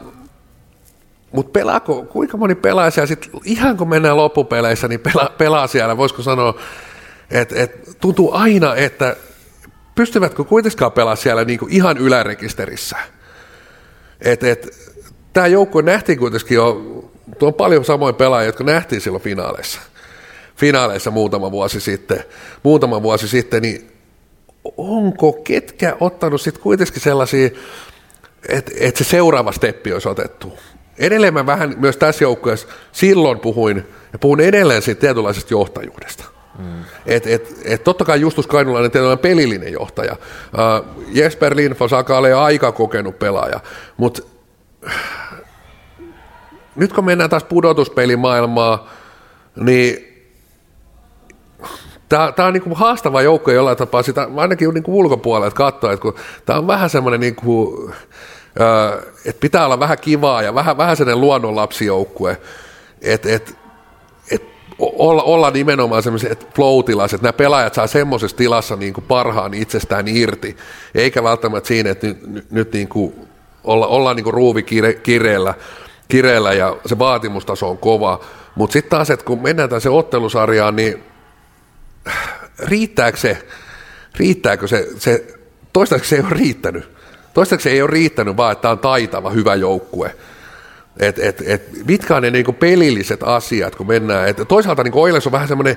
mutta 1.32 1.52
pelaako, 1.52 2.02
kuinka 2.02 2.36
moni 2.36 2.54
pelaa 2.54 2.90
siellä 2.90 3.06
sitten, 3.06 3.30
ihan 3.44 3.76
kun 3.76 3.88
mennään 3.88 4.16
loppupeleissä, 4.16 4.88
niin 4.88 5.00
pelaa, 5.00 5.28
pelaa 5.38 5.66
siellä, 5.66 5.96
voisiko 5.96 6.22
sanoa, 6.22 6.54
että 7.30 7.54
et, 7.62 7.96
tuntuu 8.00 8.32
aina, 8.32 8.76
että 8.76 9.16
pystyvätkö 9.94 10.44
kuitenkaan 10.44 10.92
pelaa 10.92 11.16
siellä 11.16 11.44
niinku 11.44 11.66
ihan 11.70 11.98
ylärekisterissä. 11.98 12.96
Et, 14.20 14.44
et, 14.44 14.90
Tämä 15.32 15.46
joukko 15.46 15.80
nähtiin 15.80 16.18
kuitenkin 16.18 16.54
jo, 16.54 16.80
on 17.42 17.54
paljon 17.54 17.84
samoin 17.84 18.14
pelaajia, 18.14 18.46
jotka 18.46 18.64
nähtiin 18.64 19.00
silloin 19.00 19.22
finaaleissa. 19.22 19.80
Finaaleissa 20.56 21.10
muutama 21.10 21.50
vuosi 21.50 21.80
sitten, 21.80 22.24
muutama 22.62 23.02
vuosi 23.02 23.28
sitten, 23.28 23.62
niin 23.62 23.92
onko 24.76 25.32
ketkä 25.32 25.96
ottanut 26.00 26.40
sitten 26.40 26.62
kuitenkin 26.62 27.02
sellaisia, 27.02 27.50
että 28.48 28.72
et 28.80 28.96
se 28.96 29.04
seuraava 29.04 29.52
steppi 29.52 29.92
olisi 29.92 30.08
otettu. 30.08 30.58
Edelleen 30.98 31.34
mä 31.34 31.46
vähän 31.46 31.74
myös 31.76 31.96
tässä 31.96 32.24
joukkueessa 32.24 32.68
silloin 32.92 33.40
puhuin, 33.40 33.76
ja 34.12 34.18
puhun 34.18 34.40
edelleen 34.40 34.82
siitä 34.82 35.00
tietynlaisesta 35.00 35.54
johtajuudesta. 35.54 36.24
Mm. 36.58 36.84
Et, 37.06 37.26
et, 37.26 37.56
et 37.64 37.84
totta 37.84 38.04
kai 38.04 38.20
Justus 38.20 38.46
Kainulainen 38.46 39.02
on 39.02 39.18
pelillinen 39.18 39.72
johtaja. 39.72 40.12
Uh, 40.12 41.04
Jesper 41.08 41.56
Lindfors 41.56 41.92
alkaa 41.92 42.18
olla 42.18 42.44
aika 42.44 42.72
kokenut 42.72 43.18
pelaaja, 43.18 43.60
mutta 43.96 44.22
nyt 46.76 46.92
kun 46.92 47.04
mennään 47.04 47.30
taas 47.30 47.44
pudotuspelimaailmaa, 47.44 48.90
niin 49.56 50.09
Tämä, 52.10 52.46
on 52.46 52.52
niin 52.52 52.74
haastava 52.74 53.22
joukko 53.22 53.50
jollain 53.50 53.76
tapaa 53.76 54.02
sitä, 54.02 54.28
ainakin 54.36 54.74
niin 54.74 54.84
ulkopuolelta 54.86 55.56
katsoa, 55.56 55.92
että 55.92 56.02
kun 56.02 56.14
tämä 56.46 56.58
on 56.58 56.66
vähän 56.66 56.90
semmoinen, 56.90 57.20
niin 57.20 57.34
kuin, 57.34 57.94
että 59.24 59.40
pitää 59.40 59.64
olla 59.64 59.80
vähän 59.80 59.98
kivaa 60.00 60.42
ja 60.42 60.54
vähän, 60.54 60.76
vähän 60.76 60.96
sellainen 60.96 61.20
luonnonlapsijoukkue, 61.20 62.40
että, 63.02 63.34
että, 63.34 63.52
että 64.30 64.48
olla, 64.78 65.22
olla 65.22 65.50
nimenomaan 65.50 66.02
semmoiset 66.02 66.48
flow-tilassa, 66.54 67.14
että 67.14 67.24
nämä 67.24 67.32
pelaajat 67.32 67.74
saa 67.74 67.86
semmoisessa 67.86 68.36
tilassa 68.36 68.76
niin 68.76 68.92
kuin 68.92 69.04
parhaan 69.08 69.54
itsestään 69.54 70.08
irti, 70.08 70.56
eikä 70.94 71.22
välttämättä 71.22 71.68
siinä, 71.68 71.90
että 71.90 72.06
nyt, 72.06 72.26
nyt, 72.26 72.50
nyt 72.50 72.72
niin 72.72 72.88
kuin 72.88 73.14
olla, 73.64 73.86
olla 73.86 74.14
niin 74.14 74.24
kuin 74.24 74.34
ruuvi 74.34 74.62
kire, 74.62 74.94
kireellä, 74.94 75.54
kireellä 76.08 76.52
ja 76.52 76.76
se 76.86 76.98
vaatimustaso 76.98 77.70
on 77.70 77.78
kova, 77.78 78.20
mutta 78.54 78.72
sitten 78.72 78.90
taas, 78.90 79.10
että 79.10 79.26
kun 79.26 79.42
mennään 79.42 79.68
tässä 79.68 79.90
ottelusarjaan, 79.90 80.76
niin 80.76 81.09
riittääkö 82.58 83.18
se, 83.18 83.46
riittääkö 84.16 84.68
se, 84.68 84.88
se 84.98 85.38
toistaiseksi 85.72 86.10
se 86.10 86.16
ei 86.16 86.22
ole 86.22 86.30
riittänyt. 86.30 86.88
Toistaiseksi 87.34 87.70
ei 87.70 87.82
ole 87.82 87.90
riittänyt 87.90 88.36
vaan, 88.36 88.52
että 88.52 88.62
tämä 88.62 88.72
on 88.72 88.78
taitava, 88.78 89.30
hyvä 89.30 89.54
joukkue. 89.54 90.16
Et, 91.00 91.18
et, 91.18 91.42
et, 91.46 91.86
mitkä 91.86 92.16
on 92.16 92.22
ne 92.22 92.30
niin 92.30 92.54
pelilliset 92.54 93.22
asiat, 93.22 93.76
kun 93.76 93.86
mennään. 93.86 94.28
Et 94.28 94.36
toisaalta 94.48 94.82
niin 94.82 94.94
Oilers 94.94 95.26
on 95.26 95.32
vähän 95.32 95.48
semmoinen, 95.48 95.76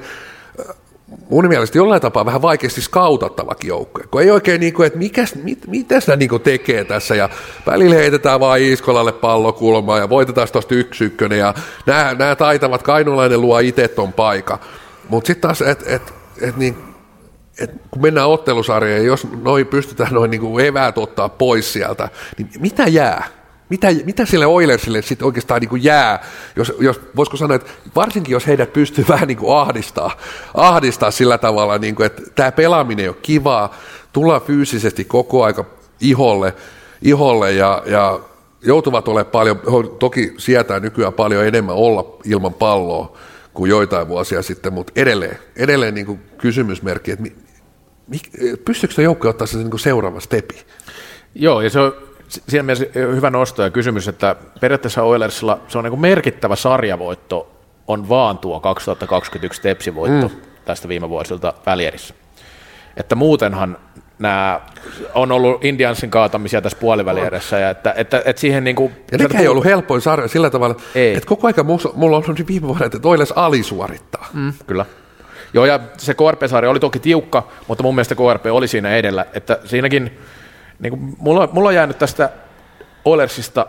mun 1.29 1.47
mielestä 1.47 1.77
jollain 1.77 2.01
tapaa 2.01 2.25
vähän 2.25 2.41
vaikeasti 2.41 2.81
skautattavakin 2.81 3.67
joukkue, 3.67 4.03
kun 4.11 4.21
ei 4.21 4.31
oikein, 4.31 4.59
niin 4.59 4.73
kuin, 4.73 4.87
että 4.87 4.99
mikäs, 4.99 5.35
mit, 5.35 5.67
mitä 5.67 5.99
sitä 5.99 6.15
niin 6.15 6.41
tekee 6.43 6.83
tässä, 6.83 7.15
ja 7.15 7.29
välillä 7.65 7.95
heitetään 7.95 8.39
vaan 8.39 8.59
Iiskolalle 8.59 9.11
pallokulmaa, 9.11 9.97
ja 9.97 10.09
voitetaan 10.09 10.47
tuosta 10.51 10.75
yksi 10.75 11.05
ykkönen, 11.05 11.39
ja 11.39 11.53
nämä, 11.85 12.13
nämä 12.13 12.35
taitavat, 12.35 12.83
Kainulainen 12.83 13.41
luo 13.41 13.59
itse 13.59 13.87
ton 13.87 14.13
paikan. 14.13 14.59
Mutta 15.09 15.27
sitten 15.27 15.41
taas, 15.41 15.61
että 15.61 15.85
et, 15.87 16.13
et 16.41 16.57
niin, 16.57 16.77
et 17.59 17.71
kun 17.91 18.01
mennään 18.01 18.27
ottelusarjaan, 18.27 19.05
jos 19.05 19.27
noin 19.41 19.67
pystytään 19.67 20.13
noin 20.13 20.31
niin 20.31 20.59
eväät 20.59 20.97
ottaa 20.97 21.29
pois 21.29 21.73
sieltä, 21.73 22.09
niin 22.37 22.49
mitä 22.59 22.83
jää? 22.87 23.27
Mitä, 23.69 23.87
mitä 24.05 24.25
sille 24.25 24.45
Oilersille 24.45 25.01
sitten 25.01 25.25
oikeastaan 25.25 25.61
niin 25.61 25.69
kuin 25.69 25.83
jää, 25.83 26.25
jos, 26.55 26.73
jos, 26.79 27.01
voisiko 27.15 27.37
sanoa, 27.37 27.55
että 27.55 27.71
varsinkin 27.95 28.31
jos 28.31 28.47
heidät 28.47 28.73
pystyy 28.73 29.05
vähän 29.13 29.27
niin 29.27 29.37
kuin 29.37 29.57
ahdistaa, 29.57 30.11
ahdistaa 30.53 31.11
sillä 31.11 31.37
tavalla, 31.37 31.77
niin 31.77 31.95
kuin, 31.95 32.05
että 32.05 32.21
tämä 32.35 32.51
pelaaminen 32.51 33.09
on 33.09 33.15
kivaa, 33.21 33.75
tulla 34.13 34.39
fyysisesti 34.39 35.05
koko 35.05 35.43
aika 35.43 35.65
iholle, 36.01 36.53
iholle 37.01 37.51
ja, 37.51 37.83
ja 37.85 38.19
joutuvat 38.61 39.07
olemaan 39.07 39.31
paljon, 39.31 39.61
toki 39.99 40.33
sietää 40.37 40.79
nykyään 40.79 41.13
paljon 41.13 41.45
enemmän 41.45 41.75
olla 41.75 42.17
ilman 42.25 42.53
palloa, 42.53 43.17
kuin 43.53 43.69
joitain 43.69 44.07
vuosia 44.07 44.41
sitten, 44.41 44.73
mutta 44.73 44.93
edelleen, 44.95 45.37
edelleen 45.55 45.93
niin 45.93 46.05
kuin 46.05 46.19
kysymysmerkki, 46.37 47.11
että 47.11 47.23
mi, 47.23 47.35
mi, 48.07 48.19
pystyykö 48.65 48.95
se 48.95 49.03
joukko 49.03 49.29
ottaa 49.29 49.47
se 49.47 49.57
niin 49.57 49.69
kuin 49.69 49.79
seuraava 49.79 50.19
stepi? 50.19 50.65
Joo, 51.35 51.61
ja 51.61 51.69
se 51.69 51.79
on 51.79 51.93
siinä 52.27 52.63
mielessä 52.63 52.85
hyvä 52.93 53.29
nosto 53.29 53.63
ja 53.63 53.69
kysymys, 53.69 54.07
että 54.07 54.35
periaatteessa 54.61 55.03
Oilersilla 55.03 55.61
se 55.67 55.77
on 55.77 55.83
niin 55.83 55.91
kuin 55.91 56.01
merkittävä 56.01 56.55
sarjavoitto 56.55 57.53
on 57.87 58.09
vaan 58.09 58.37
tuo 58.37 58.59
2021 58.59 59.61
Tepsi-voitto 59.61 60.27
mm. 60.27 60.35
tästä 60.65 60.87
viime 60.87 61.09
vuosilta 61.09 61.53
välierissä. 61.65 62.13
Että 62.97 63.15
muutenhan 63.15 63.77
nämä 64.23 64.61
on 65.13 65.31
ollut 65.31 65.65
Indiansin 65.65 66.09
kaatamisia 66.09 66.61
tässä 66.61 66.77
puoliväliedessä. 66.81 67.59
Ja 67.59 67.69
että, 67.69 67.93
että, 67.97 68.21
että 68.25 68.39
siihen 68.39 68.63
niin 68.63 68.75
kuin, 68.75 68.93
ja 69.11 69.17
nekään 69.17 69.41
ei 69.41 69.47
ollut 69.47 69.65
helpoin 69.65 70.01
sarja 70.01 70.27
sillä 70.27 70.49
tavalla, 70.49 70.75
ei. 70.95 71.15
että 71.15 71.27
koko 71.27 71.47
ajan 71.47 71.65
mulla 71.95 72.17
on 72.17 72.23
ollut 72.27 72.47
viime 72.47 72.67
vuonna, 72.67 72.85
että 72.85 73.07
Oiles 73.07 73.31
alisuorittaa. 73.31 74.27
Mm, 74.33 74.53
kyllä. 74.67 74.85
Joo, 75.53 75.65
ja 75.65 75.79
se 75.97 76.13
KRP-sarja 76.13 76.69
oli 76.69 76.79
toki 76.79 76.99
tiukka, 76.99 77.47
mutta 77.67 77.83
mun 77.83 77.95
mielestä 77.95 78.15
KRP 78.15 78.45
oli 78.45 78.67
siinä 78.67 78.95
edellä. 78.95 79.25
Että 79.33 79.59
siinäkin, 79.65 80.17
niin 80.79 80.91
kuin, 80.91 81.15
mulla, 81.17 81.49
mulla 81.51 81.69
on 81.69 81.75
jäänyt 81.75 81.97
tästä 81.97 82.29
Oilersista 83.05 83.67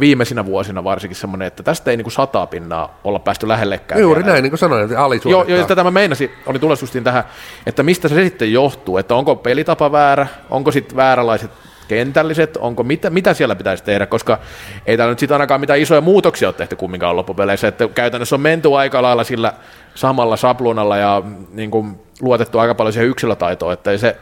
viimeisinä 0.00 0.46
vuosina 0.46 0.84
varsinkin 0.84 1.16
semmoinen, 1.16 1.46
että 1.46 1.62
tästä 1.62 1.90
ei 1.90 1.96
niin 1.96 2.04
kuin 2.04 2.12
sataa 2.12 2.46
pinnaa 2.46 3.00
olla 3.04 3.18
päästy 3.18 3.48
lähellekään. 3.48 4.00
Juuri 4.00 4.22
näin, 4.22 4.42
niin 4.42 4.50
kuin 4.50 4.58
sanoin, 4.58 4.84
että 4.84 5.30
Joo, 5.30 5.44
joo, 5.44 5.66
tätä 5.66 5.84
mä 5.84 5.90
meinasin, 5.90 6.30
oli 6.46 6.58
tulossa 6.58 6.86
tähän, 7.04 7.24
että 7.66 7.82
mistä 7.82 8.08
se 8.08 8.24
sitten 8.24 8.52
johtuu, 8.52 8.98
että 8.98 9.14
onko 9.14 9.36
pelitapa 9.36 9.92
väärä, 9.92 10.26
onko 10.50 10.72
sitten 10.72 10.96
väärälaiset 10.96 11.50
kentälliset, 11.88 12.56
onko 12.56 12.82
mitä, 12.82 13.10
mitä 13.10 13.34
siellä 13.34 13.56
pitäisi 13.56 13.84
tehdä, 13.84 14.06
koska 14.06 14.38
ei 14.86 14.96
täällä 14.96 15.12
nyt 15.12 15.18
sitten 15.18 15.34
ainakaan 15.34 15.60
mitään 15.60 15.80
isoja 15.80 16.00
muutoksia 16.00 16.48
ole 16.48 16.54
tehty 16.54 16.76
kumminkaan 16.76 17.16
loppupeleissä, 17.16 17.68
että 17.68 17.88
käytännössä 17.88 18.36
on 18.36 18.40
menty 18.40 18.76
aika 18.76 19.02
lailla 19.02 19.24
sillä 19.24 19.52
samalla 19.94 20.36
saplunalla 20.36 20.96
ja 20.96 21.22
niin 21.52 21.70
kuin, 21.70 22.00
luotettu 22.22 22.58
aika 22.58 22.74
paljon 22.74 22.92
siihen 22.92 23.08
yksilötaitoon, 23.08 23.72
että 23.72 23.90
ei 23.90 23.98
se, 23.98 24.16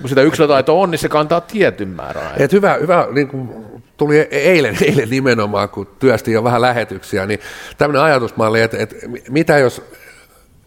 kun 0.00 0.08
sitä 0.08 0.22
yksilötaitoa 0.22 0.82
on, 0.82 0.90
niin 0.90 0.98
se 0.98 1.08
kantaa 1.08 1.40
tietyn 1.40 1.88
määrän. 1.88 2.32
Et 2.36 2.52
hyvä, 2.52 2.74
hyvä 2.80 3.08
niin 3.12 3.28
kuin 3.28 3.48
tuli 3.96 4.18
eilen, 4.18 4.76
eilen 4.86 5.10
nimenomaan, 5.10 5.68
kun 5.68 5.86
työstin 5.98 6.34
jo 6.34 6.44
vähän 6.44 6.60
lähetyksiä, 6.60 7.26
niin 7.26 7.40
tämmöinen 7.78 8.02
ajatusmalli, 8.02 8.60
että, 8.60 8.76
että 8.78 8.96
mitä 9.30 9.58
jos, 9.58 9.82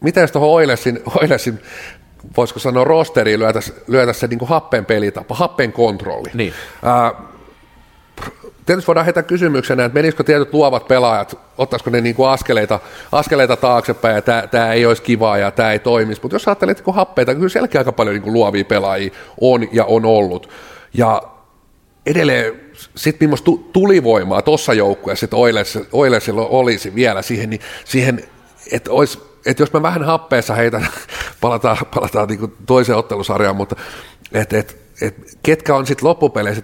mitä 0.01 0.21
jos 0.21 0.31
tuohon 0.31 0.49
Oilesin, 0.49 0.99
Oilesin 1.21 1.59
voisiko 2.37 2.59
sanoa 2.59 2.83
rosteriin 2.83 3.39
lyötäisiin 3.39 3.77
lyötäisi 3.87 4.19
se 4.19 4.27
niin 4.27 4.39
kuin 4.39 4.49
happen 4.49 4.85
pelitapa, 4.85 5.35
happen 5.35 5.73
kontrolli. 5.73 6.29
Niin. 6.33 6.53
Uh, 6.83 7.32
tietysti 8.65 8.87
voidaan 8.87 9.05
heittää 9.05 9.23
kysymyksenä, 9.23 9.85
että 9.85 9.93
menisikö 9.93 10.23
tietyt 10.23 10.53
luovat 10.53 10.87
pelaajat, 10.87 11.39
ottaisiko 11.57 11.89
ne 11.89 12.01
niin 12.01 12.15
kuin 12.15 12.29
askeleita, 12.29 12.79
askeleita 13.11 13.57
taaksepäin 13.57 14.15
ja 14.15 14.21
tämä, 14.21 14.47
tämä 14.47 14.73
ei 14.73 14.85
olisi 14.85 15.01
kivaa 15.01 15.37
ja 15.37 15.51
tämä 15.51 15.71
ei 15.71 15.79
toimisi, 15.79 16.21
mutta 16.21 16.35
jos 16.35 16.47
ajattelet 16.47 16.79
että 16.79 16.91
happeita, 16.91 17.31
niin 17.31 17.37
kyllä 17.37 17.49
sielläkin 17.49 17.79
aika 17.79 17.91
paljon 17.91 18.13
niin 18.13 18.23
kuin 18.23 18.33
luovia 18.33 18.65
pelaajia 18.65 19.13
on 19.41 19.67
ja 19.71 19.85
on 19.85 20.05
ollut. 20.05 20.49
Ja 20.93 21.21
edelleen 22.05 22.53
sitten 22.95 23.27
millaista 23.27 23.51
tulivoimaa 23.73 24.41
tuossa 24.41 24.73
joukkueessa, 24.73 25.27
Oilersilla 25.91 26.45
olisi 26.45 26.95
vielä 26.95 27.21
siihen, 27.21 27.49
niin 27.49 27.61
siihen 27.85 28.23
että, 28.71 28.91
olisi, 28.91 29.19
että 29.45 29.63
jos 29.63 29.73
mä 29.73 29.81
vähän 29.81 30.03
happeessa 30.03 30.53
heitän, 30.53 30.87
palataan, 31.41 31.77
palataan 31.95 32.27
niin 32.27 32.53
toiseen 32.65 32.97
ottelusarjaan, 32.97 33.55
mutta 33.55 33.75
että, 34.33 34.57
että, 34.57 34.73
että 35.01 35.21
ketkä 35.43 35.75
on 35.75 35.87
sitten 35.87 36.09
loppupeleissä, 36.09 36.63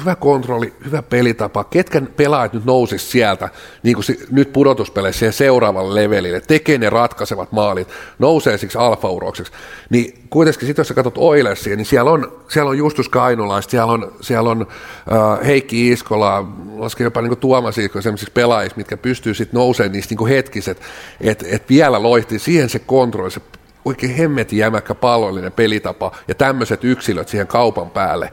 hyvä 0.00 0.16
kontrolli, 0.16 0.72
hyvä 0.84 1.02
pelitapa, 1.02 1.64
ketkä 1.64 2.02
pelaajat 2.16 2.52
nyt 2.52 2.64
nousisi 2.64 3.06
sieltä, 3.06 3.48
niin 3.82 3.94
kuin 3.94 4.04
nyt 4.30 4.52
pudotuspeleissä 4.52 5.32
seuraavalle 5.32 6.02
levelille, 6.02 6.40
tekee 6.40 6.78
ne 6.78 6.90
ratkaisevat 6.90 7.52
maalit, 7.52 7.88
nousee 8.18 8.58
siksi 8.58 8.78
alfaurokseksi, 8.78 9.52
niin 9.90 10.18
kuitenkin 10.30 10.66
sitten 10.66 10.80
jos 10.80 10.88
sä 10.88 10.94
katsot 10.94 11.18
Oilersia, 11.18 11.76
niin 11.76 11.86
siellä 11.86 12.10
on, 12.10 12.42
siellä 12.48 12.68
on 12.68 12.78
Justus 12.78 13.08
Kainulaista, 13.08 13.70
siellä 13.70 13.92
on, 13.92 14.12
siellä 14.20 14.50
on 14.50 14.62
uh, 14.62 15.46
Heikki 15.46 15.88
Iskola, 15.88 16.48
lasken 16.76 17.04
jopa 17.04 17.22
niin 17.22 17.38
Tuomas 17.38 17.78
Iskola 17.78 18.02
sellaisiksi 18.02 18.32
pelaajiksi, 18.32 18.78
mitkä 18.78 18.96
pystyy 18.96 19.34
sitten 19.34 19.58
nousemaan 19.58 19.92
niistä 19.92 20.14
niin 20.14 20.28
hetkiset, 20.28 20.80
että 21.20 21.44
et 21.48 21.68
vielä 21.68 22.02
loihti 22.02 22.38
siihen 22.38 22.68
se 22.68 22.78
kontrolli, 22.78 23.30
se 23.30 23.40
oikein 23.84 24.14
hemmetin 24.14 24.58
jämäkkä 24.58 24.94
pallollinen 24.94 25.52
pelitapa 25.52 26.12
ja 26.28 26.34
tämmöiset 26.34 26.84
yksilöt 26.84 27.28
siihen 27.28 27.46
kaupan 27.46 27.90
päälle, 27.90 28.32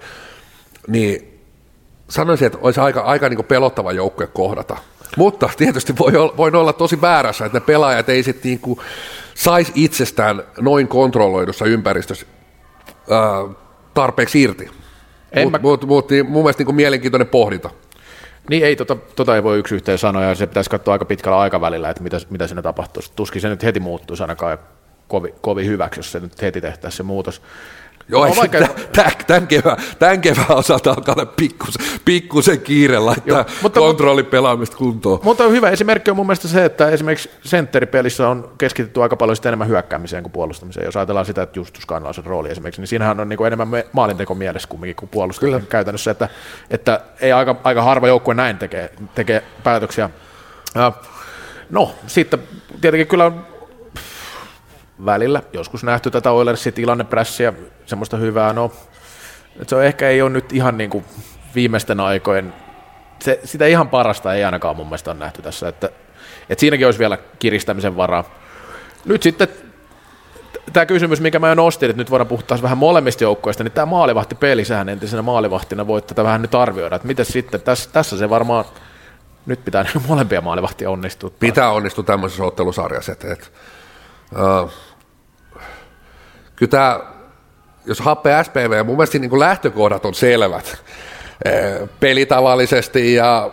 niin 0.88 1.29
sanoisin, 2.10 2.48
että 2.48 2.60
olisi 2.62 2.80
aika, 2.80 3.02
aika 3.02 3.30
niin 3.30 3.46
pelottava 3.46 3.92
joukkue 3.92 4.28
kohdata. 4.28 4.78
Mutta 5.18 5.50
tietysti 5.58 5.94
voi 6.00 6.16
olla, 6.16 6.38
voi 6.38 6.52
olla 6.54 6.74
tosi 6.74 7.02
väärässä, 7.02 7.46
että 7.46 7.58
ne 7.58 7.66
pelaajat 7.66 8.10
ei 8.10 8.24
sitten 8.24 8.52
niin 8.52 8.78
saisi 9.34 9.72
itsestään 9.76 10.44
noin 10.60 10.88
kontrolloidussa 10.88 11.66
ympäristössä 11.66 12.26
ää, 13.10 13.20
tarpeeksi 13.94 14.42
irti. 14.42 14.70
Mutta 15.36 15.58
mä... 15.58 15.62
mut, 15.62 15.86
mut, 15.86 16.10
niin 16.10 16.26
mun 16.26 16.44
mielestä 16.44 16.64
niin 16.64 16.76
mielenkiintoinen 16.76 17.28
pohdinta. 17.28 17.70
Niin 18.50 18.66
ei, 18.66 18.76
tota, 18.76 18.96
tota 18.96 19.36
ei 19.36 19.44
voi 19.44 19.60
yksi 19.60 19.76
yhteen 19.76 19.98
sanoa, 19.98 20.24
ja 20.24 20.36
se 20.36 20.48
pitäisi 20.48 20.70
katsoa 20.70 20.92
aika 20.92 21.06
pitkällä 21.06 21.40
aikavälillä, 21.40 21.90
että 21.90 22.04
mitä, 22.04 22.18
mitä 22.30 22.48
siinä 22.48 22.62
tapahtuu. 22.62 23.04
Tuskin 23.16 23.42
se 23.42 23.50
nyt 23.50 23.64
heti 23.64 23.80
muuttuu 23.80 24.18
ainakaan 24.22 24.58
kovin, 25.08 25.34
kovin 25.42 25.66
hyväksi, 25.66 26.00
jos 26.00 26.12
se 26.12 26.20
nyt 26.20 26.42
heti 26.42 26.62
tehtäisiin 26.62 26.98
se 26.98 27.04
muutos. 27.04 27.42
Joo, 28.10 28.28
no, 28.28 28.36
vaikka... 28.36 28.58
tämän, 28.92 29.12
tämän, 29.28 29.48
kevään, 29.48 29.78
tämän 30.00 30.22
kevään 30.22 30.52
osalta 30.52 30.90
alkaa 30.90 31.16
olla 31.18 31.26
pikkus, 31.26 31.78
pikkusen 32.06 32.62
kiire 32.62 33.00
laittaa 33.00 33.38
Joo, 33.38 33.46
mutta, 33.62 33.80
kontrollipelaamista 33.80 34.78
kuntoon. 34.78 35.20
Mutta 35.24 35.44
hyvä 35.44 35.70
esimerkki 35.70 36.12
on 36.12 36.18
mun 36.18 36.26
mielestä 36.26 36.48
se, 36.48 36.66
että 36.66 36.90
esimerkiksi 36.90 37.30
sentteripelissä 37.44 38.30
on 38.30 38.52
keskitytty 38.58 39.02
aika 39.02 39.16
paljon 39.16 39.38
enemmän 39.46 39.68
hyökkäämiseen 39.68 40.24
kuin 40.24 40.32
puolustamiseen. 40.32 40.86
Jos 40.86 40.98
ajatellaan 40.98 41.26
sitä, 41.26 41.42
että 41.42 41.60
Justus 41.60 41.86
Kannalaisen 41.86 42.26
rooli 42.26 42.52
esimerkiksi, 42.52 42.82
niin 42.82 42.88
siinähän 42.88 43.20
on 43.20 43.30
niin 43.30 43.38
kuin 43.38 43.54
enemmän 43.54 43.84
maalinteko 43.92 44.36
mielessä 44.36 44.70
kumminkin 44.70 44.96
kuin 44.96 45.10
puolustaminen 45.10 45.68
käytännössä, 45.68 46.12
että, 46.12 46.30
että 46.70 47.02
ei 47.22 47.32
aika, 47.32 47.56
aika 47.64 47.82
harva 47.82 48.08
joukkue 48.08 48.34
näin 48.34 48.58
tekee, 48.58 48.92
tekee 49.16 49.44
päätöksiä. 49.64 50.10
No, 51.70 51.96
sitten 52.08 52.40
tietenkin 52.82 53.08
kyllä 53.08 53.32
välillä. 55.06 55.42
Joskus 55.54 55.84
nähty 55.84 56.12
tätä 56.12 56.32
Oilersin 56.32 56.74
tilanneprässiä, 56.74 57.54
semmoista 57.86 58.18
hyvää, 58.18 58.54
no 58.54 58.72
se 59.68 59.76
on 59.76 59.84
ehkä 59.84 60.10
ei 60.10 60.22
ole 60.22 60.30
nyt 60.30 60.54
ihan 60.54 60.78
niin 60.78 60.90
kuin 60.90 61.06
viimeisten 61.56 62.00
aikojen, 62.00 62.54
se, 63.20 63.40
sitä 63.44 63.66
ihan 63.66 63.90
parasta 63.90 64.34
ei 64.34 64.44
ainakaan 64.44 64.76
mun 64.76 64.88
mielestä 64.88 65.12
ole 65.12 65.20
nähty 65.20 65.42
tässä, 65.42 65.68
että, 65.68 65.90
että 66.50 66.60
siinäkin 66.60 66.86
olisi 66.86 67.00
vielä 67.00 67.18
kiristämisen 67.40 67.96
varaa. 67.98 68.24
Nyt 69.06 69.24
sitten 69.24 69.48
tämä 70.74 70.86
kysymys, 70.86 71.22
mikä 71.22 71.40
mä 71.40 71.50
jo 71.50 71.56
nostin, 71.56 71.90
että 71.90 72.02
nyt 72.02 72.12
voidaan 72.12 72.28
puhua 72.28 72.44
taas 72.48 72.62
vähän 72.62 72.78
molemmista 72.78 73.24
joukkoista, 73.24 73.64
niin 73.64 73.72
tämä 73.72 73.86
maalivahtipeli, 73.86 74.66
sehän 74.66 74.90
entisenä 74.90 75.22
maalivahtina 75.22 75.88
voit 75.88 76.08
tätä 76.08 76.24
vähän 76.24 76.42
nyt 76.42 76.56
arvioida, 76.56 76.96
että 76.96 77.08
miten 77.08 77.26
sitten, 77.26 77.62
tässä, 77.62 77.90
tässä 77.94 78.18
se 78.18 78.30
varmaan, 78.30 78.66
nyt 79.46 79.66
pitää 79.66 79.86
molempia 80.08 80.42
maalivahtia 80.42 80.90
onnistua. 80.90 81.32
Pitää 81.40 81.72
onnistua 81.72 82.04
tämmöisessä 82.04 82.44
ottelusarjassa, 82.44 83.12
että, 83.12 83.34
että 83.34 83.48
uh, 84.64 84.72
kyllä 86.60 86.70
tämä, 86.70 87.00
jos 87.86 88.00
happee 88.00 88.44
SPV, 88.44 88.86
mun 88.86 88.96
mielestä 88.96 89.20
niin 89.20 89.30
kuin 89.30 89.40
lähtökohdat 89.40 90.06
on 90.06 90.14
selvät 90.14 90.84
pelitavallisesti 92.00 93.14
ja 93.14 93.52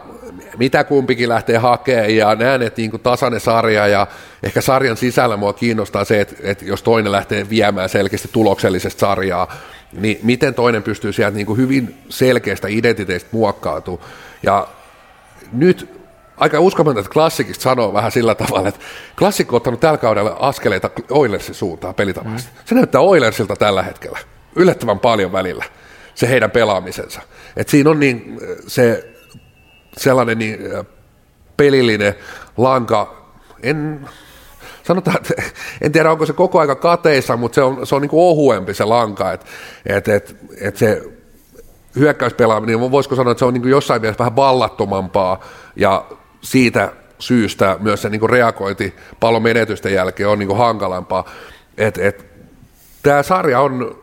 mitä 0.59 0.85
kumpikin 0.85 1.29
lähtee 1.29 1.59
hakemaan 1.59 2.17
ja 2.17 2.35
näen, 2.35 2.63
että 2.63 2.81
niin 2.81 3.01
tasainen 3.03 3.41
sarja 3.41 3.87
ja 3.87 4.07
ehkä 4.43 4.61
sarjan 4.61 4.97
sisällä 4.97 5.37
mua 5.37 5.53
kiinnostaa 5.53 6.05
se, 6.05 6.21
että, 6.21 6.35
että 6.43 6.65
jos 6.65 6.83
toinen 6.83 7.13
lähtee 7.13 7.49
viemään 7.51 7.89
selkeästi 7.89 8.29
tuloksellisesta 8.33 9.01
sarjaa, 9.01 9.55
niin 9.93 10.19
miten 10.23 10.55
toinen 10.55 10.83
pystyy 10.83 11.13
sieltä 11.13 11.37
niin 11.37 11.47
kuin 11.47 11.57
hyvin 11.57 11.99
selkeästä 12.09 12.69
identiteistä 12.69 13.29
muokkautumaan. 13.33 14.11
Ja 14.43 14.69
nyt 15.53 15.96
aika 16.37 16.61
uskomaton, 16.61 17.01
että 17.01 17.13
klassikista 17.13 17.63
sanoo 17.63 17.93
vähän 17.93 18.13
sillä 18.13 18.35
tavalla, 18.35 18.69
että 18.69 18.81
klassikko 19.19 19.57
on 19.57 19.57
ottanut 19.57 19.81
tällä 19.81 19.99
kaudella 19.99 20.37
askeleita 20.41 20.91
Oilersin 21.11 21.55
suuntaan 21.55 21.95
pelitavallisesti. 21.95 22.53
Mm. 22.55 22.63
Se 22.65 22.75
näyttää 22.75 23.01
Oilersilta 23.01 23.57
tällä 23.57 23.83
hetkellä 23.83 24.19
yllättävän 24.57 24.99
paljon 24.99 25.33
välillä, 25.33 25.65
se 26.15 26.29
heidän 26.29 26.51
pelaamisensa. 26.51 27.21
Et 27.57 27.69
siinä 27.69 27.91
on 27.91 28.01
niin 28.01 28.41
se 28.67 29.15
sellainen 29.97 30.39
niin 30.39 30.59
pelillinen 31.57 32.15
lanka, 32.57 33.27
en, 33.63 34.09
sanotaan, 34.83 35.17
että 35.17 35.43
en 35.83 35.93
tiedä 35.93 36.11
onko 36.11 36.27
se 36.27 36.33
koko 36.33 36.61
aika 36.61 36.75
kateissa, 36.75 37.37
mutta 37.37 37.55
se 37.55 37.63
on, 37.63 37.87
se 37.87 37.95
on 37.95 38.03
niin 38.03 38.11
kuin 38.11 38.23
ohuempi 38.23 38.75
se 38.75 38.85
lanka, 38.85 39.33
että 39.33 39.47
et, 39.87 40.09
et, 40.09 40.37
et 40.61 40.77
se 40.77 41.03
hyökkäyspelaaminen, 41.97 42.91
voisiko 42.91 43.17
sanoa, 43.17 43.31
että 43.31 43.39
se 43.39 43.45
on 43.45 43.55
niin 43.55 43.63
kuin 43.63 43.71
jossain 43.71 44.01
mielessä 44.01 44.19
vähän 44.19 44.37
vallattomampaa 44.37 45.41
ja 45.77 46.05
siitä 46.47 46.93
syystä 47.19 47.77
myös 47.81 48.03
se 48.03 48.09
niin 48.09 48.31
reagointi 48.31 48.95
pallon 49.21 49.43
menetysten 49.43 49.93
jälkeen 49.93 50.29
on 50.29 50.39
niin 50.39 50.57
hankalampaa. 50.57 51.31
Et, 51.79 51.99
et, 51.99 52.27
tämä 53.03 53.23
sarja 53.23 53.61
on 53.61 53.99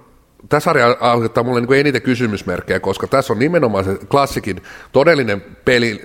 tämä 0.50 0.60
sarja 0.60 0.98
aiheuttaa 1.00 1.44
mulle 1.44 1.62
niin 1.62 1.80
eniten 1.80 2.02
kysymysmerkkejä, 2.02 2.80
koska 2.80 3.08
tässä 3.08 3.34
on 3.34 3.40
nimenomaan 3.40 3.84
se 3.84 3.98
klassikin 4.10 4.64
todellinen 4.92 5.42
peli, 5.66 6.02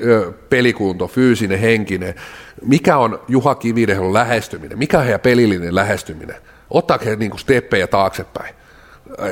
pelikunto, 0.49 1.07
fyysinen, 1.07 1.59
henkinen. 1.59 2.15
Mikä 2.63 2.97
on 2.97 3.21
Juha 3.29 3.55
Kividehdon 3.55 4.15
lähestyminen? 4.15 4.79
Mikä 4.79 4.99
on 4.99 5.05
heidän 5.05 5.21
pelillinen 5.21 5.75
lähestyminen? 5.75 6.37
Ottaako 6.71 7.05
he 7.05 7.17
niin 7.17 7.39
steppejä 7.39 7.87
taaksepäin? 7.87 8.55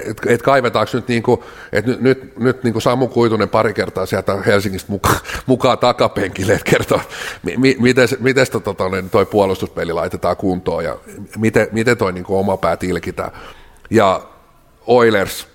Että 0.05 0.23
et 0.27 0.43
kaivetaanko 0.43 0.91
nyt, 0.95 1.09
niin 1.09 1.23
kuin, 1.23 1.41
että 1.73 1.91
nyt, 1.91 2.01
nyt, 2.01 2.39
nyt 2.39 2.65
niin 2.65 2.73
kuin 2.73 2.83
Samu 2.83 3.09
Kuitunen 3.09 3.49
pari 3.49 3.75
kertaa 3.75 4.07
sieltä 4.07 4.37
Helsingistä 4.47 4.93
mukaan, 4.93 5.17
mukaan 5.47 5.79
takapenkille, 5.79 6.53
että 6.53 6.71
kertoo, 6.71 7.01
mi, 7.43 7.77
miten, 7.81 8.09
miten 8.21 8.47
to, 8.53 8.61
tota, 8.61 8.89
niin 8.89 9.11
toi 9.11 9.27
puolustuspeli 9.27 9.93
laitetaan 9.93 10.37
kuntoon 10.37 10.85
ja 10.85 10.97
miten, 11.39 11.69
miten 11.73 11.97
toi 11.97 12.13
niin 12.13 12.25
oma 12.29 12.57
pää 12.57 12.77
tilkitään. 12.77 13.31
Ja 13.91 14.23
Oilers, 14.87 15.49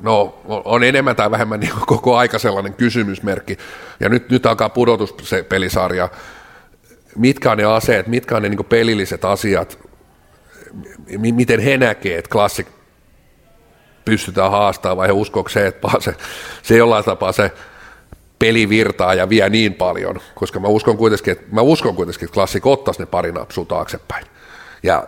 no 0.00 0.40
on 0.44 0.84
enemmän 0.84 1.16
tai 1.16 1.30
vähemmän 1.30 1.60
niin 1.60 1.72
koko 1.86 2.16
aika 2.16 2.38
sellainen 2.38 2.74
kysymysmerkki. 2.74 3.58
Ja 4.00 4.08
nyt, 4.08 4.30
nyt 4.30 4.46
alkaa 4.46 4.68
pudotus 4.68 5.14
se 5.22 5.42
pelisarja. 5.42 6.08
Mitkä 7.16 7.50
on 7.50 7.58
ne 7.58 7.64
aseet, 7.64 8.06
mitkä 8.06 8.36
on 8.36 8.42
ne 8.42 8.48
niin 8.48 8.64
pelilliset 8.64 9.24
asiat, 9.24 9.78
miten 11.18 11.60
he 11.60 11.76
näkee, 11.76 12.18
että 12.18 12.30
klassik 12.30 12.66
pystytään 14.10 14.50
haastamaan, 14.50 14.96
vai 14.96 15.06
he 15.06 15.12
uskoako 15.12 15.48
se, 15.48 15.66
että 15.66 15.88
se, 15.98 16.14
se 16.62 16.76
jollain 16.76 17.04
tapaa 17.04 17.32
se 17.32 17.52
peli 18.38 18.68
virtaa 18.68 19.14
ja 19.14 19.28
vie 19.28 19.48
niin 19.48 19.74
paljon, 19.74 20.16
koska 20.34 20.60
mä 20.60 20.68
uskon 20.68 20.96
kuitenkin, 20.96 21.32
että, 21.32 21.44
mä 21.52 21.60
uskon 21.60 21.96
kuitenkin, 21.96 22.24
että 22.24 22.34
klassik 22.34 22.66
ottaisi 22.66 23.00
ne 23.00 23.06
pari 23.06 23.32
napsua 23.32 23.64
taaksepäin. 23.64 24.26
Ja 24.82 25.06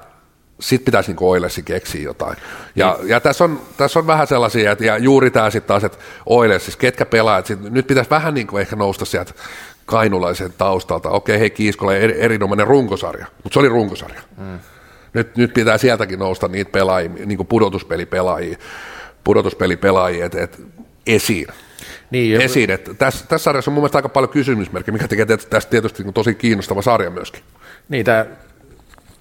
sitten 0.61 0.84
pitäisi 0.84 1.12
niin 1.12 1.18
Oilersin 1.20 1.64
keksiä 1.64 2.03
jotain. 2.03 2.36
Ja, 2.76 2.96
niin. 2.98 3.09
ja 3.09 3.20
tässä, 3.20 3.44
on, 3.44 3.61
tässä 3.76 3.98
on 3.98 4.07
vähän 4.07 4.26
sellaisia, 4.26 4.72
että 4.72 4.84
ja 4.84 4.98
juuri 4.98 5.30
tämä 5.30 5.50
sitten 5.50 5.68
taas, 5.68 5.84
että 5.84 5.98
Oilers, 6.26 6.64
siis 6.64 6.76
ketkä 6.76 7.07
pelaajat, 7.07 7.46
sit, 7.46 7.61
nyt 7.61 7.86
pitäisi 7.86 8.11
vähän 8.11 8.34
niin 8.34 8.46
kuin 8.46 8.61
ehkä 8.61 8.76
nousta 8.76 9.05
sieltä 9.05 9.32
kainulaisen 9.86 10.53
taustalta. 10.59 11.11
Okei, 11.11 11.38
hei 11.38 11.50
Kiiskola, 11.50 11.94
erinomainen 11.94 12.66
runkosarja, 12.66 13.26
mutta 13.44 13.55
se 13.55 13.61
oli 13.61 13.68
runkosarja. 13.68 14.20
Mm. 14.36 14.59
Nyt, 15.14 15.36
nyt 15.36 15.55
pitää 15.55 15.78
sieltäkin 15.78 16.18
nousta 16.18 16.48
niitä 16.48 16.70
pelaajia, 16.70 17.11
niin 17.26 17.36
kuin 17.36 17.46
pudotuspelipelaajia, 17.46 18.59
pudotuspelipelaajia 19.24 20.26
et, 20.26 20.34
et, 20.34 20.60
esiin. 21.06 21.46
Niin, 22.10 22.40
esiin. 22.40 22.70
Että 22.70 22.94
tässä, 22.94 23.26
tässä 23.26 23.44
sarjassa 23.44 23.70
on 23.70 23.72
mun 23.72 23.82
mielestä 23.82 23.98
aika 23.98 24.08
paljon 24.08 24.30
kysymysmerkkejä, 24.30 24.92
mikä 24.92 25.08
tekee 25.08 25.26
tästä 25.26 25.70
tietysti 25.70 26.04
tosi 26.14 26.34
kiinnostava 26.34 26.82
sarja 26.82 27.10
myöskin. 27.10 27.42
Niin, 27.88 28.04
tämä 28.04 28.26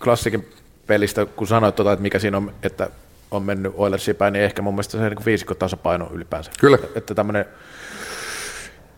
klassikin 0.04 0.50
pelistä, 0.88 1.26
kun 1.26 1.48
sanoit, 1.48 1.76
tuota, 1.76 1.92
että 1.92 2.04
mikä 2.04 2.20
siinä 2.20 2.38
on, 2.38 2.54
että 2.64 2.90
on 3.32 3.44
mennyt 3.44 3.74
Oilersiin 3.76 4.16
päin, 4.16 4.34
niin 4.34 4.44
ehkä 4.44 4.62
mun 4.62 4.74
mielestä 4.74 4.98
se 4.98 5.10
niin 5.10 5.26
viisikko 5.26 5.56
tasapaino 5.56 6.10
ylipäänsä. 6.14 6.52
Kyllä. 6.60 6.78
Että 6.96 7.16
tämmöinen 7.16 7.46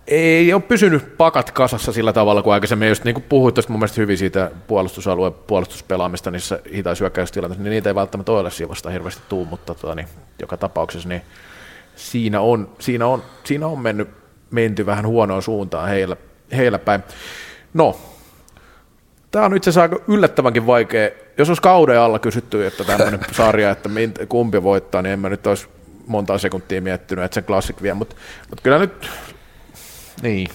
ei 0.07 0.53
ole 0.53 0.61
pysynyt 0.61 1.17
pakat 1.17 1.51
kasassa 1.51 1.91
sillä 1.91 2.13
tavalla 2.13 2.41
kuin 2.41 2.53
aikaisemmin, 2.53 2.89
just 2.89 3.03
niin 3.03 3.13
kuin 3.13 3.25
puhuit 3.29 3.55
tuosta 3.55 3.71
mun 3.71 3.79
mielestä 3.79 4.01
hyvin 4.01 4.17
siitä 4.17 4.51
puolustusalueen 4.67 5.33
puolustuspelaamista 5.33 6.31
niissä 6.31 6.59
hitaishyökkäystilanteissa, 6.73 7.63
niin 7.63 7.71
niitä 7.71 7.89
ei 7.89 7.95
välttämättä 7.95 8.31
ole 8.31 8.49
vasta 8.69 8.89
hirveästi 8.89 9.21
tuu, 9.29 9.45
mutta 9.45 9.75
tota, 9.75 9.95
niin, 9.95 10.07
joka 10.39 10.57
tapauksessa 10.57 11.09
niin 11.09 11.21
siinä, 11.95 12.41
on, 12.41 12.69
siinä, 12.79 13.07
on, 13.07 13.23
siinä 13.43 13.67
on 13.67 13.79
mennyt, 13.79 14.09
menty 14.51 14.85
vähän 14.85 15.07
huonoon 15.07 15.43
suuntaan 15.43 15.89
heillä, 15.89 16.17
heillä 16.51 16.79
päin. 16.79 17.03
No, 17.73 17.97
Tämä 19.31 19.45
on 19.45 19.55
itse 19.55 19.69
asiassa 19.69 19.81
aika 19.81 19.99
yllättävänkin 20.07 20.67
vaikea. 20.67 21.09
Jos 21.37 21.49
olisi 21.49 21.61
kauden 21.61 21.99
alla 21.99 22.19
kysytty, 22.19 22.67
että 22.67 22.83
tämmöinen 22.83 23.19
sarja, 23.37 23.69
että 23.69 23.89
kumpi 24.29 24.63
voittaa, 24.63 25.01
niin 25.01 25.13
en 25.13 25.19
mä 25.19 25.29
nyt 25.29 25.47
olisi 25.47 25.67
monta 26.07 26.37
sekuntia 26.37 26.81
miettinyt, 26.81 27.25
että 27.25 27.35
se 27.35 27.41
klassik 27.41 27.81
vie, 27.81 27.93
mutta, 27.93 28.15
mutta 28.49 28.61
kyllä 28.63 28.79
nyt, 28.79 29.09
niin, 30.21 30.47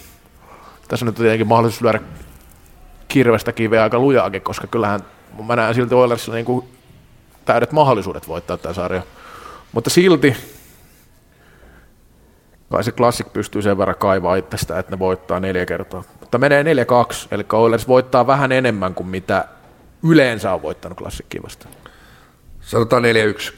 tässä 0.89 1.05
on 1.05 1.07
nyt 1.07 1.17
tietenkin 1.17 1.47
mahdollisuus 1.47 1.83
lyödä 1.83 2.01
kirvestä 3.09 3.53
kiveä 3.53 3.83
aika 3.83 3.99
lujaakin, 3.99 4.43
koska 4.43 4.67
kyllähän 4.67 5.01
mä 5.47 5.57
näen 5.57 5.75
silti 5.75 5.95
Oilersilla 5.95 6.35
niin 6.35 6.45
kuin 6.45 6.69
täydet 7.45 7.73
mahdollisuudet 7.73 8.29
voittaa 8.29 8.57
tämä 8.57 8.73
sarja. 8.73 9.03
Mutta 9.73 9.91
silti 9.91 10.37
kai 12.71 12.85
se 12.85 12.93
klassik 12.93 13.33
pystyy 13.33 13.63
sen 13.63 13.79
verran 13.79 13.97
kaivaa 13.99 14.37
itsestä, 14.37 14.79
että 14.79 14.93
ne 14.93 14.99
voittaa 14.99 15.41
neljä 15.41 15.67
kertaa. 15.67 16.05
Mutta 16.21 16.39
menee 16.39 16.63
4-2, 16.63 16.67
eli 17.31 17.47
Oilers 17.53 17.89
voittaa 17.89 18.27
vähän 18.27 18.53
enemmän 18.53 18.95
kuin 18.95 19.07
mitä 19.07 19.45
yleensä 20.03 20.53
on 20.53 20.63
voittanut 20.63 20.99
klassikkiin 20.99 21.43
vastaan. 21.43 21.75
Sanotaan 22.61 23.03
4-1 23.03 23.07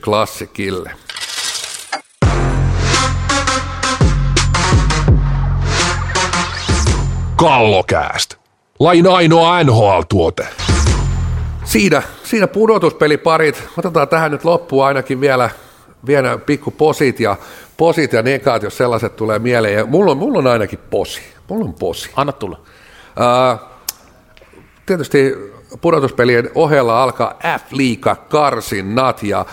klassikille. 0.05 0.93
Kallokääst. 7.41 8.37
Lain 8.79 9.07
ainoa 9.07 9.63
NHL-tuote. 9.63 10.47
Siinä, 11.65 12.03
siinä 12.23 12.47
pudotuspeliparit. 12.47 13.69
Otetaan 13.79 14.09
tähän 14.09 14.31
nyt 14.31 14.45
loppuun 14.45 14.87
ainakin 14.87 15.21
vielä, 15.21 15.51
vielä 16.07 16.39
pikku 16.39 16.71
posit 16.71 17.21
ja, 17.21 17.37
posit 17.77 18.13
ja 18.13 18.23
nekaat, 18.23 18.63
jos 18.63 18.77
sellaiset 18.77 19.17
tulee 19.17 19.39
mieleen. 19.39 19.75
Ja 19.75 19.87
mulla, 19.87 20.11
on, 20.11 20.17
mulla 20.17 20.39
on 20.39 20.47
ainakin 20.47 20.79
posi. 20.91 21.21
Mulla 21.49 21.65
on 21.65 21.75
posi. 21.75 22.11
Anna 22.17 22.33
tulla. 22.33 22.61
Uh, 22.61 23.69
tietysti 24.87 25.35
pudotuspelien 25.81 26.51
ohella 26.55 27.03
alkaa 27.03 27.35
F-liiga 27.59 28.17
karsinnat 28.17 29.23
ja 29.23 29.47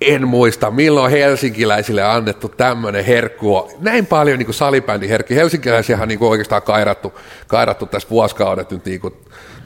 en 0.00 0.28
muista, 0.28 0.70
milloin 0.70 1.10
helsinkiläisille 1.10 2.02
annettu 2.02 2.48
tämmöinen 2.48 3.04
herkku. 3.04 3.70
Näin 3.80 4.06
paljon 4.06 4.38
niin 4.38 4.54
salibändi 4.54 5.08
herkki. 5.08 5.36
Helsinkiläisiä 5.36 5.98
on 6.02 6.08
niin 6.08 6.22
oikeastaan 6.22 6.62
kairattu, 6.62 7.12
kairattu 7.46 7.86
tässä 7.86 8.08
vuosikaudet 8.10 8.70
nyt 8.70 8.84
niin 8.84 9.00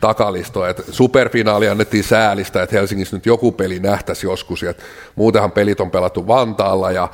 takalistoa. 0.01 0.69
Et 0.69 0.85
superfinaali 0.91 1.69
annettiin 1.69 2.05
säälistä, 2.05 2.63
että 2.63 2.77
Helsingissä 2.77 3.17
nyt 3.17 3.27
joku 3.27 3.53
peli 3.53 3.79
nähtäisi 3.79 4.27
joskus. 4.27 4.63
Et 4.63 4.83
muutenhan 5.17 5.53
pelit 5.53 5.81
on 5.81 5.91
pelattu 5.91 6.27
Vantaalla 6.27 6.93
ja, 6.93 7.09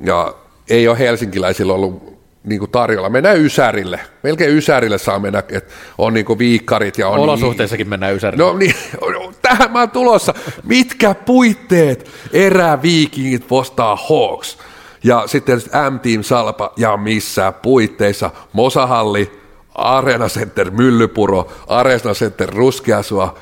ja 0.00 0.34
ei 0.70 0.88
ole 0.88 0.98
helsinkiläisillä 0.98 1.72
ollut 1.72 2.14
niin 2.44 2.70
tarjolla. 2.70 3.08
Mennään 3.08 3.40
Ysärille. 3.40 4.00
Melkein 4.22 4.56
Ysärille 4.56 4.98
saa 4.98 5.18
mennä, 5.18 5.38
että 5.38 5.74
on 5.98 6.14
niin 6.14 6.38
viikkarit. 6.38 6.98
Ja 6.98 7.08
on 7.08 7.18
Olosuhteissakin 7.18 7.84
niin, 7.84 7.90
mennään 7.90 8.14
Ysärille. 8.14 8.44
No 8.44 8.58
niin, 8.58 8.74
tähän 9.48 9.72
mä 9.72 9.78
oon 9.78 9.90
tulossa. 9.90 10.34
Mitkä 10.62 11.14
puitteet 11.14 12.10
eräviikingit 12.32 13.48
postaa 13.48 13.96
Hawks? 13.96 14.58
Ja 15.04 15.22
sitten 15.26 15.62
M-Team 15.90 16.22
Salpa 16.22 16.72
ja 16.76 16.96
missä 16.96 17.52
puitteissa 17.52 18.30
Mosahalli, 18.52 19.40
Arena 19.74 20.28
Center 20.28 20.70
Myllypuro, 20.70 21.52
Arena 21.66 22.14
Center 22.14 22.48
Ruskeasua. 22.48 23.38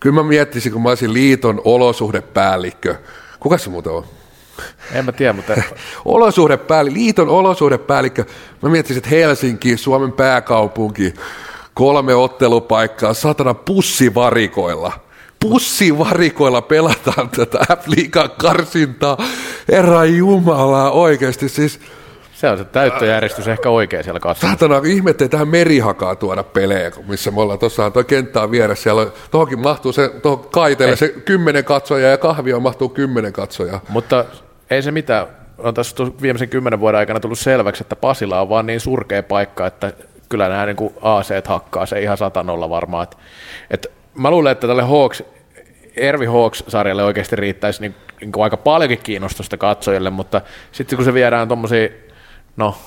Kyllä 0.00 0.14
mä 0.14 0.22
miettisin, 0.22 0.72
kun 0.72 0.82
mä 0.82 0.88
olisin 0.88 1.12
liiton 1.12 1.60
olosuhdepäällikkö. 1.64 2.94
Kuka 3.40 3.58
se 3.58 3.70
muuten 3.70 3.92
on? 3.92 4.04
En 4.92 5.04
mä 5.04 5.12
tiedä, 5.12 5.32
mutta... 5.32 5.54
olosuhdepäällikkö, 6.04 7.00
liiton 7.00 7.28
olosuhdepäällikkö. 7.28 8.24
Mä 8.62 8.68
miettisin, 8.68 8.98
että 8.98 9.10
Helsinki, 9.10 9.76
Suomen 9.76 10.12
pääkaupunki, 10.12 11.14
kolme 11.74 12.14
ottelupaikkaa, 12.14 13.14
satana 13.14 13.54
pussivarikoilla. 13.54 15.05
Pussivarikoilla 15.50 16.62
pelataan 16.62 17.28
tätä 17.28 17.58
F-liigan 17.76 18.30
karsintaa. 18.38 19.16
Herra 19.72 20.04
Jumala, 20.04 20.90
oikeasti 20.90 21.48
siis... 21.48 21.80
Se 22.34 22.50
on 22.50 22.58
se 22.58 22.64
täyttöjärjestys 22.64 23.48
ehkä 23.48 23.70
oikein 23.70 24.04
siellä 24.04 24.20
kasvassa. 24.20 24.46
Saatana, 24.46 24.82
ihme, 24.86 25.10
että 25.10 25.28
tähän 25.28 25.48
merihakaa 25.48 26.14
tuoda 26.14 26.42
pelejä, 26.42 26.90
missä 27.08 27.30
me 27.30 27.40
ollaan. 27.40 27.58
Tuossahan 27.58 27.92
tuo 27.92 28.04
kenttä 28.04 28.42
on 28.42 28.50
vieressä. 28.50 28.82
Siellä 28.82 29.02
on, 29.02 29.12
tohonkin 29.30 29.58
mahtuu 29.58 29.92
se, 29.92 30.08
tuohon 30.08 30.44
kaiteelle 30.50 30.96
se 30.96 31.08
kymmenen 31.08 31.64
katsoja 31.64 32.08
ja 32.08 32.18
kahvia 32.18 32.60
mahtuu 32.60 32.88
kymmenen 32.88 33.32
katsoja. 33.32 33.80
Mutta 33.88 34.24
ei 34.70 34.82
se 34.82 34.90
mitään. 34.90 35.26
On 35.58 35.74
tässä 35.74 35.96
viimeisen 36.22 36.48
kymmenen 36.48 36.80
vuoden 36.80 36.98
aikana 36.98 37.20
tullut 37.20 37.38
selväksi, 37.38 37.82
että 37.82 37.96
Pasila 37.96 38.40
on 38.40 38.48
vaan 38.48 38.66
niin 38.66 38.80
surkea 38.80 39.22
paikka, 39.22 39.66
että 39.66 39.92
kyllä 40.28 40.48
nämä 40.48 40.66
niin 40.66 40.76
AC 41.02 41.46
hakkaa 41.48 41.86
se 41.86 42.00
ihan 42.00 42.16
satanolla 42.16 42.70
varmaan. 42.70 43.02
Et, 43.02 43.16
et 43.70 43.92
mä 44.14 44.30
luulen, 44.30 44.52
että 44.52 44.66
tälle 44.66 44.82
Hawks, 44.82 45.22
Ervi 45.96 46.26
Hawks-sarjalle 46.26 47.04
oikeasti 47.04 47.36
riittäisi 47.36 47.80
niin, 47.80 47.94
niin 48.20 48.32
aika 48.38 48.56
paljonkin 48.56 48.98
kiinnostusta 48.98 49.56
katsojille, 49.56 50.10
mutta 50.10 50.40
sitten 50.72 50.96
kun 50.96 51.04
se 51.04 51.14
viedään 51.14 51.48
tuommoisia, 51.48 51.88
no 52.56 52.78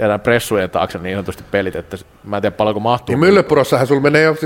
viedään 0.00 0.20
pressujen 0.20 0.70
taakse 0.70 0.98
niin 0.98 1.16
sanotusti 1.16 1.44
pelit, 1.50 1.76
että 1.76 1.96
mä 2.24 2.36
en 2.36 2.42
tiedä 2.42 2.56
paljonko 2.56 2.80
mahtuu. 2.80 3.12
Niin 3.12 3.20
Myllypurossahan 3.20 3.86
sulla 3.86 4.00
menee 4.00 4.22
jo 4.22 4.36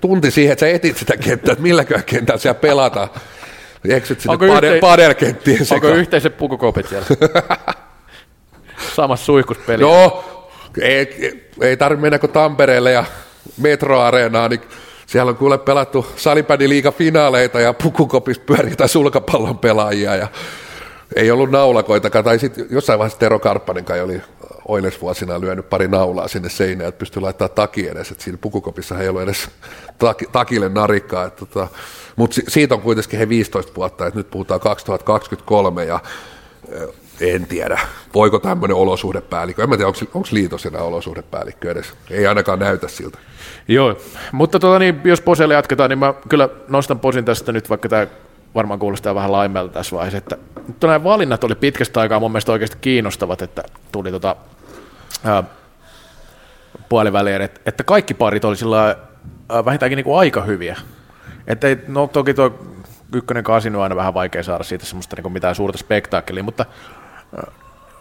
tunti 0.00 0.30
siihen, 0.30 0.52
että 0.52 0.66
sä 0.66 0.72
etit 0.72 0.96
sitä 0.96 1.16
kenttää, 1.16 1.52
että 1.52 1.62
milläkään 1.62 2.04
kentällä 2.04 2.38
siellä 2.38 2.60
pelataan. 2.60 3.08
Eksyt 3.88 4.20
sinne 4.20 4.32
Onko 4.32 4.46
pade, 4.80 4.80
Onko 5.10 5.64
sekaan. 5.64 5.96
yhteiset 5.96 6.36
pukukopit 6.36 6.88
siellä? 6.88 7.06
Samassa 8.96 9.26
suihkuspeli. 9.26 9.80
Joo, 9.80 10.24
ei, 10.80 11.50
ei 11.60 11.76
tarvitse 11.76 12.00
mennä 12.02 12.18
kuin 12.18 12.32
Tampereelle 12.32 12.92
ja 12.92 13.04
Metro-areenaan, 13.58 14.50
niin 14.50 14.60
siellä 15.06 15.30
on 15.30 15.36
kuule 15.36 15.58
pelattu 15.58 16.06
salibändiliiga 16.16 16.92
finaaleita 16.92 17.60
ja 17.60 17.72
pukukopissa 17.72 18.42
pyöritään 18.46 18.88
sulkapallon 18.88 19.58
pelaajia 19.58 20.16
ja 20.16 20.28
ei 21.16 21.30
ollut 21.30 21.50
naulakoitakaan, 21.50 22.24
tai 22.24 22.38
sitten 22.38 22.66
jossain 22.70 22.98
vaiheessa 22.98 23.18
Tero 23.18 23.38
Karppanen 23.38 23.84
kai 23.84 24.00
oli 24.00 24.20
Oilers 24.68 25.00
vuosina 25.00 25.40
lyönyt 25.40 25.70
pari 25.70 25.88
naulaa 25.88 26.28
sinne 26.28 26.48
seinään, 26.48 26.88
että 26.88 26.98
pystyi 26.98 27.22
laittamaan 27.22 27.54
taki 27.54 27.88
edes, 27.88 28.10
että 28.10 28.24
siinä 28.24 28.38
pukukopissa 28.40 28.98
ei 28.98 29.08
ollut 29.08 29.22
edes 29.22 29.48
taki, 29.98 30.26
takille 30.32 30.68
narikkaa, 30.68 31.30
tota, 31.30 31.68
mutta 32.16 32.34
si, 32.34 32.42
siitä 32.48 32.74
on 32.74 32.80
kuitenkin 32.80 33.18
he 33.18 33.28
15 33.28 33.72
vuotta, 33.76 34.06
että 34.06 34.20
nyt 34.20 34.30
puhutaan 34.30 34.60
2023 34.60 35.84
ja 35.84 36.00
en 37.20 37.46
tiedä, 37.46 37.80
voiko 38.14 38.38
tämmöinen 38.38 38.76
olosuhdepäällikkö, 38.76 39.62
en 39.62 39.68
mä 39.68 39.76
tiedä, 39.76 39.88
onko 40.14 40.28
liitos 40.30 40.66
enää 40.66 40.82
olosuhdepäällikkö 40.82 41.70
edes, 41.70 41.94
ei 42.10 42.26
ainakaan 42.26 42.58
näytä 42.58 42.88
siltä. 42.88 43.18
Joo, 43.68 43.96
mutta 44.32 44.58
tota, 44.58 44.78
niin, 44.78 45.00
jos 45.04 45.20
Poselle 45.20 45.54
jatketaan, 45.54 45.90
niin 45.90 45.98
mä 45.98 46.14
kyllä 46.28 46.48
nostan 46.68 46.98
Posin 46.98 47.24
tästä 47.24 47.52
nyt, 47.52 47.70
vaikka 47.70 47.88
tämä 47.88 48.06
varmaan 48.54 48.80
kuulostaa 48.80 49.14
vähän 49.14 49.32
laimelta 49.32 49.72
tässä 49.72 49.96
vaiheessa, 49.96 50.18
että 50.18 50.36
nyt 50.68 50.80
nämä 50.80 51.04
valinnat 51.04 51.44
oli 51.44 51.54
pitkästä 51.54 52.00
aikaa 52.00 52.20
mun 52.20 52.30
mielestä 52.30 52.52
oikeasti 52.52 52.76
kiinnostavat, 52.80 53.42
että 53.42 53.62
tuli 53.92 54.10
tota, 54.10 54.36
ää, 55.24 55.44
että, 57.44 57.60
että 57.66 57.84
kaikki 57.84 58.14
parit 58.14 58.44
oli 58.44 58.56
sillä 58.56 58.96
ää, 59.48 59.64
vähintäänkin 59.64 59.96
niin 59.96 60.04
kuin 60.04 60.18
aika 60.18 60.42
hyviä. 60.42 60.76
Että 61.46 61.68
ei, 61.68 61.78
no 61.88 62.06
toki 62.06 62.34
tuo 62.34 62.58
ykkönen 63.14 63.44
kasinu 63.44 63.78
on 63.78 63.82
aina 63.82 63.96
vähän 63.96 64.14
vaikea 64.14 64.42
saada 64.42 64.64
siitä 64.64 64.86
semmoista 64.86 65.16
niin 65.16 65.22
kuin 65.22 65.32
mitään 65.32 65.54
suurta 65.54 65.78
spektaakkelia, 65.78 66.42
mutta 66.42 66.66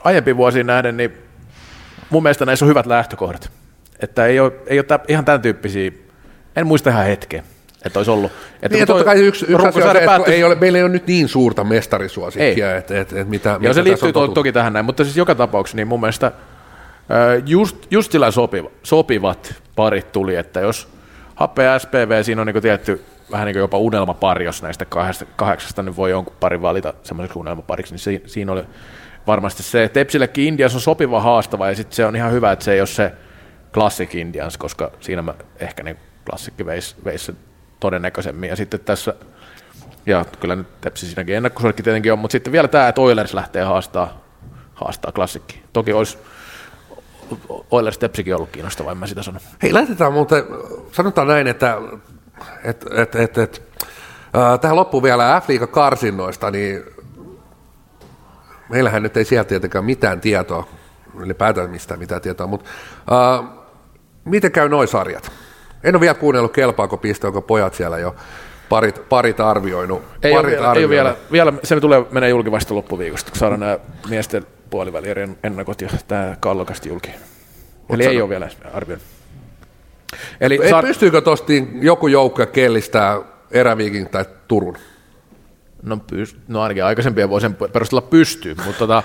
aiempiin 0.04 0.38
vuosiin 0.38 0.68
nähden, 0.68 0.98
niin 0.98 1.14
mun 2.10 2.24
mielestä 2.24 2.46
näissä 2.46 2.66
on 2.66 2.70
hyvät 2.70 2.86
lähtökohdat. 2.86 3.52
Että 4.00 4.26
ei 4.26 4.40
ole, 4.40 4.52
ei 4.68 4.80
ole 4.80 5.00
ihan 5.08 5.26
tämän 5.26 5.42
tyyppisiä, 5.42 5.92
en 6.56 6.68
muista 6.68 6.90
ihan 6.90 7.06
hetkeä, 7.06 7.44
että 7.86 8.00
olisi 8.00 8.12
ollut. 8.12 8.32
Että 8.62 8.78
Niin, 8.78 8.88
totta 8.88 9.04
kai 9.04 9.20
yksi, 9.20 9.46
yksi 9.50 9.68
asia 9.68 9.86
on 9.86 9.92
se, 9.92 10.04
että 10.04 10.32
ei 10.32 10.44
ole, 10.44 10.56
meillä 10.56 10.78
ei 10.78 10.84
ole 10.84 10.92
nyt 10.92 11.08
niin 11.08 11.28
suurta 11.28 11.64
mestarisuosikkia, 11.64 12.78
että 12.78 13.02
et, 13.02 13.14
et 13.14 13.30
mitä, 13.30 13.50
Joo, 13.50 13.60
mitä 13.60 13.74
se 13.74 13.84
liittyy 13.84 14.14
to, 14.14 14.28
toki 14.28 14.52
tähän 14.52 14.74
näin, 14.74 14.86
mutta 14.86 15.04
siis 15.04 15.18
joka 15.18 15.36
tapauksessa 15.36 15.76
niin 15.76 15.88
mun 15.88 16.00
mielestä 16.00 16.32
just, 17.46 17.78
just 17.92 18.12
sillä 18.12 18.32
sopiva, 18.32 18.70
sopivat 18.84 19.54
parit 19.76 20.12
tuli, 20.12 20.36
että 20.36 20.60
jos 20.60 20.88
Happe 21.36 21.64
ja 21.64 21.80
SPV, 21.80 22.24
siinä 22.24 22.42
on 22.42 22.48
niin 22.48 22.62
tietty 22.62 23.04
vähän 23.32 23.46
niin 23.46 23.58
jopa 23.58 23.78
unelmapari, 23.78 24.46
jos 24.46 24.64
näistä 24.64 24.86
kahdesta, 24.86 25.26
kahdeksasta 25.36 25.84
nyt 25.84 25.98
voi 25.98 26.10
jonkun 26.10 26.36
parin 26.40 26.62
valita 26.62 26.94
semmoiseksi 27.04 27.40
unelmapariksi, 27.40 27.94
niin 27.94 28.00
si, 28.00 28.24
siinä 28.26 28.52
oli 28.52 28.64
varmasti 29.28 29.64
se. 29.64 29.90
Tepsillekin 29.94 30.46
Indians 30.46 30.76
on 30.76 30.82
sopiva 30.82 31.22
haastava 31.22 31.68
ja 31.68 31.76
sitten 31.76 31.96
se 31.96 32.06
on 32.06 32.16
ihan 32.16 32.32
hyvä, 32.32 32.52
että 32.52 32.66
se 32.66 32.74
ei 32.74 32.82
ole 32.82 32.88
se 32.88 33.12
Classic 33.74 34.16
Indians, 34.16 34.58
koska 34.58 34.92
siinä 35.00 35.22
mä 35.22 35.34
ehkä 35.60 35.84
niin 35.84 35.98
klassikki 36.30 36.66
veisi 36.66 36.96
veis 37.06 37.32
todennäköisemmin. 37.80 38.50
Ja 38.50 38.56
sitten 38.56 38.80
tässä, 38.80 39.14
ja 40.06 40.26
kyllä 40.40 40.56
nyt 40.56 40.82
Tepsi 40.82 41.06
siinäkin 41.06 41.36
ennakkosuosikki 41.36 41.84
tietenkin 41.84 42.14
on, 42.14 42.20
mutta 42.20 42.32
sitten 42.32 42.54
vielä 42.54 42.68
tämä, 42.68 42.88
että 42.88 43.02
Oilers 43.02 43.34
lähtee 43.34 43.64
haastaa, 43.64 44.22
haastaa 44.74 45.12
klassikki. 45.12 45.64
Toki 45.74 45.94
olisi 45.94 46.18
Oilers 47.72 47.98
Tepsikin 47.98 48.36
ollut 48.36 48.50
kiinnostava, 48.50 48.92
en 48.92 48.98
mä 48.98 49.08
sitä 49.08 49.24
sano. 49.24 49.40
Hei, 49.64 49.74
lähdetään 49.74 50.14
muuten, 50.14 50.44
sanotaan 50.92 51.28
näin, 51.28 51.48
että 51.48 51.78
et, 52.64 52.86
et, 52.92 53.16
et, 53.16 53.38
et, 53.38 53.62
äh, 54.36 54.60
tähän 54.60 54.76
loppuun 54.76 55.04
vielä 55.04 55.42
f 55.42 55.72
karsinnoista, 55.72 56.52
niin 56.52 56.84
meillähän 58.74 59.04
nyt 59.04 59.18
ei 59.18 59.26
sieltä 59.26 59.50
tietenkään 59.50 59.86
mitään 59.86 60.22
tietoa, 60.22 60.68
ylipäätään 61.20 61.70
mistään 61.70 62.00
mitään 62.00 62.22
tietoa, 62.22 62.48
mutta 62.48 62.70
äh, 63.12 63.50
miten 64.26 64.52
käy 64.52 64.70
noin 64.70 64.88
sarjat? 64.88 65.32
En 65.84 65.96
ole 65.96 66.02
vielä 66.02 66.14
kuunnellut, 66.14 66.54
kelpaako 66.54 66.98
piste, 66.98 67.28
onko 67.28 67.42
pojat 67.42 67.74
siellä 67.74 67.98
jo 68.00 68.16
parit, 68.70 69.10
parit 69.10 69.40
arvioinut. 69.40 70.02
Ei 70.24 70.32
ole, 70.32 70.42
parit 70.42 70.52
vielä, 70.52 70.74
ei 70.74 70.84
ole 70.84 70.90
vielä, 70.90 71.10
arvioinut. 71.10 71.32
vielä, 71.32 71.54
se 71.64 71.80
tulee 71.80 72.06
menee 72.12 72.30
julki 72.30 72.52
vasta 72.52 72.76
loppuviikosta, 72.76 73.32
kun 73.32 73.40
saadaan 73.40 73.60
nämä 73.60 73.80
miesten 74.10 74.46
puolivälierien 74.70 75.38
ennakot 75.44 75.82
ja 75.82 75.90
tämä 76.08 76.36
kallokasti 76.40 76.90
julki. 76.90 77.12
Eli 77.90 78.04
ei 78.04 78.10
sano- 78.10 78.24
ole 78.24 78.30
vielä 78.30 78.50
arvioinut. 78.74 79.06
Eli 80.42 80.60
Ei, 80.64 80.70
saat, 80.70 80.86
pystyykö 80.86 81.22
tuosta 81.22 81.54
joku 81.82 82.08
joukko 82.08 82.46
kellistää 82.46 83.22
eräviikin 83.52 84.10
tai 84.10 84.26
Turun? 84.48 84.78
No, 85.84 85.98
pyst, 85.98 86.38
no 86.48 86.62
ainakin 86.62 86.84
aikaisempien 86.86 87.30
vuosien 87.30 87.56
perusteella 87.56 88.08
pystyy, 88.10 88.56
mutta 88.66 88.80
tota, 88.80 89.04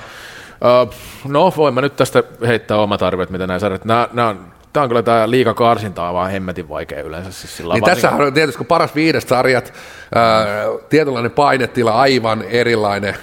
no 1.24 1.52
voin 1.56 1.74
mä 1.74 1.80
nyt 1.80 1.96
tästä 1.96 2.22
heittää 2.46 2.76
omat 2.76 3.02
arviot, 3.02 3.30
mitä 3.30 3.46
nämä 3.46 3.58
sarjat. 3.58 3.84
Nämä, 3.84 4.08
nämä 4.12 4.28
on, 4.28 4.52
tämä 4.72 4.82
on 4.82 4.88
kyllä 4.90 5.02
tämä 5.02 5.30
liika 5.30 5.54
karsinta 5.54 6.08
on 6.08 6.14
vaan 6.14 6.30
hemmetin 6.30 6.68
vaikea 6.68 7.02
yleensä. 7.02 7.32
Siis 7.32 7.56
sillä 7.56 7.74
Niin 7.74 7.80
varsinkin- 7.82 8.02
tässähän 8.02 8.26
on 8.26 8.34
tietysti 8.34 8.58
kun 8.58 8.66
paras 8.66 8.94
viides 8.94 9.24
sarjat, 9.28 9.72
ää, 10.14 10.44
tietynlainen 10.88 11.30
painetila, 11.30 12.00
aivan 12.00 12.42
erilainen 12.42 13.16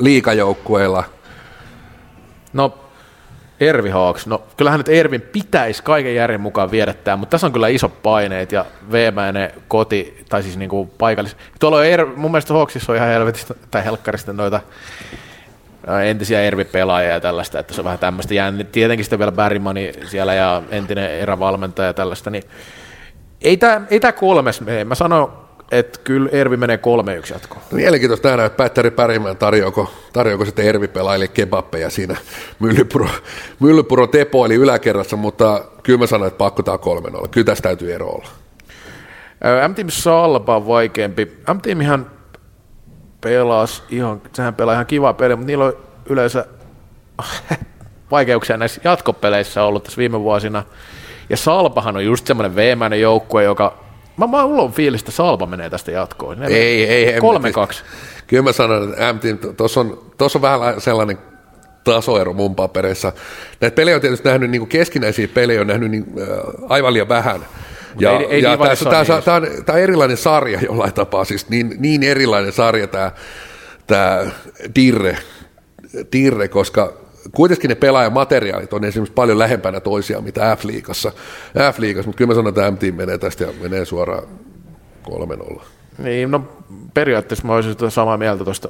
liikajoukkueilla. 0.00 1.04
No, 2.52 2.78
Ervi 3.60 3.90
Hawks, 3.90 4.26
no 4.26 4.42
kyllähän 4.56 4.80
nyt 4.80 4.88
Ervin 4.88 5.20
pitäisi 5.20 5.82
kaiken 5.82 6.14
järjen 6.14 6.40
mukaan 6.40 6.70
viedä 6.70 6.92
tämä, 6.92 7.16
mutta 7.16 7.30
tässä 7.30 7.46
on 7.46 7.52
kyllä 7.52 7.68
isot 7.68 8.02
paineet 8.02 8.52
ja 8.52 8.64
veemäinen 8.92 9.50
koti, 9.68 10.24
tai 10.28 10.42
siis 10.42 10.56
niinku 10.56 10.86
paikallis... 10.98 11.36
Tuolla 11.60 11.78
on 11.78 11.86
er, 11.86 12.06
mun 12.06 12.30
mielestä 12.30 12.54
Hawksissa 12.54 12.92
on 12.92 12.96
ihan 12.96 13.08
helvetistä, 13.08 13.54
tai 13.70 13.84
helkkarista 13.84 14.32
noita 14.32 14.60
entisiä 16.04 16.40
Ervi-pelaajia 16.40 17.10
ja 17.10 17.20
tällaista, 17.20 17.58
että 17.58 17.74
se 17.74 17.80
on 17.80 17.84
vähän 17.84 17.98
tämmöistä 17.98 18.34
jänni. 18.34 18.64
Tietenkin 18.64 19.04
sitten 19.04 19.18
vielä 19.18 19.32
Berrimani 19.32 19.92
siellä 20.04 20.34
ja 20.34 20.62
entinen 20.70 21.10
erävalmentaja 21.10 21.86
ja 21.86 21.94
tällaista, 21.94 22.30
niin 22.30 22.44
ei 23.42 23.56
tämä 23.56 23.80
ei 23.90 24.00
tää 24.00 24.12
kolmes 24.12 24.60
mene. 24.60 24.84
Mä 24.84 24.94
sanon, 24.94 25.47
että 25.70 26.00
kyllä 26.04 26.28
Ervi 26.32 26.56
menee 26.56 26.78
kolme 26.78 27.14
yksi 27.16 27.32
jatkoon. 27.32 27.62
Mielenkiintoista 27.72 28.28
nähdä, 28.28 28.44
että 28.44 28.56
Pättäri 28.56 28.90
Pärimään 28.90 29.36
tarjoako, 29.36 29.90
tarjoako 30.12 30.44
sitten 30.44 30.64
Ervi-pelaajille 30.64 31.28
kebappeja 31.28 31.90
siinä 31.90 32.16
Myllypuro, 32.58 33.08
Myllypuro 33.60 34.06
tepoili 34.06 34.54
yläkerrassa, 34.54 35.16
mutta 35.16 35.64
kyllä 35.82 35.98
mä 35.98 36.06
sanoin, 36.06 36.28
että 36.28 36.38
pakko 36.38 36.62
tää 36.62 36.78
kolmen 36.78 37.16
olla. 37.16 37.28
Kyllä 37.28 37.44
tästä 37.44 37.62
täytyy 37.62 37.94
ero 37.94 38.06
olla. 38.08 38.28
M-Team 39.68 39.88
Salpa 39.90 40.56
on 40.56 40.66
vaikeampi. 40.66 41.24
M-Team 41.54 41.80
ihan 41.80 42.10
pelas 43.20 43.82
ihan, 43.90 44.22
sehän 44.32 44.54
pelaa 44.54 44.74
ihan 44.74 44.86
kiva 44.86 45.12
peli, 45.12 45.36
mutta 45.36 45.46
niillä 45.46 45.64
on 45.64 45.76
yleensä 46.08 46.46
vaikeuksia 48.10 48.56
näissä 48.56 48.80
jatkopeleissä 48.84 49.64
ollut 49.64 49.84
tässä 49.84 49.98
viime 49.98 50.20
vuosina. 50.20 50.64
Ja 51.30 51.36
Salpahan 51.36 51.96
on 51.96 52.04
just 52.04 52.26
semmoinen 52.26 52.56
veemäinen 52.56 53.00
joukkue, 53.00 53.44
joka 53.44 53.87
Mä, 54.18 54.26
mä 54.26 54.42
on 54.42 54.72
fiilis, 54.72 55.00
että 55.00 55.12
Salpa 55.12 55.46
menee 55.46 55.70
tästä 55.70 55.90
jatkoon. 55.90 56.38
Ne 56.38 56.46
Ei, 56.46 56.86
ei. 56.86 57.20
Kolme 57.20 57.52
kaksi. 57.52 57.82
Kyllä 58.26 58.42
mä 58.42 58.52
sanon, 58.52 58.94
että 59.24 59.52
tuossa 59.56 59.80
on, 59.80 60.12
on 60.34 60.42
vähän 60.42 60.80
sellainen 60.80 61.18
tasoero 61.84 62.32
mun 62.32 62.54
papereissa. 62.54 63.12
Näitä 63.60 63.74
pelejä 63.74 63.94
on 63.96 64.00
tietysti 64.00 64.28
nähnyt, 64.28 64.50
niin 64.50 64.60
kuin 64.60 64.68
keskinäisiä 64.68 65.28
pelejä 65.28 65.60
on 65.60 65.66
nähnyt 65.66 65.90
niin, 65.90 66.04
äh, 66.20 66.28
aivan 66.68 66.92
liian 66.92 67.08
vähän. 67.08 67.46
Ja, 67.98 68.18
ei- 68.18 68.26
ei 68.30 68.42
ja 68.42 68.56
tämä, 68.56 68.76
tämä, 68.76 69.04
niin 69.04 69.22
tämä, 69.24 69.36
on, 69.36 69.46
tämä 69.66 69.76
on 69.76 69.82
erilainen 69.82 70.16
sarja 70.16 70.60
jollain 70.60 70.94
tapaa, 70.94 71.24
siis 71.24 71.48
niin, 71.48 71.74
niin 71.78 72.02
erilainen 72.02 72.52
sarja 72.52 72.86
tämä, 72.86 73.12
tämä 73.86 74.26
Dirre, 74.74 75.18
Dirre, 76.12 76.48
koska 76.48 77.07
kuitenkin 77.32 77.68
ne 77.68 77.74
pelaajamateriaalit 77.74 78.72
on 78.72 78.84
esimerkiksi 78.84 79.14
paljon 79.14 79.38
lähempänä 79.38 79.80
toisiaan, 79.80 80.24
mitä 80.24 80.56
F-liigassa, 80.56 81.12
F-liigassa 81.72 82.08
mutta 82.08 82.18
kyllä 82.18 82.28
mä 82.28 82.34
sanon, 82.34 82.48
että 82.48 82.70
M-Team 82.70 82.94
menee 82.94 83.18
tästä 83.18 83.44
ja 83.44 83.50
menee 83.62 83.84
suoraan 83.84 84.22
3-0. 85.10 85.62
Niin, 85.98 86.30
no 86.30 86.48
periaatteessa 86.94 87.46
mä 87.46 87.54
olisin 87.54 87.72
sitä 87.72 87.90
samaa 87.90 88.16
mieltä 88.16 88.44
tuosta, 88.44 88.68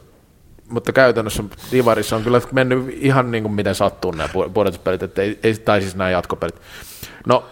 mutta 0.70 0.92
käytännössä 0.92 1.44
Divarissa 1.72 2.16
on 2.16 2.22
kyllä 2.22 2.40
mennyt 2.52 2.96
ihan 3.00 3.30
niin 3.30 3.42
kuin 3.42 3.52
miten 3.52 3.74
sattuu 3.74 4.10
nämä 4.10 4.28
pu- 4.28 4.50
pudotuspelit, 4.50 5.02
että 5.02 5.22
ei, 5.22 5.38
ei, 5.42 5.54
tai 5.54 5.80
siis 5.80 5.96
nämä 5.96 6.10
jatkopelit. 6.10 6.60
No, 7.26 7.44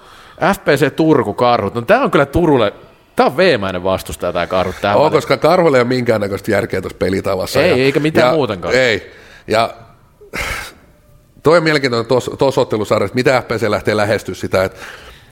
FPC 0.54 0.96
Turku 0.96 1.34
Karhut, 1.34 1.74
no 1.74 1.82
tämä 1.82 2.02
on 2.02 2.10
kyllä 2.10 2.26
Turulle, 2.26 2.72
tämä 3.16 3.26
on 3.26 3.36
veemäinen 3.36 3.82
vastustaja 3.82 4.32
tämä 4.32 4.46
Karhut 4.46 4.76
tähän 4.80 4.96
On, 4.96 5.12
koska 5.12 5.36
Karhulla 5.36 5.76
ei 5.76 5.80
ole 5.80 5.88
minkäännäköistä 5.88 6.50
järkeä 6.50 6.80
tuossa 6.80 6.98
pelitavassa. 6.98 7.62
Ei, 7.62 7.70
ja, 7.70 7.76
eikä 7.76 8.00
mitään 8.00 8.28
ja, 8.28 8.34
muutenkaan. 8.34 8.74
Ei, 8.74 9.12
ja 9.46 9.74
toi 11.46 11.56
on 11.56 11.64
mielenkiintoinen 11.64 12.06
tuossa 12.38 12.60
ottelusarjassa, 12.60 13.14
mitä 13.14 13.42
FPC 13.42 13.68
lähtee 13.68 13.96
lähestyä 13.96 14.34
sitä, 14.34 14.64
että 14.64 14.78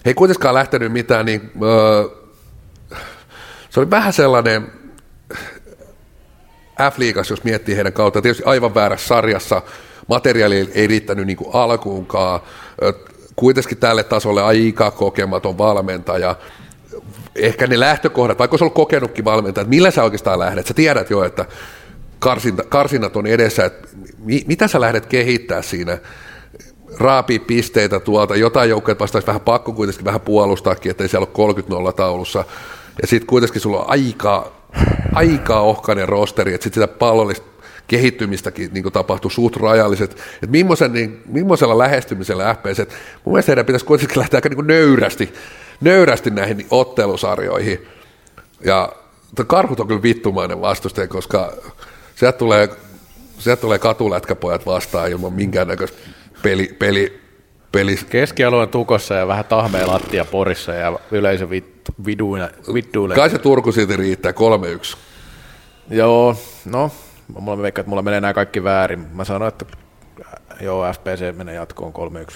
he 0.04 0.10
ei 0.10 0.14
kuitenkaan 0.14 0.54
lähtenyt 0.54 0.92
mitään 0.92 1.26
niin, 1.26 1.50
öö, 1.62 2.08
se 3.70 3.80
oli 3.80 3.90
vähän 3.90 4.12
sellainen 4.12 4.72
F-liigassa, 6.90 7.32
jos 7.32 7.44
miettii 7.44 7.76
heidän 7.76 7.92
kautta, 7.92 8.22
tietysti 8.22 8.44
aivan 8.46 8.74
väärässä 8.74 9.06
sarjassa, 9.06 9.62
materiaali 10.08 10.70
ei 10.74 10.86
riittänyt 10.86 11.26
niin 11.26 11.38
alkuunkaan, 11.52 12.40
kuitenkin 13.36 13.78
tälle 13.78 14.04
tasolle 14.04 14.42
aika 14.42 14.90
kokematon 14.90 15.58
valmentaja, 15.58 16.36
ehkä 17.36 17.66
ne 17.66 17.80
lähtökohdat, 17.80 18.38
vaikka 18.38 18.54
olisi 18.54 18.64
ollut 18.64 18.74
kokenutkin 18.74 19.24
valmentaja, 19.24 19.62
että 19.62 19.74
millä 19.74 19.90
sä 19.90 20.04
oikeastaan 20.04 20.38
lähdet, 20.38 20.66
sä 20.66 20.74
tiedät 20.74 21.10
jo, 21.10 21.24
että 21.24 21.44
karsinta, 22.24 22.64
karsinnat 22.68 23.16
on 23.16 23.26
edessä, 23.26 23.64
että 23.64 23.88
mi, 24.18 24.44
mitä 24.46 24.68
sä 24.68 24.80
lähdet 24.80 25.06
kehittää 25.06 25.62
siinä, 25.62 25.98
raapii 26.98 27.38
pisteitä 27.38 28.00
tuolta, 28.00 28.36
jotain 28.36 28.70
joukkoja 28.70 28.98
vastaisi 28.98 29.26
vähän 29.26 29.40
pakko 29.40 29.72
kuitenkin 29.72 30.04
vähän 30.04 30.20
puolustaakin, 30.20 30.90
ettei 30.90 31.08
siellä 31.08 31.26
ole 31.36 31.90
30-0 31.90 31.92
taulussa, 31.92 32.44
ja 33.02 33.06
sitten 33.06 33.26
kuitenkin 33.26 33.60
sulla 33.60 33.80
on 33.80 33.90
aika, 33.90 34.52
aika 35.14 35.60
ohkainen 35.60 36.08
rosteri, 36.08 36.54
että 36.54 36.64
sitten 36.64 36.82
sitä 36.82 36.98
pallollista 36.98 37.46
kehittymistäkin 37.86 38.70
niin 38.72 38.92
tapahtuu 38.92 39.30
suht 39.30 39.56
rajalliset, 39.56 40.10
että 40.10 40.46
millaisen, 40.46 40.92
niin, 40.92 41.22
millaisella 41.26 41.78
lähestymisellä 41.78 42.54
FPS, 42.54 42.78
mun 43.24 43.32
mielestä 43.32 43.50
heidän 43.50 43.66
pitäisi 43.66 43.86
kuitenkin 43.86 44.18
lähteä 44.18 44.38
aika 44.38 44.48
niin 44.48 44.66
nöyrästi, 44.66 45.34
nöyrästi 45.80 46.30
näihin 46.30 46.66
ottelusarjoihin, 46.70 47.86
ja 48.64 48.92
karhut 49.46 49.80
on 49.80 49.88
kyllä 49.88 50.02
vittumainen 50.02 50.60
vastustaja, 50.60 51.08
koska 51.08 51.52
sieltä 52.14 52.38
tulee, 52.38 52.68
sieltä 53.38 53.60
tulee 53.60 53.78
katulätkäpojat 53.78 54.66
vastaan 54.66 55.10
ilman 55.10 55.32
minkäännäköistä 55.32 55.98
peli, 56.42 56.76
peli, 56.78 57.20
peli. 57.72 57.96
Keskialueen 58.10 58.68
tukossa 58.68 59.14
ja 59.14 59.26
vähän 59.26 59.44
tahmea 59.44 59.86
lattia 59.86 60.24
porissa 60.24 60.74
ja 60.74 60.98
yleisö 61.10 61.48
viduina. 62.06 62.48
Kai 63.14 63.30
se 63.30 63.38
Turku 63.38 63.72
silti 63.72 63.96
riittää 63.96 64.32
3-1. 64.32 64.96
Joo, 65.90 66.36
no, 66.64 66.90
mulla 67.40 67.62
veikkaa, 67.62 67.80
että 67.80 67.88
mulla 67.88 68.02
menee 68.02 68.20
nämä 68.20 68.34
kaikki 68.34 68.64
väärin. 68.64 69.06
Mä 69.12 69.24
sanoin, 69.24 69.48
että 69.48 69.64
äh, 70.20 70.62
joo, 70.62 70.92
FPC 70.92 71.36
menee 71.36 71.54
jatkoon 71.54 71.92
3-1. 71.92 72.34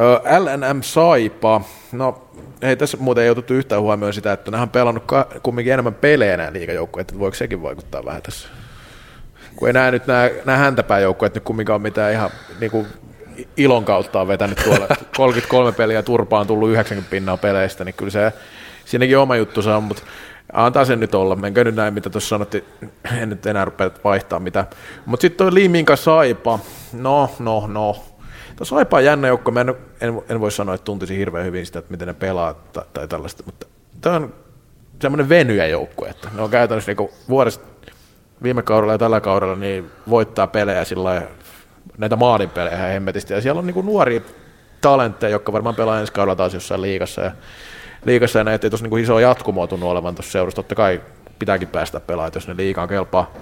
Ö, 0.00 0.38
LNM 0.38 0.82
Saipa, 0.82 1.60
no 1.92 2.28
ei 2.62 2.76
tässä 2.76 2.96
muuten 3.00 3.24
ei 3.24 3.30
otettu 3.30 3.54
yhtään 3.54 3.82
huomioon 3.82 4.14
sitä, 4.14 4.32
että 4.32 4.50
nämä 4.50 4.62
on 4.62 4.68
pelannut 4.68 5.04
kumminkin 5.42 5.72
enemmän 5.72 5.94
pelejä 5.94 6.36
nämä 6.36 6.52
liigajoukkueet, 6.52 7.08
että 7.08 7.18
voiko 7.18 7.34
sekin 7.34 7.62
vaikuttaa 7.62 8.04
vähän 8.04 8.22
tässä? 8.22 8.48
Kun 9.56 9.68
ei 9.68 9.72
nämä 9.72 9.90
nyt 9.90 10.06
nämä, 10.06 10.30
nämä 10.44 10.58
häntäpääjoukkueet 10.58 11.34
nyt 11.34 11.44
kumminkaan 11.44 11.82
mitään 11.82 12.12
ihan 12.12 12.30
niin 12.60 12.70
kuin 12.70 12.86
ilon 13.56 13.84
kautta 13.84 14.20
on 14.20 14.28
vetänyt 14.28 14.60
tuolla 14.64 14.86
33 15.16 15.72
peliä 15.72 16.02
turpaan 16.02 16.46
tullut 16.46 16.70
90 16.70 17.10
pinnaa 17.10 17.36
peleistä, 17.36 17.84
niin 17.84 17.94
kyllä 17.94 18.10
se 18.10 18.32
siinäkin 18.84 19.18
oma 19.18 19.36
juttu 19.36 19.60
on, 19.76 19.84
mutta 19.84 20.02
antaa 20.52 20.84
sen 20.84 21.00
nyt 21.00 21.14
olla. 21.14 21.36
Menkö 21.36 21.64
nyt 21.64 21.74
näin, 21.74 21.94
mitä 21.94 22.10
tuossa 22.10 22.28
sanottiin, 22.28 22.64
en 23.20 23.28
nyt 23.28 23.46
enää 23.46 23.64
rupea 23.64 23.90
vaihtaa 24.04 24.38
mitä. 24.38 24.66
Mutta 25.06 25.22
sitten 25.22 25.38
toi 25.38 25.54
Liiminka 25.54 25.96
Saipa, 25.96 26.58
no, 26.92 27.30
no, 27.38 27.66
no. 27.66 28.04
Tuo 28.56 28.64
Saipa 28.64 28.96
on 28.96 29.04
jännä 29.04 29.28
joukko, 29.28 29.50
mä 29.50 29.60
en, 29.60 29.74
en, 30.00 30.22
en, 30.28 30.40
voi 30.40 30.52
sanoa, 30.52 30.74
että 30.74 30.84
tuntisi 30.84 31.18
hirveän 31.18 31.46
hyvin 31.46 31.66
sitä, 31.66 31.78
että 31.78 31.90
miten 31.90 32.08
ne 32.08 32.14
pelaa 32.14 32.54
tai, 32.54 32.84
tai 32.92 33.08
tällaista, 33.08 33.42
mutta 33.46 33.66
tämä 34.00 34.16
on 34.16 34.34
semmoinen 35.02 35.28
venyjä 35.28 35.66
joukko, 35.66 36.06
että 36.06 36.28
ne 36.34 36.42
on 36.42 36.50
käytännössä 36.50 36.90
niinku 36.90 37.10
vuodesta 37.28 37.71
viime 38.42 38.62
kaudella 38.62 38.92
ja 38.92 38.98
tällä 38.98 39.20
kaudella 39.20 39.56
niin 39.56 39.90
voittaa 40.10 40.46
pelejä 40.46 40.84
sillä 40.84 41.22
näitä 41.98 42.16
maalinpelejä 42.16 42.76
ihan 42.76 42.88
hemmetisti. 42.88 43.32
Ja 43.32 43.40
siellä 43.40 43.58
on 43.58 43.66
niinku 43.66 43.82
nuoria 43.82 44.20
talentteja, 44.80 45.30
jotka 45.30 45.52
varmaan 45.52 45.74
pelaa 45.74 46.00
ensi 46.00 46.12
kaudella 46.12 46.36
taas 46.36 46.54
jossain 46.54 46.82
liigassa. 46.82 47.22
Ja, 47.22 47.32
liigassa 48.04 48.38
ja 48.38 48.44
näitä 48.44 48.66
ei 48.66 48.70
tuossa 48.70 48.84
niinku 48.84 48.96
iso 48.96 49.18
jatkumoa 49.18 49.66
tunnu 49.66 49.88
olevan 49.88 50.14
tuossa 50.14 50.32
seurassa. 50.32 50.56
Totta 50.56 50.74
kai 50.74 51.00
pitääkin 51.38 51.68
päästä 51.68 52.00
pelaamaan, 52.00 52.32
jos 52.34 52.48
ne 52.48 52.56
liikaan 52.56 52.88
kelpaa. 52.88 53.34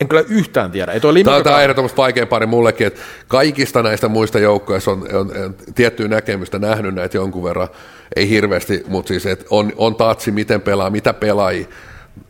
En 0.00 0.08
kyllä 0.08 0.24
yhtään 0.28 0.70
tiedä. 0.70 0.92
Ei 0.92 1.00
toi 1.00 1.24
Tämä, 1.24 1.56
on 1.56 1.62
ehdottomasti 1.62 1.96
vaikein 1.96 2.28
pari 2.28 2.46
mullekin, 2.46 2.86
että 2.86 3.00
kaikista 3.28 3.82
näistä 3.82 4.08
muista 4.08 4.38
joukkoista 4.38 4.90
on, 4.90 5.06
on, 5.12 5.30
on 5.44 5.54
tiettyä 5.74 6.08
näkemystä 6.08 6.58
nähnyt 6.58 6.94
näitä 6.94 7.16
jonkun 7.16 7.44
verran, 7.44 7.68
ei 8.16 8.28
hirveästi, 8.28 8.84
mutta 8.88 9.08
siis 9.08 9.26
että 9.26 9.44
on, 9.50 9.72
on 9.76 9.94
tatsi, 9.94 10.30
miten 10.30 10.60
pelaa, 10.60 10.90
mitä 10.90 11.14
pelaa. 11.14 11.50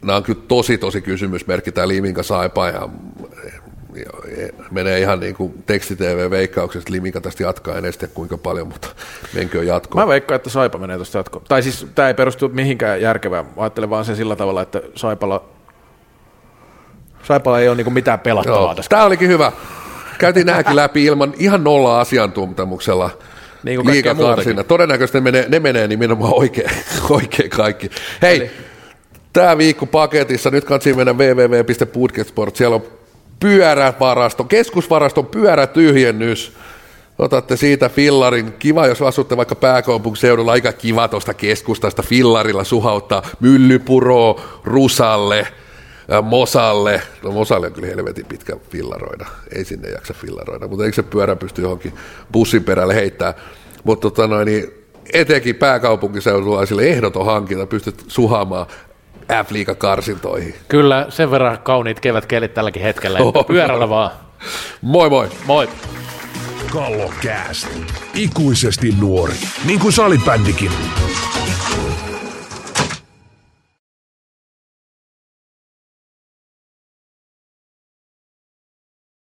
Nämä 0.03 0.17
on 0.17 0.23
kyllä 0.23 0.41
tosi, 0.49 0.79
tosi 0.79 1.01
kysymysmerkki, 1.03 1.73
tämä 1.73 1.89
Liminka 1.89 2.23
Saipa, 2.23 2.69
ja, 2.69 2.89
ja 3.97 4.11
menee 4.71 5.01
ihan 5.01 5.21
niin 5.21 5.35
kuin 5.35 5.63
teksti-tv-veikkauksesta, 5.67 6.93
Liminka 6.93 7.21
tästä 7.21 7.43
jatkaa, 7.43 7.77
en 7.77 7.83
tiedä 7.83 8.15
kuinka 8.15 8.39
paljon, 8.39 8.69
mutta 8.69 8.89
menköön 9.35 9.67
jatkoon. 9.67 10.05
Mä 10.05 10.09
veikkaan, 10.09 10.37
että 10.37 10.51
Saipa 10.51 10.79
menee 10.79 10.97
tuosta 10.97 11.19
jatkoon. 11.19 11.45
Tai 11.49 11.63
siis 11.63 11.87
tämä 11.95 12.09
ei 12.09 12.15
perustu 12.15 12.49
mihinkään 12.49 13.01
järkevään. 13.01 13.45
Mä 13.45 13.53
ajattelen 13.57 13.91
vaan 13.91 14.05
se 14.05 14.15
sillä 14.15 14.37
tavalla, 14.37 14.63
että 14.63 14.83
Saipalla, 14.95 15.45
Saipalla 17.23 17.61
ei 17.61 17.69
ole 17.69 17.77
niinku 17.77 17.91
mitään 17.91 18.21
pelattavaa 18.21 18.61
Joo, 18.61 18.75
tässä. 18.75 18.89
tämä 18.89 19.05
olikin 19.05 19.29
hyvä. 19.29 19.53
Käytiin 20.19 20.47
nämäkin 20.47 20.77
läpi 20.77 21.05
ilman 21.05 21.35
ihan 21.39 21.65
nolla 21.65 22.01
asiantuntemuksella. 22.01 23.11
Niin 23.63 23.83
kuin 23.83 24.17
muutakin. 24.17 24.65
Todennäköisesti 24.69 25.19
ne 25.19 25.23
menee, 25.23 25.47
ne 25.49 25.61
menee 25.61 25.89
nimenomaan 25.89 26.35
oikein, 26.35 26.71
oikein 27.11 27.51
kaikki. 27.51 27.91
Hei, 28.23 28.37
Eli- 28.37 28.51
tämä 29.37 29.59
viikko 29.59 29.87
paketissa, 29.87 30.51
nyt 30.51 30.65
kansi 30.65 30.95
mennä 30.95 31.13
www.budgetsport, 31.13 32.57
siellä 32.57 32.77
on 32.77 32.83
pyörävarasto, 33.41 34.45
keskusvaraston 34.45 35.27
pyörätyhjennys. 35.27 36.53
Otatte 37.19 37.57
siitä 37.57 37.89
fillarin. 37.89 38.53
Kiva, 38.53 38.87
jos 38.87 39.03
asutte 39.03 39.37
vaikka 39.37 39.55
pääkaupunkiseudulla, 39.55 40.53
aika 40.53 40.73
kiva 40.73 41.09
tuosta 41.09 41.35
keskustasta 41.35 42.03
fillarilla 42.03 42.65
suhauttaa 42.65 43.23
Myllypuro, 43.41 44.41
Rusalle, 44.65 45.49
ää, 46.09 46.23
Mosalle. 46.23 47.03
No 47.23 47.33
Mosalle 47.33 47.67
on 47.67 47.73
kyllä 47.73 47.89
helvetin 47.89 48.27
pitkä 48.27 48.57
fillaroida. 48.71 49.27
Ei 49.57 49.65
sinne 49.65 49.89
jaksa 49.89 50.15
fillaroida, 50.15 50.69
mutta 50.69 50.85
eikö 50.85 50.95
se 50.95 51.03
pyörä 51.03 51.37
pysty 51.37 51.63
johonkin 51.63 51.93
bussin 52.33 52.65
perälle 52.65 52.95
heittää. 52.95 53.35
Mutta 53.85 54.11
tota 54.11 54.27
noin, 54.27 54.47
niin 54.47 54.87
etenkin 55.13 55.57
pääkaupunkiseudulaisille 55.57 56.83
ehdoton 56.83 57.27
hankinta, 57.27 57.67
pystyt 57.67 58.05
suhaamaan 58.09 58.67
f 59.29 59.77
karsintoihin. 59.79 60.55
Kyllä, 60.69 61.07
sen 61.09 61.31
verran 61.31 61.59
kauniit 61.59 62.01
kevätkelit 62.01 62.55
tälläkin 62.55 62.83
hetkellä. 62.83 63.19
Oho. 63.19 63.45
Pyörällä 63.45 63.89
vaan. 63.89 64.11
Moi 64.83 65.11
moi! 65.11 65.29
Moi. 65.47 65.69
Kallokääst. 66.73 67.69
Ikuisesti 68.15 68.95
nuori. 69.01 69.35
Niin 69.65 69.81
kuin 69.81 69.93
salibändikin. 69.93 70.71